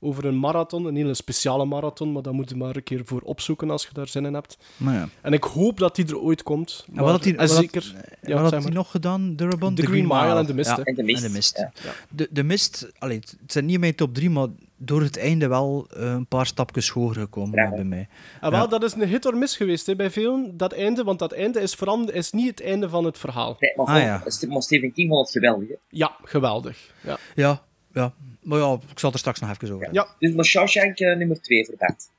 over 0.00 0.24
een 0.24 0.38
marathon, 0.38 0.84
een 0.84 0.96
hele 0.96 1.14
speciale 1.14 1.64
marathon, 1.64 2.12
maar 2.12 2.22
daar 2.22 2.32
moet 2.34 2.50
je 2.50 2.56
maar 2.56 2.76
een 2.76 2.82
keer 2.82 3.02
voor 3.04 3.20
opzoeken 3.20 3.70
als 3.70 3.82
je 3.82 3.88
daar 3.92 4.08
zin 4.08 4.24
in 4.24 4.34
hebt. 4.34 4.58
Maar 4.76 4.94
ja. 4.94 5.08
En 5.22 5.32
ik 5.32 5.44
hoop 5.44 5.78
dat 5.78 5.96
die 5.96 6.06
er 6.06 6.18
ooit 6.18 6.42
komt. 6.42 6.84
En 6.94 7.02
wat 7.02 7.10
had 7.10 7.24
hij, 7.24 7.32
en 7.32 7.38
wat 7.38 7.48
had- 7.50 7.58
zeker... 7.58 7.92
wat 7.94 8.30
ja, 8.30 8.36
had 8.36 8.48
zeg 8.50 8.58
hij 8.58 8.60
maar. 8.68 8.72
nog 8.72 8.90
gedaan? 8.90 9.34
The 9.36 9.48
Green 9.76 10.06
Mile 10.06 10.44
en 10.48 10.54
Mist, 10.54 10.68
Ja, 10.68 10.76
de 10.82 11.02
mist. 11.02 11.22
En 11.22 11.28
de 11.28 11.34
mist. 11.34 11.58
Ja. 11.58 11.72
De, 12.08 12.28
de 12.30 12.42
mist, 12.42 12.88
allee, 12.98 13.16
het 13.18 13.52
zijn 13.52 13.66
niet 13.66 13.80
mijn 13.80 13.94
top 13.94 14.14
3, 14.14 14.30
maar 14.30 14.48
door 14.84 15.02
het 15.02 15.18
einde 15.18 15.48
wel 15.48 15.86
eh, 15.96 16.02
een 16.10 16.26
paar 16.26 16.46
stapjes 16.46 16.88
hoger 16.88 17.20
gekomen 17.20 17.58
Ja. 17.62 17.70
bij 17.70 17.84
mij. 17.84 18.08
Ah, 18.40 18.50
wel, 18.50 18.60
Ja. 18.60 18.66
dat 18.66 18.82
is 18.82 18.92
een 18.94 19.08
hit 19.08 19.26
or 19.26 19.36
miss 19.36 19.56
geweest 19.56 19.86
hè, 19.86 19.96
bij 19.96 20.10
velen, 20.10 20.56
dat 20.56 20.72
einde, 20.72 21.04
want 21.04 21.18
dat 21.18 21.32
einde 21.32 21.60
is, 21.60 21.74
vooral, 21.74 22.10
is 22.10 22.32
niet 22.32 22.46
het 22.50 22.62
einde 22.62 22.88
van 22.88 23.04
het 23.04 23.18
verhaal. 23.18 23.56
Nee, 23.58 23.72
maar, 23.76 23.86
Ah, 23.86 24.02
ja. 24.02 24.22
Maar 24.48 24.62
Stephen 24.62 24.92
King 24.92 25.08
vond 25.08 25.20
het 25.20 25.30
geweldig. 25.30 25.68
Hè? 25.68 25.74
Ja, 25.88 26.16
geweldig. 26.22 26.92
Ja. 27.00 27.18
Ja, 27.34 27.62
ja. 27.92 28.12
Maar 28.42 28.58
ja, 28.58 28.72
ik 28.72 28.98
zal 28.98 29.10
het 29.10 29.12
er 29.12 29.18
straks 29.18 29.40
nog 29.40 29.50
even 29.50 29.68
over 29.70 29.84
hebben. 29.84 30.02
Ja. 30.02 30.14
Dus 30.18 30.34
maar 30.34 30.44
Shawshank 30.44 30.98
eh, 30.98 31.16
nummer 31.16 31.40
2 31.40 31.64
voor 31.66 31.74
Bert. 31.78 32.10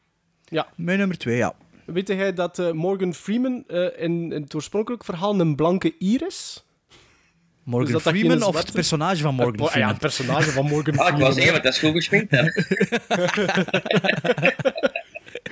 Mijn 0.76 0.98
nummer 0.98 1.18
2, 1.18 1.38
ja. 1.38 1.56
Weet 1.86 2.08
jij 2.08 2.34
dat 2.34 2.60
eh, 2.60 2.72
Morgan 2.72 3.14
Freeman 3.14 3.64
eh, 3.68 3.82
in, 4.04 4.32
in 4.32 4.42
het 4.42 4.56
oorspronkelijk 4.56 5.04
verhaal 5.04 5.40
een 5.40 5.56
blanke 5.56 5.98
Iris? 5.98 6.65
Morgan 7.66 7.92
Dus 7.94 8.04
dat 8.04 8.04
dat 8.04 8.14
geen 8.14 8.22
Freeman 8.30 8.48
of 8.48 8.52
zwarte- 8.52 8.68
het 8.68 8.76
personage 8.76 9.22
van 9.22 9.36
Morgan 9.36 9.54
Het- 9.54 9.62
ja, 9.64 9.70
Freeman? 9.70 9.90
het 9.92 10.00
personage 10.00 10.52
van 10.52 10.66
Morgan 10.66 10.98
Ah, 11.00 11.08
ik 11.08 11.14
Freeman. 11.16 11.20
wou 11.20 11.34
zeggen, 11.34 11.64
dat 11.64 11.74
is 11.74 11.80
goed 11.80 11.92
gesminkt. 11.92 12.32
Hè? 12.32 12.44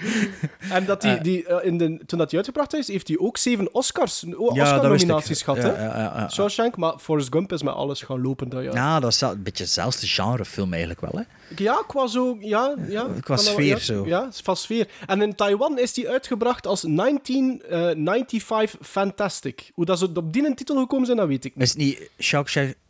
En 0.70 0.86
dat 0.86 1.02
die, 1.02 1.22
die, 1.22 1.46
eh, 1.46 1.68
in 1.68 1.78
de, 1.78 2.00
toen 2.06 2.18
dat 2.18 2.28
hij 2.30 2.38
uitgebracht 2.40 2.74
is, 2.74 2.88
heeft 2.88 3.08
hij 3.08 3.18
ook 3.18 3.38
zeven 3.38 3.74
Oscars. 3.74 4.24
Oscar-nominaties 4.38 5.42
gehad. 5.42 5.64
Hè? 5.64 6.30
Shawshank, 6.30 6.78
maar 6.78 6.94
Forrest 7.00 7.28
Gump 7.32 7.52
is 7.52 7.64
met 7.64 7.74
alles 7.74 8.02
gaan 8.02 8.22
lopen 8.22 8.50
dat 8.50 8.64
jaar. 8.64 8.74
Ja, 8.74 9.00
dat 9.00 9.12
is 9.12 9.22
een 9.22 9.44
beetje 9.44 9.64
hetzelfde 9.64 10.08
genrefilm 10.08 10.72
eigenlijk 10.72 11.02
wel, 11.02 11.12
hè? 11.16 11.22
Ja, 11.56 11.84
qua 11.88 12.08
zo... 12.08 12.38
Ja, 12.40 12.76
ja, 12.88 13.02
Qua 13.22 13.36
dat 13.36 13.46
wel- 13.46 13.54
sfeer 13.54 13.66
ja, 13.66 13.78
zo. 13.78 14.06
Ja, 14.06 14.30
qua 14.44 14.56
sfeer. 14.56 14.88
En 15.06 15.22
in 15.22 15.36
Taiwan 15.36 15.80
is 15.80 15.94
die 15.94 16.10
uitgebracht 16.10 16.68
als 16.68 16.82
1995 16.82 18.78
Fantastic. 18.82 19.72
Hoe 19.74 19.86
dat 19.86 20.00
ze 20.00 20.10
op 20.14 20.34
die 20.34 20.54
titel 20.54 20.78
gekomen 20.78 21.06
zijn, 21.06 21.18
dat 21.18 21.28
weet 21.28 21.46
ik 21.46 21.56
niet. 21.56 21.64
Is 21.64 21.70
het 21.70 21.78
niet 21.80 22.10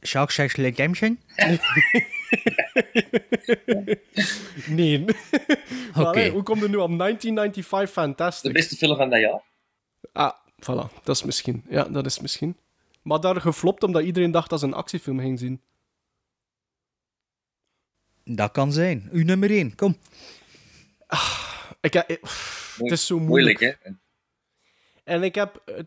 Shawshank 0.01 0.51
Redemption? 0.51 1.19
Nee. 4.67 5.05
Maar, 5.95 6.07
Oké. 6.07 6.29
hoe 6.29 6.43
komt 6.43 6.63
er 6.63 6.69
nu 6.69 6.75
op 6.75 6.97
1995 6.97 7.62
De 7.69 7.87
Fantastic? 7.87 8.53
beste 8.53 8.75
film 8.75 8.97
van 8.97 9.09
dat 9.09 9.19
jaar. 9.19 9.41
Ah, 10.13 10.33
voilà. 10.61 11.03
Dat 11.03 11.15
is 11.15 11.23
misschien. 11.23 11.63
Ja, 11.69 11.83
dat 11.83 12.05
is 12.05 12.19
misschien. 12.19 12.57
Maar 13.01 13.19
daar 13.19 13.41
geflopt 13.41 13.83
omdat 13.83 14.03
iedereen 14.03 14.31
dacht 14.31 14.49
dat 14.49 14.59
ze 14.59 14.65
een 14.65 14.73
actiefilm 14.73 15.19
ging 15.19 15.39
zien. 15.39 15.61
Dat 18.23 18.51
kan 18.51 18.71
zijn. 18.71 19.09
Uw 19.11 19.23
nummer 19.23 19.49
1, 19.51 19.75
kom. 19.75 19.97
Ik, 21.81 21.95
ik- 21.95 22.19
het 22.77 22.91
is 22.91 23.05
zo 23.05 23.19
Moeilijk, 23.19 23.59
moeilijk. 23.59 23.79
hè? 23.83 23.91
En 25.03 25.23
ik 25.23 25.35
heb... 25.35 25.61
eh, 25.65 25.77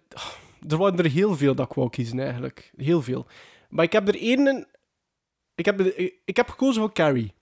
Er 0.68 0.76
waren 0.76 0.98
er 0.98 1.10
heel 1.10 1.36
veel 1.36 1.54
dat 1.54 1.66
ik 1.70 1.72
wou 1.76 1.90
kiezen, 1.90 2.20
eigenlijk. 2.20 2.72
Heel 2.76 3.02
veel. 3.02 3.26
Maar 3.68 3.84
ik 3.84 3.92
heb 3.92 4.08
er 4.08 4.20
één... 4.20 4.66
Ik 5.54 5.64
heb, 5.64 5.80
ik 6.24 6.36
heb 6.36 6.48
gekozen 6.48 6.80
voor 6.82 6.92
Carrie. 6.92 7.32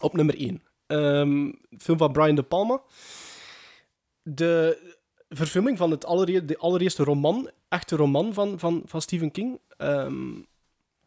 Op 0.00 0.12
nummer 0.12 0.36
één. 0.38 0.62
Ehm, 0.86 1.52
film 1.78 1.98
van 1.98 2.12
Brian 2.12 2.34
De 2.34 2.42
Palma. 2.42 2.82
De 4.34 4.78
verfilming 5.28 5.78
van 5.78 5.90
het 5.90 6.04
allereer, 6.04 6.46
de 6.46 6.58
allereerste 6.58 7.04
roman, 7.04 7.50
echte 7.68 7.96
roman 7.96 8.34
van, 8.34 8.58
van, 8.58 8.82
van 8.86 9.02
Stephen 9.02 9.30
King. 9.30 9.60
Ehm, 9.76 10.42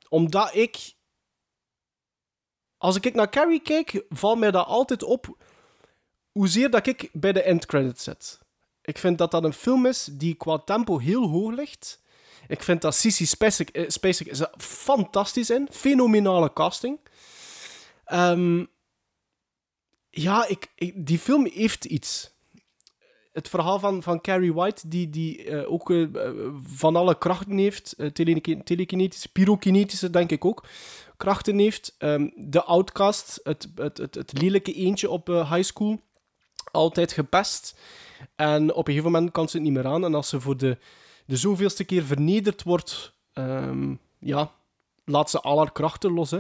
omdat 0.10 0.56
ik... 0.56 0.94
Als 2.78 2.96
ik 2.96 3.14
naar 3.14 3.30
Carrie 3.30 3.62
kijk, 3.62 4.06
valt 4.10 4.40
mij 4.40 4.52
dat 4.52 4.66
altijd 4.66 5.04
op 5.04 5.38
hoezeer 6.32 6.70
dat 6.70 6.88
ik 6.88 7.10
bij 7.14 7.32
de 7.32 7.42
endcredits 7.42 8.04
zit. 8.04 8.40
Ik 8.82 8.98
vind 8.98 9.18
dat 9.18 9.32
dat 9.32 9.44
een 9.44 9.54
film 9.54 9.86
is 9.86 10.10
die 10.12 10.36
qua 10.36 10.58
tempo 10.58 11.00
heel 11.00 11.30
hoog 11.30 11.52
ligt. 11.54 12.02
Ik 12.48 12.64
vind 12.64 12.82
dat 12.82 12.96
Sissy 12.96 13.26
Spacek, 13.26 13.70
eh, 13.70 13.90
Spacek 13.90 14.28
is 14.28 14.42
fantastisch 14.58 15.50
in. 15.50 15.68
Fenomenale 15.72 16.54
casting. 16.54 17.00
Ehm, 18.06 18.66
ja, 20.10 20.46
ik- 20.48 20.92
die 20.96 21.20
film 21.20 21.46
heeft 21.46 21.86
iets. 21.86 22.31
Het 23.32 23.50
verhaal 23.50 23.80
van, 23.80 24.04
van 24.04 24.22
Carrie 24.22 24.54
White, 24.54 24.88
die, 24.88 25.10
die 25.10 25.44
eh, 25.44 25.72
ook 25.72 25.92
eh, 25.92 26.08
van 26.64 26.96
alle 26.96 27.18
krachten 27.18 27.58
heeft, 27.58 27.96
teleki- 28.14 28.64
telekinetische, 28.64 29.32
pyrokinetische 29.32 30.10
denk 30.10 30.32
ik 30.32 30.46
ook, 30.46 30.68
krachten 31.18 31.58
heeft. 31.58 31.96
Ehm, 31.98 32.30
de 32.36 32.64
outcast, 32.64 33.40
het, 33.44 33.68
het, 33.76 33.98
het, 33.98 34.16
het 34.16 34.42
lelijke 34.42 34.74
eentje 34.74 35.10
op 35.10 35.28
high 35.28 35.62
school, 35.64 36.00
altijd 36.72 37.12
gepest. 37.12 37.80
En 38.36 38.74
op 38.74 38.88
een 38.88 38.94
gegeven 38.94 39.12
moment 39.12 39.32
kan 39.32 39.50
ze 39.50 39.56
het 39.58 39.66
niet 39.66 39.76
meer 39.76 39.88
aan. 39.88 40.06
En 40.06 40.16
als 40.16 40.30
ze 40.30 40.42
voor 40.42 40.58
de, 40.58 40.78
de 41.26 41.38
zoveelste 41.38 41.84
keer 41.84 42.04
vernederd 42.04 42.64
wordt, 42.64 43.14
ehm, 43.34 43.96
ja, 44.20 44.52
laat 45.06 45.30
ze 45.30 45.40
al 45.40 45.58
haar 45.58 45.72
krachten 45.72 46.12
los. 46.12 46.32
Hè. 46.32 46.40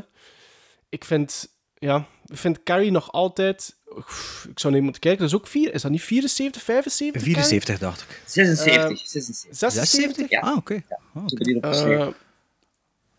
Ik 0.89 1.05
vind, 1.05 1.55
ja, 1.81 2.05
ik 2.25 2.37
vind 2.37 2.63
Carrie 2.63 2.91
nog 2.91 3.11
altijd... 3.11 3.75
Oef, 3.97 4.47
Ik 4.49 4.59
zou 4.59 4.73
niet 4.73 4.83
moeten 4.83 5.01
kijken, 5.01 5.19
dat 5.21 5.29
is 5.29 5.35
ook 5.35 5.47
vier... 5.47 5.73
Is 5.73 5.81
dat 5.81 5.91
niet 5.91 6.01
74, 6.01 6.61
75? 6.61 7.21
74, 7.23 7.79
dacht 7.79 8.01
ik. 8.01 8.21
76. 8.25 8.75
Eh, 8.91 9.07
76. 9.07 9.57
76? 9.71 10.29
Ja. 10.29 10.39
Ah, 10.39 10.57
oké. 10.57 10.73
Ja. 10.73 11.21
Die. 11.25 11.59
Eh, 11.59 12.07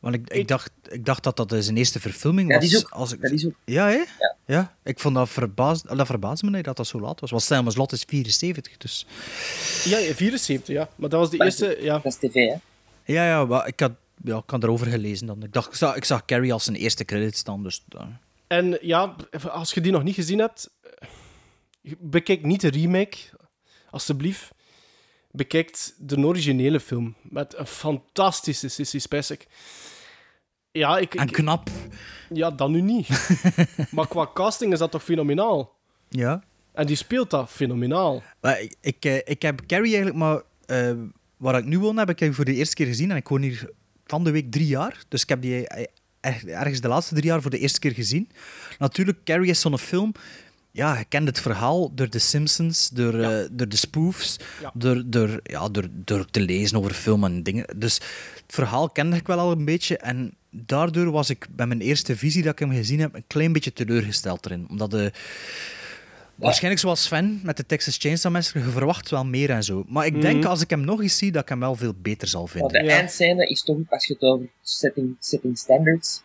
Want 0.01 0.14
ik, 0.14 0.30
ik, 0.30 0.48
dacht, 0.48 0.70
ik 0.89 1.05
dacht 1.05 1.22
dat 1.22 1.36
dat 1.36 1.55
zijn 1.59 1.76
eerste 1.76 2.01
verfilming 2.01 2.48
Ja, 2.48 2.55
was. 2.59 2.68
die 2.68 2.76
is 2.76 2.84
ook- 2.84 2.90
Als 2.90 3.12
ik... 3.12 3.20
dat 3.20 3.30
is 3.30 3.47
ook- 3.47 3.55
Ja, 3.64 3.86
hè? 3.86 3.93
Ja. 4.18 4.36
Ja. 4.47 4.76
Ik 4.84 5.01
vond 5.01 5.14
dat 5.14 5.28
verbaasd, 5.28 5.97
dat 5.97 6.06
verbaasde 6.06 6.47
me 6.51 6.56
niet 6.56 6.64
dat 6.64 6.76
dat 6.76 6.86
zo 6.86 7.01
laat 7.01 7.20
was. 7.20 7.30
Want 7.30 7.43
Selma's 7.43 7.76
Lot 7.76 7.93
is 7.93 8.02
74, 8.06 8.76
dus... 8.76 9.06
ja, 9.84 9.98
ja, 9.98 10.14
74, 10.14 10.74
ja. 10.74 10.89
Maar 10.97 11.09
dat 11.09 11.20
was 11.20 11.30
de 11.30 11.36
Maar 11.36 11.47
eerste... 11.47 11.76
Ja. 11.80 11.98
Dat 11.98 12.12
is 12.12 12.16
tv, 12.30 12.34
hè? 12.34 12.55
Ja, 13.12 13.26
ja, 13.26 13.44
maar 13.44 13.66
ik 13.66 13.80
had, 13.80 13.93
ja, 14.24 14.36
ik 14.36 14.51
had 14.51 14.62
erover 14.62 14.86
gelezen 14.86 15.26
dan. 15.26 15.43
Ik, 15.43 15.52
dacht, 15.52 15.68
ik, 15.68 15.74
zag, 15.74 15.97
ik 15.97 16.05
zag 16.05 16.24
Carrie 16.24 16.52
als 16.52 16.64
zijn 16.64 16.76
eerste 16.76 17.05
credit 17.05 17.36
staan, 17.36 17.62
dus... 17.62 17.84
eh, 17.89 18.06
En 18.53 18.79
ja, 18.81 19.16
als 19.51 19.73
je 19.74 19.81
die 19.81 19.93
nog 19.93 20.03
niet 20.03 20.15
gezien 20.15 20.39
hebt, 20.39 20.70
bekijk 21.99 22.43
niet 22.43 22.61
de 22.61 22.70
remake, 22.70 23.16
alstublieft. 23.91 24.51
Bekijk 25.31 25.93
de 25.99 26.27
originele 26.27 26.81
film 26.81 27.16
met 27.23 27.57
een 27.57 27.66
fantastische 27.66 28.69
Sissy 28.69 28.99
Spacek. 28.99 29.47
Ja, 30.70 30.99
ik, 30.99 31.15
En 31.15 31.31
knap. 31.31 31.69
ja, 32.29 32.51
dat 32.51 32.70
nu 32.70 32.81
niet. 32.81 33.09
maar 33.91 34.09
qua 34.09 34.31
casting 34.35 34.73
is 34.73 34.79
dat 34.79 34.91
toch 34.91 35.05
fenomenaal? 35.05 35.77
Ja. 36.09 36.43
En 36.73 36.87
die 36.87 36.97
speelt 36.97 37.31
dat 37.31 37.51
fenomenaal. 37.51 38.23
Maar 38.41 38.61
ik, 38.61 38.74
ik, 38.81 39.05
eh, 39.05 39.16
ik 39.24 39.43
heb 39.43 39.66
Carrie 39.66 39.95
eigenlijk 39.95 40.16
maar... 40.16 40.43
eh, 40.66 40.93
waar 41.37 41.59
ik 41.59 41.65
nu 41.65 41.79
woon, 41.79 41.97
heb 41.97 42.11
ik 42.11 42.35
voor 42.35 42.45
de 42.45 42.55
eerste 42.55 42.74
keer 42.74 42.87
gezien. 42.87 43.11
En 43.11 43.16
ik 43.16 43.29
woon 43.29 43.43
hier 43.43 43.70
van 44.07 44.24
de 44.24 44.31
week 44.31 44.51
drie 44.51 44.66
jaar. 44.66 45.05
Dus 45.09 45.23
ik 45.23 45.29
heb 45.29 45.43
die 45.43 45.66
eh, 45.69 45.85
ergens 46.47 46.81
de 46.81 46.89
laatste 46.89 47.15
drie 47.15 47.27
jaar 47.27 47.43
voor 47.43 47.51
de 47.51 47.59
eerste 47.59 47.78
keer 47.78 47.93
gezien. 47.93 48.28
Natuurlijk, 48.78 49.19
Carrie 49.24 49.51
is 49.51 49.61
zo'n 49.61 49.78
film... 49.78 50.12
Ja, 50.74 50.99
je 50.99 51.05
kent 51.05 51.28
het 51.28 51.40
verhaal 51.40 51.94
door 51.94 52.11
de 52.11 52.19
Simpsons, 52.19 52.89
door, 52.93 53.15
eh, 53.20 53.49
door 53.51 53.69
de 53.69 53.77
spoofs, 53.77 54.36
Ja. 54.62 54.70
door, 54.74 55.03
door, 55.07 55.40
ja, 55.43 55.69
door, 55.69 55.89
door 55.90 56.27
te 56.31 56.40
lezen 56.40 56.78
over 56.78 56.94
film 56.94 57.24
en 57.24 57.43
dingen. 57.43 57.65
Dus 57.77 57.94
het 58.35 58.44
verhaal 58.55 58.90
kende 58.90 59.16
ik 59.16 59.27
wel 59.27 59.39
al 59.39 59.51
een 59.53 59.65
beetje. 59.65 59.97
En 59.99 60.35
daardoor 60.51 61.11
was 61.11 61.31
ik 61.31 61.47
bij 61.51 61.66
mijn 61.66 61.81
eerste 61.81 62.16
visie 62.16 62.43
dat 62.43 62.53
ik 62.53 62.59
hem 62.59 62.70
gezien 62.73 63.01
heb 63.01 63.15
een 63.15 63.24
klein 63.27 63.53
beetje 63.53 63.73
teleurgesteld 63.73 64.47
erin. 64.47 64.66
Omdat 64.69 64.90
de... 64.90 65.12
Waarschijnlijk 66.43 66.82
zoals 66.82 67.02
Sven 67.02 67.40
met 67.43 67.56
de 67.56 67.66
Texas 67.66 67.97
Chainsaw 67.97 68.32
Massacre, 68.32 68.60
je 68.64 68.70
verwacht 68.70 69.10
wel 69.10 69.24
meer 69.24 69.51
en 69.51 69.62
zo. 69.64 69.85
Maar 69.89 70.06
ik 70.06 70.20
denk 70.20 70.39
Mhm. 70.40 70.47
als 70.48 70.60
ik 70.60 70.70
hem 70.70 70.81
nog 70.85 71.02
eens 71.02 71.19
zie, 71.19 71.32
dat 71.32 71.43
ik 71.43 71.48
hem 71.48 71.60
wel 71.60 71.74
veel 71.74 71.94
beter 71.97 72.28
zal 72.28 72.40
Maar 72.43 72.51
vinden. 72.51 72.73
de 72.82 72.89
Ja. 72.89 72.97
eindscène 72.98 73.47
is 73.47 73.62
toch, 73.62 73.77
als 73.89 74.06
je 74.06 74.12
het 74.12 74.23
over 74.23 74.47
setting, 74.62 75.16
setting 75.19 75.59
standards... 75.59 76.23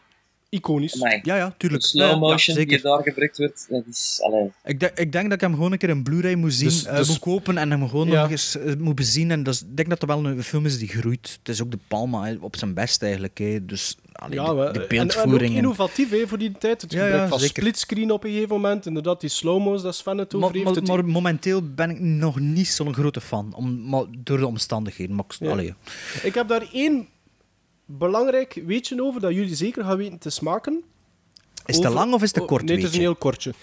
Iconisch. 0.49 0.95
Amai, 1.02 1.19
Ja, 1.24 1.36
ja, 1.36 1.48
de 1.48 1.53
tuurlijk. 1.57 1.84
slow 1.84 2.10
Ja, 2.10 2.15
motion 2.15 2.56
ja, 2.56 2.61
die 2.65 2.69
zeker. 2.69 2.90
daar 2.90 3.03
gebruikt 3.03 3.38
wordt, 3.38 3.65
dat 3.69 3.84
is... 3.90 4.18
Allee, 4.22 4.52
Ik, 4.65 4.80
denk- 4.80 4.98
ik 4.98 5.11
denk 5.11 5.24
dat 5.26 5.34
ik 5.34 5.41
hem 5.41 5.53
gewoon 5.53 5.72
een 5.72 5.78
keer 5.78 5.90
een 5.90 6.03
Blu-ray 6.03 6.34
moet 6.36 6.53
zien, 6.53 6.68
Dus- 6.68 6.86
eh, 6.86 6.95
dus- 6.95 7.07
moet 7.07 7.19
kopen 7.19 7.57
en 7.57 7.72
hem 7.72 7.90
gewoon 7.90 8.07
Ja. 8.07 8.22
nog 8.22 8.32
eens 8.32 8.57
eh, 8.57 8.76
moet 8.76 8.95
bezien. 8.95 9.32
En 9.32 9.44
dat 9.44 9.53
is- 9.53 9.61
ik 9.61 9.78
denk 9.78 9.90
dat 9.90 9.99
dat 9.99 10.10
wel 10.10 10.26
een 10.26 10.44
film 10.44 10.65
is 10.65 10.78
die 10.80 10.88
groeit. 10.88 11.36
Het 11.40 11.49
is 11.49 11.61
ook 11.61 11.72
de 11.72 11.80
Palma 11.88 12.36
op 12.40 12.56
zijn 12.56 12.74
best 12.74 13.02
eigenlijk. 13.03 13.38
Hè. 13.38 13.65
Dus 13.65 13.98
allee, 14.11 14.40
Ja, 14.40 14.45
de, 14.45 14.53
we- 14.56 14.72
de 14.72 14.80
en- 14.80 14.88
beeldvoering. 14.88 15.41
En, 15.41 15.49
ook 15.49 15.56
innovatief 15.56 16.10
hè, 16.10 16.28
voor 16.28 16.38
die 16.38 16.52
tijd. 16.52 16.82
Het 16.82 16.91
Ja, 16.91 16.99
gebruik 17.02 17.22
ja, 17.24 17.28
van 17.28 17.40
zeker. 17.40 17.56
splitscreen 17.64 18.11
op 18.11 18.24
een 18.24 18.32
gegeven 18.32 18.56
moment. 18.56 18.86
Inderdaad, 18.86 19.22
die 19.22 19.30
slow-mo's, 19.30 19.82
dat 19.82 19.95
Sven 19.95 20.18
het 20.18 20.28
over 20.36 20.40
maar, 20.40 20.52
heeft. 20.52 20.65
maar, 20.65 20.76
Het- 20.76 20.88
maar 20.88 21.06
momenteel 21.06 21.74
ben 21.74 21.90
ik 21.90 21.99
nog 21.99 22.40
niet 22.40 22.68
zo'n 22.68 22.94
grote 22.94 23.22
fan. 23.22 23.53
Om, 23.56 23.90
maar 23.90 24.03
door 24.18 24.38
de 24.38 24.48
omstandigheden. 24.48 25.15
Maar, 25.15 25.26
allee. 25.52 25.74
Ik 26.24 26.34
heb 26.34 26.48
daar 26.48 26.65
één 26.74 27.07
belangrijk 27.88 28.53
weetje 28.65 29.03
over 29.03 29.22
dat 29.22 29.34
jullie 29.34 29.55
zeker 29.55 29.84
gaan 29.84 29.97
weten 29.97 30.18
te 30.19 30.30
smaken. 30.30 30.84
Is 31.65 31.76
het 31.76 31.85
te 31.85 31.91
lang 31.93 32.14
of 32.14 32.22
is 32.22 32.27
het 32.27 32.34
te 32.34 32.41
Oh, 32.41 32.47
kort? 32.47 32.64
Nee, 32.64 32.76
het 32.76 32.85
is 32.85 32.93
een 32.93 32.99
heel 32.99 33.15
kortje. 33.15 33.53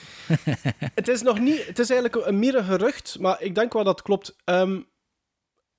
het 0.94 1.08
is 1.08 1.22
nog 1.22 1.38
niet... 1.40 1.66
Het 1.66 1.78
is 1.78 1.90
eigenlijk 1.90 2.26
een 2.26 2.64
gerucht, 2.64 3.16
maar 3.20 3.42
ik 3.42 3.54
denk 3.54 3.72
wel 3.72 3.84
dat 3.84 3.94
het 3.96 4.04
klopt. 4.04 4.36
Ehm, 4.44 4.80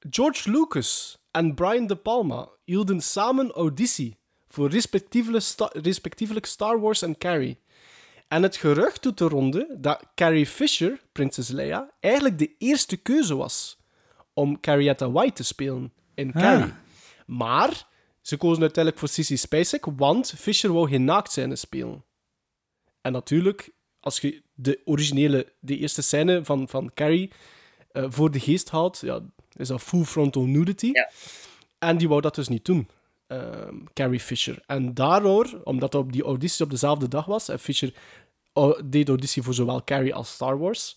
George 0.09 0.51
Lucas 0.51 1.17
en 1.31 1.53
Brian 1.53 1.87
De 1.87 1.95
Palma 1.95 2.49
hielden 2.63 3.01
samen 3.01 3.55
Odyssey 3.55 4.17
voor 4.47 4.69
respectievelijk, 4.69 5.43
sta- 5.43 5.69
respectievelijk 5.73 6.45
Star 6.45 6.79
Wars 6.79 7.01
en 7.01 7.17
Carrie. 7.17 7.59
En 8.27 8.43
het 8.43 8.55
gerucht 8.55 9.03
doet 9.03 9.17
de 9.17 9.27
ronde 9.27 9.75
dat 9.79 10.03
Carrie 10.15 10.45
Fisher, 10.45 11.01
prinses 11.11 11.47
Leia, 11.49 11.89
eigenlijk 11.99 12.39
de 12.39 12.51
eerste 12.57 12.97
keuze 12.97 13.35
was 13.35 13.77
om 14.33 14.59
Carrietta 14.59 15.11
White 15.11 15.33
te 15.33 15.43
spelen 15.43 15.93
in 16.13 16.33
Ah. 16.33 16.41
Carrie. 16.41 16.73
Maar 17.25 17.87
ze 18.25 18.37
kozen 18.37 18.61
uiteindelijk 18.61 18.97
voor 19.03 19.13
Sissy 19.13 19.35
Spacek, 19.35 19.85
want 19.85 20.33
Fisher 20.37 20.73
wou 20.73 20.89
geen 20.89 21.03
naaktscène 21.03 21.55
spelen. 21.55 22.03
En 23.01 23.11
natuurlijk, 23.11 23.73
als 23.99 24.19
je 24.19 24.41
de 24.53 24.81
originele, 24.85 25.53
de 25.59 25.77
eerste 25.77 26.01
scène 26.01 26.45
van, 26.45 26.69
van 26.69 26.93
Carrie 26.93 27.31
eh, 27.91 28.05
voor 28.07 28.31
de 28.31 28.39
geest 28.39 28.69
haalt, 28.69 28.99
ja, 29.01 29.21
is 29.55 29.67
dat 29.67 29.81
full 29.81 30.03
frontal 30.03 30.45
nudity. 30.45 30.91
En 31.79 31.97
die 31.97 32.07
wou 32.07 32.21
dat 32.21 32.35
dus 32.35 32.47
niet 32.47 32.65
doen, 32.65 32.87
ehm, 33.27 33.75
Carrie 33.93 34.19
Fisher. 34.19 34.63
En 34.65 34.93
daardoor, 34.93 35.61
omdat 35.63 35.95
op 35.95 36.11
die 36.11 36.23
auditie 36.23 36.65
op 36.65 36.71
dezelfde 36.71 37.07
dag 37.07 37.25
was, 37.25 37.49
en 37.49 37.59
Fisher 37.59 37.93
oh, 38.53 38.79
deed 38.85 39.09
auditie 39.09 39.41
voor 39.41 39.53
zowel 39.53 39.83
Carrie 39.83 40.15
als 40.15 40.31
Star 40.31 40.57
Wars, 40.57 40.95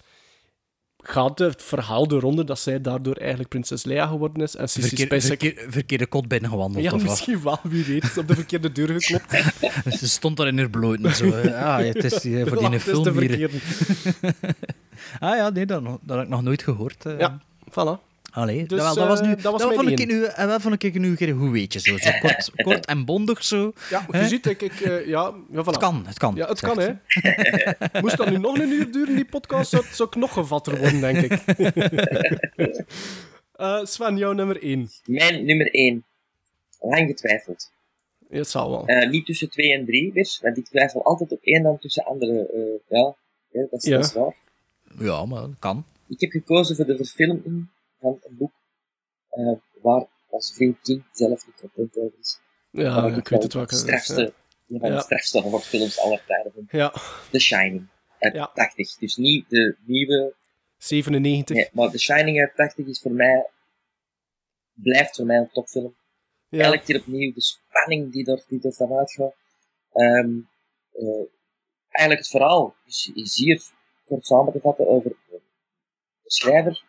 gaat 1.10 1.38
het 1.38 1.62
verhaal 1.62 2.08
de 2.08 2.18
ronde 2.18 2.44
dat 2.44 2.58
zij 2.58 2.80
daardoor 2.80 3.14
eigenlijk 3.16 3.48
prinses 3.48 3.84
Leia 3.84 4.06
geworden 4.06 4.42
is. 4.42 4.56
En 4.56 4.68
Sissy 4.68 4.96
Verkeer, 4.96 5.20
verkeer- 5.22 5.66
verkeerde 5.68 6.06
kot 6.06 6.28
binnengewandeld. 6.28 6.84
Ja, 6.84 6.90
of 6.92 7.00
wat? 7.00 7.10
misschien 7.10 7.42
wel, 7.42 7.58
wie 7.62 7.84
weet. 7.84 8.18
Op 8.18 8.28
de 8.28 8.34
verkeerde 8.34 8.72
deur 8.72 8.88
geklopt. 9.00 9.30
Ze 10.00 10.08
stond 10.08 10.36
daar 10.36 10.46
in 10.46 10.58
haar 10.58 10.70
bloot 10.70 11.00
en 11.00 11.14
zo. 11.14 11.30
Ah, 11.30 11.44
ja, 11.44 11.78
het 11.80 12.04
is 12.04 12.24
eh, 12.24 12.46
voor 12.46 12.70
die 12.70 12.80
film 12.90 13.18
hier. 13.18 13.50
ah 15.20 15.36
ja, 15.36 15.50
nee, 15.50 15.66
dat, 15.66 15.84
dat 15.84 16.16
heb 16.16 16.22
ik 16.24 16.28
nog 16.28 16.42
nooit 16.42 16.62
gehoord. 16.62 17.06
eh. 17.06 17.18
Ja, 17.18 17.40
voilà. 17.70 18.07
Allee, 18.30 18.66
Dus, 18.66 18.78
dat, 18.78 18.94
wel- 18.94 18.94
dat 18.94 19.06
was 19.18 19.20
nu, 19.20 19.32
eh, 19.34 19.42
dat 19.42 19.52
was 19.52 19.62
dat 19.62 19.74
vond 19.74 20.00
ik 20.00 20.06
nu, 20.06 20.24
eh, 20.24 20.46
wel 20.46 20.60
vond 20.60 20.82
ik 20.82 20.94
nu 20.98 21.08
een 21.08 21.16
keer 21.16 21.30
hoe 21.30 21.50
weet 21.50 21.72
je 21.72 21.78
zo. 21.80 21.96
zo 21.96 22.10
kort, 22.20 22.50
kort 22.66 22.86
en 22.86 23.04
bondig 23.04 23.44
zo. 23.44 23.72
Ja, 23.90 24.06
je 24.12 24.26
ziet, 24.28 24.46
ik, 24.46 24.62
ik, 24.62 24.80
eh, 24.80 25.06
ja, 25.06 25.34
ja, 25.52 25.62
voilà. 25.62 25.66
Het 25.66 25.76
kan, 25.78 26.06
het 26.06 26.18
kan. 26.18 26.34
Ja, 26.34 26.46
het 26.48 26.60
kan, 26.60 26.78
hè. 26.78 26.92
Moest 28.00 28.16
dat 28.16 28.30
nu 28.30 28.38
nog 28.38 28.58
een 28.58 28.70
uur 28.72 28.92
duren, 28.92 29.14
die 29.14 29.24
podcast, 29.24 29.70
zou 29.70 29.84
zou 29.92 30.08
ik 30.08 30.14
nog 30.16 30.32
gevatter 30.32 30.78
worden, 30.78 31.00
denk 31.00 31.16
ik. 31.16 31.40
Eh, 33.52 33.84
Sven, 33.84 34.16
jouw 34.16 34.32
nummer 34.32 34.62
1. 34.62 34.88
Mijn 35.04 35.44
nummer 35.44 35.74
1. 35.74 36.04
Lang 36.80 37.06
getwijfeld. 37.08 37.70
Het 38.30 38.48
zal 38.48 38.70
wel. 38.70 38.86
Eh, 38.86 39.10
niet 39.10 39.26
tussen 39.26 39.50
2 39.50 39.72
en 39.72 39.84
3 39.86 40.12
weer, 40.12 40.38
want 40.42 40.56
ik 40.56 40.64
twijfel 40.64 41.04
altijd 41.04 41.32
op 41.32 41.38
één 41.42 41.62
dan 41.62 41.78
tussen 41.78 42.04
andere. 42.04 42.46
eh, 42.46 42.98
ja, 42.98 43.14
ja, 43.50 43.66
dat, 43.70 43.82
is, 43.82 43.88
Ja. 43.90 43.96
dat 43.96 44.04
is 44.04 44.12
waar. 44.12 44.34
Ja, 44.98 45.24
maar 45.24 45.40
dat 45.40 45.50
kan. 45.58 45.84
Ik 46.08 46.20
heb 46.20 46.30
gekozen 46.30 46.76
voor 46.76 46.84
de 46.86 46.96
verfilming 46.96 47.66
van 47.98 48.18
een 48.22 48.36
boek 48.36 48.52
eh, 49.28 49.52
waar 49.82 50.06
onze 50.28 50.54
vriend 50.54 50.80
King 50.82 51.04
zelf 51.12 51.46
niet 51.46 51.60
content 51.60 51.96
over 51.96 52.18
is. 52.18 52.40
Ja, 52.70 53.06
ik 53.06 53.28
weet 53.28 53.42
het 53.42 53.52
de 53.52 53.66
is, 53.68 53.78
strafste, 53.78 54.34
een 54.68 54.80
van 54.80 54.90
de 54.90 55.00
strafste 55.00 55.40
horrorfilms 55.40 55.98
aller 55.98 56.24
tijden. 56.26 56.68
Ja. 56.70 56.92
The 57.30 57.38
Shining. 57.38 57.88
Uit 58.18 58.34
Ja. 58.34 58.50
80. 58.54 58.94
Dus 58.94 59.16
niet 59.16 59.48
de 59.48 59.76
nieuwe 59.84 60.34
97. 60.76 61.56
Nee, 61.56 61.68
maar 61.72 61.90
The 61.90 61.98
Shining 61.98 62.40
uit 62.40 62.56
80 62.56 62.86
is 62.86 63.00
voor 63.00 63.12
mij, 63.12 63.46
blijft 64.72 65.16
voor 65.16 65.26
mij 65.26 65.36
een 65.36 65.50
topfilm. 65.52 65.96
Ja. 66.48 66.64
Elke 66.64 66.80
keer 66.80 67.00
opnieuw 67.00 67.32
de 67.32 67.40
spanning 67.40 68.12
die 68.12 68.26
er, 68.26 68.44
die 68.48 68.62
er 68.62 68.72
vanuit 68.72 69.12
gaat. 69.12 69.34
Ehm, 69.92 70.38
eh, 70.92 71.24
eigenlijk 71.88 72.26
het 72.26 72.28
verhaal 72.28 72.74
is, 72.86 73.10
is 73.14 73.36
hier 73.36 73.62
kort 74.04 74.26
samen 74.26 74.52
te 74.52 74.60
vatten 74.60 74.88
over 74.88 75.10
een 75.30 75.40
schrijver 76.24 76.84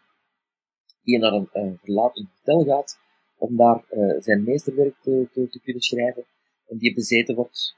die 1.10 1.20
naar 1.20 1.34
een 1.34 1.78
verlaten 1.78 2.30
hotel 2.36 2.64
gaat 2.64 3.00
om 3.38 3.58
daar 3.58 3.84
eh, 3.90 4.16
zijn 4.20 4.44
meesterwerk 4.44 4.96
te, 5.02 5.30
te, 5.34 5.50
te 5.50 5.60
kunnen 5.60 5.82
schrijven. 5.82 6.26
En 6.68 6.78
die 6.78 6.94
bezeten 6.94 7.36
wordt 7.36 7.76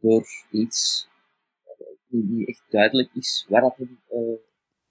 door 0.00 0.26
iets 0.50 1.08
eh, 1.64 1.86
die 2.08 2.24
niet 2.24 2.48
echt 2.48 2.62
duidelijk 2.68 3.10
is 3.14 3.46
waar 3.48 3.60
dat 3.60 3.76
hem 3.76 4.00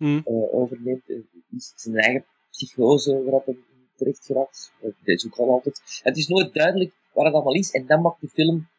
eh, 0.03 0.53
overneemt. 0.53 1.09
Is 1.49 1.69
het 1.69 1.81
zijn 1.81 1.95
eigen 1.95 2.25
psychose 2.49 3.23
waar 3.23 3.31
dat 3.31 3.45
hem 3.45 3.65
terecht 3.95 4.25
geraakt? 4.25 4.73
Eh, 4.81 4.83
Dat 4.83 4.95
is 5.03 5.25
ook 5.25 5.37
al 5.37 5.49
altijd. 5.49 6.01
Het 6.03 6.17
is 6.17 6.27
nooit 6.27 6.53
duidelijk 6.53 6.93
waar 7.13 7.25
het 7.25 7.33
allemaal 7.33 7.55
is 7.55 7.71
en 7.71 7.85
dat 7.85 8.01
maakt 8.01 8.21
de 8.21 8.27
film 8.27 8.69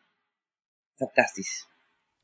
fantastisch. 0.92 1.68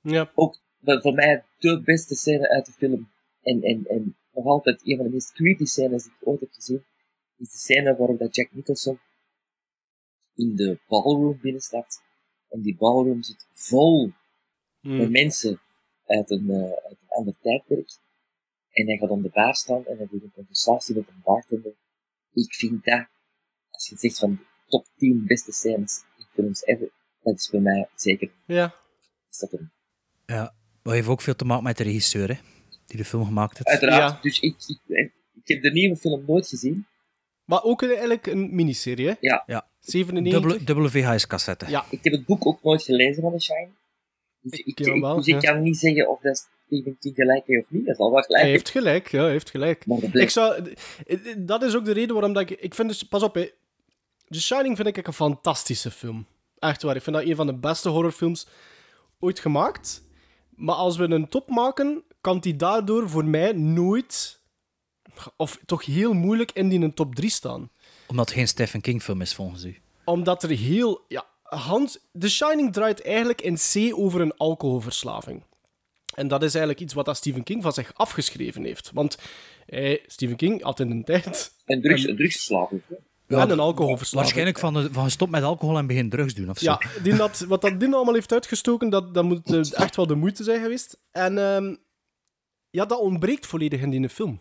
Ja. 0.01 0.31
Ook 0.35 0.59
voor 0.81 1.15
mij 1.15 1.45
de 1.59 1.83
beste 1.83 2.15
scène 2.15 2.49
uit 2.49 2.67
de 2.67 2.73
film. 2.73 3.11
En, 3.43 3.63
en, 3.63 3.87
en 3.87 4.17
nog 4.33 4.45
altijd 4.45 4.87
een 4.87 4.97
van 4.97 5.07
de 5.07 5.13
meest 5.13 5.33
creepy 5.33 5.65
scènes 5.65 6.03
die 6.03 6.13
ik 6.21 6.27
ooit 6.29 6.41
heb 6.41 6.53
gezien. 6.53 6.85
Is 7.37 7.51
de 7.51 7.59
scène 7.59 7.97
waarop 7.97 8.19
dat 8.19 8.35
Jack 8.37 8.53
Nicholson 8.53 9.01
in 10.35 10.57
de 10.57 10.79
ballroom 10.89 11.39
binnenstapt. 11.41 12.03
En 12.49 12.61
die 12.61 12.77
ballroom 12.77 13.23
zit 13.23 13.47
vol 13.53 14.13
Hmm. 14.81 14.97
met 14.97 15.11
mensen 15.11 15.61
uit 16.07 16.31
een, 16.31 16.51
eh, 16.51 16.57
uit 16.63 16.99
een 17.01 17.09
ander 17.09 17.35
tijdperk. 17.41 17.99
En 18.71 18.87
hij 18.87 18.97
gaat 18.97 19.11
om 19.11 19.23
de 19.23 19.29
bar 19.29 19.55
staan 19.55 19.87
en 19.87 19.97
hij 19.97 20.07
doet 20.11 20.23
een 20.23 20.33
conversatie 20.33 20.95
met 20.95 21.09
een 21.09 21.21
bartender. 21.25 21.73
Ik 22.33 22.55
vind 22.55 22.85
dat, 22.85 23.07
als 23.71 23.89
je 23.89 23.97
zegt 23.97 24.19
van 24.19 24.31
de 24.31 24.43
top 24.67 24.87
10 24.97 25.25
beste 25.27 25.53
scènes 25.53 26.05
in 26.19 26.25
films 26.25 26.63
ever, 26.65 26.91
dat 27.23 27.35
is 27.37 27.51
bij 27.51 27.61
mij 27.61 27.89
zeker. 27.95 28.33
Ja. 28.47 28.75
Is 29.31 29.39
dat 29.39 29.53
een, 29.53 29.71
Ja, 30.27 30.55
dat 30.83 30.93
heeft 30.93 31.09
ook 31.09 31.21
veel 31.21 31.37
te 31.37 31.45
maken 31.45 31.65
met 31.65 31.77
de 31.77 31.85
regisseur, 31.85 32.29
hè, 32.29 32.41
die 32.91 32.99
de 32.99 33.05
film 33.05 33.25
gemaakt 33.25 33.59
heeft. 33.59 33.69
uiteraard. 33.69 34.23
Dus 34.23 34.41
ik, 34.41 34.55
ik, 34.67 34.81
ik 35.35 35.49
heb 35.49 35.63
de 35.63 35.71
nieuwe 35.73 35.97
film 35.97 36.25
nooit 36.27 36.49
gezien. 36.49 36.87
Maar 37.45 37.63
ook 37.63 37.83
eigenlijk 37.83 38.27
een 38.27 38.55
miniserie, 38.55 39.07
hè? 39.07 39.15
Ja. 39.21 39.43
Ja. 39.47 39.69
97. 39.81 40.41
Dubbele, 40.41 40.65
dubbele 40.65 40.91
VHS-cassette. 40.91 41.71
Ja. 41.71 41.85
Ik 41.91 42.05
heb 42.05 42.13
het 42.13 42.27
boek 42.27 42.47
ook 42.47 42.63
nooit 42.63 42.83
gelezen 42.83 43.23
van 43.23 43.33
The 43.33 43.41
Shine. 43.41 43.69
Dus 44.41 44.59
ik, 44.59 44.79
ja, 44.79 44.95
ik- 44.95 45.01
wel, 45.01 45.17
dus 45.17 45.27
ik 45.27 45.43
ja. 45.43 45.53
kan 45.53 45.63
niet 45.63 45.79
zeggen 45.79 46.09
of 46.09 46.21
dat 46.21 46.49
Stephen 46.67 46.99
King 46.99 47.15
gelijk 47.15 47.47
heeft 47.47 47.65
of 47.65 47.71
niet. 47.71 47.87
Dat 47.87 47.97
zal 47.97 48.13
wel 48.13 48.23
gelijk 48.23 48.43
Hij 48.43 48.51
heeft 48.51 48.71
gelijk, 48.71 49.09
ja, 49.11 49.23
hij 49.23 49.31
heeft 49.31 49.51
gelijk. 49.51 49.85
Ik 50.13 50.31
zou, 50.31 50.75
dat 51.39 51.63
is 51.63 51.77
ook 51.77 51.85
de 51.85 51.93
reden 51.93 52.13
waarom 52.15 52.33
dat 52.33 52.51
ik... 52.51 52.61
Ik 52.61 52.75
vind 52.75 52.89
dus... 52.89 53.03
Pas 53.03 53.23
op, 53.23 53.35
hè. 53.35 53.51
The 54.29 54.41
Shining 54.41 54.77
vind 54.77 54.89
ik 54.97 55.07
een 55.07 55.13
fantastische 55.13 55.91
film. 55.91 56.27
Echt 56.59 56.83
waar. 56.83 56.97
Ik 56.97 57.03
vind 57.03 57.17
dat 57.17 57.25
een 57.25 57.37
van 57.37 57.47
de 57.47 57.59
beste 57.59 57.89
horrorfilms 57.89 58.47
ooit 59.19 59.39
gemaakt. 59.39 60.03
Maar 60.57 60.75
als 60.75 60.97
we 60.97 61.05
een 61.05 61.29
top 61.29 61.49
maken, 61.49 62.05
kan 62.21 62.39
die 62.39 62.57
daardoor 62.57 63.09
voor 63.09 63.25
mij 63.25 63.53
nooit... 63.53 64.39
Of 65.37 65.59
toch 65.67 65.85
heel 65.85 66.13
moeilijk 66.13 66.51
in 66.53 66.69
die 66.69 66.81
een 66.81 66.95
top 66.95 67.15
3 67.15 67.31
staan. 67.31 67.71
Omdat 68.07 68.29
het 68.29 68.35
geen 68.35 68.49
Stephen 68.49 68.81
King-film 68.81 69.21
is, 69.21 69.35
volgens 69.35 69.65
u. 69.65 69.77
Omdat 70.05 70.43
er 70.43 70.51
heel... 70.51 71.05
Ja, 71.09 71.27
Hans... 71.43 71.99
The 72.19 72.29
Shining 72.29 72.73
draait 72.73 73.03
eigenlijk 73.03 73.41
in 73.41 73.57
C 73.57 73.99
over 73.99 74.21
een 74.21 74.37
alcoholverslaving. 74.37 75.43
En 76.15 76.29
dat 76.29 76.43
is 76.43 76.55
eigenlijk 76.55 76.83
iets 76.83 76.95
wat 76.95 77.05
dat 77.05 77.17
Stephen 77.17 77.43
King 77.43 77.63
van 77.63 77.73
zich 77.73 77.95
afgeschreven 77.95 78.65
heeft. 78.65 78.91
Want 78.95 79.19
hij, 79.67 80.05
Stephen 80.07 80.37
King 80.37 80.63
had 80.63 80.81
in 80.81 80.91
een 80.91 81.05
tijd... 81.05 81.53
Een 81.67 81.83
drugs, 81.83 82.07
een 82.07 82.17
drugsverslaving. 82.17 82.83
en 83.27 83.51
een 83.51 83.61
alcoholverslaving. 83.61 84.23
Waarschijnlijk 84.23 84.59
van, 84.59 84.75
de, 84.75 84.93
van 84.93 85.11
stop 85.11 85.31
met 85.31 85.43
alcohol 85.43 85.79
en 85.79 85.87
begin 85.87 86.11
drugs 86.11 86.35
doen 86.35 86.51
of 86.51 86.59
zo. 86.59 86.65
Ja, 86.65 86.81
die 87.03 87.17
dat, 87.17 87.39
wat 87.39 87.61
dat 87.61 87.81
Din 87.81 87.95
allemaal 87.95 88.15
heeft 88.15 88.33
uitgestoken, 88.33 88.91
dat, 88.91 89.15
dat 89.15 89.25
moet 89.25 89.53
eh, 89.53 89.73
echt 89.73 89.97
wel 89.97 90.07
de 90.07 90.15
moeite 90.15 90.45
zijn 90.45 90.63
geweest. 90.63 90.99
En 91.11 91.39
ehm, 91.39 91.75
ja, 92.71 92.85
dat 92.87 92.99
ontbreekt 93.01 93.47
volledig 93.47 93.81
in 93.81 93.91
die 93.91 94.09
film. 94.09 94.41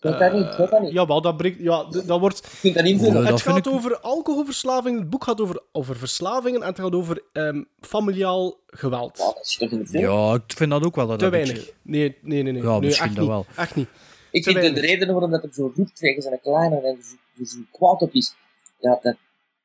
Dat 0.00 0.18
dat 0.18 0.32
niet, 0.32 0.56
dat 0.56 0.80
niet. 0.80 0.92
Jawel, 0.92 1.20
dat, 1.20 1.36
breekt, 1.36 1.58
ja, 1.60 1.84
dat 2.06 2.20
wordt... 2.20 2.42
Dat. 2.62 2.74
Ja, 2.74 3.10
dat 3.12 3.24
het 3.28 3.40
gaat 3.40 3.56
ik- 3.66 3.72
over 3.72 4.00
alcoholverslaving, 4.00 4.98
het 4.98 5.10
boek 5.10 5.24
gaat 5.24 5.40
over, 5.40 5.62
over 5.72 5.96
verslavingen 5.96 6.60
en 6.62 6.66
het 6.68 6.78
gaat 6.80 6.94
over 6.94 7.22
ehm, 7.32 7.62
familiaal 7.80 8.60
geweld. 8.66 9.18
Ja, 9.18 9.24
dat 9.24 9.46
zit 9.46 9.58
toch 9.60 9.70
in 9.70 9.78
de 9.78 9.86
film? 9.86 10.02
Ja, 10.04 10.34
ik 10.34 10.56
vind 10.56 10.70
dat 10.70 10.84
ook 10.84 10.94
wel. 10.96 11.06
Dat 11.06 11.18
Te 11.18 11.28
weinig. 11.28 11.52
beetje- 11.54 11.72
Nee, 11.82 12.16
nee, 12.22 12.42
nee. 12.42 12.52
nee. 12.52 12.62
Ja, 12.62 12.70
nee 12.70 12.80
misschien 12.80 13.06
echt 13.06 13.16
dat 13.16 13.24
niet. 13.24 13.32
wel. 13.32 13.46
Echt 13.56 13.74
niet. 13.74 13.88
Ik 14.30 14.42
Te 14.42 14.52
vind 14.52 14.74
de 14.74 14.80
reden 14.80 15.08
waarom 15.12 15.30
dat 15.30 15.42
hem 15.42 15.52
zo 15.52 15.72
roept 15.76 15.96
tegen 15.96 16.22
zijn 16.22 16.40
kleine 16.40 16.76
en 16.76 16.84
er 16.96 17.02
zo, 17.02 17.14
er 17.42 17.46
zo 17.46 17.58
kwaad 17.72 18.00
op 18.00 18.12
is, 18.12 18.34
ja, 18.78 18.98
dat, 19.02 19.16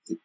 die, 0.04 0.22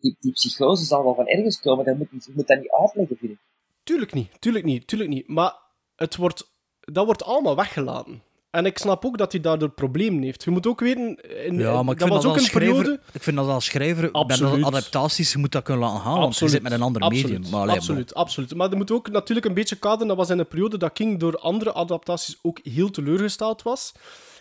die, 0.00 0.16
die 0.20 0.32
psychose 0.32 0.84
zal 0.84 1.04
wel 1.04 1.14
van 1.14 1.26
ergens 1.28 1.60
komen, 1.60 1.84
dat 1.84 1.96
moet, 1.96 2.12
niet- 2.12 2.24
je 2.24 2.32
moet 2.34 2.46
dat 2.46 2.58
niet 2.58 2.70
uitleggen, 2.70 3.16
vind 3.16 3.32
ik. 3.32 3.38
Tuurlijk 3.82 4.12
niet, 4.12 4.40
tuurlijk 4.40 4.64
niet, 4.64 4.86
tuurlijk 4.86 5.10
niet. 5.10 5.28
Maar 5.28 5.54
het 5.96 6.16
wordt, 6.16 6.54
dat 6.92 7.04
wordt 7.04 7.24
allemaal 7.24 7.56
weggelaten. 7.56 8.22
En 8.50 8.66
ik 8.66 8.78
snap 8.78 9.04
ook 9.04 9.18
dat 9.18 9.32
hij 9.32 9.40
daardoor 9.40 9.68
problemen 9.70 10.22
heeft. 10.22 10.44
Je 10.44 10.50
moet 10.50 10.66
ook 10.66 10.80
weten, 10.80 11.16
in, 11.46 11.58
Ja, 11.58 11.82
maar 11.82 11.92
ik 11.94 11.98
dat 12.00 12.08
vind 12.08 12.10
was 12.10 12.22
dat 12.22 12.24
ook 12.30 12.32
als 12.36 12.42
een 12.42 12.50
schrijver, 12.50 12.74
periode... 12.82 13.00
ik 13.12 13.22
vind 13.22 13.36
dat 13.36 13.48
als 13.48 13.64
schrijver 13.64 14.10
bij 14.10 14.64
adaptaties, 14.64 15.32
je 15.32 15.38
moet 15.38 15.52
dat 15.52 15.62
kunnen 15.62 15.82
laten 15.88 16.00
gaan, 16.00 16.18
want 16.18 16.38
je 16.38 16.48
zit 16.48 16.62
met 16.62 16.72
een 16.72 16.82
ander 16.82 17.02
absoluut, 17.02 17.30
medium. 17.30 17.50
Maar, 17.50 17.60
allee, 17.60 17.76
absoluut, 17.76 18.14
absoluut. 18.14 18.54
Maar 18.54 18.70
er 18.70 18.76
moet 18.76 18.90
ook 18.90 19.10
natuurlijk 19.10 19.46
een 19.46 19.54
beetje 19.54 19.76
kaderen. 19.76 20.06
Dat 20.08 20.16
was 20.16 20.30
in 20.30 20.38
een 20.38 20.46
periode 20.48 20.78
dat 20.78 20.92
King 20.92 21.18
door 21.20 21.38
andere 21.38 21.74
adaptaties 21.74 22.38
ook 22.42 22.60
heel 22.62 22.90
teleurgesteld 22.90 23.62
was. 23.62 23.92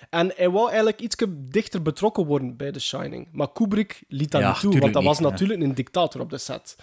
En 0.09 0.31
hij 0.35 0.49
wou 0.49 0.67
eigenlijk 0.67 0.99
iets 1.01 1.15
dichter 1.29 1.81
betrokken 1.81 2.25
worden 2.25 2.57
bij 2.57 2.71
The 2.71 2.79
Shining. 2.79 3.27
Maar 3.31 3.51
Kubrick 3.51 4.03
liet 4.07 4.31
dat 4.31 4.41
Ja, 4.41 4.47
niet 4.51 4.59
toe, 4.59 4.79
want 4.79 4.93
dat 4.93 5.03
was 5.03 5.17
ja. 5.17 5.23
natuurlijk 5.23 5.61
een 5.61 5.75
dictator 5.75 6.21
op 6.21 6.29
de 6.29 6.37
set. 6.37 6.75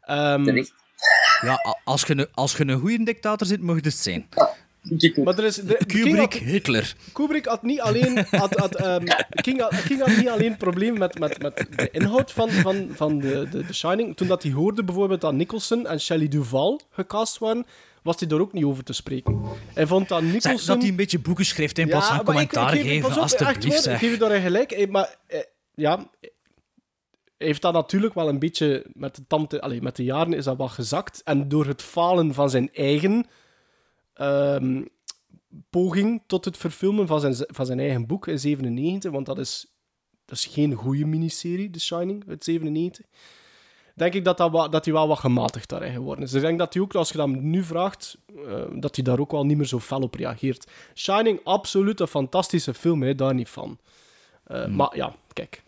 Ehm. 0.00 0.64
Ja, 1.40 1.58
als 1.84 2.02
je, 2.02 2.16
een- 2.18 2.28
als 2.32 2.56
je 2.56 2.66
een 2.68 2.78
goede 2.80 3.04
dictator 3.04 3.46
zit, 3.46 3.60
mag 3.60 3.76
je 3.76 3.82
het 3.82 3.94
zijn. 3.94 4.28
Maar 5.24 5.38
er 5.38 5.44
is, 5.44 5.54
de, 5.56 5.76
King 5.86 6.02
Kubrick, 6.04 6.16
had, 6.20 6.34
Hitler. 6.34 6.94
Kubrick 7.12 7.46
had 7.46 7.62
niet 7.62 7.80
alleen, 7.80 8.26
had, 8.30 8.54
had, 8.54 8.74
ehm, 8.74 9.04
King, 9.30 9.60
had, 9.60 9.82
King 9.82 10.00
had 10.00 10.16
niet 10.16 10.28
alleen 10.28 10.56
problemen 10.56 10.98
met, 10.98 11.18
met, 11.18 11.42
met 11.42 11.56
de 11.76 11.88
inhoud 11.90 12.32
van, 12.32 12.50
van, 12.50 12.88
van 12.94 13.18
de, 13.18 13.48
de, 13.50 13.66
The 13.66 13.74
Shining. 13.74 14.16
Toen 14.16 14.28
dat 14.28 14.42
hij 14.42 14.52
hoorde 14.52 14.84
bijvoorbeeld 14.84 15.20
dat 15.20 15.32
Nicholson 15.32 15.86
en 15.86 16.00
Shelley 16.00 16.28
Duvall 16.28 16.80
gecast 16.90 17.38
waren, 17.38 17.66
was 18.02 18.18
hij 18.18 18.28
daar 18.28 18.40
ook 18.40 18.52
niet 18.52 18.64
over 18.64 18.84
te 18.84 18.92
spreken. 18.92 19.40
Hij 19.74 19.86
vond 19.86 20.08
dat 20.08 20.22
Nicholson... 20.22 20.58
Zeg, 20.58 20.66
dat 20.66 20.80
hij 20.80 20.88
een 20.90 20.96
beetje 20.96 21.18
boeken 21.18 21.44
schrijft 21.44 21.78
in 21.78 21.88
plaats 21.88 22.06
van 22.06 22.16
maar 22.24 22.34
ik- 22.34 22.40
ik 22.42 22.48
commentaar 22.48 22.76
geef- 22.76 22.86
geven, 22.86 23.28
zeg. 23.28 23.92
Ik 23.92 23.98
geef 23.98 24.10
je 24.10 24.18
daar 24.18 24.40
gelijk. 24.40 24.90
Maar 24.90 25.16
eh, 25.26 25.38
ja, 25.74 26.06
hij 27.38 27.46
heeft 27.46 27.62
dat 27.62 27.72
natuurlijk 27.72 28.14
wel 28.14 28.28
een 28.28 28.38
beetje 28.38 28.86
met 28.92 29.14
de, 29.16 29.22
tante, 29.26 29.60
allee, 29.60 29.82
met 29.82 29.96
de 29.96 30.04
jaren 30.04 30.32
is 30.32 30.44
dat 30.44 30.56
wat 30.56 30.70
gezakt. 30.70 31.20
En 31.24 31.48
door 31.48 31.66
het 31.66 31.82
falen 31.82 32.34
van 32.34 32.50
zijn 32.50 32.68
eigen 32.72 33.26
ehm, 34.14 34.82
poging 35.70 36.22
tot 36.26 36.44
het 36.44 36.56
verfilmen 36.56 37.06
van 37.06 37.20
zijn, 37.20 37.34
van 37.36 37.66
zijn 37.66 37.80
eigen 37.80 38.06
boek 38.06 38.26
in 38.26 38.38
97, 38.38 39.10
want 39.10 39.26
dat 39.26 39.38
is, 39.38 39.66
dat 40.24 40.36
is 40.36 40.46
geen 40.46 40.72
goede 40.72 41.04
miniserie, 41.06 41.70
The 41.70 41.80
Shining, 41.80 42.24
uit 42.28 42.44
97. 42.44 43.06
Denk 43.94 44.14
ik 44.14 44.24
dat, 44.24 44.36
dat, 44.38 44.72
dat 44.72 44.84
hij 44.84 44.94
wel 44.94 45.08
wat 45.08 45.18
gematigd 45.18 45.68
daarin 45.68 45.92
geworden 45.92 46.24
is. 46.24 46.30
Dus 46.30 46.40
ik 46.40 46.46
denk 46.46 46.58
dat 46.58 46.74
hij 46.74 46.82
ook, 46.82 46.94
als 46.94 47.10
je 47.10 47.16
dat 47.16 47.28
hem 47.28 47.50
nu 47.50 47.62
vraagt, 47.62 48.18
eh, 48.46 48.62
dat 48.74 48.94
hij 48.94 49.04
daar 49.04 49.18
ook 49.18 49.30
wel 49.30 49.46
niet 49.46 49.56
meer 49.56 49.66
zo 49.66 49.80
fel 49.80 50.00
op 50.00 50.14
reageert. 50.14 50.70
Shining, 50.94 51.40
absoluut 51.44 52.00
een 52.00 52.06
fantastische 52.06 52.74
film, 52.74 53.02
hè, 53.02 53.14
daar 53.14 53.34
niet 53.34 53.48
van. 53.48 53.78
Eh, 54.44 54.66
Maar 54.66 54.96
ja, 54.96 55.14
kijk. 55.32 55.62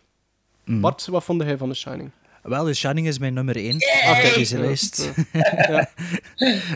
Mm. 0.65 0.81
Bart, 0.81 1.07
wat 1.07 1.23
vond 1.23 1.43
jij 1.43 1.57
van 1.57 1.69
The 1.69 1.75
Shining? 1.75 2.11
Wel, 2.47 2.65
The 2.65 2.73
Shining 2.73 3.07
is 3.07 3.19
mijn 3.19 3.33
nummer 3.33 3.55
1 3.55 3.75
Oké. 3.75 4.27
op 4.27 4.33
deze 4.35 4.59
lijst. 4.59 5.11
Ja. 5.33 5.89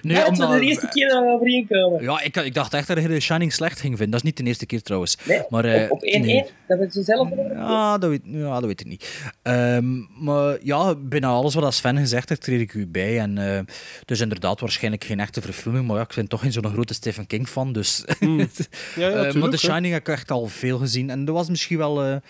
Nee, 0.01 0.15
Ja, 0.17 0.23
het 0.23 0.31
is 0.31 0.39
omdat- 0.39 0.59
de 0.59 0.65
eerste 0.65 0.87
keer 0.87 1.07
dat 1.09 1.23
we 1.23 1.29
overeen 1.29 1.67
komen. 1.69 2.03
Ja, 2.03 2.21
ik, 2.21 2.35
ik 2.37 2.53
dacht 2.53 2.73
echt 2.73 2.87
dat 2.87 3.01
je 3.01 3.07
The 3.07 3.19
Shining 3.19 3.53
slecht 3.53 3.79
ging 3.79 3.97
vinden. 3.97 4.09
Dat 4.11 4.19
is 4.19 4.25
niet 4.25 4.37
de 4.37 4.43
eerste 4.43 4.65
keer 4.65 4.81
trouwens. 4.81 5.17
Nee, 5.23 5.41
maar, 5.49 5.65
eh, 5.65 5.91
op 5.91 6.01
1-1, 6.03 6.19
nee. 6.21 6.45
dat 6.67 6.79
we 6.79 6.87
ze 6.91 7.03
zelf. 7.03 7.29
Ja, 7.53 7.97
dat 7.97 8.09
weet, 8.09 8.21
ja, 8.23 8.53
dat 8.53 8.65
weet 8.65 8.79
ik 8.79 8.85
niet. 8.87 9.21
Ehm, 9.41 9.85
maar 10.25 10.57
ja, 10.63 10.95
bijna 10.95 11.27
alles 11.27 11.53
wat 11.53 11.73
Sven 11.73 11.97
gezegd 11.97 12.29
heeft, 12.29 12.41
treed 12.41 12.59
ik 12.61 12.73
u 12.73 12.87
bij. 12.87 13.19
En, 13.19 13.37
eh, 13.37 13.59
dus 14.05 14.19
inderdaad, 14.19 14.59
waarschijnlijk 14.59 15.03
geen 15.03 15.19
echte 15.19 15.41
verfilming. 15.41 15.87
Maar 15.87 15.95
ja, 15.95 16.01
ik 16.01 16.13
ben 16.15 16.27
toch 16.27 16.41
geen 16.41 16.51
zo'n 16.51 16.71
grote 16.73 16.93
Stephen 16.93 17.27
King 17.27 17.47
fan. 17.47 17.73
Dus. 17.73 18.03
Hmm. 18.19 18.39
Ja, 18.95 19.07
ja, 19.07 19.07
Eh, 19.25 19.33
maar 19.33 19.49
hè. 19.49 19.57
Shining 19.57 19.93
heb 19.93 20.07
ik 20.07 20.13
echt 20.13 20.31
al 20.31 20.47
veel 20.47 20.77
gezien. 20.77 21.09
En 21.09 21.25
dat 21.25 21.35
was 21.35 21.49
misschien 21.49 21.77
wel. 21.77 22.21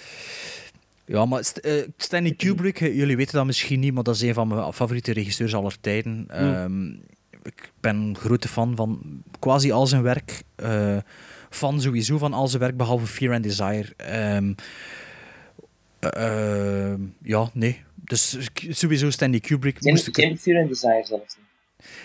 Ja, 1.11 1.25
maar 1.25 1.43
St- 1.43 1.57
eh, 1.57 1.73
Stanley 1.97 2.33
Kubrick, 2.33 2.81
eh, 2.81 2.95
jullie 2.95 3.15
weten 3.15 3.33
dat 3.35 3.45
misschien 3.45 3.79
niet, 3.79 3.93
maar 3.93 4.03
dat 4.03 4.15
is 4.15 4.21
een 4.21 4.33
van 4.33 4.47
mijn 4.47 4.73
favoriete 4.73 5.11
regisseurs 5.13 5.55
aller 5.55 5.79
tijden. 5.81 6.25
Ehm, 6.29 6.89
ik 7.43 7.71
ben 7.79 7.95
een 7.95 8.17
grote 8.17 8.47
fan 8.47 8.75
van 8.75 9.01
quasi 9.39 9.71
al 9.71 9.87
zijn 9.87 10.01
werk. 10.01 10.41
eh, 10.55 10.97
fan 11.49 11.81
sowieso 11.81 12.17
van 12.17 12.33
al 12.33 12.47
zijn 12.47 12.61
werk, 12.61 12.77
behalve 12.77 13.05
Fear 13.05 13.33
and 13.33 13.43
Desire. 13.43 13.87
Ehm, 13.97 14.53
eh, 15.99 16.93
ja, 17.21 17.49
nee. 17.53 17.81
Dus 17.95 18.37
sowieso 18.69 19.09
Stanley 19.09 19.39
Kubrick. 19.39 19.77
Geen, 19.79 19.91
moest 19.93 20.07
ik- 20.07 20.15
geen 20.15 20.37
Fear 20.39 20.59
and 20.61 20.69
Desire 20.69 21.03
zelfs 21.05 21.35
niet. 21.37 21.40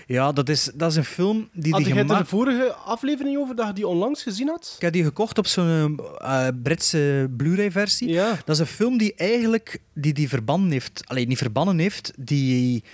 Ja, 0.07 0.33
dat 0.33 0.49
is, 0.49 0.71
dat 0.75 0.91
is 0.91 0.97
een 0.97 1.05
film 1.05 1.49
die 1.53 1.73
Had 1.73 1.81
die 1.81 1.89
jij 1.89 1.99
er 1.99 2.07
de 2.07 2.13
gemaakt... 2.13 2.29
vorige 2.29 2.73
aflevering 2.73 3.39
over 3.39 3.57
dat 3.57 3.67
je 3.67 3.73
die 3.73 3.87
onlangs 3.87 4.23
gezien 4.23 4.49
had? 4.49 4.73
Ik 4.77 4.83
heb 4.83 4.93
die 4.93 5.05
gekocht 5.05 5.39
op 5.39 5.47
zo'n 5.47 6.01
eh, 6.19 6.47
Britse 6.63 7.31
Blu-ray-versie. 7.37 8.09
Ja. 8.09 8.39
Dat 8.45 8.55
is 8.55 8.59
een 8.59 8.67
film 8.67 8.99
die 8.99 9.15
eigenlijk 9.15 9.81
die, 9.95 10.13
die 10.13 10.29
verbannen 10.29 10.71
heeft. 10.71 11.03
Alleen 11.07 11.29
niet 11.29 11.39
verbannen 11.39 11.79
heeft, 11.79 12.13
die, 12.17 12.85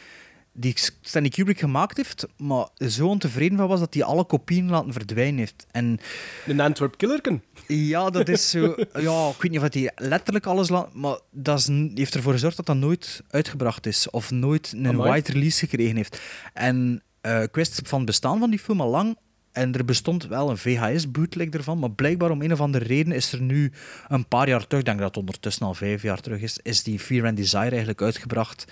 die 0.53 0.75
Stanley 1.01 1.31
Kubrick 1.31 1.59
gemaakt 1.59 1.97
heeft, 1.97 2.27
maar 2.37 2.69
zo 2.89 3.07
ontevreden 3.09 3.59
van 3.59 3.69
was 3.69 3.81
dat 3.81 3.95
hij 3.95 4.03
alle 4.03 4.25
kopieën 4.25 4.71
laten 4.71 4.93
verdwijnen 4.93 5.39
heeft. 5.39 5.67
En 5.71 5.99
De 6.47 6.63
Antwerp 6.63 6.97
Killerken. 6.97 7.43
ja, 7.67 8.11
dat 8.11 8.29
is 8.29 8.51
zo. 8.51 8.61
Ja, 9.01 9.29
ik 9.29 9.43
weet 9.43 9.51
niet 9.51 9.61
of 9.61 9.73
hij 9.73 9.93
letterlijk 9.97 10.47
alles 10.47 10.69
laat, 10.69 10.95
maar 10.95 11.19
dat 11.31 11.59
is, 11.59 11.67
een- 11.67 11.91
heeft 11.95 12.15
ervoor 12.15 12.33
gezorgd 12.33 12.57
dat 12.57 12.67
dat 12.67 12.77
nooit 12.77 13.23
uitgebracht 13.31 13.87
is 13.87 14.11
of 14.11 14.31
nooit 14.31 14.73
een 14.77 14.87
Amai. 14.87 15.13
wide 15.13 15.33
release 15.33 15.59
gekregen 15.59 15.97
heeft. 15.97 16.21
En 16.53 17.03
eh, 17.21 17.43
ik 17.43 17.55
wist 17.55 17.81
van 17.85 17.97
het 17.99 18.07
bestaan 18.07 18.39
van 18.39 18.51
die 18.51 18.59
film 18.59 18.81
al 18.81 18.91
lang. 18.91 19.17
En 19.53 19.75
er 19.75 19.85
bestond 19.85 20.27
wel 20.27 20.51
een 20.51 20.59
VHS-bootleg 20.59 21.49
ervan, 21.49 21.79
maar 21.79 21.91
blijkbaar 21.91 22.31
om 22.31 22.43
een 22.43 22.53
of 22.53 22.61
andere 22.61 22.85
reden 22.85 23.13
is 23.13 23.33
er 23.33 23.41
nu 23.41 23.73
een 24.09 24.27
paar 24.29 24.49
jaar 24.49 24.67
terug, 24.67 24.81
ik 24.81 24.85
denk 24.85 24.99
dat 24.99 25.09
het 25.09 25.17
ondertussen 25.17 25.67
al 25.67 25.75
vijf 25.75 26.03
jaar 26.03 26.21
terug 26.21 26.41
is, 26.41 26.59
is 26.63 26.83
die 26.83 26.99
Fear 26.99 27.27
and 27.27 27.37
Desire 27.37 27.69
eigenlijk 27.69 28.03
uitgebracht 28.03 28.65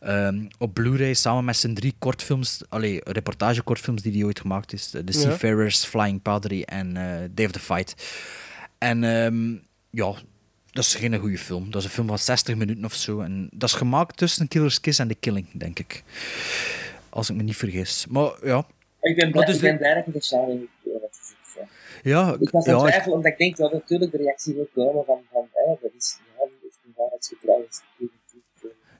ehm, 0.00 0.44
op 0.58 0.74
Blu-ray 0.74 1.14
samen 1.14 1.44
met 1.44 1.56
zijn 1.56 1.74
drie 1.74 1.94
kortfilms, 1.98 2.62
allee, 2.68 3.00
reportagekortfilms 3.04 4.02
die 4.02 4.12
hij 4.12 4.24
ooit 4.24 4.40
gemaakt 4.40 4.72
is. 4.72 4.90
The 4.90 5.02
Ja. 5.04 5.12
Seafarers, 5.12 5.84
Flying 5.84 6.22
Padre 6.22 6.64
en 6.64 6.96
eh 7.36 7.44
of 7.44 7.50
the 7.50 7.60
Fight. 7.60 7.94
En 8.78 9.04
ehm, 9.04 9.52
ja, 9.90 10.14
dat 10.76 10.84
is 10.84 10.94
geen 10.94 11.18
goede 11.18 11.38
film. 11.38 11.70
Dat 11.70 11.80
is 11.80 11.86
een 11.86 11.94
film 11.94 12.06
van 12.06 12.18
60 12.18 12.56
minuten 12.56 12.84
of 12.84 12.94
zo. 12.94 13.20
En 13.20 13.48
dat 13.52 13.68
is 13.68 13.74
gemaakt 13.74 14.16
tussen 14.16 14.48
Killer's 14.48 14.80
Kiss 14.80 14.98
en 14.98 15.08
The 15.08 15.14
Killing, 15.14 15.46
denk 15.52 15.78
ik. 15.78 16.02
Als 17.08 17.30
ik 17.30 17.36
me 17.36 17.42
niet 17.42 17.56
vergis. 17.56 18.06
Maar 18.08 18.30
ja. 18.42 18.66
Ik 19.00 19.16
ben 19.16 19.30
blij, 19.30 19.44
Wat 19.44 19.48
is 19.48 19.54
ik 19.56 19.60
ben 19.62 19.72
de- 19.72 19.78
blij 19.78 19.94
dat 19.94 20.04
je 20.06 20.12
de 20.12 20.22
Shining 20.22 20.68
hebt 21.00 21.18
gezien. 21.18 21.68
Ja, 22.02 22.36
Ik 22.40 22.50
was 22.50 22.66
aan 22.66 22.72
ja, 22.74 22.78
het 22.78 22.86
ik- 22.86 22.90
twijfelen, 22.90 23.16
omdat 23.16 23.32
ik 23.32 23.38
denk 23.38 23.56
dat 23.56 23.72
natuurlijk 23.72 24.10
de 24.10 24.16
reactie 24.16 24.54
wil 24.54 24.68
komen 24.74 25.04
van, 25.04 25.20
van 25.32 25.48
eh, 25.52 25.82
dat 25.82 25.90
is 25.98 26.18
ja, 26.38 26.42
een 26.84 26.92
waarheidsgetrouw. 26.96 27.66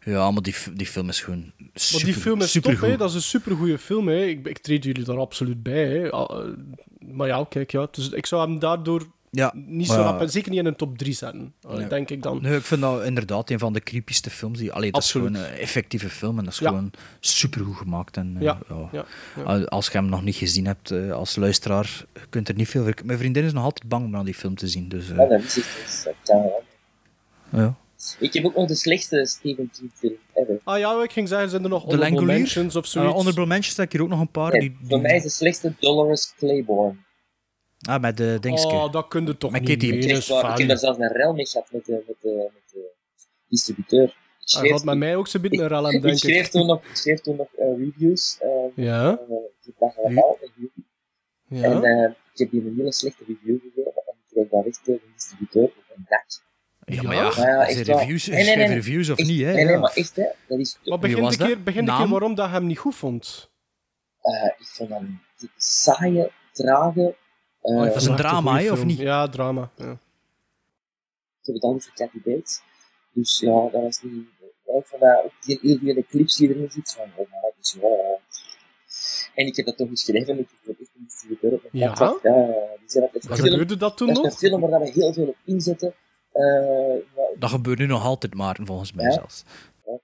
ja, 0.04 0.30
maar 0.30 0.42
die, 0.42 0.54
die 0.74 0.86
film 0.86 1.08
is 1.08 1.20
gewoon 1.20 1.52
super, 1.74 1.96
Maar 1.96 2.04
die 2.12 2.20
film 2.22 2.40
is 2.40 2.52
top, 2.52 2.64
hè. 2.80 2.96
dat 2.96 3.08
is 3.08 3.14
een 3.14 3.22
supergoeie 3.22 3.78
film. 3.78 4.08
Hè. 4.08 4.24
Ik, 4.24 4.46
ik 4.46 4.58
treed 4.58 4.84
jullie 4.84 5.04
daar 5.04 5.18
absoluut 5.18 5.62
bij. 5.62 5.86
Hè. 5.88 6.10
Ah, 6.10 6.46
eh, 6.46 6.52
Maar 6.98 7.26
ja, 7.26 7.46
kijk, 7.48 7.70
ja. 7.70 7.88
Dus 7.90 8.08
ik 8.10 8.26
zou 8.26 8.48
hem 8.50 8.58
daardoor 8.58 9.06
Ja, 9.30 9.52
niet 9.54 9.86
zo 9.86 9.94
rap, 10.02 10.20
en 10.20 10.30
zeker 10.30 10.50
niet 10.50 10.58
in 10.60 10.66
een 10.66 10.76
top 10.76 10.98
3 10.98 11.12
zetten, 11.12 11.54
eh, 11.62 11.74
Nee. 11.76 11.86
denk 11.86 12.10
ik 12.10 12.22
dan. 12.22 12.42
Nee, 12.42 12.56
ik 12.56 12.62
vind 12.64 12.80
dat 12.80 13.04
inderdaad 13.04 13.50
een 13.50 13.58
van 13.58 13.72
de 13.72 13.80
creepyste 13.80 14.30
films. 14.30 14.58
Die, 14.58 14.72
allee, 14.72 14.90
dat 14.92 15.00
Absoluut. 15.02 15.30
is 15.30 15.36
gewoon 15.40 15.52
een 15.52 15.58
effectieve 15.58 16.08
film 16.08 16.38
en 16.38 16.44
dat 16.44 16.52
is 16.52 16.58
Ja. 16.58 16.68
gewoon 16.68 16.90
supergoed 17.20 17.76
gemaakt. 17.76 18.16
En, 18.16 18.34
eh, 18.36 18.42
Ja, 18.42 18.58
ja. 18.68 18.88
ja, 18.92 19.04
ja. 19.36 19.42
Al- 19.42 19.68
Als 19.68 19.86
je 19.86 19.92
hem 19.92 20.06
nog 20.08 20.22
niet 20.22 20.36
gezien 20.36 20.66
hebt 20.66 20.90
eh, 20.90 21.12
als 21.12 21.36
luisteraar, 21.36 22.04
je 22.14 22.20
kunt 22.30 22.48
er 22.48 22.54
niet 22.54 22.68
veel... 22.68 22.84
ver- 22.84 22.98
Mijn 23.04 23.18
vriendin 23.18 23.44
is 23.44 23.52
nog 23.52 23.64
altijd 23.64 23.88
bang 23.88 24.04
om 24.04 24.10
naar 24.10 24.24
die 24.24 24.34
film 24.34 24.54
te 24.54 24.68
zien. 24.68 24.88
Dus, 24.88 25.10
eh, 25.10 25.16
Ja, 25.16 25.26
dat 25.26 25.42
is 25.42 25.56
echt 26.06 26.28
wel. 26.28 26.62
ja. 27.50 27.74
Ik 28.18 28.32
heb 28.32 28.44
ook 28.44 28.54
nog 28.56 28.66
de 28.68 28.74
slechtste 28.74 29.26
Stephen 29.26 29.70
King 29.78 29.90
film 29.94 30.12
ever. 30.34 30.60
Ah 30.64 30.78
ja, 30.78 31.02
ik 31.02 31.12
ging 31.12 31.28
zeggen, 31.28 31.50
zijn 31.50 31.62
er 31.62 31.68
nog 31.68 31.84
De 31.84 31.90
honorable 31.96 32.24
mentions 32.24 32.76
of 32.76 32.84
Uh, 32.84 32.90
zoiets? 32.90 33.12
honorable 33.14 33.46
Mentions 33.46 33.76
heb 33.76 33.86
ik 33.86 33.92
hier 33.92 34.02
ook 34.02 34.08
nog 34.08 34.20
een 34.20 34.30
paar. 34.30 34.50
Nee, 34.52 34.60
die, 34.60 34.76
Voor 34.88 35.00
mij 35.00 35.16
is 35.16 35.22
de 35.22 35.28
slechtste 35.28 35.74
Dolores 35.80 36.34
Claiborne. 36.38 36.94
Ah, 37.88 38.00
met 38.00 38.16
de 38.16 38.36
dingske. 38.40 38.68
Oh, 38.74 38.92
dat 38.92 39.08
kun 39.08 39.26
je 39.26 39.36
toch 39.36 39.50
Met 39.50 39.60
niet 39.62 39.84
Echt 40.10 40.28
waar, 40.28 40.52
ik 40.52 40.58
heb 40.58 40.68
daar 40.68 40.78
zelfs 40.78 40.98
een 40.98 41.12
rel 41.12 41.32
mee 41.32 41.46
gehad 41.46 41.68
met 41.72 41.84
de, 41.84 41.92
met 42.06 42.16
de, 42.20 42.50
met 42.54 42.62
de 42.72 42.90
distributeur. 43.48 44.02
Ik 44.04 44.12
Hij 44.52 44.60
schreef, 44.60 44.70
gaat 44.72 44.84
met 44.84 44.96
mij 44.98 45.16
ook 45.16 45.26
zo'n 45.28 45.40
beetje 45.40 45.62
een 45.62 45.68
rel 45.68 45.86
aan, 45.86 45.92
ik, 45.92 46.02
denk 46.02 46.18
schreef 46.18 46.44
ik. 46.46 46.50
toen 46.50 46.66
nog, 46.66 46.84
ik 46.84 46.96
schreef 46.96 47.20
toen 47.20 47.36
nog 47.36 47.48
eh, 47.58 47.66
reviews. 47.78 48.38
eh, 48.40 48.48
Ja, 48.84 49.10
eh, 49.10 49.36
ik 49.64 49.74
dacht 49.78 49.96
allemaal, 49.98 50.38
een 50.40 50.50
review. 51.48 51.64
En 51.64 51.80
ja. 51.80 52.04
eh, 52.04 52.10
ik 52.32 52.38
heb 52.38 52.50
hier 52.50 52.66
een 52.66 52.74
hele 52.76 52.92
slechte 52.92 53.24
review 53.26 53.58
gegeven 53.60 53.84
en 53.84 54.14
ik 54.18 54.26
kreeg 54.32 54.48
daar 54.48 54.64
echt 54.64 54.78
eh, 54.78 54.84
de 54.84 55.00
distributeur 55.14 55.64
op 55.64 55.84
een 55.96 56.06
dak. 56.08 56.24
Ja, 56.84 57.02
maar 57.02 57.14
Ja? 57.14 57.22
ja, 57.36 57.42
Ja, 57.46 57.66
echt 57.66 57.86
waar. 57.86 57.98
reviews, 57.98 58.26
Nee, 58.26 58.36
nee, 58.36 58.44
schrijf 58.52 58.66
nee. 58.68 58.76
reviews 58.76 59.08
of 59.10 59.18
Echt- 59.18 59.28
niet, 59.28 59.40
hè? 59.40 59.52
Nee, 59.52 59.64
nee, 59.64 59.72
ja. 59.74 59.78
maar 59.80 59.92
echt, 59.94 60.16
hè. 60.16 60.26
Dat 60.48 60.58
is... 60.58 60.78
Maar 60.84 60.98
begin 60.98 61.16
een 61.16 61.22
dat? 61.22 61.36
keer, 61.36 61.62
begin 61.62 61.80
een 61.80 61.86
Naam? 61.86 62.00
keer 62.00 62.08
waarom 62.10 62.34
dat 62.34 62.46
je 62.46 62.52
hem 62.52 62.66
niet 62.66 62.78
goed 62.78 62.94
vond. 62.94 63.50
eh, 64.20 64.44
ik 64.44 64.66
vond 64.66 64.88
dat 64.90 65.00
een 65.00 65.20
dikke 65.38 65.54
saaie, 65.56 66.30
trage... 66.52 67.14
eh, 67.74 67.86
ik 67.86 67.92
dat 67.92 67.96
is 67.96 68.04
een 68.06 68.12
het 68.12 68.20
echt 68.20 68.28
drama, 68.30 68.58
hè, 68.58 68.72
of 68.72 68.84
niet? 68.84 68.98
Ja, 68.98 69.28
drama. 69.28 69.70
Ja. 69.76 69.90
Ik 71.40 71.46
heb 71.46 71.54
het 71.54 71.62
al 71.62 71.72
niet 71.72 71.84
voor 71.84 71.94
Kathy 71.94 72.20
Bates. 72.24 72.60
Dus 73.12 73.38
ja, 73.40 73.68
dat 73.72 73.82
was 73.82 74.02
niet... 74.02 74.26
Ik 74.64 74.86
vond 74.86 75.02
dat 75.02 75.24
ook 75.24 75.32
die, 75.40 75.58
heel 75.62 75.78
die 75.94 76.06
clips 76.08 76.36
die 76.36 76.48
erin 76.48 76.70
zit, 76.70 76.92
van, 76.92 77.04
oh, 77.16 77.30
maar 77.30 77.40
dat 77.40 77.52
is 77.60 77.76
wel... 77.80 78.20
En 79.34 79.46
ik 79.46 79.56
heb 79.56 79.66
dat 79.66 79.76
toch 79.76 79.88
geschreven, 79.88 80.38
ik 80.38 80.48
heb 80.64 80.80
echt 80.80 80.90
een 81.30 81.36
op 81.52 81.62
mijn 81.62 81.70
Ja? 81.70 81.94
gehad. 81.94 82.18
Ja, 82.22 82.32
die 82.78 82.90
zei 82.90 83.04
dat 83.04 83.12
het 83.14 83.22
is 83.24 83.30
een 83.30 83.36
film, 83.36 83.48
Gebeurde 83.50 83.76
dat 83.76 83.96
toen 83.96 84.06
dat 84.06 84.16
is 84.16 84.22
nog? 84.22 84.32
een 84.32 84.38
film 84.38 84.60
waar 84.60 84.80
we 84.80 84.90
heel 84.90 85.12
veel 85.12 85.26
op 85.26 85.36
inzetten. 85.44 85.94
Eh, 86.32 86.42
ja, 87.16 87.22
Dat 87.38 87.50
gebeurt 87.50 87.78
nu 87.78 87.86
nog 87.86 88.04
altijd 88.04 88.34
maar, 88.34 88.58
volgens 88.64 88.92
mij 88.92 89.04
Ja. 89.04 89.12
zelfs. 89.12 89.44
ja, 89.84 89.98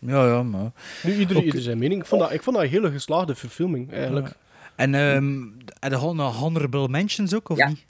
eh, 0.00 0.28
Ja, 0.28 0.42
maar... 0.42 0.72
Nu, 1.02 1.14
ieder, 1.14 1.36
Ook- 1.36 1.42
ieder 1.42 1.60
zijn 1.62 1.78
mening. 1.78 2.00
Ik 2.00 2.06
vond, 2.06 2.20
dat, 2.20 2.32
ik 2.32 2.42
vond 2.42 2.56
dat 2.56 2.64
een 2.64 2.70
hele 2.70 2.90
geslaagde 2.90 3.34
verfilming, 3.34 3.92
eigenlijk. 3.92 4.34
En 4.76 4.94
ehm 4.94 5.42
en 5.80 5.90
de 5.90 5.96
hon- 5.96 6.18
honorable 6.20 6.88
mentions 6.88 7.34
ook, 7.34 7.48
of 7.48 7.56
Ja. 7.58 7.68
niet? 7.68 7.84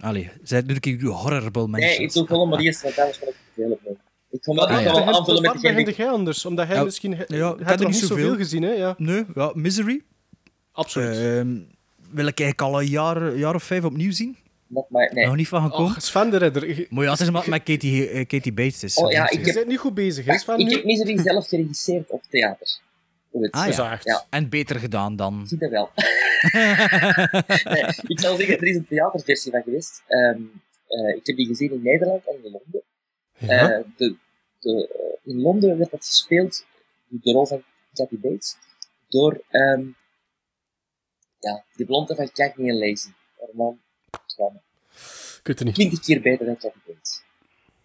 Allee, 0.00 0.30
zij 0.42 0.62
doe 0.62 0.76
ik 0.80 1.00
horrible 1.02 1.68
mentions. 1.68 1.96
Nee, 1.98 2.06
ik 2.06 2.12
doe 2.12 2.26
gewoon 2.26 2.48
maar 2.48 2.58
eerst, 2.58 2.82
want 2.82 2.98
anders 2.98 3.18
vond 3.18 3.30
ik 3.30 3.36
het 3.54 3.64
heel 3.64 3.78
leuk. 3.84 3.96
Ik 4.30 4.42
kon 4.42 4.56
wel, 4.56 4.68
Ah, 4.68 4.82
ja. 4.82 4.92
wel 4.92 5.14
aanvullen 5.14 5.42
met 5.42 5.52
begint 5.52 5.96
jij 5.96 6.08
anders? 6.08 6.44
Omdat 6.46 6.66
hij 6.66 6.76
Ja, 6.76 6.84
misschien... 6.84 7.10
ja, 7.10 7.22
ik 7.22 7.28
hij 7.28 7.38
heb 7.48 7.66
had 7.66 7.80
er 7.80 7.86
niet 7.86 7.96
zoveel. 7.96 8.36
gezien, 8.36 8.62
hè? 8.62 8.70
Ja, 8.72 8.94
Nee, 8.98 9.24
ja, 9.34 9.52
Misery. 9.54 10.02
absoluut. 10.72 11.16
Ehm, 11.16 11.56
wil 12.10 12.26
ik 12.26 12.40
eigenlijk 12.40 12.60
al 12.60 12.80
een 12.80 12.86
jaar, 12.88 13.36
jaar 13.36 13.54
of 13.54 13.62
vijf 13.62 13.84
opnieuw 13.84 14.12
zien. 14.12 14.36
Mij, 14.88 15.10
nee. 15.12 15.26
Nog 15.26 15.36
niet 15.36 15.48
van 15.48 15.62
gekomen. 15.62 15.90
Och, 15.96 16.02
Sven 16.02 16.30
de 16.30 16.36
Redder. 16.36 16.68
Je, 16.68 16.86
Maar 16.90 17.04
ja, 17.04 17.10
het 17.10 17.20
is 17.20 17.30
met 17.30 17.62
Katie, 17.62 18.08
eh, 18.08 18.26
Katie 18.26 18.52
Bates 18.52 18.82
is. 18.84 18.94
Oh, 18.96 19.10
ja, 19.12 19.22
Dus, 19.22 19.30
ik 19.30 19.38
je 19.38 19.44
heb- 19.46 19.54
bent 19.54 19.66
niet 19.66 19.78
goed 19.78 19.94
bezig, 19.94 20.24
hè, 20.24 20.38
Sven? 20.38 20.58
Ik 20.58 20.66
nu? 20.66 20.72
heb 20.72 20.84
Misery 20.84 21.18
zelf 21.18 21.48
geregisseerd 21.48 22.10
op 22.10 22.22
theater. 22.30 22.78
Hoe 23.34 23.42
het 23.44 23.52
Ah, 23.52 23.68
is. 23.68 23.76
ja. 24.04 24.26
En 24.30 24.48
beter 24.48 24.80
gedaan 24.80 25.16
dan. 25.16 25.40
Ik 25.40 25.48
zie 25.48 25.58
dat 25.58 25.70
wel. 25.70 25.90
nee, 27.72 27.84
ik 28.06 28.20
zal 28.20 28.36
zeggen, 28.36 28.56
er 28.58 28.66
is 28.66 28.76
een 28.76 28.86
theaterversie 28.86 29.50
van 29.52 29.62
geweest. 29.62 30.02
Ehm, 30.06 30.42
eh, 30.86 31.16
ik 31.16 31.26
heb 31.26 31.36
die 31.36 31.46
gezien 31.46 31.72
in 31.72 31.82
Nederland 31.82 32.26
en 32.26 32.44
in 32.44 32.50
Londen. 32.50 32.82
Ja. 33.38 33.70
Eh, 33.70 33.84
de, 33.96 34.16
de, 34.60 34.88
eh, 35.22 35.30
in 35.32 35.40
Londen 35.40 35.78
werd 35.78 35.90
dat 35.90 36.04
gespeeld, 36.06 36.64
de 37.08 37.32
rol 37.32 37.46
van 37.46 37.62
Kathy 37.92 38.18
Bates, 38.18 38.56
door 39.08 39.42
ehm, 39.50 39.86
ja, 41.38 41.64
die 41.76 41.86
blonde 41.86 42.14
van 42.14 42.30
Cagney 42.32 42.68
en 42.68 42.78
Lacey. 42.78 43.12
Normaal, 43.40 43.78
trouwens, 44.26 44.62
Ik 45.38 45.46
weet 45.46 45.58
het 45.58 45.64
niet. 45.64 45.74
twintig 45.74 46.00
keer 46.00 46.20
beter 46.20 46.46
dan 46.46 46.56
Kathy 46.56 46.78
Bates. 46.86 47.22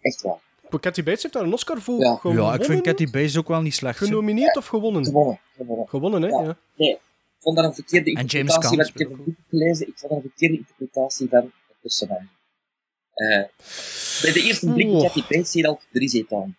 Echt 0.00 0.22
waar. 0.22 0.38
Kathy 0.78 1.02
Bates 1.02 1.22
heeft 1.22 1.34
daar 1.34 1.44
een 1.44 1.52
Oscar 1.52 1.80
voor 1.80 2.00
Ja. 2.00 2.16
gewonnen. 2.16 2.44
Ja, 2.44 2.54
ik 2.54 2.64
vind 2.64 2.82
Cathy 2.82 3.04
Bates 3.04 3.36
ook 3.36 3.48
wel 3.48 3.60
niet 3.60 3.74
slecht. 3.74 3.98
Genomineerd 3.98 4.56
of 4.56 4.66
gewonnen? 4.66 5.04
Gewonnen. 5.04 5.40
gewonnen. 5.56 5.88
Gewonnen, 5.88 6.22
hè? 6.22 6.28
Ja. 6.28 6.42
Ja. 6.42 6.56
Nee, 6.74 6.90
ik 6.90 6.98
vond 7.38 7.56
dat 7.56 7.64
een 7.64 7.74
verkeerde 7.74 8.10
En 8.10 8.26
James 8.26 8.54
interpretatie. 8.54 8.76
Want 8.76 8.88
ik 8.88 8.98
heb 8.98 9.10
een 9.10 9.24
boek 9.24 9.34
gelezen, 9.48 9.88
ik 9.88 9.98
vond 9.98 10.12
dat 10.12 10.22
een 10.22 10.28
verkeerde 10.28 10.56
interpretatie 10.56 11.28
van 11.28 11.38
het 11.38 11.80
personage. 11.80 12.26
Eh, 13.14 13.44
bij 14.22 14.32
de 14.32 14.42
eerste 14.42 14.72
blik 14.72 14.86
Oeh. 14.86 15.02
Kathy 15.02 15.20
Bates 15.20 15.50
zie 15.50 15.62
je 15.62 15.68
al, 15.68 15.80
er 15.92 16.02
is 16.02 16.14
iets 16.14 16.32
aan. 16.32 16.56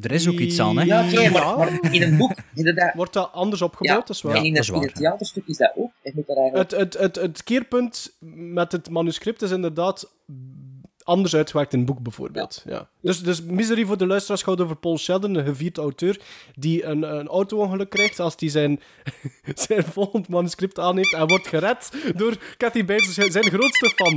Er 0.00 0.12
is 0.12 0.28
ook 0.28 0.38
iets 0.38 0.60
aan, 0.60 0.78
hè? 0.78 0.84
Ja, 0.84 1.06
oké, 1.06 1.28
maar, 1.30 1.92
in 1.92 2.02
een 2.02 2.16
boek 2.16 2.32
inderdaad. 2.54 2.94
Wordt 2.94 3.12
dat 3.12 3.32
anders 3.32 3.62
opgebouwd, 3.62 4.06
dat 4.06 4.16
is 4.16 4.22
waar. 4.22 4.36
en 4.36 4.44
in, 4.44 4.54
dat 4.54 4.66
het, 4.66 4.76
in 4.76 4.82
het 4.82 4.94
theaterstuk 4.94 5.46
is 5.46 5.56
dat 5.56 5.72
ook. 5.76 5.90
Je 6.02 6.12
moet 6.14 6.26
dat 6.26 6.36
eigenlijk... 6.36 6.70
Het, 6.70 6.80
het, 6.80 6.98
het, 7.02 7.16
het 7.16 7.44
keerpunt 7.44 8.16
met 8.34 8.72
het 8.72 8.90
manuscript 8.90 9.42
is 9.42 9.50
inderdaad 9.50 10.12
anders 11.08 11.34
uitgewerkt 11.36 11.72
in 11.72 11.78
het 11.78 11.88
boek, 11.88 12.00
bijvoorbeeld. 12.02 12.62
Ja. 12.66 12.88
Dus, 13.00 13.22
dus 13.22 13.42
Misery 13.42 13.84
voor 13.84 13.96
de 13.96 14.06
luisteraars 14.06 14.42
gaat 14.42 14.60
over 14.60 14.76
Paul 14.76 14.98
Sheldon, 14.98 15.34
een 15.34 15.44
gevierd 15.44 15.78
auteur, 15.78 16.20
die 16.54 16.84
een, 16.84 17.02
een 17.02 17.26
auto-ongeluk 17.28 17.90
krijgt 17.90 18.20
als 18.20 18.34
hij 18.38 18.48
zijn, 18.48 18.80
zijn 19.66 19.84
volgend 19.84 20.28
manuscript 20.28 20.78
aan 20.78 20.96
heeft 20.96 21.12
en 21.14 21.26
wordt 21.26 21.46
gered 21.46 21.90
door 22.16 22.36
Kathy 22.56 22.84
Bates, 22.84 23.14
zijn 23.14 23.30
zijn 23.32 23.44
grootste 23.50 23.92
fan. 23.96 24.14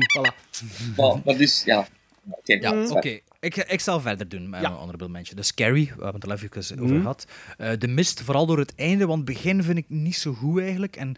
Voilà. 0.94 1.38
Dus, 1.38 1.64
ja. 1.64 1.88
Oké, 2.30 2.54
Ja, 2.54 2.84
oké. 2.90 3.20
Ik, 3.40 3.56
ik 3.56 3.80
zal 3.80 4.00
verder 4.02 4.30
doen 4.30 4.50
met 4.50 4.62
Ja. 4.62 4.68
mijn 4.68 4.80
honorable 4.80 5.10
mention. 5.10 5.36
De 5.36 5.44
Scary, 5.44 5.84
we 5.98 6.04
hebben 6.04 6.22
het 6.22 6.26
al 6.26 6.32
even 6.32 6.50
over 6.82 6.94
Mhm. 6.94 7.02
gehad. 7.02 7.26
Eh, 7.58 7.72
de 7.78 7.88
Mist, 7.88 8.22
vooral 8.22 8.46
door 8.46 8.58
het 8.60 8.76
einde, 8.76 9.06
want 9.06 9.18
het 9.28 9.38
begin 9.38 9.64
vind 9.64 9.78
ik 9.78 9.86
niet 9.90 10.16
zo 10.16 10.34
goed 10.34 10.60
eigenlijk. 10.62 10.96
En 10.96 11.16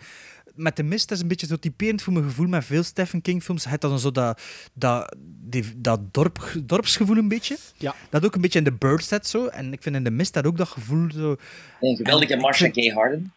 met 0.56 0.76
de 0.76 0.84
Mist 0.84 1.12
is 1.12 1.22
een 1.22 1.28
beetje 1.28 1.46
zo 1.48 1.56
typerend 1.56 2.02
voor 2.02 2.14
mijn 2.14 2.26
gevoel 2.26 2.48
met 2.48 2.66
veel 2.66 2.84
Stephen 2.84 3.22
King 3.22 3.44
films. 3.44 3.66
Het 3.66 3.82
dan 3.82 4.00
zo 4.00 4.12
dat, 4.12 4.42
dat, 4.74 5.16
die, 5.42 5.64
dat 5.76 6.14
dorp, 6.14 6.54
dorpsgevoel 6.64 7.18
een 7.18 7.28
beetje. 7.28 7.58
Ja. 7.78 7.96
Dat 8.10 8.26
ook 8.26 8.36
een 8.36 8.42
beetje 8.42 8.60
in 8.60 8.66
de 8.66 8.72
Birds 8.72 9.08
zet 9.08 9.28
zo. 9.28 9.46
En 9.46 9.74
ik 9.74 9.82
vind 9.82 9.96
in 9.96 10.04
de 10.04 10.12
Mist 10.12 10.34
dat 10.34 10.46
ook 10.46 10.58
dat 10.58 10.68
gevoel 10.68 11.12
zo... 11.12 11.36
Een 11.80 11.96
geweldige 11.96 12.36
Marsha 12.36 12.70
Gay 12.72 12.88
Harden. 12.90 13.34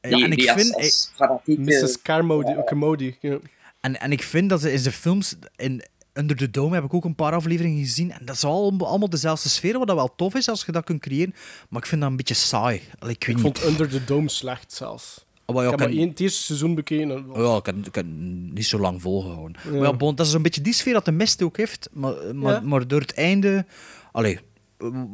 Ja, 0.00 0.08
Die, 0.08 0.24
en 0.24 0.32
ik 0.32 0.50
vind... 0.50 0.74
als 0.74 1.10
fanatieke... 1.14 1.60
Mrs. 1.62 2.02
Carmody. 2.02 2.54
Carmody 2.64 3.14
ja. 3.20 3.38
En, 3.80 4.00
en 4.00 4.12
ik 4.12 4.22
vind 4.22 4.48
dat 4.48 4.60
ze 4.60 4.72
in 4.72 4.82
de 4.82 4.92
films... 4.92 5.34
In, 5.56 5.82
Under 6.12 6.36
the 6.36 6.50
Dome 6.50 6.74
heb 6.74 6.84
ik 6.84 6.94
ook 6.94 7.04
een 7.04 7.14
paar 7.14 7.32
afleveringen 7.32 7.84
gezien. 7.84 8.12
En 8.12 8.24
dat 8.24 8.34
is 8.34 8.44
al, 8.44 8.74
allemaal 8.78 9.10
dezelfde 9.10 9.48
sfeer, 9.48 9.78
wat 9.78 9.86
dat 9.86 9.96
wel 9.96 10.14
tof 10.16 10.34
is 10.34 10.48
als 10.48 10.64
je 10.64 10.72
dat 10.72 10.84
kunt 10.84 11.00
creëren. 11.00 11.34
Maar 11.68 11.82
ik 11.82 11.88
vind 11.88 12.00
dat 12.00 12.10
een 12.10 12.16
beetje 12.16 12.34
saai. 12.34 12.82
Allee, 12.98 13.14
ik 13.14 13.26
weet 13.26 13.36
Ik 13.36 13.42
niet. 13.42 13.58
vond 13.58 13.70
Under 13.70 13.88
the 13.88 14.04
Dome 14.04 14.28
slecht 14.28 14.72
zelfs. 14.72 15.26
Maar 15.54 15.64
ja, 15.64 15.64
ik 15.64 15.70
heb 15.70 15.80
ik 15.80 15.86
maar 15.86 15.88
heb- 15.88 15.98
één, 15.98 16.08
het 16.08 16.20
eerste 16.20 16.42
seizoen 16.42 16.74
bekeken. 16.74 17.10
en- 17.10 17.42
ja, 17.42 17.56
ik 17.56 17.66
heb, 17.66 17.76
ik 17.86 17.94
heb 17.94 18.06
niet 18.52 18.66
zo 18.66 18.78
lang 18.78 19.02
volgehouden. 19.02 19.56
Ja. 19.64 19.70
Maar 19.70 19.80
ja, 19.88 19.92
bon, 19.96 20.14
dat 20.14 20.26
is 20.26 20.32
een 20.32 20.42
beetje 20.42 20.60
die 20.60 20.72
sfeer 20.72 20.92
dat 20.92 21.04
de 21.04 21.12
mist 21.12 21.42
ook 21.42 21.56
heeft. 21.56 21.88
Maar, 21.92 22.14
maar, 22.34 22.52
Ja. 22.52 22.60
maar 22.60 22.88
door 22.88 23.00
het 23.00 23.14
einde... 23.14 23.66
Allee, 24.12 24.38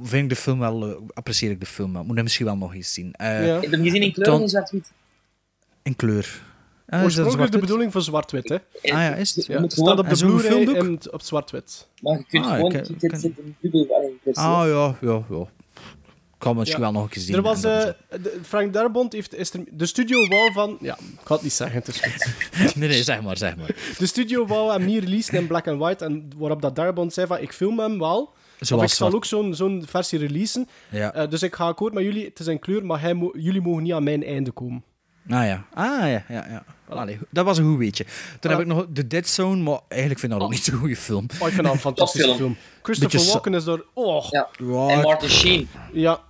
vind 0.02 0.23
ik 0.23 0.28
de 0.28 0.36
film 0.36 0.59
wel... 0.59 0.89
eh, 0.89 0.97
apprecieer 1.12 1.51
ik 1.51 1.61
de 1.61 1.66
film 1.66 1.93
wel. 1.93 2.05
Moet 2.05 2.15
hem 2.15 2.24
misschien 2.24 2.47
wel 2.47 2.56
nog 2.56 2.74
eens 2.74 2.93
zien. 2.93 3.12
Eh, 3.12 3.47
Ja. 3.47 3.56
Ik 3.56 3.62
heb 3.62 3.70
hem 3.70 3.82
gezien 3.82 4.02
in 4.02 4.12
kleur 4.12 4.27
Dan- 4.27 4.36
en 4.36 4.43
in 4.43 4.48
zwart-wit. 4.48 4.93
In 5.82 5.97
kleur. 5.97 6.43
Ah, 6.89 7.02
Oorspronkelijk 7.02 7.52
de 7.52 7.59
bedoeling 7.59 7.93
van 7.93 8.02
zwart-wit, 8.02 8.48
hè? 8.48 8.55
Ah 8.55 8.61
ja, 8.82 9.15
is 9.15 9.35
het? 9.35 9.47
Je 9.47 9.52
Ja, 9.52 9.61
moet 9.61 9.70
het 9.70 9.81
staat 9.81 9.98
op 9.98 10.09
de 10.09 10.16
Blu-ray 10.27 10.69
ook? 10.69 10.74
en 10.74 10.93
het- 10.93 11.11
op 11.11 11.23
zwart-wit. 11.23 11.89
Maar 12.02 12.19
je 12.19 12.24
kunt 12.28 12.44
Ah, 12.47 12.55
gewoon... 12.55 12.73
ik- 12.73 12.85
zit 12.98 13.12
een 13.39 13.56
dubbel... 13.61 13.86
Ah 14.32 14.66
ja, 14.66 14.97
ja, 15.01 15.23
ja. 15.31 15.47
Ik 16.45 16.51
kan 16.51 16.59
misschien 16.59 16.81
Ja. 16.81 16.85
wel 16.87 16.95
nog 16.95 17.03
een 17.03 17.09
keer 17.15 17.23
zien. 17.23 17.35
Er 17.37 17.43
was, 17.43 17.65
eh, 17.65 17.83
Frank 18.43 18.73
Darabont 18.73 19.12
heeft 19.12 19.35
is 19.35 19.53
er, 19.53 19.61
de 19.71 19.87
studio 19.87 20.29
wou 20.29 20.53
van... 20.53 20.77
Ja, 20.81 20.93
ik 20.99 21.21
ga 21.25 21.35
het 21.35 21.43
niet 21.43 21.53
zeggen, 21.53 21.77
het 21.79 21.89
is 21.89 22.01
goed. 22.01 22.75
Nee, 22.77 22.89
nee, 22.89 23.03
zeg 23.03 23.23
maar, 23.23 23.37
zeg 23.37 23.57
maar. 23.57 23.66
De 23.99 24.07
studio 24.07 24.47
wou 24.47 24.73
hem 24.73 24.85
niet 24.85 25.03
releasen 25.05 25.35
in 25.39 25.47
black 25.47 25.69
and 25.69 25.79
white, 25.79 26.05
en 26.05 26.31
waarop 26.37 26.62
dat 26.62 26.77
Darabont 26.77 27.12
zei 27.12 27.27
van, 27.27 27.39
ik 27.41 27.53
film 27.53 27.79
hem 27.79 27.99
wel, 27.99 28.21
of 28.61 28.66
Zoals 28.66 28.83
ik 28.83 28.89
zal 28.89 29.12
ook 29.12 29.25
zo'n 29.25 29.55
zo'n 29.55 29.85
versie 29.89 30.19
releasen. 30.19 30.69
Ja. 30.91 31.12
Eh, 31.15 31.31
dus 31.31 31.43
ik 31.43 31.55
ga 31.55 31.66
akkoord 31.66 31.93
met 31.95 32.05
jullie, 32.05 32.25
het 32.25 32.39
is 32.39 32.47
in 32.47 32.59
kleur, 32.59 32.87
maar 32.87 33.01
hij 33.01 33.15
mo- 33.15 33.33
jullie 33.39 33.61
mogen 33.61 33.83
niet 33.83 33.93
aan 33.93 34.03
mijn 34.05 34.25
einde 34.25 34.51
komen. 34.51 34.83
Ah 35.31 35.47
ja, 35.47 35.65
ah 35.75 35.85
ja, 36.01 36.25
ja, 36.29 36.47
ja. 36.49 36.65
Allee, 36.89 37.19
dat 37.31 37.45
was 37.45 37.59
een 37.59 37.65
goed 37.69 37.79
weetje. 37.79 38.05
Toen 38.41 38.51
heb 38.51 38.61
ik 38.61 38.66
nog 38.66 38.87
The 38.93 39.07
Dead 39.07 39.27
Zone, 39.29 39.62
maar 39.62 39.81
eigenlijk 39.89 40.21
vind 40.21 40.33
ik 40.33 40.39
dat 40.39 40.47
ook 40.49 40.55
niet 40.55 40.65
zo'n 40.65 40.79
goede 40.79 40.97
film. 40.97 41.27
Oh, 41.41 41.47
ik 41.49 41.53
vind 41.55 41.62
dat 41.66 41.73
een 41.73 41.81
fantastische 41.91 42.35
film. 42.35 42.57
Christopher 42.83 43.19
Beetje 43.19 43.33
Walken 43.33 43.55
is 43.55 43.65
door... 43.65 43.87
Oh, 43.95 44.27
Ja. 44.31 44.49
En 44.89 45.01
Martin 45.01 45.29
Sheen. 45.29 45.69
ja. 45.93 46.21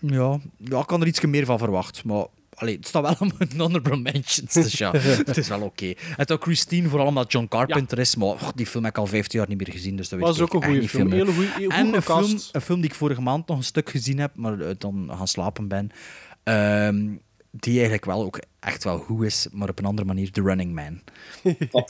Ja, 0.00 0.38
ja, 0.56 0.78
ik 0.78 0.86
kan 0.86 1.00
er 1.00 1.06
iets 1.06 1.20
meer 1.20 1.44
van 1.44 1.58
verwacht, 1.58 2.04
maar... 2.04 2.26
Allee, 2.54 2.76
het 2.76 2.86
staat 2.86 3.02
wel 3.02 3.28
op 3.28 3.38
mijn 3.38 3.50
honorable 3.56 3.96
mentions, 3.96 4.52
dus 4.52 4.72
ja, 4.72 4.92
het 4.92 5.36
is 5.36 5.48
wel 5.48 5.60
oké. 5.60 5.92
En 6.16 6.28
ook 6.28 6.42
Christine, 6.42 6.88
vooral 6.88 7.06
omdat 7.06 7.32
John 7.32 7.46
Carpenter 7.48 7.98
is, 7.98 8.16
maar 8.16 8.28
och, 8.28 8.52
die 8.52 8.66
film 8.66 8.84
heb 8.84 8.92
ik 8.92 8.98
al 8.98 9.06
15 9.06 9.38
jaar 9.38 9.48
niet 9.48 9.58
meer 9.58 9.70
gezien, 9.70 9.96
dus 9.96 10.08
dat 10.08 10.18
weet 10.18 10.28
was 10.28 10.38
ik 10.38 10.54
ook 10.54 10.62
een 10.62 10.70
goede 10.70 10.88
film. 10.88 11.12
Hele 11.12 11.32
goeie, 11.32 11.50
heel 11.56 11.70
En 11.70 11.94
een 11.94 12.02
film, 12.02 12.38
een 12.52 12.60
film 12.60 12.80
die 12.80 12.90
ik 12.90 12.96
vorige 12.96 13.20
maand 13.20 13.46
nog 13.46 13.56
een 13.56 13.64
stuk 13.64 13.90
gezien 13.90 14.18
heb, 14.18 14.30
maar 14.34 14.60
eh, 14.60 14.74
dan 14.78 15.10
gaan 15.12 15.28
slapen 15.28 15.68
ben, 15.68 15.90
ehm, 16.42 17.06
die 17.60 17.72
eigenlijk 17.74 18.04
wel 18.04 18.22
ook 18.22 18.40
echt 18.60 18.84
wel 18.84 18.98
goed 18.98 19.24
is, 19.24 19.48
maar 19.52 19.68
op 19.68 19.78
een 19.78 19.84
andere 19.84 20.06
manier, 20.06 20.30
The 20.30 20.42
Running 20.42 20.74
Man. 20.74 21.00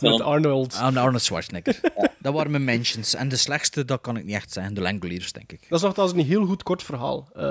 Met 0.00 0.20
Arnold. 0.20 0.74
Aan 0.74 0.96
Arnold 0.96 1.22
Schwarzenegger. 1.22 1.80
Dat 2.18 2.34
waren 2.34 2.50
mijn 2.50 2.64
mentions. 2.64 3.14
En 3.14 3.28
de 3.28 3.36
slechtste, 3.36 3.84
dat 3.84 4.00
kan 4.00 4.16
ik 4.16 4.24
niet 4.24 4.34
echt 4.34 4.52
zeggen. 4.52 4.74
De 4.74 4.80
Langoliers, 4.80 5.32
denk 5.32 5.52
ik. 5.52 5.60
Dat 5.68 5.78
is 5.78 5.84
nogthans 5.84 6.12
een 6.12 6.24
heel 6.24 6.44
goed 6.46 6.62
kort 6.62 6.82
verhaal, 6.82 7.28
eh 7.34 7.42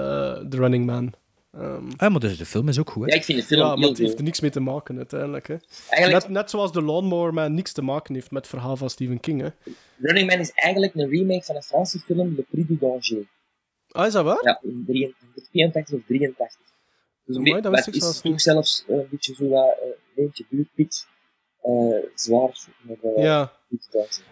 The 0.49 0.57
Running 0.57 0.85
Man. 0.85 1.13
Ehm, 1.51 1.83
Ah, 1.97 2.11
maar 2.11 2.19
dus 2.19 2.37
de 2.37 2.45
film 2.45 2.67
is 2.67 2.79
ook 2.79 2.89
goed, 2.89 3.05
hè? 3.05 3.09
Ja, 3.11 3.15
ik 3.17 3.23
vind 3.23 3.39
de 3.39 3.45
film 3.45 3.61
ja, 3.61 3.67
maar 3.67 3.77
heel 3.77 3.89
het 3.89 3.97
heeft 3.97 4.17
er 4.17 4.23
niks 4.23 4.39
mee 4.39 4.51
te 4.51 4.59
maken 4.59 4.97
uiteindelijk. 4.97 5.47
Hè. 5.47 5.55
Eigenlijk, 5.89 6.23
Net, 6.23 6.33
net 6.33 6.49
zoals 6.49 6.71
The 6.71 6.81
Lawnmower 6.81 7.33
Man 7.33 7.53
niks 7.53 7.71
te 7.71 7.81
maken 7.81 8.13
heeft 8.13 8.31
met 8.31 8.41
het 8.41 8.49
verhaal 8.51 8.77
van 8.77 8.89
Stephen 8.89 9.19
King. 9.19 9.41
Hè. 9.41 9.47
Running 10.01 10.29
Man 10.29 10.39
is 10.39 10.51
eigenlijk 10.51 10.95
een 10.95 11.09
remake 11.09 11.43
van 11.43 11.55
een 11.55 11.61
Franse 11.63 11.99
film, 11.99 12.33
Le 12.35 12.45
Prix 12.51 12.67
du 12.67 12.77
Danger. 12.79 13.25
Ah, 13.91 14.05
is 14.05 14.13
dat 14.13 14.23
waar? 14.23 14.39
Ja, 14.43 14.59
in 14.63 14.83
83 15.51 15.95
of 15.95 16.01
83. 16.07 16.59
Dus 17.27 17.37
beetje- 17.37 17.61
dat 17.61 17.71
wist 17.71 17.87
ik 17.87 17.95
zelfs 17.95 18.21
niet. 18.21 18.41
zelfs 18.41 18.83
eh, 18.87 18.95
een 18.95 19.07
beetje 19.11 19.33
zo 19.35 19.49
wat 19.49 19.75
uh, 19.83 19.89
leentje 20.15 20.45
buurtpiet. 20.49 21.07
eh 21.61 21.71
zwaar. 22.15 22.67
Met, 22.81 22.97
eh, 23.15 23.23
Ja. 23.23 23.51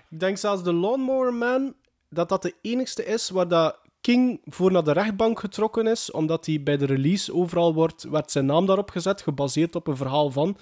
Ik 0.10 0.20
denk 0.20 0.38
zelfs 0.38 0.64
The 0.64 0.74
Lawnmower 0.74 1.34
Man, 1.34 1.74
dat 2.10 2.30
dat 2.30 2.42
de 2.42 2.54
enigste 2.62 3.06
is 3.06 3.30
waar 3.30 3.48
dat 3.48 3.80
King 4.02 4.42
voor 4.46 4.72
naar 4.72 4.84
de 4.84 4.92
rechtbank 4.92 5.40
getrokken 5.40 5.88
is, 5.88 6.12
omdat 6.12 6.46
hij 6.46 6.64
bij 6.64 6.78
de 6.78 6.86
release 6.86 7.34
overal 7.34 7.74
wordt, 7.74 8.04
werd 8.04 8.32
zijn 8.32 8.46
naam 8.46 8.66
daarop 8.66 8.90
gezet, 8.90 9.22
gebaseerd 9.22 9.76
op 9.76 9.88
een 9.88 9.98
verhaal 9.98 10.32
van. 10.32 10.58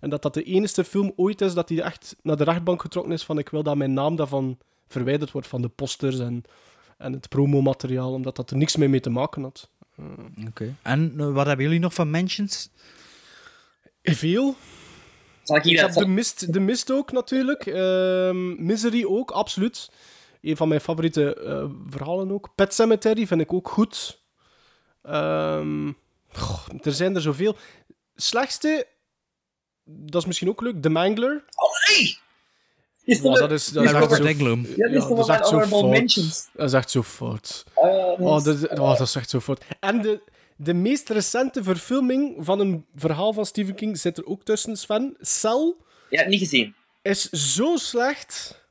En 0.00 0.10
dat 0.10 0.22
dat 0.22 0.34
de 0.34 0.42
enige 0.42 0.84
film 0.84 1.12
ooit 1.16 1.40
is 1.40 1.54
dat 1.54 1.68
hij 1.68 1.80
echt 1.80 2.16
naar 2.22 2.36
de 2.36 2.44
rechtbank 2.44 2.80
getrokken 2.80 3.12
is 3.12 3.24
van 3.24 3.38
ik 3.38 3.48
wil 3.48 3.62
dat 3.62 3.76
mijn 3.76 3.92
naam 3.92 4.16
daarvan 4.16 4.58
verwijderd 4.88 5.30
wordt 5.30 5.46
van 5.48 5.62
de 5.62 5.68
posters 5.68 6.18
en, 6.18 6.42
en 6.98 7.12
het 7.12 7.28
promomateriaal, 7.28 8.12
omdat 8.12 8.36
dat 8.36 8.50
er 8.50 8.56
niks 8.56 8.76
meer 8.76 8.90
mee 8.90 9.00
te 9.00 9.10
maken 9.10 9.42
had. 9.42 9.70
Oké. 10.48 10.74
En 10.82 11.14
eh, 11.18 11.32
wat 11.32 11.46
hebben 11.46 11.64
jullie 11.64 11.80
nog 11.80 11.94
van 11.94 12.10
mentions? 12.10 12.70
Veel. 14.02 14.56
Zal 15.42 15.56
ik 15.56 15.78
heb 15.78 15.92
de 15.92 16.06
mist, 16.06 16.52
de 16.52 16.60
mist 16.60 16.90
ook 16.90 17.12
natuurlijk. 17.12 17.66
Ehm, 17.66 18.64
Misery 18.66 19.04
ook, 19.04 19.30
absoluut. 19.30 19.90
Een 20.40 20.56
van 20.56 20.68
mijn 20.68 20.80
favoriete 20.80 21.34
eh, 21.34 21.70
verhalen 21.88 22.30
ook. 22.30 22.54
Pet 22.54 22.74
Cemetery 22.74 23.26
vind 23.26 23.40
ik 23.40 23.52
ook 23.52 23.68
goed. 23.68 24.22
Ehm, 25.02 25.92
goh, 26.28 26.66
er 26.82 26.92
zijn 26.92 27.14
er 27.14 27.20
zoveel. 27.20 27.56
Slechtste, 28.14 28.86
dat 29.84 30.20
is 30.20 30.26
misschien 30.26 30.48
ook 30.48 30.60
leuk, 30.60 30.82
The 30.82 30.88
Mangler. 30.88 31.44
Is 33.06 33.20
Maar 33.20 33.38
dat 33.38 33.50
is, 33.52 33.68
dat 33.68 33.84
is 33.84 33.90
Robert 33.90 34.24
Englund. 34.24 34.68
Ja, 34.76 34.88
dat 34.88 35.18
is 35.18 35.26
echt 35.28 35.48
zo 35.48 35.60
fout. 35.60 35.90
mentions. 35.90 36.48
Dat 36.52 36.66
is 36.66 36.72
echt 36.72 36.90
zo 36.90 37.02
fout. 37.02 37.64
Oh, 37.74 38.20
oh, 38.20 38.44
dat 38.98 39.00
is 39.00 39.14
echt 39.14 39.30
zo 39.30 39.40
fout. 39.40 39.64
En 39.80 40.02
de, 40.02 40.20
de 40.56 40.74
meest 40.74 41.08
recente 41.08 41.62
verfilming 41.62 42.34
van 42.38 42.60
een 42.60 42.84
verhaal 42.96 43.32
van 43.32 43.46
Stephen 43.46 43.74
King 43.74 43.98
zit 43.98 44.18
er 44.18 44.26
ook 44.26 44.42
tussen, 44.42 44.76
Sven. 44.76 45.16
Cell 45.20 45.74
Ja, 46.10 46.28
niet 46.28 46.38
gezien. 46.38 46.74
is 47.02 47.28
zo 47.30 47.76
slecht. 47.76 48.64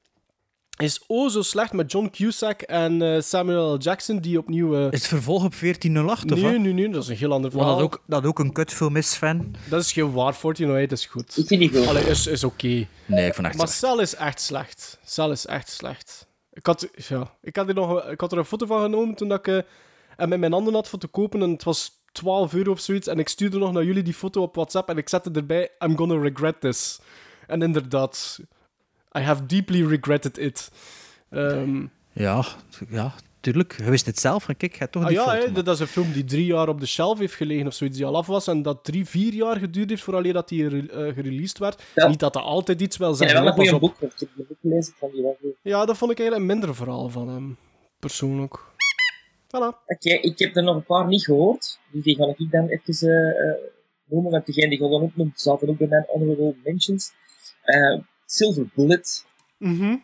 Is 0.77 1.03
oh 1.07 1.29
zo 1.29 1.41
slecht 1.41 1.73
met 1.73 1.91
John 1.91 2.09
Cusack 2.11 2.61
en 2.61 3.01
eh, 3.01 3.21
Samuel 3.21 3.73
L. 3.73 3.77
Jackson, 3.77 4.17
die 4.19 4.37
opnieuw... 4.37 4.75
eh, 4.75 4.81
Is 4.91 4.99
het 4.99 5.07
vervolg 5.07 5.43
op 5.43 5.53
1408 5.59 6.31
of 6.31 6.39
nee, 6.39 6.59
nee, 6.59 6.73
nee, 6.73 6.89
dat 6.89 7.03
is 7.03 7.09
een 7.09 7.15
heel 7.15 7.31
ander 7.31 7.51
verhaal. 7.51 7.75
dat 7.75 7.81
ook, 7.83 8.03
dat 8.07 8.25
ook 8.25 8.39
een 8.39 8.51
kutfilm 8.53 8.95
is, 8.95 9.13
fan? 9.15 9.55
Dat 9.69 9.81
is 9.81 9.91
geen 9.91 10.11
waar, 10.11 10.37
1408 10.41 10.91
is 10.91 11.05
goed. 11.05 11.37
Ik 11.37 11.47
vind 11.47 11.59
die 11.59 11.69
goed. 11.69 11.87
Allee, 11.87 12.03
is, 12.03 12.27
is 12.27 12.43
oké. 12.43 12.87
Nee, 13.05 13.25
ik 13.27 13.33
vond 13.33 13.47
echt 13.47 13.57
Maar 13.57 13.67
slecht. 13.67 13.93
Cell 13.93 14.01
is 14.03 14.15
echt 14.15 14.41
slecht. 14.41 14.99
Cell 15.05 15.29
is 15.29 15.45
echt 15.45 15.69
slecht. 15.69 16.27
Ik 16.53 16.65
had, 16.65 16.87
ja, 16.95 17.33
ik 17.41 17.55
had, 17.55 17.67
er 17.67 17.73
nog, 17.73 18.03
ik 18.05 18.21
had 18.21 18.31
er 18.31 18.37
een 18.37 18.45
foto 18.45 18.65
van 18.65 18.81
genomen 18.81 19.15
toen 19.15 19.27
dat 19.27 19.39
ik 19.39 19.47
eh, 19.47 19.59
hem 20.17 20.33
in 20.33 20.39
mijn 20.39 20.51
handen 20.51 20.73
had 20.73 20.87
voor 20.89 20.99
te 20.99 21.07
kopen 21.07 21.41
en 21.41 21.49
het 21.49 21.63
was 21.63 21.91
12 22.11 22.53
euro 22.53 22.71
of 22.71 22.79
zoiets. 22.79 23.07
En 23.07 23.19
ik 23.19 23.29
stuurde 23.29 23.57
nog 23.57 23.71
naar 23.71 23.83
jullie 23.83 24.03
die 24.03 24.13
foto 24.13 24.41
op 24.41 24.55
WhatsApp 24.55 24.89
en 24.89 24.97
ik 24.97 25.09
zette 25.09 25.31
erbij: 25.33 25.69
I'm 25.85 25.97
gonna 25.97 26.21
regret 26.21 26.61
this. 26.61 26.99
En 27.47 27.61
inderdaad, 27.61 28.39
I 29.17 29.19
have 29.19 29.45
deeply 29.45 29.83
regretted 29.87 30.37
it. 30.37 30.71
Ehm, 31.29 31.85
Ja, 32.13 32.43
ja, 32.89 33.13
tuurlijk. 33.39 33.75
Je 33.77 33.89
wist 33.89 34.05
het 34.05 34.19
zelf. 34.19 34.47
En 34.49 34.57
kijk, 34.57 34.71
je 34.71 34.77
hebt 34.77 34.91
toch 34.91 35.01
ah 35.01 35.07
die 35.07 35.17
ja, 35.17 35.23
foto. 35.23 35.53
hè, 35.53 35.63
dat 35.63 35.67
is 35.67 35.79
een 35.79 35.87
film 35.87 36.11
die 36.11 36.23
drie 36.23 36.45
jaar 36.45 36.67
op 36.69 36.79
de 36.79 36.85
shelf 36.85 37.19
heeft 37.19 37.33
gelegen 37.33 37.67
of 37.67 37.73
zoiets, 37.73 37.97
die 37.97 38.05
al 38.05 38.15
af 38.15 38.27
was. 38.27 38.47
En 38.47 38.61
dat 38.61 38.83
drie, 38.83 39.05
vier 39.05 39.33
jaar 39.33 39.55
geduurd 39.59 39.89
heeft 39.89 40.03
vooraleer 40.03 40.33
dat 40.33 40.49
die 40.49 40.67
re- 40.67 40.87
eh, 41.07 41.13
gereleased 41.13 41.57
werd. 41.57 41.83
Ja. 41.95 42.07
Niet 42.07 42.19
dat 42.19 42.33
dat 42.33 42.43
altijd 42.43 42.81
iets 42.81 42.97
wel 42.97 43.09
een 43.21 43.53
goede 43.53 43.73
op. 43.73 43.79
boek. 43.79 43.95
Ik 44.01 44.11
heb 44.19 44.29
een 44.37 44.45
boek 44.47 44.57
gelezen 44.61 44.93
van 44.97 45.09
die 45.11 45.21
wel 45.21 45.37
goed. 45.41 45.51
Ja, 45.61 45.85
dat 45.85 45.97
vond 45.97 46.11
ik 46.11 46.19
eigenlijk 46.19 46.49
een 46.49 46.57
minder 46.57 46.75
verhaal 46.75 47.09
van 47.09 47.27
hem. 47.29 47.57
Persoonlijk. 47.99 48.59
Voilà. 49.47 49.83
Oké, 49.87 50.09
ik 50.09 50.39
heb 50.39 50.55
er 50.55 50.63
nog 50.63 50.75
een 50.75 50.83
paar 50.85 51.07
niet 51.07 51.23
gehoord. 51.23 51.79
Dus 51.91 52.03
die 52.03 52.15
ga 52.15 52.33
ik 52.37 52.51
dan 52.51 52.67
even 52.67 53.09
eh, 53.09 53.49
eh, 53.49 53.55
noemen. 54.05 54.31
Want 54.31 54.45
degene 54.45 54.69
die 54.69 54.77
ik 54.77 54.83
al 54.83 55.01
opnoemt, 55.01 55.41
zaten 55.41 55.69
ook 55.69 55.77
bij 55.77 55.87
mijn 55.87 56.05
honorable 56.07 56.55
mentions. 56.63 57.11
Eh, 57.61 57.99
Silver 58.25 58.65
Bullet, 58.73 59.25
Mhm. 59.57 59.95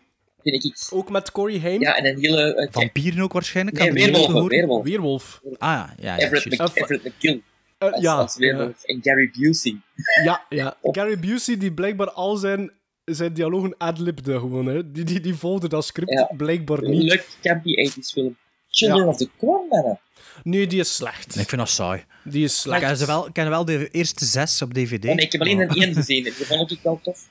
vind 0.44 0.64
ik. 0.66 0.78
Ook 0.90 1.10
met 1.10 1.32
Corey 1.32 1.60
Haim. 1.60 1.82
Ja, 1.82 1.96
en 1.98 2.06
een 2.06 2.20
hele... 2.20 2.56
eh, 2.56 2.68
Vampieren 2.72 3.24
ook 3.24 3.34
waarschijnlijk. 3.34 3.78
Nee, 3.78 4.08
ik 4.08 4.16
gehoord. 4.16 4.52
weerwolf. 4.52 4.84
Weerwolf. 4.84 5.42
Ah 5.58 5.70
ja, 5.70 5.94
ja, 6.00 6.18
ja 6.18 6.26
Everett, 6.26 6.56
juist. 6.58 6.76
Mc, 6.76 6.84
Everett 6.84 7.04
McGill. 7.04 7.42
Eh, 7.78 7.92
als, 7.92 8.02
ja, 8.02 8.14
als 8.14 8.38
weerwolf. 8.38 8.84
En 8.84 9.00
Gary 9.04 9.32
Busey. 9.38 9.78
Ja, 10.24 10.46
ja. 10.50 10.78
Gary 10.98 11.20
Busey, 11.20 11.58
die 11.58 11.72
blijkbaar 11.74 12.12
al 12.12 12.36
zijn, 12.36 12.72
zijn 13.06 13.34
dialogen 13.34 13.76
adlibde 13.78 14.40
gewoon. 14.40 14.66
Hè. 14.66 14.92
Die, 14.92 15.04
die, 15.04 15.20
die 15.20 15.34
volgde 15.36 15.68
dat 15.70 15.86
script 15.86 16.12
Ja. 16.12 16.30
blijkbaar 16.38 16.82
niet. 16.82 17.04
leuk 17.04 17.28
campy 17.42 17.90
80s 17.90 18.12
film. 18.14 18.36
Children 18.70 19.02
Ja. 19.02 19.08
of 19.08 19.18
the 19.18 19.30
Corn, 19.38 19.68
mannen. 19.68 20.00
Nee, 20.44 20.68
die 20.68 20.80
is 20.80 20.96
slecht. 20.96 21.36
Ik 21.36 21.50
vind 21.50 21.62
dat 21.62 21.70
saai. 21.70 22.04
Die 22.24 22.44
is 22.44 22.54
Ik 22.54 22.60
slecht. 22.60 22.82
ken, 22.82 22.98
ze 22.98 23.06
wel, 23.06 23.28
ik 23.28 23.34
ken 23.34 23.50
wel 23.50 23.66
de 23.66 23.90
eerste 23.90 24.26
zes 24.26 24.62
op 24.62 24.74
DVD. 24.74 25.06
Oh, 25.06 25.16
nee, 25.16 25.26
ik 25.26 25.32
heb 25.32 25.42
alleen 25.42 25.60
een 25.60 25.70
één 25.70 25.94
gezien. 25.94 26.24
Die 26.24 26.34
vond 26.34 26.72
ik 26.72 26.80
wel 26.84 27.00
tof. 27.04 27.28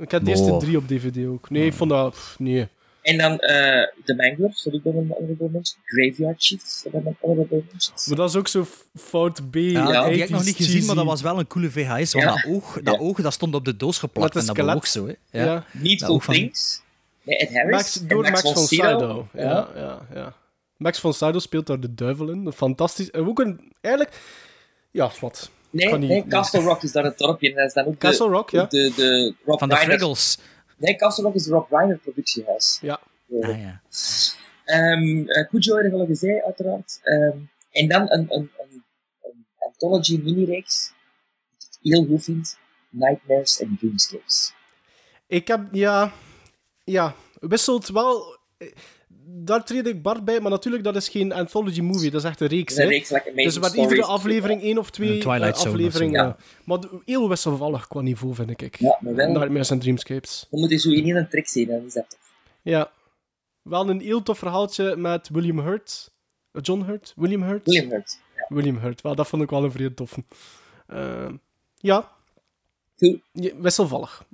Ik 0.00 0.10
heb 0.10 0.24
de 0.24 0.30
eerste 0.30 0.50
Wow. 0.50 0.60
drie 0.60 0.76
op 0.76 0.88
DVD 0.88 1.26
ook. 1.26 1.50
Nee, 1.50 1.66
ik 1.66 1.72
vond 1.72 1.90
dat... 1.90 2.10
pff, 2.12 2.38
nee. 2.38 2.68
En 3.02 3.18
dan 3.18 3.38
eh 3.38 3.86
The 4.04 4.14
Manglers, 4.14 4.62
dat 4.62 4.74
ook 4.74 4.82
bij 4.82 4.92
mijn 4.92 5.06
honorable 5.08 5.48
mentions. 5.52 5.76
Graveyard 5.84 6.42
Shifts, 6.42 6.82
dat 6.92 7.02
honorable 7.20 7.62
mentions. 7.70 8.06
Maar 8.06 8.16
dat 8.16 8.28
is 8.28 8.36
ook 8.36 8.48
zo 8.48 8.66
fout 8.94 9.50
B. 9.50 9.54
Ja, 9.54 9.86
die 9.86 9.94
heb 9.94 10.12
ik 10.12 10.26
80s 10.26 10.30
nog 10.30 10.44
niet 10.44 10.56
gezien, 10.56 10.84
maar 10.86 10.94
dat 10.94 11.04
was 11.04 11.22
wel 11.22 11.38
een 11.38 11.46
coole 11.46 11.70
VHS. 11.70 12.12
Want 12.12 12.24
Ja. 12.24 12.34
dat, 12.34 12.44
oog, 12.46 12.80
dat 12.82 12.94
Ja. 12.94 13.00
oog 13.00 13.20
dat 13.20 13.32
stond 13.32 13.54
op 13.54 13.64
de 13.64 13.76
doos 13.76 13.98
geplakt 13.98 14.34
Met 14.34 14.42
en 14.42 14.48
een 14.48 14.54
dat 14.56 14.66
bewoog 14.66 14.86
skelet. 14.86 15.16
zo. 15.32 15.38
Hè. 15.38 15.44
Ja. 15.44 15.64
Ja. 15.82 16.06
Ook 16.06 16.22
van- 16.22 16.34
Things. 16.34 16.82
Nee, 17.22 17.36
Ed 17.36 17.52
Harris. 17.54 17.70
Max, 17.70 17.92
door 18.06 18.22
Max, 18.22 18.40
von 18.40 18.52
von 18.54 18.62
Sydow. 18.66 18.88
Sydow. 19.00 19.24
Ja, 19.34 19.68
ja, 19.76 20.06
ja. 20.14 20.34
Max 20.76 20.98
von 20.98 21.12
Sydow 21.14 21.40
speelt 21.40 21.66
daar 21.66 21.80
de 21.80 21.94
duivel 21.94 22.30
in. 22.30 22.52
Fantastisch. 22.52 23.10
En 23.10 23.26
ook 23.26 23.38
een... 23.38 23.72
Eigenlijk... 23.80 24.16
Ja, 24.90 25.10
wat. 25.20 25.50
Nee, 25.74 25.98
niet- 25.98 26.26
Castle 26.28 26.60
Rock 26.60 26.82
is 26.82 26.92
daar 26.92 27.04
het 27.04 27.18
dorpje. 27.18 27.48
En 27.50 27.54
dat 27.56 27.66
is 27.66 27.72
dan 27.72 27.84
ook 27.84 27.98
Castle 27.98 28.26
de, 28.26 28.32
Rock, 28.32 28.50
ja. 28.50 28.64
De, 28.64 28.92
de 28.96 29.34
Rob 29.44 29.58
Van 29.58 29.68
de 29.68 29.76
Fraggles. 29.76 30.38
Nee, 30.76 30.96
Castle 30.96 31.24
Rock 31.24 31.34
is 31.34 31.44
de 31.44 31.50
Rob 31.50 31.70
Reiner 31.70 31.96
productiehuis. 31.98 32.78
Ja. 32.82 33.00
Eh, 33.40 33.48
Ah, 33.48 33.60
ja. 33.60 33.80
Ehm 34.64 35.28
eh, 35.28 35.48
Cujo 35.48 35.98
al 35.98 36.06
gezegd, 36.06 36.44
uiteraard. 36.44 37.00
Ehm, 37.02 37.38
en 37.70 37.88
dan 37.88 38.00
een, 38.10 38.26
een, 38.28 38.50
een, 38.58 38.84
een 39.22 39.46
anthology 39.58 40.20
mini-reeks, 40.22 40.92
die 41.58 41.92
ik 41.92 41.98
heel 41.98 42.06
goed 42.06 42.24
vind. 42.24 42.58
Nightmares 42.90 43.62
and 43.62 43.78
Dreamscapes. 43.78 44.52
Ik 45.26 45.48
heb... 45.48 45.60
Ja... 45.72 46.12
Ja. 46.84 47.14
Wisselt 47.40 47.88
wel... 47.88 48.38
Daar 49.26 49.64
treed 49.64 49.86
ik 49.86 50.02
Bart 50.02 50.24
bij, 50.24 50.40
maar 50.40 50.50
natuurlijk, 50.50 50.84
dat 50.84 50.96
is 50.96 51.08
geen 51.08 51.32
anthology 51.32 51.80
movie. 51.80 52.10
Dat 52.10 52.22
is 52.22 52.28
echt 52.28 52.40
een 52.40 52.46
reeks. 52.46 52.74
Dat 52.74 52.84
een 52.84 52.90
reeks, 52.90 53.10
like 53.10 53.32
dus 53.34 53.58
met 53.58 53.72
iedere 53.74 54.04
aflevering 54.04 54.62
één 54.62 54.78
of 54.78 54.90
twee 54.90 55.14
Een 55.14 55.20
Twilight 55.20 55.56
eh, 55.56 55.62
Zone 55.62 55.70
afleveringen. 55.70 56.24
Ja. 56.24 56.36
Maar 56.64 56.78
heel 57.04 57.28
wisselvallig 57.28 57.88
qua 57.88 58.00
niveau, 58.00 58.34
vind 58.34 58.60
ik. 58.60 58.78
Ja, 58.78 58.98
maar 59.00 59.14
wel. 59.14 59.28
Nightmares 59.28 59.68
Dreamscapes. 59.68 60.46
Je 60.50 60.58
moet 60.58 60.68
die 60.68 60.78
zo 60.78 60.90
in 60.90 61.16
één 61.16 61.28
trek 61.28 61.48
zien, 61.48 61.68
dan 61.68 61.84
is 61.86 61.92
dat. 61.92 62.18
Ja. 62.62 62.90
Wel 63.62 63.88
een 63.88 64.00
heel 64.00 64.22
tof 64.22 64.38
verhaaltje 64.38 64.96
met 64.96 65.28
William 65.28 65.58
Hurt. 65.58 66.12
John 66.52 66.82
Hurt? 66.82 67.12
William 67.16 67.42
Hurt? 67.42 67.66
William 67.66 67.90
Hurt. 67.90 68.18
Ja. 68.36 68.44
William 68.48 68.78
Hurt. 68.78 69.00
Wel, 69.00 69.14
dat 69.14 69.28
vond 69.28 69.42
ik 69.42 69.50
wel 69.50 69.64
een 69.64 69.72
vrij 69.72 69.90
toffe. 69.90 70.24
Eh. 70.86 71.30
Ja, 71.76 72.12
Wisselvallig. 73.32 74.24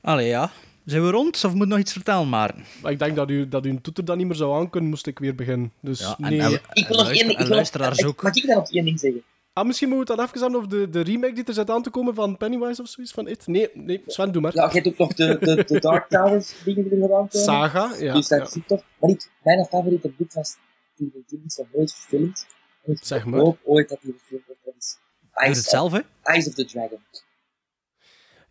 Allee, 0.00 0.28
ja. 0.28 0.50
Zijn 0.84 1.02
we 1.04 1.10
rond? 1.10 1.44
Of 1.44 1.54
moet 1.54 1.68
nog 1.68 1.78
iets 1.78 1.92
vertellen, 1.92 2.28
maar... 2.28 2.54
Ik 2.84 2.98
denk 2.98 3.16
dat 3.16 3.30
u, 3.30 3.48
dat 3.48 3.66
u 3.66 3.68
een 3.70 3.80
toeter 3.80 4.04
dan 4.04 4.16
niet 4.16 4.26
meer 4.26 4.36
zou 4.36 4.54
aankunnen, 4.60 4.90
moest 4.90 5.06
ik 5.06 5.18
weer 5.18 5.34
beginnen. 5.34 5.72
Dus 5.80 6.00
Ja, 6.00 6.16
en- 6.20 6.30
nee. 6.30 6.40
en- 6.40 6.60
Ik 6.72 6.86
wil 6.88 6.96
nog 6.96 7.06
één 7.10 7.18
ding. 7.18 7.30
Ik 7.30 7.30
en 7.30 7.36
wil 7.36 7.46
nog, 7.46 7.54
luisteraars 7.54 7.98
ik- 7.98 8.06
ook. 8.06 8.22
Mag 8.22 8.34
ik 8.34 8.46
daar 8.46 8.56
op 8.56 8.68
één 8.70 8.84
ding 8.84 9.00
zeggen? 9.00 9.22
Ah, 9.52 9.66
misschien 9.66 9.88
moeten 9.88 10.16
we 10.16 10.22
het 10.22 10.30
dan 10.32 10.40
even 10.42 10.52
hebben 10.52 10.78
over 10.78 10.90
de, 10.92 10.98
de 11.04 11.10
remake 11.12 11.32
die 11.34 11.44
er 11.44 11.54
zit 11.54 11.70
aan 11.70 11.82
te 11.82 11.90
komen 11.90 12.14
van 12.14 12.36
Pennywise 12.36 12.82
of 12.82 12.88
zoiets 12.88 13.12
van 13.12 13.28
It. 13.28 13.46
Nee, 13.46 13.68
nee, 13.74 14.02
Sven, 14.06 14.32
doe 14.32 14.42
maar. 14.42 14.54
Ja, 14.54 14.64
je 14.64 14.70
hebt 14.80 14.86
ook 14.86 14.98
nog 14.98 15.14
de, 15.14 15.36
de, 15.40 15.64
de 15.66 15.80
Dark 15.80 16.08
Towers 16.08 16.54
dingen 16.64 16.88
die 16.88 16.92
er 16.98 17.02
aan 17.02 17.28
komen. 17.28 17.30
Saga, 17.30 17.94
ja. 17.98 18.14
dus 18.14 18.28
dat 18.28 18.38
ja. 18.38 18.60
is 18.60 18.66
tof. 18.66 18.82
Maar 19.00 19.10
ik, 19.10 19.30
mijn 19.42 19.64
favoriete 19.64 20.08
boek 20.16 20.32
van 20.32 20.44
Stephen 20.44 21.24
King 21.26 21.42
is 21.46 21.56
nog 21.56 21.66
nooit 21.72 21.94
verfilmd. 21.94 22.46
En 22.84 22.92
ik 22.92 22.98
Zeg 23.02 23.24
maar. 23.24 23.40
hoop 23.40 23.58
ooit 23.64 23.88
dat 23.88 23.98
die 24.02 24.14
verfilmd 24.18 24.44
wordt. 24.64 24.98
Dat 25.34 25.48
is 25.48 25.56
het 25.56 25.66
zelf, 25.66 25.92
hè? 25.92 26.00
Eyes 26.22 26.46
of 26.48 26.54
the 26.54 26.64
Dragon. 26.64 26.98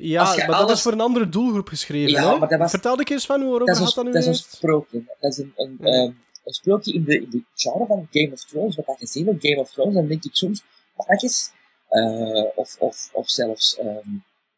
Ja, 0.08 0.24
maar 0.36 0.48
dat 0.60 0.70
is 0.70 0.82
voor 0.82 0.92
een 0.92 1.02
andere 1.02 1.30
doelgroep 1.30 1.68
geschreven. 1.68 2.12
Ja, 2.12 2.34
hè? 2.34 2.38
maar 2.40 2.50
dat 2.50 2.60
was- 2.60 2.70
Vertel 2.72 3.00
ik 3.00 3.10
eens 3.10 3.26
van 3.26 3.42
hoe 3.42 3.60
Dat 3.60 3.78
gaat 3.78 3.96
dat 3.96 4.06
nu 4.06 4.12
dat 4.12 4.22
is 4.22 4.28
een 4.28 4.36
sprookje. 4.36 5.04
Dat 5.20 5.32
is 5.32 5.38
een, 5.38 5.54
een, 5.56 5.78
Ja. 5.80 5.86
ehm, 5.88 6.12
een 6.44 6.54
sprookje 6.54 6.94
in 6.94 7.04
de, 7.04 7.16
in 7.22 7.30
de 7.30 7.44
genre 7.56 7.86
van 7.86 8.08
Game 8.12 8.32
of 8.32 8.44
Thrones. 8.46 8.76
Wat 8.76 9.00
je 9.00 9.08
ziet 9.08 9.28
op 9.28 9.36
Game 9.40 9.60
of 9.60 9.72
Thrones, 9.72 9.94
dan 9.94 10.08
denk 10.08 10.24
ik 10.24 10.36
soms, 10.36 10.64
mannetjes, 10.96 11.52
eh 11.90 12.44
of, 12.56 12.76
of, 12.80 13.10
of 13.14 13.30
zelfs, 13.30 13.78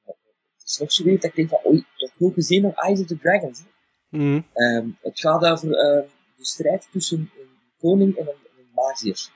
het 0.06 0.64
is 0.66 0.78
nog 0.78 0.92
zo 0.92 1.04
weer 1.04 1.14
dat 1.16 1.24
ik 1.24 1.36
denk 1.36 1.50
van, 1.50 1.60
oei, 1.68 1.86
toch 1.98 2.12
goed 2.18 2.34
gezien 2.34 2.66
op 2.66 2.76
Eyes 2.76 3.00
of 3.00 3.06
the 3.08 3.18
Dragons. 3.20 3.62
Mhm. 4.10 4.42
Ehm, 4.54 4.88
het 5.02 5.20
gaat 5.20 5.44
over 5.46 5.68
de 5.70 6.06
strijd 6.36 6.88
tussen 6.92 7.18
een 7.40 7.50
koning 7.80 8.18
en 8.18 8.22
een, 8.28 8.34
en 8.34 8.60
een 8.60 8.70
magier. 8.76 9.30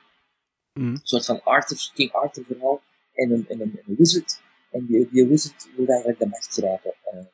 Mhm. 0.73 0.87
Een 0.87 0.99
soort 1.03 1.25
van 1.25 1.43
Arthur, 1.43 1.89
King 1.93 2.11
Arthur 2.11 2.43
verhaal 2.45 2.81
en 3.13 3.31
een, 3.31 3.45
en 3.49 3.61
een, 3.61 3.79
een 3.87 3.95
wizard. 3.97 4.41
En 4.71 4.85
die, 4.85 5.07
die 5.11 5.25
wizard 5.27 5.67
wil 5.75 5.87
eigenlijk 5.87 6.19
de 6.19 6.25
macht 6.27 6.53
grijpen. 6.53 6.93
Eh 7.03 7.25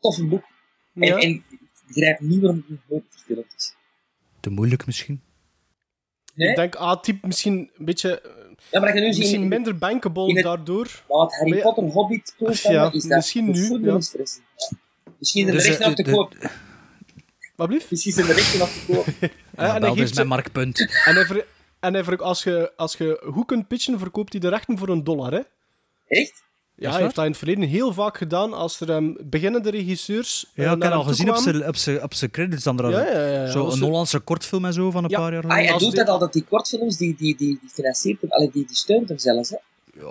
tof 0.00 0.18
een 0.18 0.28
boek. 0.28 0.44
Ja. 0.92 1.16
En, 1.16 1.18
en 1.22 1.30
ik 1.50 1.60
begrijp 1.86 2.20
niet 2.20 2.40
waarom 2.40 2.64
het 2.68 2.78
nooit 2.88 3.04
verfilmd 3.08 3.54
is. 3.56 3.74
Te 4.40 4.50
moeilijk 4.50 4.86
misschien. 4.86 5.22
Nee? 6.34 6.48
Ik 6.48 6.56
denk 6.56 6.76
A-type 6.80 7.26
misschien 7.26 7.70
een 7.78 7.84
beetje... 7.84 8.20
eh, 8.20 8.30
Ja, 8.70 8.80
maar 8.80 8.88
dat 8.88 8.94
je 8.94 9.00
nu 9.00 9.06
Misschien 9.06 9.34
in, 9.34 9.42
in, 9.42 9.48
minder 9.48 9.78
bankable 9.78 10.34
het- 10.34 10.44
daardoor. 10.44 11.02
het 11.22 11.32
Harry 11.36 11.48
Maar 11.48 11.58
ja, 11.58 11.62
Potter 11.64 11.84
Hobbit 11.84 12.34
toestanden 12.38 12.80
ja, 12.82 12.92
is 12.92 13.02
dat 13.02 13.16
misschien 13.16 13.50
nu, 13.50 13.78
ja. 13.86 13.92
en. 13.92 14.40
Misschien 15.18 15.42
zijn 15.44 15.54
Dus, 15.56 15.64
de 15.64 15.68
rechten 15.68 15.84
eh, 15.84 15.90
op 15.90 15.96
te 15.96 16.02
de- 16.02 16.10
koop. 16.10 16.50
Wat 17.56 17.68
blieft? 17.68 17.90
Misschien 17.90 18.12
zijn 18.12 18.26
de 18.26 18.32
rechten 18.32 18.60
op 18.62 18.68
te 18.68 18.84
koop. 18.92 19.06
Ja, 19.56 19.66
Ja, 19.66 19.74
en 19.74 19.80
bel 19.80 19.88
hij 19.88 19.98
dus 19.98 19.98
geeft 19.98 20.14
met 20.14 20.14
ze- 20.14 20.24
Mark 20.24 20.52
Punt. 20.52 20.80
En, 21.04 21.14
hij 21.14 21.24
ver- 21.26 21.46
en 21.80 21.94
hij 21.94 22.16
als, 22.18 22.42
je, 22.44 22.72
als 22.76 22.96
je 22.96 23.22
goed 23.32 23.46
kunt 23.46 23.68
pitchen, 23.68 23.98
verkoopt 23.98 24.32
hij 24.32 24.40
de 24.40 24.48
rechten 24.48 24.78
voor 24.78 24.88
een 24.88 25.04
dollar. 25.04 25.32
Hè? 25.32 25.40
Echt? 26.06 26.42
Ja, 26.74 26.86
Is 26.88 26.92
hij 26.94 27.02
heeft 27.02 27.14
dat 27.14 27.24
in 27.24 27.30
het 27.30 27.38
verleden 27.40 27.64
heel 27.68 27.92
vaak 27.92 28.16
gedaan 28.16 28.52
als 28.52 28.80
er 28.80 28.90
ehm, 28.90 29.12
beginnende 29.24 29.70
regisseurs. 29.70 30.46
eh, 30.54 30.64
Ja, 30.64 30.72
ik 30.72 30.78
naar 30.78 30.88
heb 30.90 30.98
al 30.98 31.04
gezien 31.04 31.28
op 31.28 31.34
kwamen. 31.34 31.54
zijn- 31.54 31.68
op 31.68 31.76
zijn 31.76 32.02
op 32.02 32.14
zijn 32.14 32.30
credits. 32.30 32.62
Dan 32.64 32.78
er 32.80 32.90
Ja, 32.90 33.00
ja, 33.04 33.26
ja, 33.26 33.42
ja. 33.44 33.50
Zo 33.50 33.70
een 33.70 33.80
Hollandse 33.80 34.18
kortfilm 34.18 34.64
en 34.64 34.72
zo 34.72 34.90
van 34.90 35.04
een 35.04 35.10
Ja. 35.10 35.18
paar 35.18 35.32
jaar 35.32 35.42
Ah, 35.44 35.48
hij 35.50 35.58
geleden. 35.60 35.78
Doet 35.82 35.90
die- 35.90 35.98
dat 36.04 36.08
al, 36.08 36.18
dat 36.18 36.32
die 36.32 36.44
kortfilms, 36.48 36.96
die, 36.96 37.14
die, 37.18 37.36
die, 37.36 37.58
die 37.60 37.70
financiert 37.70 38.20
hem, 38.20 38.50
die, 38.52 38.66
die 38.66 38.76
steunt 38.76 39.08
hem 39.08 39.18
zelfs. 39.18 39.50
Hè. 39.50 39.56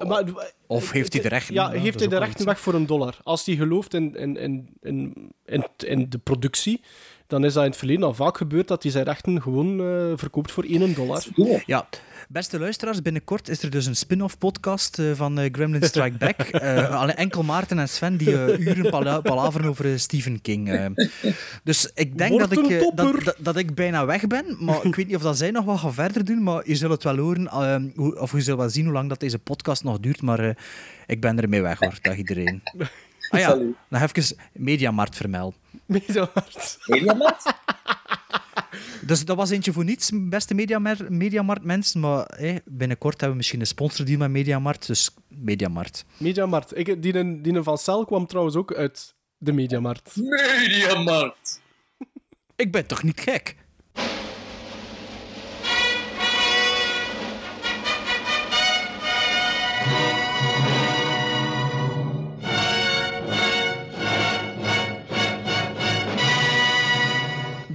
Maar, 0.05 0.23
Of 0.67 0.91
heeft 0.91 1.13
hij 1.13 1.21
de 1.21 1.27
rechten? 1.27 1.53
Ja, 1.53 1.69
heeft 1.69 1.99
hij 1.99 2.07
de 2.09 2.17
rechten 2.17 2.45
weg 2.45 2.59
voor 2.59 2.73
een 2.73 2.85
dollar. 2.85 3.17
Als 3.23 3.45
hij 3.45 3.55
gelooft 3.55 3.93
in, 3.93 4.15
in, 4.15 4.37
in, 4.37 4.69
in, 4.81 5.31
in, 5.45 5.65
in 5.77 6.09
de 6.09 6.17
productie, 6.17 6.81
dan 7.29 7.45
is 7.45 7.53
dat 7.53 7.63
in 7.63 7.69
het 7.69 7.77
verleden 7.79 8.03
al 8.03 8.13
vaak 8.13 8.37
gebeurd 8.37 8.67
dat 8.67 8.83
hij 8.83 8.91
zijn 8.91 9.03
rechten 9.05 9.41
gewoon 9.41 9.79
eh, 9.79 10.11
verkoopt 10.15 10.51
voor 10.51 10.63
1 10.63 10.93
dollar. 10.93 11.23
Ja, 11.65 11.87
beste 12.29 12.59
luisteraars, 12.59 13.01
binnenkort 13.01 13.49
is 13.49 13.63
er 13.63 13.69
dus 13.69 13.85
een 13.85 13.95
spin-off 13.95 14.37
podcast 14.37 14.99
eh, 14.99 15.11
van 15.13 15.39
eh, 15.39 15.49
Gremlin 15.53 15.83
Strike 15.83 16.17
Back. 16.17 16.37
Eh, 16.59 16.99
alleen 17.01 17.15
enkel 17.15 17.43
Maarten 17.43 17.79
en 17.79 17.89
Sven 17.89 18.17
die 18.17 18.57
uren 18.59 18.89
pala 18.89 19.19
palaveren 19.21 19.69
over 19.69 19.99
Stephen 19.99 20.41
King. 20.41 20.95
Dus 21.63 21.91
ik 21.93 22.17
denk 22.17 22.31
Wordt 22.31 22.49
dat 22.55 22.69
ik, 22.71 22.79
dat, 22.95 23.23
dat, 23.23 23.35
dat 23.39 23.57
ik 23.57 23.75
bijna 23.75 24.05
weg 24.05 24.27
ben, 24.27 24.57
maar 24.59 24.85
ik 24.85 24.95
weet 24.95 25.07
niet 25.07 25.15
of 25.15 25.21
dat 25.21 25.37
zij 25.37 25.51
nog 25.51 25.65
wat 25.65 25.79
gaan 25.79 25.93
verder 25.93 26.25
doen, 26.25 26.43
maar 26.43 26.61
je 26.65 26.75
zult 26.75 26.91
het 26.91 27.03
wel 27.03 27.17
horen, 27.17 27.47
eh, 27.47 27.75
hoe- 27.95 28.19
of 28.19 28.31
je 28.31 28.41
zult 28.41 28.57
wel 28.59 28.69
zien 28.69 28.83
hoe 28.85 28.93
lang 28.93 29.09
dat 29.09 29.19
deze 29.19 29.39
podcast 29.39 29.83
nog 29.83 29.99
duurt, 29.99 30.21
maar 30.21 30.39
eh, 30.39 30.55
ik 31.07 31.21
ben 31.21 31.39
ermee 31.41 31.61
weg 31.61 31.79
hoor, 31.79 31.97
dag 32.01 32.17
iedereen. 32.17 32.61
Ah 33.31 33.39
ja, 33.39 33.57
nog 33.87 34.01
even 34.01 34.37
Mediamarkt 34.53 35.15
vermeld. 35.17 35.55
Mega 35.89 36.29
hard. 36.33 36.77
Mediamarkt? 36.85 37.43
Dus 39.01 39.25
dat 39.25 39.35
was 39.37 39.49
eentje 39.49 39.73
voor 39.73 39.83
niets, 39.83 40.11
beste 40.13 40.53
Mediamar- 40.53 41.05
Mediamarkt 41.13 41.63
mensen. 41.63 41.99
Maar 41.99 42.31
hé, 42.37 42.55
binnenkort 42.65 43.11
hebben 43.13 43.29
we 43.29 43.35
misschien 43.37 43.59
een 43.59 43.67
sponsordeal 43.67 44.17
met 44.17 44.29
Mediamarkt. 44.29 44.87
Dus 44.87 45.09
Mediamarkt. 45.27 46.05
Mediamarkt. 46.17 46.77
Ik, 46.77 47.01
die, 47.01 47.15
een- 47.15 47.41
die 47.41 47.53
een 47.53 47.63
van 47.63 47.77
Cel 47.77 48.05
kwam 48.05 48.27
trouwens 48.27 48.55
ook 48.55 48.73
uit 48.73 49.13
de 49.37 49.51
Mediamarkt. 49.51 50.15
Mediamarkt. 50.15 51.61
Ik 52.55 52.71
ben 52.71 52.85
toch 52.85 53.03
niet 53.03 53.19
gek? 53.21 53.55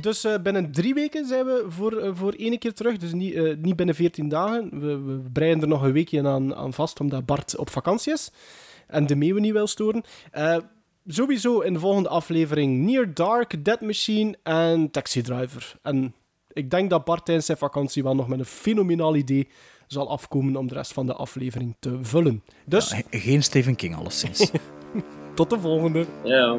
Dus 0.04 0.24
eh, 0.24 0.34
binnen 0.42 0.72
drie 0.72 0.94
weken 0.94 1.26
zijn 1.26 1.44
we 1.44 1.64
voor, 1.68 1.96
eh, 1.96 2.10
voor 2.14 2.32
één 2.32 2.58
keer 2.58 2.74
terug. 2.74 2.96
Dus 2.96 3.12
niet, 3.12 3.34
eh, 3.34 3.56
niet 3.56 3.76
binnen 3.76 3.94
veertien 3.94 4.28
dagen. 4.28 4.80
We, 4.80 4.98
we 4.98 5.30
breien 5.32 5.60
er 5.60 5.68
nog 5.68 5.82
een 5.82 5.92
weekje 5.92 6.28
aan, 6.28 6.54
aan 6.54 6.72
vast, 6.72 7.00
omdat 7.00 7.26
Bart 7.26 7.56
op 7.56 7.70
vakantie 7.70 8.12
is. 8.12 8.30
En 8.86 9.06
de 9.06 9.16
meeuwen 9.16 9.42
niet 9.42 9.52
wil 9.52 9.66
storen. 9.66 10.02
Eh, 10.30 10.56
sowieso 11.06 11.60
in 11.60 11.72
de 11.72 11.78
volgende 11.78 12.08
aflevering 12.08 12.86
Near 12.86 13.14
Dark, 13.14 13.64
Dead 13.64 13.80
Machine 13.80 14.38
en 14.42 14.90
Taxi 14.90 15.22
Driver. 15.22 15.74
En 15.82 16.14
ik 16.52 16.70
denk 16.70 16.90
dat 16.90 17.04
Bart 17.04 17.24
tijdens 17.24 17.46
zijn 17.46 17.58
vakantie 17.58 18.02
wel 18.02 18.14
nog 18.14 18.28
met 18.28 18.38
een 18.38 18.44
fenomenaal 18.44 19.16
idee 19.16 19.48
zal 19.86 20.10
afkomen 20.10 20.56
om 20.56 20.66
de 20.66 20.74
rest 20.74 20.92
van 20.92 21.06
de 21.06 21.14
aflevering 21.14 21.76
te 21.78 21.98
vullen. 22.02 22.42
Dus 22.66 22.90
Ja, 22.90 23.02
geen 23.10 23.42
Stephen 23.42 23.76
King, 23.76 23.96
alleszins. 23.96 24.50
tot 25.34 25.50
de 25.50 25.60
volgende. 25.60 26.06
Ja. 26.24 26.58